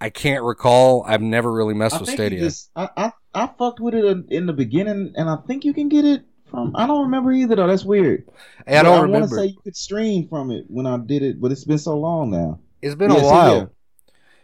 I 0.00 0.08
can't 0.08 0.42
recall. 0.42 1.04
I've 1.06 1.20
never 1.20 1.52
really 1.52 1.74
messed 1.74 1.96
I 1.96 2.00
with 2.00 2.08
Stadia. 2.08 2.40
just, 2.40 2.70
I, 2.74 2.88
I 2.96 3.12
I 3.34 3.46
fucked 3.58 3.78
with 3.80 3.94
it 3.94 4.04
in, 4.30 4.46
the 4.46 4.54
beginning, 4.54 5.12
and 5.16 5.28
I 5.28 5.36
think 5.46 5.64
you 5.66 5.74
can 5.74 5.90
get 5.90 6.06
it 6.06 6.24
from. 6.50 6.74
I 6.74 6.86
don't 6.86 7.02
remember 7.02 7.30
either 7.32 7.56
though. 7.56 7.66
That's 7.66 7.84
weird. 7.84 8.26
Hey, 8.66 8.78
I 8.78 8.82
don't 8.82 9.04
I 9.04 9.18
want 9.18 9.24
to 9.24 9.28
say 9.28 9.46
you 9.46 9.60
could 9.62 9.76
stream 9.76 10.28
from 10.28 10.50
it 10.50 10.64
when 10.68 10.86
I 10.86 10.96
did 10.96 11.22
it, 11.22 11.40
but 11.40 11.52
it's 11.52 11.64
been 11.64 11.78
so 11.78 11.98
long 11.98 12.30
now. 12.30 12.58
it's 12.80 12.94
been 12.94 13.10
Yeah, 13.10 13.16
a 13.18 13.20
so 13.20 13.26
while. 13.26 13.72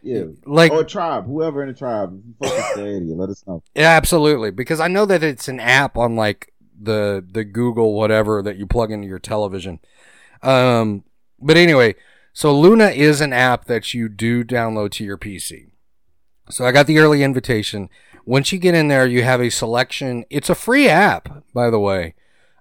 Yeah. 0.03 0.25
Like 0.45 0.71
or 0.71 0.85
tribe, 0.85 1.27
whoever 1.27 1.63
in 1.63 1.69
the 1.69 1.75
tribe, 1.75 2.13
you 2.13 2.35
fucking 2.41 2.65
Stadia, 2.73 3.15
let 3.15 3.31
us 3.31 3.43
know. 3.47 3.63
Yeah, 3.75 3.91
absolutely. 3.97 4.51
Because 4.51 4.79
I 4.79 4.89
know 4.89 5.07
that 5.07 5.23
it's 5.25 5.49
an 5.49 5.59
app 5.59 5.97
on 5.97 6.15
like 6.15 6.53
the 6.81 7.25
the 7.27 7.45
Google 7.45 7.95
whatever 7.95 8.43
that 8.43 8.57
you 8.57 8.67
plug 8.67 8.91
into 8.91 9.09
your 9.09 9.19
television. 9.19 9.81
Um, 10.43 11.05
but 11.41 11.57
anyway, 11.57 11.95
so 12.33 12.53
Luna 12.57 12.89
is 12.89 13.21
an 13.21 13.33
app 13.33 13.65
that 13.67 13.95
you 13.95 14.09
do 14.09 14.45
download 14.45 14.91
to 14.93 15.05
your 15.05 15.19
PC. 15.19 15.71
So 16.51 16.65
I 16.65 16.73
got 16.73 16.87
the 16.87 16.99
early 16.99 17.23
invitation. 17.23 17.89
Once 18.25 18.53
you 18.53 18.59
get 18.59 18.75
in 18.75 18.89
there, 18.89 19.07
you 19.07 19.23
have 19.23 19.41
a 19.41 19.51
selection. 19.51 20.25
It's 20.31 20.51
a 20.51 20.55
free 20.55 20.89
app, 20.89 21.45
by 21.53 21.71
the 21.71 21.81
way. 21.81 22.15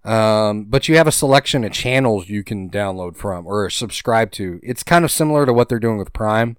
Um, 0.06 0.66
but 0.66 0.88
you 0.88 0.98
have 0.98 1.08
a 1.08 1.12
selection 1.12 1.64
of 1.64 1.72
channels 1.72 2.30
you 2.30 2.44
can 2.44 2.70
download 2.70 3.16
from 3.18 3.48
or 3.48 3.70
subscribe 3.72 4.32
to. 4.34 4.60
It's 4.62 4.84
kind 4.84 5.04
of 5.04 5.12
similar 5.12 5.46
to 5.48 5.54
what 5.54 5.68
they're 5.68 5.80
doing 5.80 5.98
with 5.98 6.14
Prime, 6.14 6.58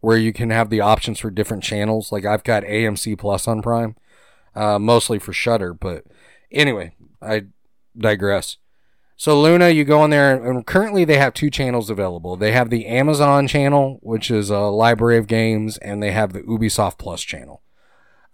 where 0.00 0.18
you 0.18 0.34
can 0.34 0.50
have 0.50 0.68
the 0.68 0.82
options 0.82 1.18
for 1.18 1.30
different 1.30 1.62
channels. 1.62 2.12
Like 2.12 2.26
I've 2.26 2.44
got 2.44 2.62
AMC 2.64 3.18
Plus 3.18 3.48
on 3.48 3.62
Prime, 3.62 3.96
uh, 4.54 4.78
mostly 4.78 5.18
for 5.18 5.32
Shudder. 5.32 5.72
But 5.72 6.04
anyway, 6.50 6.94
I 7.20 7.44
digress. 7.96 8.58
So 9.16 9.40
Luna, 9.40 9.70
you 9.70 9.84
go 9.84 10.04
in 10.04 10.10
there, 10.10 10.34
and 10.44 10.66
currently 10.66 11.04
they 11.04 11.18
have 11.18 11.34
two 11.34 11.50
channels 11.50 11.88
available. 11.88 12.36
They 12.36 12.52
have 12.52 12.70
the 12.70 12.86
Amazon 12.86 13.46
channel, 13.46 13.98
which 14.02 14.30
is 14.30 14.50
a 14.50 14.58
library 14.58 15.18
of 15.18 15.28
games, 15.28 15.78
and 15.78 16.02
they 16.02 16.10
have 16.10 16.32
the 16.32 16.42
Ubisoft 16.42 16.98
Plus 16.98 17.22
channel. 17.22 17.62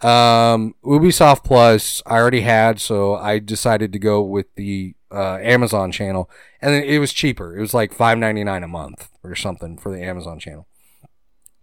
Um, 0.01 0.75
Ubisoft 0.83 1.45
Plus 1.45 2.03
I 2.07 2.17
already 2.17 2.41
had, 2.41 2.81
so 2.81 3.15
I 3.15 3.39
decided 3.39 3.93
to 3.93 3.99
go 3.99 4.23
with 4.23 4.47
the 4.55 4.95
uh, 5.13 5.37
Amazon 5.43 5.93
channel, 5.93 6.31
and 6.63 6.75
it 6.75 6.99
was 6.99 7.13
cheaper. 7.13 7.57
It 7.57 7.61
was 7.61 7.75
like 7.75 7.93
five 7.93 8.17
ninety 8.17 8.43
nine 8.43 8.63
a 8.63 8.69
month 8.69 9.11
or 9.23 9.35
something 9.35 9.77
for 9.77 9.95
the 9.95 10.03
Amazon 10.03 10.39
channel. 10.39 10.67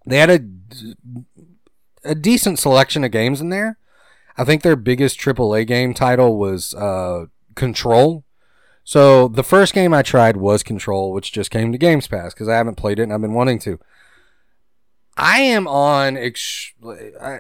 They 0.06 0.20
had 0.20 0.30
a 0.30 0.40
a 2.04 2.14
decent 2.14 2.60
selection 2.60 3.04
of 3.04 3.12
games 3.12 3.42
in 3.42 3.50
there. 3.50 3.80
I 4.38 4.44
think 4.44 4.62
their 4.62 4.76
biggest 4.76 5.20
AAA 5.20 5.66
game 5.66 5.94
title 5.94 6.38
was 6.38 6.74
uh, 6.76 7.26
Control. 7.56 8.24
So 8.84 9.28
the 9.28 9.44
first 9.44 9.74
game 9.74 9.94
I 9.94 10.02
tried 10.02 10.38
was 10.38 10.64
Control, 10.64 11.12
which 11.12 11.32
just 11.32 11.52
came 11.52 11.72
to 11.72 11.78
Games 11.78 12.08
Pass 12.08 12.34
because 12.34 12.48
I 12.48 12.56
haven't 12.56 12.76
played 12.76 13.00
it 13.00 13.04
and 13.04 13.14
I've 13.14 13.22
been 13.22 13.34
wanting 13.34 13.60
to. 13.60 13.80
I 15.18 15.40
am 15.40 15.68
on. 15.68 16.16
Ex- 16.16 16.74
I, 17.20 17.40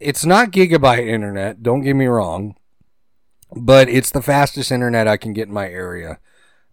it's 0.00 0.24
not 0.24 0.50
gigabyte 0.50 1.06
internet. 1.06 1.62
Don't 1.62 1.82
get 1.82 1.94
me 1.94 2.06
wrong, 2.06 2.56
but 3.54 3.88
it's 3.88 4.10
the 4.10 4.22
fastest 4.22 4.72
internet 4.72 5.06
I 5.06 5.16
can 5.16 5.32
get 5.32 5.48
in 5.48 5.54
my 5.54 5.68
area. 5.68 6.18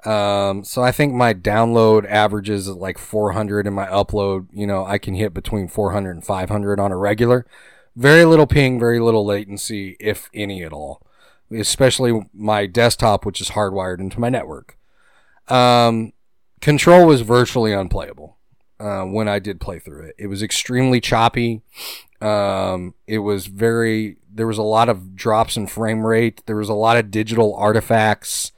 Um, 0.06 0.64
so 0.64 0.82
I 0.82 0.92
think 0.92 1.14
my 1.14 1.34
download 1.34 2.06
averages 2.08 2.68
like 2.70 2.98
400 2.98 3.68
and 3.68 3.76
my 3.76 3.88
upload, 3.88 4.48
you 4.54 4.66
know, 4.66 4.86
I 4.86 4.98
can 5.00 5.16
hit 5.16 5.34
between 5.34 5.68
400 5.68 6.12
and 6.12 6.26
500 6.26 6.80
on 6.80 6.92
a 6.92 6.98
regular. 6.98 7.46
Very 7.98 8.26
little 8.26 8.46
ping, 8.46 8.80
very 8.80 9.00
little 9.00 9.26
latency, 9.26 9.98
if 10.00 10.30
any 10.32 10.64
at 10.64 10.72
all. 10.72 11.02
Especially 11.52 12.30
my 12.32 12.68
desktop, 12.68 13.26
which 13.26 13.42
is 13.42 13.50
hardwired 13.50 14.00
into 14.00 14.20
my 14.20 14.30
network. 14.30 14.78
Um, 15.48 16.14
Control 16.62 17.08
was 17.08 17.22
virtually 17.22 17.74
unplayable 17.74 18.38
uh, 18.80 19.04
when 19.04 19.28
I 19.28 19.40
did 19.40 19.60
play 19.60 19.80
through 19.80 20.08
it. 20.08 20.16
It 20.18 20.28
was 20.28 20.44
extremely 20.44 21.00
choppy. 21.00 21.62
Um, 22.22 22.94
it 23.08 23.20
was 23.20 23.48
very. 23.48 24.18
There 24.32 24.48
was 24.48 24.58
a 24.58 24.64
lot 24.64 24.90
of 24.90 25.16
drops 25.16 25.58
in 25.58 25.66
frame 25.68 26.06
rate. 26.06 26.44
There 26.46 26.56
was 26.56 26.70
a 26.70 26.74
lot 26.74 26.98
of 26.98 27.10
digital 27.10 27.56
artifacts. 27.56 28.52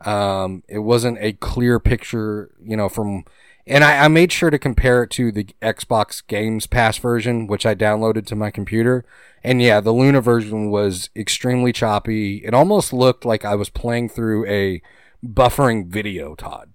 Um, 0.00 0.64
it 0.68 0.78
wasn't 0.78 1.18
a 1.20 1.34
clear 1.34 1.78
picture, 1.78 2.50
you 2.60 2.76
know, 2.76 2.88
from. 2.88 3.24
And 3.66 3.84
I, 3.84 4.04
I 4.04 4.08
made 4.08 4.32
sure 4.32 4.50
to 4.50 4.58
compare 4.58 5.02
it 5.02 5.10
to 5.10 5.30
the 5.30 5.44
Xbox 5.62 6.26
Games 6.26 6.66
Pass 6.66 6.98
version, 6.98 7.46
which 7.46 7.66
I 7.66 7.74
downloaded 7.74 8.26
to 8.26 8.36
my 8.36 8.50
computer. 8.50 9.04
And 9.44 9.62
yeah, 9.62 9.80
the 9.80 9.92
Luna 9.92 10.20
version 10.20 10.70
was 10.70 11.10
extremely 11.14 11.72
choppy. 11.72 12.38
It 12.44 12.54
almost 12.54 12.92
looked 12.92 13.24
like 13.24 13.44
I 13.44 13.54
was 13.54 13.70
playing 13.70 14.08
through 14.08 14.46
a 14.46 14.82
buffering 15.24 15.86
video, 15.86 16.34
Todd. 16.34 16.72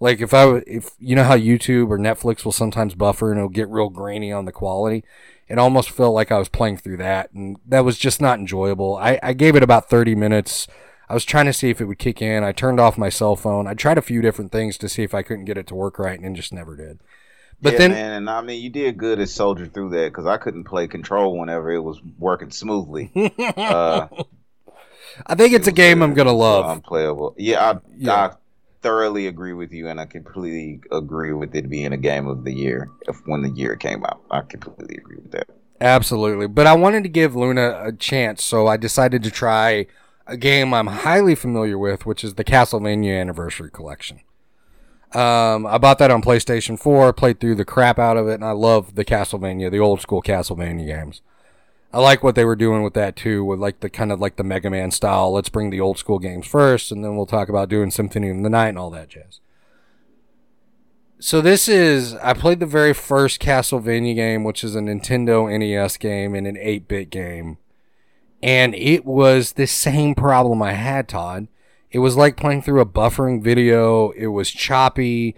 Like 0.00 0.20
if 0.20 0.32
I 0.32 0.62
if 0.66 0.90
you 1.00 1.16
know 1.16 1.24
how 1.24 1.36
YouTube 1.36 1.90
or 1.90 1.98
Netflix 1.98 2.44
will 2.44 2.52
sometimes 2.52 2.94
buffer 2.94 3.32
and 3.32 3.38
it'll 3.38 3.48
get 3.48 3.68
real 3.68 3.88
grainy 3.88 4.30
on 4.30 4.44
the 4.44 4.52
quality, 4.52 5.02
it 5.48 5.58
almost 5.58 5.90
felt 5.90 6.14
like 6.14 6.30
I 6.30 6.38
was 6.38 6.48
playing 6.48 6.76
through 6.76 6.98
that, 6.98 7.32
and 7.32 7.56
that 7.66 7.84
was 7.84 7.98
just 7.98 8.20
not 8.20 8.38
enjoyable. 8.38 8.96
I, 8.96 9.18
I 9.22 9.32
gave 9.32 9.56
it 9.56 9.62
about 9.62 9.90
thirty 9.90 10.14
minutes. 10.14 10.68
I 11.08 11.14
was 11.14 11.24
trying 11.24 11.46
to 11.46 11.52
see 11.52 11.70
if 11.70 11.80
it 11.80 11.86
would 11.86 11.98
kick 11.98 12.20
in. 12.20 12.44
I 12.44 12.52
turned 12.52 12.78
off 12.78 12.98
my 12.98 13.08
cell 13.08 13.34
phone. 13.34 13.66
I 13.66 13.74
tried 13.74 13.98
a 13.98 14.02
few 14.02 14.20
different 14.20 14.52
things 14.52 14.76
to 14.78 14.88
see 14.88 15.02
if 15.02 15.14
I 15.14 15.22
couldn't 15.22 15.46
get 15.46 15.56
it 15.56 15.66
to 15.68 15.74
work 15.74 15.98
right, 15.98 16.18
and 16.18 16.36
it 16.36 16.38
just 16.38 16.52
never 16.52 16.76
did. 16.76 17.00
But 17.60 17.72
yeah, 17.72 17.78
then, 17.78 17.90
man, 17.92 18.12
and 18.12 18.30
I 18.30 18.40
mean, 18.42 18.62
you 18.62 18.70
did 18.70 18.98
good 18.98 19.18
as 19.18 19.34
soldier 19.34 19.66
through 19.66 19.90
that 19.90 20.12
because 20.12 20.26
I 20.26 20.36
couldn't 20.36 20.64
play 20.64 20.86
control 20.86 21.36
whenever 21.38 21.72
it 21.72 21.80
was 21.80 22.00
working 22.18 22.50
smoothly. 22.50 23.10
uh, 23.38 24.06
I 25.26 25.34
think 25.34 25.54
it's 25.54 25.66
a 25.66 25.70
it 25.70 25.72
was, 25.72 25.76
game 25.76 26.02
uh, 26.02 26.04
I'm 26.04 26.14
gonna 26.14 26.32
love. 26.32 26.70
Unplayable. 26.70 27.34
Yeah, 27.36 27.72
I, 27.72 27.78
Yeah. 27.96 28.14
I 28.14 28.30
thoroughly 28.80 29.26
agree 29.26 29.54
with 29.54 29.72
you, 29.72 29.88
and 29.88 30.00
I 30.00 30.04
completely 30.04 30.80
agree 30.92 31.32
with 31.32 31.54
it 31.54 31.68
being 31.68 31.92
a 31.92 31.96
game 31.96 32.28
of 32.28 32.44
the 32.44 32.52
year 32.52 32.90
if 33.08 33.16
when 33.26 33.42
the 33.42 33.50
year 33.50 33.74
came 33.74 34.04
out. 34.04 34.20
I 34.30 34.42
completely 34.42 34.96
agree 34.96 35.16
with 35.16 35.32
that. 35.32 35.48
Absolutely. 35.80 36.46
But 36.48 36.66
I 36.66 36.74
wanted 36.74 37.02
to 37.04 37.08
give 37.08 37.34
Luna 37.34 37.80
a 37.82 37.92
chance, 37.92 38.44
so 38.44 38.66
I 38.66 38.76
decided 38.76 39.22
to 39.24 39.30
try 39.30 39.86
a 40.28 40.36
game 40.36 40.74
I'm 40.74 40.86
highly 40.86 41.34
familiar 41.34 41.78
with, 41.78 42.06
which 42.06 42.22
is 42.22 42.34
the 42.34 42.44
Castlevania 42.44 43.20
Anniversary 43.20 43.70
Collection. 43.70 44.20
Um, 45.14 45.66
I 45.66 45.78
bought 45.78 45.98
that 45.98 46.10
on 46.10 46.20
PlayStation 46.20 46.78
4, 46.78 47.14
played 47.14 47.40
through 47.40 47.54
the 47.54 47.64
crap 47.64 47.98
out 47.98 48.18
of 48.18 48.28
it, 48.28 48.34
and 48.34 48.44
I 48.44 48.50
love 48.50 48.94
the 48.94 49.06
Castlevania, 49.06 49.70
the 49.70 49.78
old 49.78 50.02
school 50.02 50.22
Castlevania 50.22 50.86
games. 50.86 51.22
I 51.90 52.00
like 52.00 52.22
what 52.22 52.34
they 52.34 52.44
were 52.44 52.56
doing 52.56 52.82
with 52.82 52.92
that 52.94 53.16
too, 53.16 53.42
with 53.42 53.58
like 53.58 53.80
the 53.80 53.88
kind 53.88 54.12
of 54.12 54.20
like 54.20 54.36
the 54.36 54.44
Mega 54.44 54.68
Man 54.68 54.90
style. 54.90 55.32
Let's 55.32 55.48
bring 55.48 55.70
the 55.70 55.80
old 55.80 55.98
school 55.98 56.18
games 56.18 56.46
first, 56.46 56.92
and 56.92 57.02
then 57.02 57.16
we'll 57.16 57.24
talk 57.24 57.48
about 57.48 57.70
doing 57.70 57.90
Symphony 57.90 58.28
of 58.28 58.42
the 58.42 58.50
Night 58.50 58.68
and 58.68 58.78
all 58.78 58.90
that 58.90 59.08
jazz. 59.08 59.40
So 61.18 61.40
this 61.40 61.66
is 61.66 62.14
I 62.16 62.34
played 62.34 62.60
the 62.60 62.66
very 62.66 62.92
first 62.92 63.40
Castlevania 63.40 64.14
game, 64.14 64.44
which 64.44 64.62
is 64.62 64.76
a 64.76 64.80
Nintendo 64.80 65.48
NES 65.58 65.96
game 65.96 66.34
and 66.34 66.46
an 66.46 66.56
8-bit 66.56 67.08
game. 67.08 67.56
And 68.42 68.74
it 68.74 69.04
was 69.04 69.52
the 69.52 69.66
same 69.66 70.14
problem 70.14 70.62
I 70.62 70.72
had, 70.72 71.08
Todd. 71.08 71.48
It 71.90 71.98
was 71.98 72.16
like 72.16 72.36
playing 72.36 72.62
through 72.62 72.80
a 72.80 72.86
buffering 72.86 73.42
video. 73.42 74.10
It 74.10 74.28
was 74.28 74.50
choppy. 74.50 75.34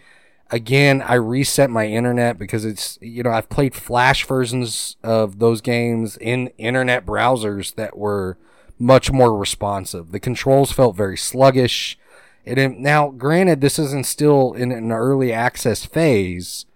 Again, 0.51 1.01
I 1.03 1.15
reset 1.15 1.71
my 1.71 1.87
internet 1.87 2.39
because 2.39 2.65
it's 2.65 2.99
you 3.01 3.23
know, 3.23 3.31
I've 3.31 3.49
played 3.49 3.75
flash 3.75 4.27
versions 4.27 4.97
of 5.03 5.39
those 5.39 5.61
games 5.61 6.17
in 6.17 6.49
internet 6.59 7.07
browsers 7.07 7.75
that 7.77 7.97
were 7.97 8.37
much 8.79 9.13
more 9.13 9.37
responsive. 9.37 10.11
The 10.11 10.21
controls 10.21 10.73
felt 10.73 10.97
very 10.97 11.17
sluggish. 11.17 11.99
It 12.45 12.59
now, 12.79 13.11
granted, 13.11 13.61
this 13.61 13.79
isn't 13.79 14.07
still 14.07 14.53
in 14.55 14.73
an 14.73 14.91
early 14.91 15.33
access 15.33 15.85
phase. 15.85 16.67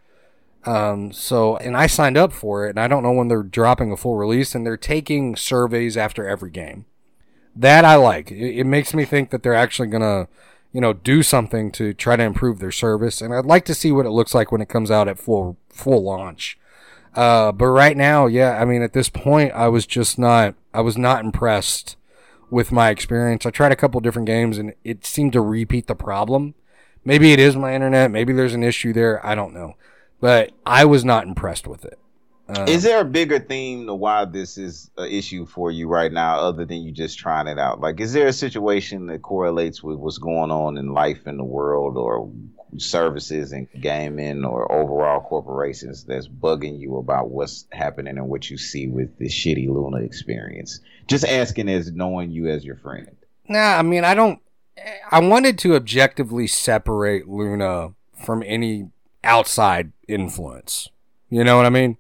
Um, 0.66 1.12
so, 1.12 1.57
and 1.59 1.77
I 1.77 1.86
signed 1.86 2.16
up 2.16 2.32
for 2.32 2.66
it, 2.66 2.70
and 2.70 2.81
I 2.81 2.89
don't 2.89 3.03
know 3.03 3.12
when 3.12 3.28
they're 3.28 3.43
dropping 3.43 3.93
a 3.93 3.97
full 3.97 4.16
release, 4.16 4.55
and 4.55 4.65
they're 4.65 4.77
taking 4.77 5.36
surveys 5.36 5.97
after 5.97 6.27
every 6.27 6.51
game. 6.51 6.86
That 7.55 7.85
I 7.85 7.97
like. 7.97 8.31
It, 8.31 8.61
it 8.61 8.65
makes 8.65 8.95
me 8.95 9.05
think 9.05 9.31
that 9.31 9.43
they're 9.43 9.55
actually 9.55 9.89
gonna, 9.89 10.28
you 10.73 10.81
know, 10.81 10.93
do 10.93 11.23
something 11.23 11.70
to 11.73 11.93
try 11.93 12.16
to 12.16 12.23
improve 12.23 12.59
their 12.59 12.73
service, 12.73 13.20
and 13.20 13.35
I'd 13.35 13.45
like 13.45 13.65
to 13.66 13.74
see 13.74 13.93
what 13.93 14.07
it 14.07 14.11
looks 14.11 14.35
like 14.35 14.51
when 14.51 14.61
it 14.61 14.69
comes 14.69 14.91
out 14.91 15.09
at 15.09 15.19
full 15.19 15.57
full 15.69 16.03
launch. 16.03 16.59
Uh, 17.15 17.53
but 17.53 17.66
right 17.66 17.97
now, 17.97 18.27
yeah, 18.27 18.59
I 18.61 18.65
mean, 18.65 18.82
at 18.82 18.93
this 18.93 19.09
point, 19.09 19.53
I 19.53 19.69
was 19.69 19.86
just 19.86 20.19
not, 20.19 20.55
I 20.73 20.81
was 20.81 20.99
not 20.99 21.24
impressed 21.24 21.97
with 22.51 22.73
my 22.73 22.91
experience. 22.91 23.47
I 23.47 23.51
tried 23.51 23.73
a 23.73 23.77
couple 23.77 24.01
different 24.01 24.27
games 24.27 24.59
and 24.59 24.74
it 24.82 25.07
seemed 25.07 25.32
to 25.32 25.41
repeat 25.41 25.86
the 25.86 25.95
problem. 25.95 26.55
Maybe 27.05 27.32
it 27.32 27.39
is 27.39 27.57
my 27.57 27.74
internet. 27.74 28.11
Maybe 28.11 28.32
there's 28.32 28.55
an 28.55 28.62
issue 28.62 28.93
there. 28.93 29.24
I 29.24 29.35
don't 29.35 29.55
know. 29.55 29.74
But 30.25 30.53
I 30.65 30.87
was 30.87 31.05
not 31.05 31.27
impressed 31.27 31.67
with 31.67 31.85
it. 31.85 31.99
Uh, 32.49 32.65
Is 32.67 32.83
there 32.83 32.99
a 33.03 33.05
bigger 33.05 33.39
theme 33.39 33.85
to 33.85 33.95
why 33.95 34.25
this 34.25 34.57
is 34.57 34.91
an 34.97 35.11
issue 35.11 35.45
for 35.45 35.71
you 35.71 35.87
right 35.87 36.11
now, 36.11 36.39
other 36.39 36.65
than 36.65 36.79
you 36.79 36.93
just 36.93 37.19
trying 37.19 37.47
it 37.47 37.59
out? 37.59 37.83
Like, 37.83 38.01
is 38.01 38.15
there 38.15 38.27
a 38.27 38.33
situation 38.33 39.09
that 39.09 39.21
correlates 39.21 39.83
with 39.83 39.99
what's 39.99 40.17
going 40.17 40.51
on 40.51 40.79
in 40.79 40.95
life 40.95 41.27
in 41.27 41.37
the 41.37 41.45
world, 41.45 41.99
or 41.99 42.33
services 42.79 43.53
and 43.53 43.69
gaming, 43.79 44.47
or 44.47 44.73
overall 44.73 45.21
corporations 45.21 46.05
that's 46.05 46.27
bugging 46.27 46.81
you 46.81 46.97
about 46.97 47.29
what's 47.29 47.67
happening 47.71 48.17
and 48.17 48.31
what 48.31 48.49
you 48.49 48.57
see 48.57 48.89
with 48.89 49.19
this 49.19 49.35
shitty 49.35 49.69
Luna 49.69 49.99
experience? 49.99 50.81
Just 51.07 51.27
asking 51.27 51.69
as 51.69 51.93
knowing 51.93 52.31
you 52.31 52.49
as 52.49 52.65
your 52.65 52.77
friend. 52.77 53.15
Nah, 53.47 53.77
I 53.77 53.83
mean, 53.83 54.05
I 54.05 54.15
don't. 54.15 54.41
I 55.11 55.21
wanted 55.21 55.59
to 55.59 55.75
objectively 55.75 56.47
separate 56.47 57.29
Luna 57.29 57.91
from 58.25 58.43
any 58.47 58.89
outside 59.25 59.93
influence. 60.07 60.89
You 61.31 61.45
know 61.45 61.57
what 61.57 61.67
I 61.67 61.71
mean? 61.71 61.97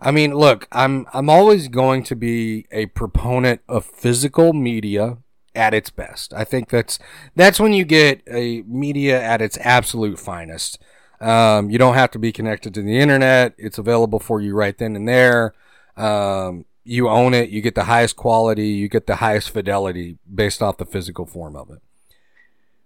I 0.00 0.10
mean, 0.10 0.34
look, 0.34 0.68
I'm 0.72 1.06
I'm 1.12 1.28
always 1.28 1.68
going 1.68 2.02
to 2.04 2.16
be 2.16 2.66
a 2.70 2.86
proponent 2.86 3.60
of 3.68 3.84
physical 3.84 4.52
media 4.52 5.18
at 5.54 5.72
its 5.72 5.90
best. 5.90 6.32
I 6.34 6.44
think 6.44 6.68
that's 6.68 6.98
that's 7.34 7.60
when 7.60 7.72
you 7.72 7.84
get 7.84 8.22
a 8.30 8.62
media 8.62 9.20
at 9.22 9.40
its 9.40 9.58
absolute 9.58 10.18
finest. 10.18 10.78
Um, 11.20 11.70
you 11.70 11.78
don't 11.78 11.94
have 11.94 12.10
to 12.12 12.18
be 12.18 12.32
connected 12.32 12.74
to 12.74 12.82
the 12.82 12.98
internet; 12.98 13.54
it's 13.56 13.78
available 13.78 14.18
for 14.18 14.40
you 14.40 14.54
right 14.54 14.76
then 14.76 14.96
and 14.96 15.08
there. 15.08 15.54
Um, 15.96 16.66
you 16.84 17.08
own 17.08 17.32
it. 17.32 17.48
You 17.48 17.62
get 17.62 17.74
the 17.74 17.84
highest 17.84 18.16
quality. 18.16 18.68
You 18.68 18.88
get 18.88 19.06
the 19.06 19.16
highest 19.16 19.50
fidelity 19.50 20.18
based 20.32 20.62
off 20.62 20.76
the 20.76 20.84
physical 20.84 21.24
form 21.24 21.56
of 21.56 21.70
it. 21.70 21.80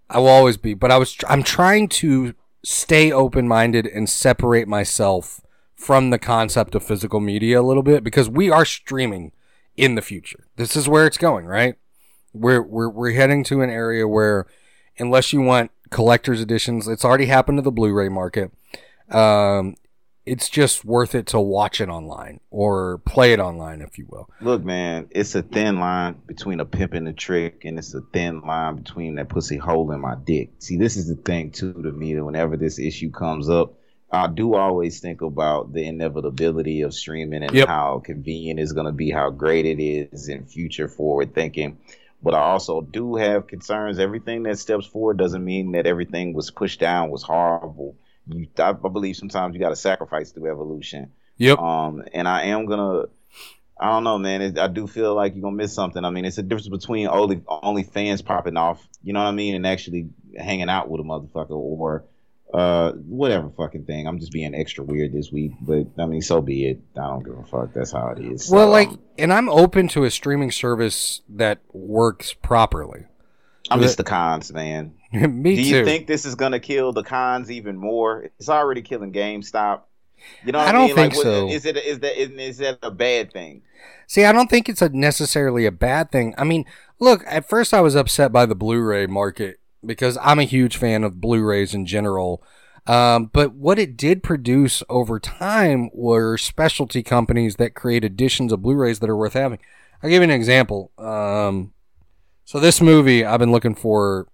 I 0.09 0.19
will 0.19 0.27
always 0.27 0.57
be, 0.57 0.73
but 0.73 0.91
I 0.91 0.97
was 0.97 1.17
I'm 1.27 1.43
trying 1.43 1.87
to 1.89 2.33
stay 2.63 3.11
open 3.11 3.47
minded 3.47 3.87
and 3.87 4.09
separate 4.09 4.67
myself 4.67 5.41
from 5.75 6.09
the 6.09 6.19
concept 6.19 6.75
of 6.75 6.83
physical 6.83 7.19
media 7.19 7.59
a 7.59 7.63
little 7.63 7.83
bit 7.83 8.03
because 8.03 8.29
we 8.29 8.49
are 8.49 8.65
streaming 8.65 9.31
in 9.77 9.95
the 9.95 10.01
future. 10.01 10.45
This 10.57 10.75
is 10.75 10.89
where 10.89 11.07
it's 11.07 11.17
going, 11.17 11.45
right? 11.45 11.75
We're 12.33 12.61
we're 12.61 12.89
we're 12.89 13.13
heading 13.13 13.43
to 13.45 13.61
an 13.61 13.69
area 13.69 14.07
where 14.07 14.45
unless 14.97 15.31
you 15.31 15.41
want 15.41 15.71
collector's 15.89 16.41
editions, 16.41 16.87
it's 16.87 17.05
already 17.05 17.25
happened 17.25 17.57
to 17.57 17.61
the 17.61 17.71
Blu-ray 17.71 18.09
market. 18.09 18.51
Um, 19.09 19.75
it's 20.25 20.49
just 20.49 20.85
worth 20.85 21.15
it 21.15 21.25
to 21.27 21.39
watch 21.39 21.81
it 21.81 21.89
online 21.89 22.39
or 22.51 22.99
play 22.99 23.33
it 23.33 23.39
online, 23.39 23.81
if 23.81 23.97
you 23.97 24.05
will. 24.09 24.29
Look, 24.41 24.63
man, 24.63 25.07
it's 25.11 25.33
a 25.35 25.41
thin 25.41 25.79
line 25.79 26.17
between 26.27 26.59
a 26.59 26.65
pimp 26.65 26.93
and 26.93 27.07
a 27.07 27.13
trick, 27.13 27.63
and 27.65 27.77
it's 27.79 27.93
a 27.93 28.01
thin 28.13 28.41
line 28.41 28.75
between 28.75 29.15
that 29.15 29.29
pussy 29.29 29.57
hole 29.57 29.91
in 29.91 30.01
my 30.01 30.15
dick. 30.23 30.51
See, 30.59 30.77
this 30.77 30.97
is 30.97 31.07
the 31.07 31.15
thing 31.15 31.51
too 31.51 31.73
to 31.73 31.91
me 31.91 32.13
that 32.15 32.23
whenever 32.23 32.57
this 32.57 32.79
issue 32.79 33.09
comes 33.11 33.49
up, 33.49 33.73
I 34.11 34.27
do 34.27 34.55
always 34.55 34.99
think 34.99 35.21
about 35.21 35.71
the 35.71 35.85
inevitability 35.85 36.81
of 36.81 36.93
streaming 36.93 37.43
and 37.43 37.53
Yep. 37.53 37.67
how 37.67 37.99
convenient 38.03 38.59
it's 38.59 38.71
going 38.71 38.87
to 38.87 38.91
be, 38.91 39.11
how 39.11 39.29
great 39.29 39.65
it 39.65 39.79
is 39.81 40.29
in 40.29 40.45
future 40.45 40.87
forward 40.87 41.35
thinking. 41.35 41.77
But 42.21 42.33
I 42.33 42.39
also 42.39 42.81
do 42.81 43.15
have 43.15 43.47
concerns. 43.47 43.99
Everything 43.99 44.43
that 44.43 44.59
steps 44.59 44.85
forward 44.85 45.17
doesn't 45.17 45.45
mean 45.45 45.71
that 45.73 45.85
everything 45.85 46.33
was 46.33 46.51
pushed 46.51 46.79
down 46.79 47.11
was 47.11 47.23
horrible. 47.23 47.95
You, 48.27 48.47
I, 48.57 48.69
I 48.69 48.73
believe 48.73 49.15
sometimes 49.15 49.53
you 49.55 49.59
got 49.59 49.69
to 49.69 49.75
sacrifice 49.75 50.31
through 50.31 50.51
evolution. 50.51 51.11
Yep. 51.37 51.59
Um, 51.59 52.03
and 52.13 52.27
I 52.27 52.43
am 52.45 52.65
gonna. 52.65 53.05
I 53.81 53.91
don't 53.91 54.03
know, 54.03 54.17
man. 54.17 54.41
It, 54.41 54.59
I 54.59 54.67
do 54.67 54.87
feel 54.87 55.15
like 55.15 55.35
you're 55.35 55.41
gonna 55.41 55.55
miss 55.55 55.73
something. 55.73 56.03
I 56.03 56.09
mean, 56.09 56.25
it's 56.25 56.37
a 56.37 56.43
difference 56.43 56.67
between 56.67 57.07
only 57.07 57.41
only 57.47 57.83
fans 57.83 58.21
popping 58.21 58.57
off, 58.57 58.85
you 59.03 59.13
know 59.13 59.21
what 59.21 59.29
I 59.29 59.31
mean, 59.31 59.55
and 59.55 59.65
actually 59.65 60.09
hanging 60.37 60.69
out 60.69 60.89
with 60.89 60.99
a 60.99 61.03
motherfucker 61.03 61.51
or 61.51 62.03
uh 62.53 62.91
whatever 62.91 63.49
fucking 63.51 63.85
thing. 63.85 64.05
I'm 64.05 64.19
just 64.19 64.33
being 64.33 64.53
extra 64.53 64.83
weird 64.83 65.13
this 65.13 65.31
week, 65.31 65.53
but 65.61 65.87
I 65.97 66.07
mean, 66.07 66.21
so 66.21 66.41
be 66.41 66.65
it. 66.65 66.81
I 66.97 67.07
don't 67.07 67.23
give 67.23 67.37
a 67.37 67.43
fuck. 67.45 67.73
That's 67.73 67.93
how 67.93 68.09
it 68.09 68.19
is. 68.19 68.49
Well, 68.49 68.67
So, 68.67 68.71
like, 68.71 68.89
um, 68.89 68.99
and 69.17 69.31
I'm 69.31 69.47
open 69.47 69.87
to 69.89 70.03
a 70.03 70.11
streaming 70.11 70.51
service 70.51 71.21
that 71.29 71.59
works 71.71 72.33
properly. 72.33 73.05
I 73.71 73.77
miss 73.77 73.95
the 73.95 74.03
cons, 74.03 74.51
man. 74.51 74.95
Me 75.27 75.55
do 75.55 75.63
too. 75.63 75.69
you 75.69 75.85
think 75.85 76.07
this 76.07 76.25
is 76.25 76.35
gonna 76.35 76.59
kill 76.59 76.93
the 76.93 77.03
cons 77.03 77.49
even 77.51 77.77
more? 77.77 78.29
It's 78.39 78.49
already 78.49 78.81
killing 78.81 79.11
GameStop. 79.13 79.81
You 80.45 80.51
know 80.51 80.59
what 80.59 80.67
I 80.67 80.69
I, 80.69 80.71
don't 80.73 80.87
mean? 80.87 80.95
think 80.95 81.13
like, 81.15 81.17
what- 81.17 81.23
so. 81.23 81.49
Is 81.49 81.65
it 81.65 81.77
is 81.77 81.99
that 81.99 82.21
is, 82.21 82.29
is 82.31 82.57
that 82.59 82.79
a 82.83 82.91
bad 82.91 83.31
thing? 83.33 83.61
See, 84.07 84.25
I 84.25 84.31
don't 84.31 84.49
think 84.49 84.67
it's 84.67 84.81
a 84.81 84.89
necessarily 84.89 85.65
a 85.65 85.71
bad 85.71 86.11
thing. 86.11 86.33
I 86.37 86.43
mean, 86.43 86.65
look, 86.99 87.23
at 87.27 87.47
first 87.47 87.73
I 87.73 87.81
was 87.81 87.95
upset 87.95 88.31
by 88.31 88.45
the 88.45 88.55
Blu-ray 88.55 89.07
market 89.07 89.59
because 89.85 90.17
I'm 90.21 90.39
a 90.39 90.43
huge 90.43 90.77
fan 90.77 91.03
of 91.03 91.21
Blu-rays 91.21 91.73
in 91.73 91.85
general. 91.85 92.43
Um, 92.87 93.29
but 93.31 93.53
what 93.53 93.77
it 93.77 93.95
did 93.95 94.23
produce 94.23 94.81
over 94.89 95.19
time 95.19 95.89
were 95.93 96.37
specialty 96.37 97.03
companies 97.03 97.57
that 97.57 97.75
create 97.75 98.03
editions 98.03 98.51
of 98.51 98.63
Blu-rays 98.63 98.99
that 98.99 99.09
are 99.09 99.15
worth 99.17 99.33
having. 99.33 99.59
I'll 100.01 100.09
give 100.09 100.21
you 100.21 100.29
an 100.29 100.31
example. 100.31 100.91
Um, 100.97 101.73
so 102.45 102.59
this 102.59 102.81
movie 102.81 103.23
I've 103.23 103.39
been 103.39 103.51
looking 103.51 103.75
for. 103.75 104.27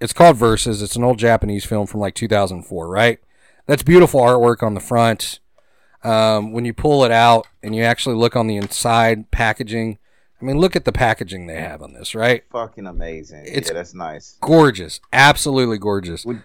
It's 0.00 0.12
called 0.12 0.36
Versus. 0.36 0.82
It's 0.82 0.96
an 0.96 1.04
old 1.04 1.18
Japanese 1.18 1.64
film 1.64 1.86
from 1.86 2.00
like 2.00 2.14
2004, 2.14 2.88
right? 2.88 3.18
That's 3.66 3.82
beautiful 3.82 4.20
artwork 4.20 4.62
on 4.62 4.74
the 4.74 4.80
front 4.80 5.40
um, 6.02 6.52
when 6.52 6.64
you 6.64 6.72
pull 6.72 7.04
it 7.04 7.10
out 7.10 7.46
and 7.62 7.74
you 7.76 7.82
actually 7.82 8.16
look 8.16 8.34
on 8.36 8.46
the 8.46 8.56
inside 8.56 9.30
packaging. 9.30 9.98
I 10.40 10.44
mean, 10.46 10.56
look 10.58 10.74
at 10.74 10.86
the 10.86 10.92
packaging 10.92 11.46
they 11.46 11.60
have 11.60 11.82
on 11.82 11.92
this, 11.92 12.14
right? 12.14 12.44
Fucking 12.50 12.86
amazing. 12.86 13.44
It's- 13.44 13.66
yeah, 13.68 13.74
that's 13.74 13.92
nice. 13.94 14.38
Gorgeous, 14.40 15.00
absolutely 15.12 15.76
gorgeous. 15.76 16.24
Would 16.24 16.42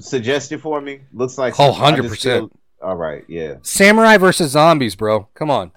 suggest 0.00 0.52
it 0.52 0.58
for 0.60 0.80
me? 0.82 1.00
Looks 1.14 1.38
like 1.38 1.54
Oh, 1.58 1.72
something 1.72 1.82
I 1.82 1.96
just 2.08 2.22
100%. 2.22 2.22
feel- 2.22 2.50
All 2.82 2.96
right, 2.96 3.24
yeah. 3.28 3.54
Samurai 3.62 4.18
versus 4.18 4.50
zombies, 4.52 4.94
bro. 4.94 5.28
Come 5.34 5.50
on. 5.50 5.72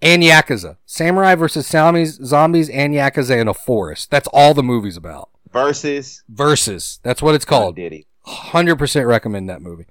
And 0.00 0.22
Yakuza. 0.22 0.78
Samurai 0.86 1.34
versus 1.34 1.66
zombies, 1.68 2.18
zombies 2.24 2.68
and 2.70 2.92
Yakuza 2.94 3.38
in 3.40 3.48
a 3.48 3.54
forest. 3.54 4.10
That's 4.10 4.28
all 4.32 4.52
the 4.54 4.62
movie's 4.62 4.96
about. 4.96 5.28
Versus 5.52 6.22
Versus. 6.28 7.00
That's 7.02 7.22
what 7.22 7.34
it's 7.34 7.44
called. 7.44 7.76
Did 7.76 7.92
he? 7.92 8.06
100% 8.26 9.06
recommend 9.06 9.48
that 9.48 9.62
movie. 9.62 9.86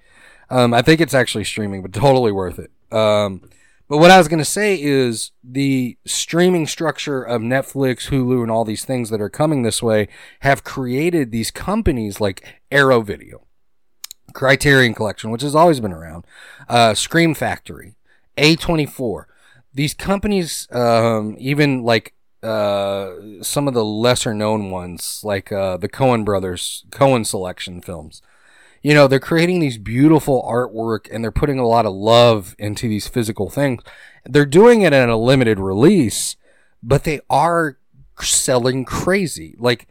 Um, 0.49 0.73
I 0.73 0.81
think 0.81 0.99
it's 0.99 1.13
actually 1.13 1.43
streaming, 1.43 1.81
but 1.81 1.93
totally 1.93 2.31
worth 2.31 2.59
it. 2.59 2.71
Um, 2.95 3.49
but 3.91 3.97
what 3.97 4.11
I 4.11 4.17
was 4.17 4.29
going 4.29 4.39
to 4.39 4.45
say 4.45 4.81
is 4.81 5.31
the 5.43 5.97
streaming 6.05 6.65
structure 6.65 7.21
of 7.21 7.41
Netflix, 7.41 8.07
Hulu, 8.09 8.41
and 8.41 8.49
all 8.49 8.63
these 8.63 8.85
things 8.85 9.09
that 9.09 9.19
are 9.19 9.29
coming 9.29 9.63
this 9.63 9.83
way 9.83 10.07
have 10.41 10.63
created 10.63 11.31
these 11.31 11.51
companies 11.51 12.21
like 12.21 12.61
Arrow 12.71 13.01
Video, 13.01 13.45
Criterion 14.33 14.93
Collection, 14.93 15.29
which 15.29 15.41
has 15.41 15.55
always 15.55 15.81
been 15.81 15.91
around, 15.91 16.25
uh, 16.69 16.93
Scream 16.93 17.33
Factory, 17.33 17.95
A24. 18.37 19.25
These 19.73 19.93
companies, 19.93 20.69
um, 20.71 21.35
even 21.37 21.83
like 21.83 22.13
uh, 22.43 23.11
some 23.41 23.67
of 23.67 23.73
the 23.73 23.85
lesser 23.85 24.33
known 24.33 24.71
ones, 24.71 25.21
like 25.23 25.51
uh, 25.51 25.77
the 25.77 25.89
Cohen 25.89 26.23
brothers, 26.23 26.85
Cohen 26.91 27.25
selection 27.25 27.81
films. 27.81 28.21
You 28.81 28.95
know, 28.95 29.07
they're 29.07 29.19
creating 29.19 29.59
these 29.59 29.77
beautiful 29.77 30.41
artwork 30.43 31.07
and 31.11 31.23
they're 31.23 31.31
putting 31.31 31.59
a 31.59 31.67
lot 31.67 31.85
of 31.85 31.93
love 31.93 32.55
into 32.57 32.87
these 32.87 33.07
physical 33.07 33.49
things. 33.49 33.83
They're 34.25 34.45
doing 34.45 34.81
it 34.81 34.91
in 34.91 35.09
a 35.09 35.17
limited 35.17 35.59
release, 35.59 36.35
but 36.81 37.03
they 37.03 37.21
are 37.29 37.77
selling 38.19 38.85
crazy. 38.85 39.55
Like, 39.59 39.87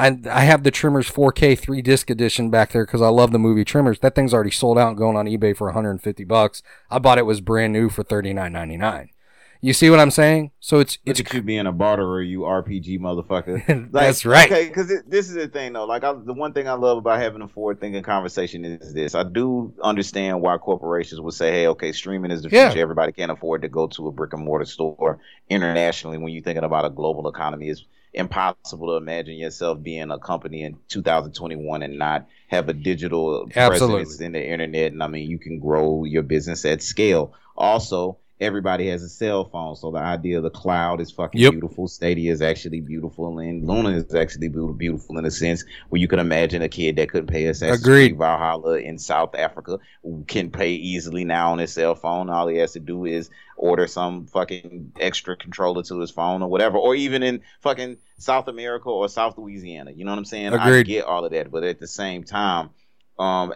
I, 0.00 0.18
I 0.30 0.42
have 0.42 0.62
the 0.62 0.70
Tremors 0.70 1.10
4K 1.10 1.58
3 1.58 1.82
disc 1.82 2.10
edition 2.10 2.50
back 2.50 2.70
there 2.70 2.86
because 2.86 3.02
I 3.02 3.08
love 3.08 3.30
the 3.30 3.38
movie 3.38 3.64
Tremors. 3.64 3.98
That 4.00 4.14
thing's 4.14 4.34
already 4.34 4.50
sold 4.50 4.78
out 4.78 4.96
going 4.96 5.16
on 5.16 5.26
eBay 5.26 5.56
for 5.56 5.66
150 5.68 6.24
bucks. 6.24 6.62
I 6.90 6.98
bought 6.98 7.18
it 7.18 7.26
was 7.26 7.40
brand 7.40 7.72
new 7.72 7.88
for 7.88 8.02
39.99. 8.02 9.10
You 9.60 9.72
see 9.72 9.90
what 9.90 9.98
I'm 9.98 10.12
saying? 10.12 10.52
So 10.60 10.78
it's 10.78 10.98
Look 11.04 11.18
it's 11.18 11.28
at 11.28 11.34
you 11.34 11.42
being 11.42 11.66
a 11.66 11.72
barterer, 11.72 12.22
you 12.22 12.40
RPG 12.40 13.00
motherfucker. 13.00 13.66
Like, 13.92 14.06
That's 14.06 14.24
right. 14.24 14.50
Okay, 14.50 14.68
because 14.68 14.88
this 15.06 15.28
is 15.28 15.34
the 15.34 15.48
thing 15.48 15.72
though. 15.72 15.84
Like 15.84 16.04
I, 16.04 16.12
the 16.12 16.32
one 16.32 16.52
thing 16.52 16.68
I 16.68 16.74
love 16.74 16.98
about 16.98 17.18
having 17.20 17.42
a 17.42 17.48
forward-thinking 17.48 18.02
conversation 18.02 18.64
is 18.64 18.94
this. 18.94 19.14
I 19.14 19.24
do 19.24 19.72
understand 19.82 20.42
why 20.42 20.56
corporations 20.58 21.20
would 21.20 21.34
say, 21.34 21.50
"Hey, 21.50 21.66
okay, 21.68 21.90
streaming 21.92 22.30
is 22.30 22.42
the 22.42 22.50
Yeah. 22.50 22.68
future. 22.70 22.82
Everybody 22.82 23.12
can't 23.12 23.32
afford 23.32 23.62
to 23.62 23.68
go 23.68 23.86
to 23.88 24.06
a 24.08 24.12
brick 24.12 24.32
and 24.32 24.44
mortar 24.44 24.64
store 24.66 25.18
internationally." 25.50 26.18
When 26.18 26.32
you're 26.32 26.42
thinking 26.42 26.64
about 26.64 26.84
a 26.84 26.90
global 26.90 27.28
economy, 27.28 27.68
it's 27.68 27.84
impossible 28.14 28.88
to 28.88 28.96
imagine 28.96 29.34
yourself 29.36 29.82
being 29.82 30.10
a 30.10 30.18
company 30.18 30.62
in 30.62 30.76
2021 30.88 31.82
and 31.82 31.98
not 31.98 32.26
have 32.48 32.68
a 32.68 32.72
digital 32.72 33.48
Absolutely. 33.54 33.96
presence 34.04 34.20
in 34.20 34.32
the 34.32 34.46
internet. 34.46 34.92
And 34.92 35.02
I 35.02 35.08
mean, 35.08 35.28
you 35.28 35.38
can 35.38 35.58
grow 35.58 36.04
your 36.04 36.22
business 36.22 36.64
at 36.64 36.82
scale. 36.82 37.32
Also, 37.56 38.18
everybody 38.40 38.88
has 38.88 39.02
a 39.02 39.08
cell 39.08 39.44
phone, 39.44 39.74
so 39.76 39.90
the 39.90 39.98
idea 39.98 40.36
of 40.36 40.42
the 40.44 40.50
cloud 40.50 41.00
is 41.00 41.10
fucking 41.10 41.40
Yep. 41.40 41.52
beautiful. 41.52 41.88
Stadia 41.88 42.30
is 42.32 42.40
actually 42.40 42.80
beautiful, 42.80 43.38
and 43.38 43.66
Luna 43.66 43.90
is 43.90 44.14
actually 44.14 44.48
beautiful 44.48 45.18
in 45.18 45.24
a 45.24 45.30
sense 45.30 45.64
where 45.88 46.00
you 46.00 46.08
can 46.08 46.18
imagine 46.18 46.62
a 46.62 46.68
kid 46.68 46.96
that 46.96 47.10
couldn't 47.10 47.26
pay 47.26 47.46
Assassin's 47.46 47.80
Agreed. 47.80 48.08
Creed 48.10 48.18
Valhalla 48.18 48.78
in 48.78 48.98
South 48.98 49.34
Africa 49.34 49.78
can 50.26 50.50
pay 50.50 50.72
easily 50.72 51.24
now 51.24 51.52
on 51.52 51.58
his 51.58 51.72
cell 51.72 51.94
phone. 51.94 52.30
All 52.30 52.46
he 52.48 52.58
has 52.58 52.72
to 52.72 52.80
do 52.80 53.04
is 53.04 53.30
order 53.56 53.86
some 53.86 54.26
fucking 54.26 54.92
extra 55.00 55.36
controller 55.36 55.82
to 55.82 55.98
his 55.98 56.10
phone 56.10 56.42
or 56.42 56.48
whatever, 56.48 56.78
or 56.78 56.94
even 56.94 57.22
in 57.22 57.40
fucking 57.60 57.96
South 58.18 58.46
America 58.48 58.88
or 58.88 59.08
South 59.08 59.36
Louisiana. 59.36 59.90
You 59.90 60.04
know 60.04 60.12
what 60.12 60.18
I'm 60.18 60.24
saying? 60.24 60.54
I 60.54 60.82
get 60.82 61.04
all 61.04 61.24
of 61.24 61.32
that, 61.32 61.50
but 61.50 61.64
at 61.64 61.80
the 61.80 61.88
same 61.88 62.22
time, 62.24 62.70
um, 63.18 63.52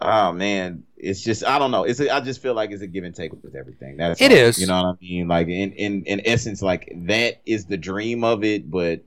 oh 0.00 0.32
man, 0.32 0.84
it's 0.96 1.22
just 1.22 1.44
I 1.44 1.58
don't 1.58 1.70
know. 1.70 1.84
It's 1.84 2.00
a, 2.00 2.14
I 2.14 2.20
just 2.20 2.40
feel 2.42 2.54
like 2.54 2.70
it's 2.70 2.82
a 2.82 2.86
give 2.86 3.04
and 3.04 3.14
take 3.14 3.32
with 3.42 3.54
everything. 3.54 3.96
That's 3.96 4.20
It 4.20 4.30
all. 4.32 4.38
is. 4.38 4.58
You 4.58 4.66
know 4.66 4.82
what 4.82 4.96
I 4.96 4.98
mean? 5.00 5.28
Like 5.28 5.48
in 5.48 5.72
in 5.72 6.04
in 6.04 6.22
essence, 6.24 6.62
like 6.62 6.92
that 7.06 7.40
is 7.46 7.66
the 7.66 7.76
dream 7.76 8.24
of 8.24 8.44
it, 8.44 8.70
but 8.70 9.02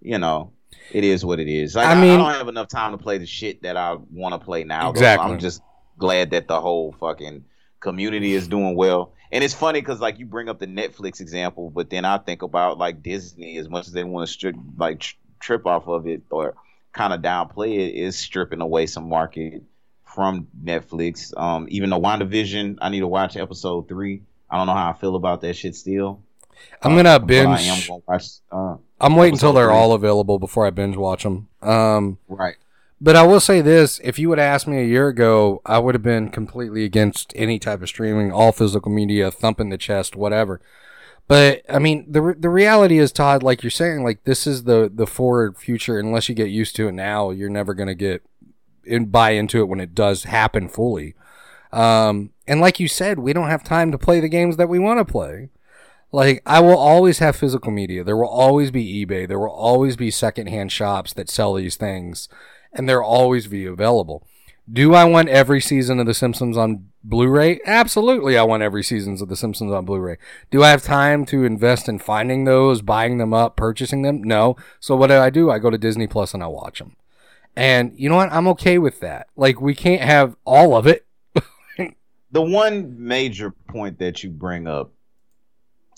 you 0.00 0.18
know. 0.18 0.52
It 0.90 1.04
is 1.04 1.24
what 1.24 1.38
it 1.38 1.48
is. 1.48 1.74
Like, 1.74 1.86
I 1.86 1.92
I, 1.92 2.00
mean- 2.00 2.10
I 2.12 2.16
don't 2.16 2.32
have 2.38 2.48
enough 2.48 2.68
time 2.68 2.92
to 2.92 2.98
play 2.98 3.16
the 3.18 3.24
shit 3.26 3.62
that 3.62 3.76
I 3.76 3.96
want 4.10 4.34
to 4.34 4.38
play 4.44 4.64
now. 4.64 4.90
Exactly. 4.90 5.30
I'm 5.30 5.38
just 5.38 5.62
glad 5.98 6.30
that 6.30 6.48
the 6.48 6.60
whole 6.60 6.92
fucking 6.98 7.44
Community 7.80 8.32
is 8.32 8.46
doing 8.46 8.74
well. 8.76 9.12
And 9.32 9.42
it's 9.42 9.54
funny 9.54 9.80
because 9.80 10.00
like 10.00 10.18
you 10.18 10.26
bring 10.26 10.48
up 10.48 10.58
the 10.60 10.66
Netflix 10.66 11.20
example, 11.20 11.68
but 11.70 11.90
then 11.90 12.04
I 12.04 12.18
think 12.18 12.42
about 12.42 12.78
like 12.78 13.02
Disney 13.02 13.56
as 13.58 13.68
much 13.68 13.86
as 13.86 13.92
they 13.92 14.04
want 14.04 14.26
to 14.26 14.32
strip 14.32 14.54
like 14.76 15.00
tr- 15.00 15.14
trip 15.40 15.66
off 15.66 15.88
of 15.88 16.06
it 16.06 16.22
or 16.30 16.54
kind 16.92 17.12
of 17.12 17.20
downplay 17.20 17.74
it, 17.74 17.94
is 17.94 18.16
stripping 18.18 18.60
away 18.60 18.86
some 18.86 19.08
market 19.08 19.62
from 20.04 20.46
Netflix. 20.62 21.36
Um, 21.38 21.66
even 21.70 21.90
though 21.90 22.00
WandaVision, 22.00 22.78
I 22.80 22.88
need 22.90 23.00
to 23.00 23.08
watch 23.08 23.36
episode 23.36 23.88
three. 23.88 24.22
I 24.50 24.58
don't 24.58 24.66
know 24.66 24.74
how 24.74 24.90
I 24.90 24.92
feel 24.92 25.16
about 25.16 25.40
that 25.40 25.54
shit 25.56 25.74
still. 25.74 26.22
I'm 26.82 26.94
gonna 26.94 27.10
Uh, 27.10 27.18
binge. 27.18 27.48
I 27.48 27.60
am 27.62 27.78
gonna 27.88 28.02
watch. 28.06 28.26
Uh, 28.50 28.76
I'm 29.00 29.16
waiting 29.16 29.34
until 29.34 29.52
they're 29.52 29.68
three. 29.68 29.74
all 29.74 29.92
available 29.94 30.38
before 30.38 30.66
I 30.66 30.70
binge 30.70 30.96
watch 30.96 31.22
them. 31.24 31.48
Um, 31.62 32.18
right. 32.28 32.56
but 33.00 33.16
I 33.16 33.22
will 33.26 33.40
say 33.40 33.62
this: 33.62 34.00
if 34.04 34.18
you 34.18 34.28
would 34.28 34.38
asked 34.38 34.68
me 34.68 34.78
a 34.78 34.84
year 34.84 35.08
ago, 35.08 35.60
I 35.64 35.78
would 35.78 35.94
have 35.94 36.02
been 36.02 36.28
completely 36.28 36.84
against 36.84 37.32
any 37.34 37.58
type 37.58 37.82
of 37.82 37.88
streaming, 37.88 38.30
all 38.30 38.52
physical 38.52 38.92
media, 38.92 39.30
thumping 39.30 39.70
the 39.70 39.78
chest, 39.78 40.14
whatever. 40.14 40.60
But 41.28 41.62
I 41.68 41.78
mean, 41.78 42.10
the 42.10 42.34
the 42.38 42.50
reality 42.50 42.98
is, 42.98 43.12
Todd, 43.12 43.42
like 43.42 43.62
you're 43.62 43.70
saying, 43.70 44.04
like 44.04 44.24
this 44.24 44.46
is 44.46 44.64
the 44.64 44.90
the 44.92 45.06
forward 45.06 45.56
future. 45.56 45.98
Unless 45.98 46.28
you 46.28 46.34
get 46.34 46.48
used 46.50 46.76
to 46.76 46.88
it 46.88 46.92
now, 46.92 47.30
you're 47.30 47.48
never 47.48 47.74
gonna 47.74 47.94
get 47.94 48.22
in, 48.84 49.06
buy 49.06 49.30
into 49.30 49.60
it 49.60 49.68
when 49.68 49.80
it 49.80 49.94
does 49.94 50.24
happen 50.24 50.68
fully. 50.68 51.14
Um, 51.72 52.30
and 52.46 52.60
like 52.60 52.78
you 52.78 52.88
said, 52.88 53.18
we 53.18 53.32
don't 53.32 53.48
have 53.48 53.64
time 53.64 53.92
to 53.92 53.98
play 53.98 54.20
the 54.20 54.28
games 54.28 54.56
that 54.56 54.68
we 54.68 54.78
want 54.78 54.98
to 54.98 55.10
play. 55.10 55.50
Like 56.10 56.42
I 56.44 56.60
will 56.60 56.76
always 56.76 57.20
have 57.20 57.36
physical 57.36 57.72
media. 57.72 58.04
There 58.04 58.16
will 58.16 58.28
always 58.28 58.70
be 58.70 59.06
eBay. 59.06 59.26
There 59.26 59.38
will 59.38 59.48
always 59.48 59.96
be 59.96 60.10
secondhand 60.10 60.70
shops 60.70 61.14
that 61.14 61.30
sell 61.30 61.54
these 61.54 61.76
things, 61.76 62.28
and 62.72 62.86
they're 62.88 63.02
always 63.02 63.46
be 63.46 63.64
available. 63.64 64.26
Do 64.70 64.94
I 64.94 65.04
want 65.04 65.28
every 65.28 65.60
season 65.60 65.98
of 65.98 66.06
The 66.06 66.14
Simpsons 66.14 66.56
on 66.56 66.88
Blu-ray? 67.02 67.60
Absolutely, 67.66 68.38
I 68.38 68.44
want 68.44 68.62
every 68.62 68.84
season 68.84 69.18
of 69.20 69.28
The 69.28 69.34
Simpsons 69.34 69.72
on 69.72 69.84
Blu-ray. 69.84 70.18
Do 70.50 70.62
I 70.62 70.70
have 70.70 70.82
time 70.82 71.24
to 71.26 71.44
invest 71.44 71.88
in 71.88 71.98
finding 71.98 72.44
those, 72.44 72.80
buying 72.80 73.18
them 73.18 73.34
up, 73.34 73.56
purchasing 73.56 74.02
them? 74.02 74.22
No. 74.22 74.56
So 74.78 74.94
what 74.94 75.08
do 75.08 75.14
I 75.14 75.30
do? 75.30 75.50
I 75.50 75.58
go 75.58 75.68
to 75.68 75.78
Disney 75.78 76.06
Plus 76.06 76.32
and 76.32 76.44
I 76.44 76.46
watch 76.46 76.78
them. 76.78 76.96
And 77.56 77.92
you 77.96 78.08
know 78.08 78.16
what? 78.16 78.32
I'm 78.32 78.46
okay 78.48 78.78
with 78.78 79.00
that. 79.00 79.28
Like 79.36 79.60
we 79.60 79.74
can't 79.74 80.02
have 80.02 80.36
all 80.44 80.76
of 80.76 80.86
it. 80.86 81.06
the 82.30 82.42
one 82.42 82.94
major 83.04 83.50
point 83.50 83.98
that 83.98 84.22
you 84.22 84.30
bring 84.30 84.68
up 84.68 84.92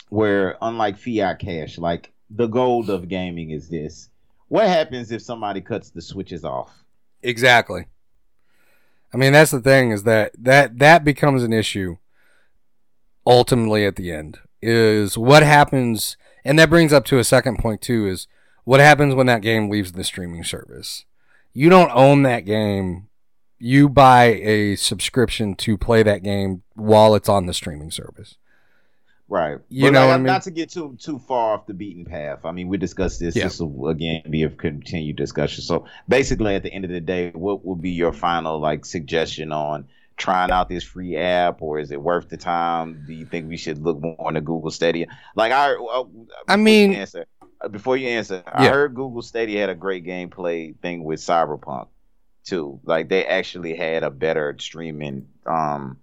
where 0.08 0.56
unlike 0.62 0.96
fiat 0.96 1.38
cash 1.38 1.76
like 1.78 2.12
the 2.30 2.46
gold 2.46 2.88
of 2.88 3.08
gaming 3.08 3.50
is 3.50 3.68
this 3.68 4.10
what 4.48 4.66
happens 4.66 5.10
if 5.10 5.22
somebody 5.22 5.60
cuts 5.60 5.90
the 5.90 6.02
switches 6.02 6.44
off 6.44 6.84
Exactly. 7.24 7.86
I 9.14 9.16
mean, 9.16 9.32
that's 9.32 9.52
the 9.52 9.60
thing 9.60 9.92
is 9.92 10.02
that 10.02 10.32
that 10.36 10.80
that 10.80 11.04
becomes 11.04 11.44
an 11.44 11.52
issue 11.52 11.98
ultimately 13.24 13.86
at 13.86 13.94
the 13.94 14.10
end 14.10 14.38
is 14.60 15.16
what 15.16 15.42
happens 15.44 16.16
and 16.44 16.58
that 16.58 16.68
brings 16.68 16.92
up 16.92 17.04
to 17.06 17.18
a 17.18 17.24
second 17.24 17.58
point 17.58 17.80
too 17.80 18.06
is 18.06 18.26
what 18.64 18.80
happens 18.80 19.14
when 19.14 19.26
that 19.26 19.40
game 19.40 19.70
leaves 19.70 19.92
the 19.92 20.02
streaming 20.02 20.42
service. 20.42 21.04
You 21.52 21.70
don't 21.70 21.92
own 21.94 22.24
that 22.24 22.40
game. 22.40 23.08
You 23.58 23.88
buy 23.88 24.24
a 24.24 24.74
subscription 24.74 25.54
to 25.56 25.78
play 25.78 26.02
that 26.02 26.24
game 26.24 26.64
while 26.74 27.14
it's 27.14 27.28
on 27.28 27.46
the 27.46 27.54
streaming 27.54 27.92
service. 27.92 28.36
Right. 29.34 29.58
You 29.68 29.86
But, 29.86 29.92
know 29.94 30.06
like, 30.06 30.14
I 30.14 30.16
mean? 30.18 30.26
not 30.26 30.42
to 30.42 30.50
get 30.50 30.70
too 30.70 30.96
too 31.00 31.18
far 31.18 31.54
off 31.54 31.66
the 31.66 31.74
beaten 31.74 32.04
path. 32.04 32.44
I 32.44 32.52
mean 32.52 32.68
we 32.68 32.76
discussed 32.78 33.18
this. 33.20 33.34
Yeah. 33.36 33.44
this 33.44 33.60
will 33.60 33.88
again 33.88 34.22
be 34.30 34.42
a 34.44 34.50
continued 34.50 35.16
discussion. 35.16 35.62
So 35.62 35.86
basically 36.08 36.54
at 36.54 36.62
the 36.62 36.72
end 36.72 36.84
of 36.84 36.90
the 36.90 37.00
day 37.00 37.30
what 37.32 37.64
would 37.64 37.80
be 37.82 37.90
your 37.90 38.12
final 38.12 38.58
like 38.60 38.84
suggestion 38.84 39.52
on 39.52 39.88
trying 40.16 40.52
out 40.52 40.68
this 40.68 40.84
free 40.84 41.16
app 41.16 41.60
or 41.60 41.78
is 41.80 41.90
it 41.90 42.00
worth 42.00 42.28
the 42.28 42.36
time? 42.36 43.04
Do 43.06 43.12
you 43.12 43.26
think 43.26 43.48
we 43.48 43.56
should 43.56 43.78
look 43.82 44.00
more 44.00 44.28
into 44.28 44.40
google 44.40 44.70
stadia? 44.70 45.06
Like 45.34 45.52
i 45.52 45.74
uh, 45.74 46.04
I 46.48 46.56
mean- 46.56 46.94
answer, 46.94 47.26
uh, 47.60 47.68
before 47.68 47.96
you 47.96 48.08
answer 48.08 48.42
i 48.46 48.68
heard 48.68 48.94
google 48.94 49.22
stadia 49.22 49.60
had 49.60 49.70
a 49.70 49.74
great 49.74 50.04
gameplay 50.04 50.76
thing 50.82 51.02
with 51.04 51.20
cyberpunk 51.20 51.88
too. 52.44 52.78
Like 52.84 53.08
they 53.08 53.24
actually 53.24 53.74
had 53.74 54.02
a 54.04 54.10
better 54.10 54.54
streaming 54.58 55.26
um 55.46 55.98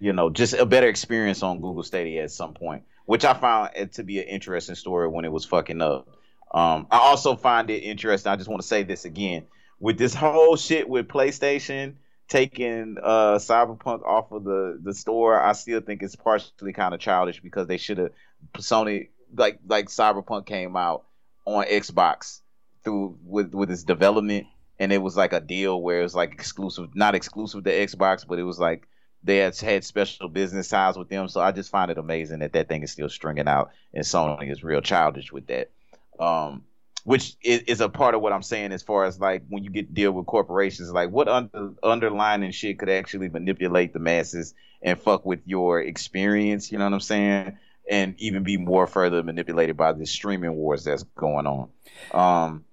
you 0.00 0.12
know 0.12 0.30
just 0.30 0.54
a 0.54 0.66
better 0.66 0.88
experience 0.88 1.42
on 1.42 1.60
google 1.60 1.82
stadia 1.82 2.24
at 2.24 2.30
some 2.32 2.54
point 2.54 2.82
which 3.04 3.24
i 3.24 3.34
found 3.34 3.70
it 3.76 3.92
to 3.92 4.02
be 4.02 4.18
an 4.18 4.26
interesting 4.26 4.74
story 4.74 5.06
when 5.08 5.24
it 5.24 5.32
was 5.32 5.44
fucking 5.44 5.80
up. 5.80 6.08
Um 6.52 6.86
i 6.90 6.98
also 6.98 7.36
find 7.36 7.70
it 7.70 7.84
interesting 7.84 8.32
i 8.32 8.36
just 8.36 8.48
want 8.48 8.62
to 8.62 8.66
say 8.66 8.82
this 8.82 9.04
again 9.04 9.44
with 9.78 9.98
this 9.98 10.14
whole 10.14 10.56
shit 10.56 10.88
with 10.88 11.06
playstation 11.06 11.94
taking 12.28 12.96
uh 13.02 13.34
cyberpunk 13.34 14.04
off 14.04 14.32
of 14.32 14.44
the 14.44 14.80
the 14.82 14.94
store 14.94 15.40
i 15.40 15.52
still 15.52 15.80
think 15.80 16.02
it's 16.02 16.16
partially 16.16 16.72
kind 16.72 16.94
of 16.94 17.00
childish 17.00 17.40
because 17.40 17.66
they 17.68 17.76
should 17.76 17.98
have 17.98 18.10
sony 18.58 19.08
like 19.36 19.58
like 19.66 19.86
cyberpunk 19.86 20.46
came 20.46 20.76
out 20.76 21.04
on 21.44 21.64
xbox 21.66 22.40
through 22.84 23.18
with 23.24 23.52
with 23.54 23.70
its 23.70 23.82
development 23.82 24.46
and 24.78 24.92
it 24.92 24.98
was 24.98 25.16
like 25.16 25.32
a 25.32 25.40
deal 25.40 25.80
where 25.80 26.00
it 26.00 26.02
was 26.02 26.14
like 26.14 26.32
exclusive 26.32 26.88
not 26.94 27.14
exclusive 27.14 27.64
to 27.64 27.70
xbox 27.70 28.26
but 28.26 28.38
it 28.38 28.44
was 28.44 28.58
like 28.58 28.86
they 29.22 29.38
had 29.38 29.56
had 29.58 29.84
special 29.84 30.28
business 30.28 30.68
ties 30.68 30.96
with 30.96 31.08
them. 31.08 31.28
So 31.28 31.40
i 31.40 31.52
just 31.52 31.70
find 31.70 31.90
it 31.90 31.98
amazing 31.98 32.40
that 32.40 32.52
that 32.52 32.68
thing 32.68 32.82
is 32.82 32.92
still 32.92 33.08
stringing 33.08 33.48
out 33.48 33.70
and 33.92 34.04
sony 34.04 34.50
is 34.50 34.64
real 34.64 34.80
childish 34.80 35.32
with 35.32 35.46
that. 35.48 35.70
Um 36.18 36.64
which 37.04 37.34
is, 37.42 37.62
is 37.62 37.80
a 37.80 37.88
part 37.88 38.14
of 38.14 38.20
what 38.20 38.32
i'm 38.32 38.42
saying 38.42 38.72
as 38.72 38.82
far 38.82 39.04
as 39.04 39.18
like 39.18 39.42
when 39.48 39.64
you 39.64 39.70
get 39.70 39.94
deal 39.94 40.12
with 40.12 40.26
corporations 40.26 40.92
like 40.92 41.10
what 41.10 41.28
under, 41.28 41.72
underlining 41.82 42.50
shit 42.50 42.78
could 42.78 42.90
actually 42.90 43.30
manipulate 43.30 43.94
the 43.94 43.98
masses 43.98 44.54
and 44.82 45.00
fuck 45.00 45.24
with 45.24 45.40
your 45.46 45.80
experience 45.80 46.70
you 46.70 46.78
know 46.78 46.84
what 46.84 46.92
i'm 46.92 47.00
saying? 47.00 47.58
And 47.90 48.14
even 48.18 48.44
be 48.44 48.56
more 48.56 48.86
further 48.86 49.22
manipulated 49.22 49.76
by 49.76 49.92
the 49.92 50.06
streaming 50.06 50.52
wars 50.52 50.84
that's 50.84 51.02
going 51.16 51.46
on. 51.46 51.68
Um 52.12 52.64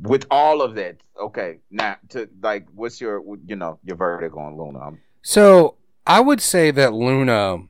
with 0.00 0.26
all 0.30 0.62
of 0.62 0.74
that 0.76 0.98
okay 1.20 1.58
now 1.70 1.96
to 2.10 2.28
like 2.42 2.66
what's 2.74 3.00
your 3.00 3.22
you 3.46 3.56
know 3.56 3.78
your 3.84 3.96
verdict 3.96 4.36
on 4.36 4.56
luna? 4.56 4.78
I'm, 4.78 5.00
So 5.28 5.74
I 6.06 6.20
would 6.20 6.40
say 6.40 6.70
that 6.70 6.92
Luna, 6.92 7.66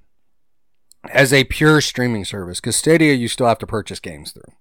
as 1.11 1.33
a 1.33 1.45
pure 1.45 1.81
streaming 1.81 2.27
service, 2.27 2.61
because 2.61 2.77
Stadia 2.77 3.15
you 3.15 3.29
still 3.29 3.47
have 3.47 3.59
to 3.61 3.67
purchase 3.67 3.99
games 3.99 4.33
through. 4.33 4.53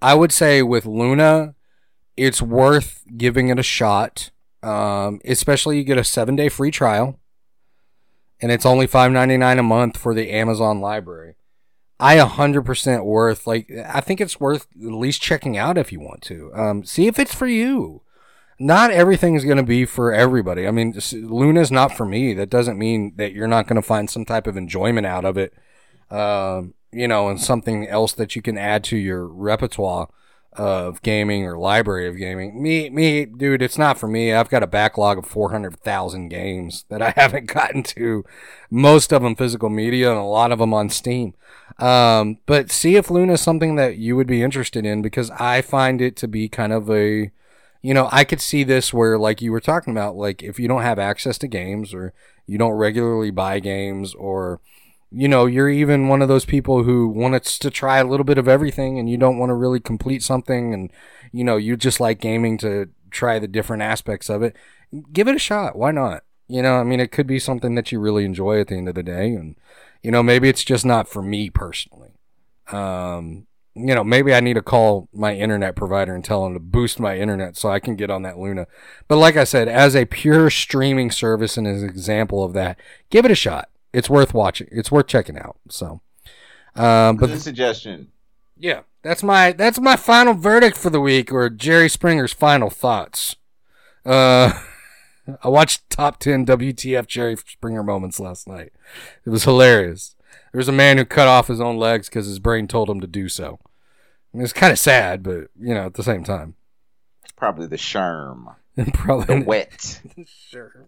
I 0.00 0.14
would 0.14 0.32
say 0.32 0.62
with 0.62 0.86
Luna, 0.86 1.54
it's 2.16 2.40
worth 2.40 3.04
giving 3.18 3.50
it 3.50 3.58
a 3.58 3.62
shot. 3.62 4.30
Um, 4.62 5.20
especially 5.26 5.76
you 5.76 5.84
get 5.84 5.98
a 5.98 6.04
seven 6.04 6.36
day 6.36 6.48
free 6.48 6.70
trial, 6.70 7.20
and 8.40 8.50
it's 8.50 8.64
only 8.64 8.86
five 8.86 9.12
ninety 9.12 9.36
nine 9.36 9.58
a 9.58 9.62
month 9.62 9.98
for 9.98 10.14
the 10.14 10.30
Amazon 10.30 10.80
library. 10.80 11.36
I 12.00 12.14
a 12.14 12.24
hundred 12.24 12.62
percent 12.62 13.04
worth 13.04 13.46
like 13.46 13.70
I 13.86 14.00
think 14.00 14.22
it's 14.22 14.40
worth 14.40 14.68
at 14.74 14.92
least 14.92 15.20
checking 15.20 15.58
out 15.58 15.76
if 15.76 15.92
you 15.92 16.00
want 16.00 16.22
to. 16.22 16.50
Um, 16.54 16.82
see 16.86 17.08
if 17.08 17.18
it's 17.18 17.34
for 17.34 17.46
you 17.46 18.00
not 18.58 18.90
everything 18.90 19.34
is 19.34 19.44
going 19.44 19.56
to 19.56 19.62
be 19.62 19.84
for 19.84 20.12
everybody. 20.12 20.66
I 20.66 20.70
mean, 20.70 20.98
Luna's 21.12 21.70
not 21.70 21.96
for 21.96 22.04
me. 22.04 22.34
That 22.34 22.50
doesn't 22.50 22.78
mean 22.78 23.12
that 23.16 23.32
you're 23.32 23.48
not 23.48 23.66
going 23.66 23.76
to 23.76 23.86
find 23.86 24.10
some 24.10 24.24
type 24.24 24.46
of 24.46 24.56
enjoyment 24.56 25.06
out 25.06 25.24
of 25.24 25.36
it, 25.36 25.54
um, 26.10 26.74
you 26.90 27.06
know, 27.06 27.28
and 27.28 27.40
something 27.40 27.86
else 27.86 28.12
that 28.14 28.34
you 28.34 28.42
can 28.42 28.58
add 28.58 28.82
to 28.84 28.96
your 28.96 29.26
repertoire 29.26 30.08
of 30.54 31.00
gaming 31.02 31.44
or 31.44 31.56
library 31.56 32.08
of 32.08 32.16
gaming. 32.16 32.60
Me, 32.60 32.90
me, 32.90 33.24
dude, 33.24 33.62
it's 33.62 33.78
not 33.78 33.96
for 33.96 34.08
me. 34.08 34.32
I've 34.32 34.48
got 34.48 34.64
a 34.64 34.66
backlog 34.66 35.18
of 35.18 35.26
400,000 35.26 36.28
games 36.28 36.84
that 36.88 37.00
I 37.00 37.10
haven't 37.16 37.46
gotten 37.46 37.84
to, 37.84 38.24
most 38.70 39.12
of 39.12 39.22
them 39.22 39.36
physical 39.36 39.68
media 39.68 40.10
and 40.10 40.18
a 40.18 40.24
lot 40.24 40.50
of 40.50 40.58
them 40.58 40.74
on 40.74 40.90
Steam. 40.90 41.34
Um, 41.78 42.38
but 42.46 42.72
see 42.72 42.96
if 42.96 43.08
Luna 43.08 43.34
is 43.34 43.40
something 43.40 43.76
that 43.76 43.98
you 43.98 44.16
would 44.16 44.26
be 44.26 44.42
interested 44.42 44.84
in 44.84 45.00
because 45.00 45.30
I 45.30 45.62
find 45.62 46.00
it 46.00 46.16
to 46.16 46.26
be 46.26 46.48
kind 46.48 46.72
of 46.72 46.90
a, 46.90 47.30
you 47.82 47.94
know, 47.94 48.08
I 48.10 48.24
could 48.24 48.40
see 48.40 48.64
this 48.64 48.92
where, 48.92 49.18
like 49.18 49.40
you 49.40 49.52
were 49.52 49.60
talking 49.60 49.92
about, 49.92 50.16
like 50.16 50.42
if 50.42 50.58
you 50.58 50.68
don't 50.68 50.82
have 50.82 50.98
access 50.98 51.38
to 51.38 51.48
games 51.48 51.94
or 51.94 52.12
you 52.46 52.58
don't 52.58 52.72
regularly 52.72 53.30
buy 53.30 53.60
games 53.60 54.14
or, 54.14 54.60
you 55.10 55.28
know, 55.28 55.46
you're 55.46 55.70
even 55.70 56.08
one 56.08 56.20
of 56.20 56.28
those 56.28 56.44
people 56.44 56.82
who 56.82 57.08
wants 57.08 57.58
to 57.58 57.70
try 57.70 57.98
a 57.98 58.04
little 58.04 58.24
bit 58.24 58.38
of 58.38 58.48
everything 58.48 58.98
and 58.98 59.08
you 59.08 59.16
don't 59.16 59.38
want 59.38 59.50
to 59.50 59.54
really 59.54 59.80
complete 59.80 60.22
something 60.22 60.74
and, 60.74 60.92
you 61.32 61.44
know, 61.44 61.56
you 61.56 61.76
just 61.76 62.00
like 62.00 62.20
gaming 62.20 62.58
to 62.58 62.90
try 63.10 63.38
the 63.38 63.48
different 63.48 63.82
aspects 63.82 64.28
of 64.28 64.42
it, 64.42 64.56
give 65.12 65.28
it 65.28 65.36
a 65.36 65.38
shot. 65.38 65.76
Why 65.76 65.92
not? 65.92 66.24
You 66.48 66.62
know, 66.62 66.76
I 66.76 66.84
mean, 66.84 67.00
it 67.00 67.12
could 67.12 67.26
be 67.26 67.38
something 67.38 67.74
that 67.74 67.92
you 67.92 68.00
really 68.00 68.24
enjoy 68.24 68.60
at 68.60 68.68
the 68.68 68.76
end 68.76 68.88
of 68.88 68.94
the 68.94 69.02
day. 69.02 69.34
And, 69.34 69.56
you 70.02 70.10
know, 70.10 70.22
maybe 70.22 70.48
it's 70.48 70.64
just 70.64 70.84
not 70.84 71.08
for 71.08 71.22
me 71.22 71.50
personally. 71.50 72.14
Um, 72.70 73.46
you 73.78 73.94
know, 73.94 74.04
maybe 74.04 74.34
I 74.34 74.40
need 74.40 74.54
to 74.54 74.62
call 74.62 75.08
my 75.12 75.34
internet 75.34 75.76
provider 75.76 76.14
and 76.14 76.24
tell 76.24 76.44
them 76.44 76.54
to 76.54 76.60
boost 76.60 76.98
my 76.98 77.16
internet 77.18 77.56
so 77.56 77.70
I 77.70 77.80
can 77.80 77.96
get 77.96 78.10
on 78.10 78.22
that 78.22 78.38
Luna. 78.38 78.66
But 79.06 79.16
like 79.16 79.36
I 79.36 79.44
said, 79.44 79.68
as 79.68 79.94
a 79.94 80.04
pure 80.04 80.50
streaming 80.50 81.10
service 81.10 81.56
and 81.56 81.66
as 81.66 81.82
an 81.82 81.88
example 81.88 82.44
of 82.44 82.52
that, 82.54 82.78
give 83.10 83.24
it 83.24 83.30
a 83.30 83.36
shot. 83.36 83.68
It's 83.92 84.10
worth 84.10 84.34
watching. 84.34 84.68
It's 84.70 84.90
worth 84.90 85.06
checking 85.06 85.38
out. 85.38 85.56
So, 85.68 86.00
um, 86.74 87.16
but 87.16 87.30
the 87.30 87.40
suggestion 87.40 88.08
yeah, 88.58 88.80
that's 89.02 89.22
my 89.22 89.52
that's 89.52 89.78
my 89.78 89.96
final 89.96 90.34
verdict 90.34 90.76
for 90.76 90.90
the 90.90 91.00
week, 91.00 91.32
or 91.32 91.48
Jerry 91.48 91.88
Springer's 91.88 92.32
final 92.32 92.70
thoughts. 92.70 93.36
Uh, 94.04 94.52
I 95.44 95.48
watched 95.48 95.88
top 95.90 96.18
10 96.18 96.46
WTF 96.46 97.06
Jerry 97.06 97.36
Springer 97.36 97.82
moments 97.82 98.18
last 98.18 98.48
night. 98.48 98.72
It 99.24 99.30
was 99.30 99.44
hilarious. 99.44 100.16
There 100.52 100.58
was 100.58 100.68
a 100.68 100.72
man 100.72 100.96
who 100.96 101.04
cut 101.04 101.28
off 101.28 101.48
his 101.48 101.60
own 101.60 101.76
legs 101.76 102.08
because 102.08 102.26
his 102.26 102.38
brain 102.38 102.66
told 102.66 102.88
him 102.88 103.00
to 103.00 103.06
do 103.06 103.28
so. 103.28 103.58
It's 104.34 104.52
kind 104.52 104.72
of 104.72 104.78
sad, 104.78 105.22
but, 105.22 105.48
you 105.58 105.74
know, 105.74 105.86
at 105.86 105.94
the 105.94 106.02
same 106.02 106.22
time. 106.24 106.54
it's 107.24 107.32
Probably 107.32 107.66
the 107.66 107.76
sherm, 107.76 108.54
And 108.76 108.92
probably 108.94 109.40
the 109.40 109.44
wet. 109.46 110.00
sure. 110.50 110.86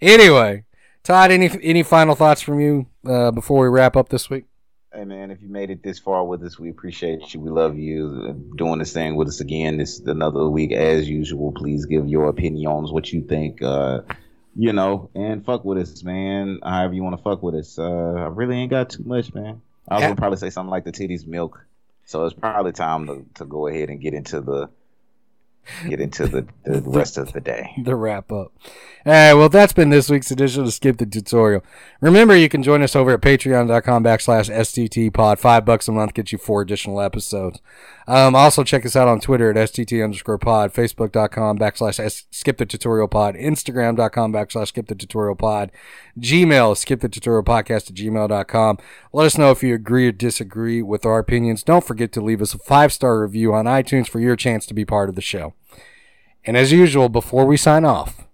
Anyway, 0.00 0.64
Todd, 1.04 1.30
any 1.30 1.50
any 1.62 1.82
final 1.82 2.14
thoughts 2.14 2.40
from 2.42 2.60
you 2.60 2.86
uh, 3.06 3.30
before 3.30 3.62
we 3.62 3.68
wrap 3.68 3.96
up 3.96 4.08
this 4.08 4.28
week? 4.30 4.44
Hey 4.92 5.04
man, 5.04 5.30
if 5.30 5.40
you 5.40 5.48
made 5.48 5.70
it 5.70 5.82
this 5.82 5.98
far 5.98 6.24
with 6.24 6.42
us, 6.42 6.58
we 6.58 6.68
appreciate 6.68 7.32
you. 7.32 7.40
We 7.40 7.50
love 7.50 7.78
you. 7.78 8.52
Doing 8.56 8.78
this 8.78 8.92
thing 8.92 9.14
with 9.16 9.28
us 9.28 9.40
again. 9.40 9.78
This 9.78 9.98
is 10.00 10.06
another 10.06 10.48
week 10.48 10.72
as 10.72 11.08
usual. 11.08 11.52
Please 11.52 11.86
give 11.86 12.06
your 12.08 12.28
opinions, 12.28 12.92
what 12.92 13.10
you 13.12 13.22
think. 13.22 13.62
Uh, 13.62 14.00
you 14.54 14.72
know, 14.74 15.08
and 15.14 15.44
fuck 15.46 15.64
with 15.64 15.78
us, 15.78 16.02
man. 16.02 16.58
However 16.62 16.92
you 16.94 17.02
want 17.02 17.16
to 17.16 17.22
fuck 17.22 17.42
with 17.42 17.54
us. 17.54 17.78
Uh, 17.78 17.84
I 17.84 18.26
really 18.26 18.56
ain't 18.56 18.70
got 18.70 18.90
too 18.90 19.02
much, 19.04 19.32
man. 19.32 19.62
I 19.88 19.94
was 19.94 20.02
Yeah. 20.02 20.08
gonna 20.08 20.16
probably 20.16 20.38
say 20.38 20.50
something 20.50 20.70
like 20.70 20.84
the 20.84 20.92
titties 20.92 21.26
milk. 21.26 21.64
So 22.12 22.26
it's 22.26 22.34
probably 22.34 22.72
time 22.72 23.06
to, 23.06 23.24
to 23.36 23.46
go 23.46 23.68
ahead 23.68 23.88
and 23.88 23.98
get 23.98 24.12
into 24.12 24.42
the 24.42 24.68
get 25.88 25.98
into 25.98 26.26
the, 26.26 26.46
the 26.62 26.82
rest 26.86 27.16
of 27.16 27.32
the 27.32 27.40
day. 27.40 27.70
the 27.82 27.96
wrap 27.96 28.30
up. 28.30 28.52
All 29.06 29.12
right, 29.12 29.32
well, 29.32 29.48
that's 29.48 29.72
been 29.72 29.88
this 29.88 30.10
week's 30.10 30.30
edition 30.30 30.62
of 30.62 30.74
Skip 30.74 30.98
the 30.98 31.06
Tutorial. 31.06 31.64
Remember, 32.02 32.36
you 32.36 32.50
can 32.50 32.62
join 32.62 32.82
us 32.82 32.94
over 32.94 33.12
at 33.12 33.22
patreon.com 33.22 34.04
backslash 34.04 34.50
STT 34.50 35.14
pod. 35.14 35.38
Five 35.38 35.64
bucks 35.64 35.88
a 35.88 35.92
month 35.92 36.12
gets 36.12 36.32
you 36.32 36.38
four 36.38 36.60
additional 36.60 37.00
episodes. 37.00 37.62
Um, 38.06 38.34
also, 38.34 38.64
check 38.64 38.84
us 38.84 38.96
out 38.96 39.08
on 39.08 39.20
Twitter 39.20 39.50
at 39.50 39.56
STT 39.56 40.02
underscore 40.02 40.38
pod, 40.38 40.72
Facebook.com 40.72 41.58
backslash 41.58 42.24
skip 42.30 42.58
the 42.58 42.66
tutorial 42.66 43.08
pod, 43.08 43.34
Instagram.com 43.34 44.32
backslash 44.32 44.68
skip 44.68 44.88
the 44.88 44.94
tutorial 44.94 45.36
pod, 45.36 45.70
Gmail, 46.18 46.76
skip 46.76 47.00
the 47.00 47.08
tutorial 47.08 47.44
podcast 47.44 47.90
at 47.90 47.94
gmail.com. 47.94 48.78
Let 49.12 49.26
us 49.26 49.38
know 49.38 49.50
if 49.50 49.62
you 49.62 49.74
agree 49.74 50.08
or 50.08 50.12
disagree 50.12 50.82
with 50.82 51.06
our 51.06 51.18
opinions. 51.18 51.62
Don't 51.62 51.84
forget 51.84 52.12
to 52.12 52.20
leave 52.20 52.42
us 52.42 52.54
a 52.54 52.58
five 52.58 52.92
star 52.92 53.20
review 53.20 53.54
on 53.54 53.66
iTunes 53.66 54.08
for 54.08 54.20
your 54.20 54.36
chance 54.36 54.66
to 54.66 54.74
be 54.74 54.84
part 54.84 55.08
of 55.08 55.14
the 55.14 55.20
show. 55.20 55.54
And 56.44 56.56
as 56.56 56.72
usual, 56.72 57.08
before 57.08 57.46
we 57.46 57.56
sign 57.56 57.84
off, 57.84 58.26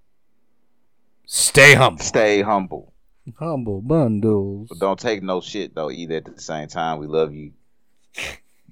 stay 1.26 1.74
humble. 1.74 2.02
Stay 2.02 2.40
humble. 2.42 2.94
Humble 3.38 3.82
bundles. 3.82 4.68
But 4.70 4.78
don't 4.78 4.98
take 4.98 5.22
no 5.22 5.42
shit 5.42 5.74
though 5.74 5.90
either 5.90 6.16
at 6.16 6.24
the 6.24 6.40
same 6.40 6.68
time. 6.68 6.98
We 6.98 7.06
love 7.06 7.34
you. 7.34 7.52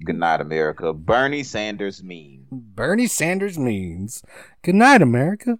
Good 0.03 0.17
night, 0.17 0.41
America. 0.41 0.93
Bernie 0.93 1.43
Sanders 1.43 2.03
mean. 2.03 2.45
Bernie 2.51 3.07
Sanders 3.07 3.57
means 3.57 4.21
good 4.63 4.75
night, 4.75 5.01
America. 5.01 5.57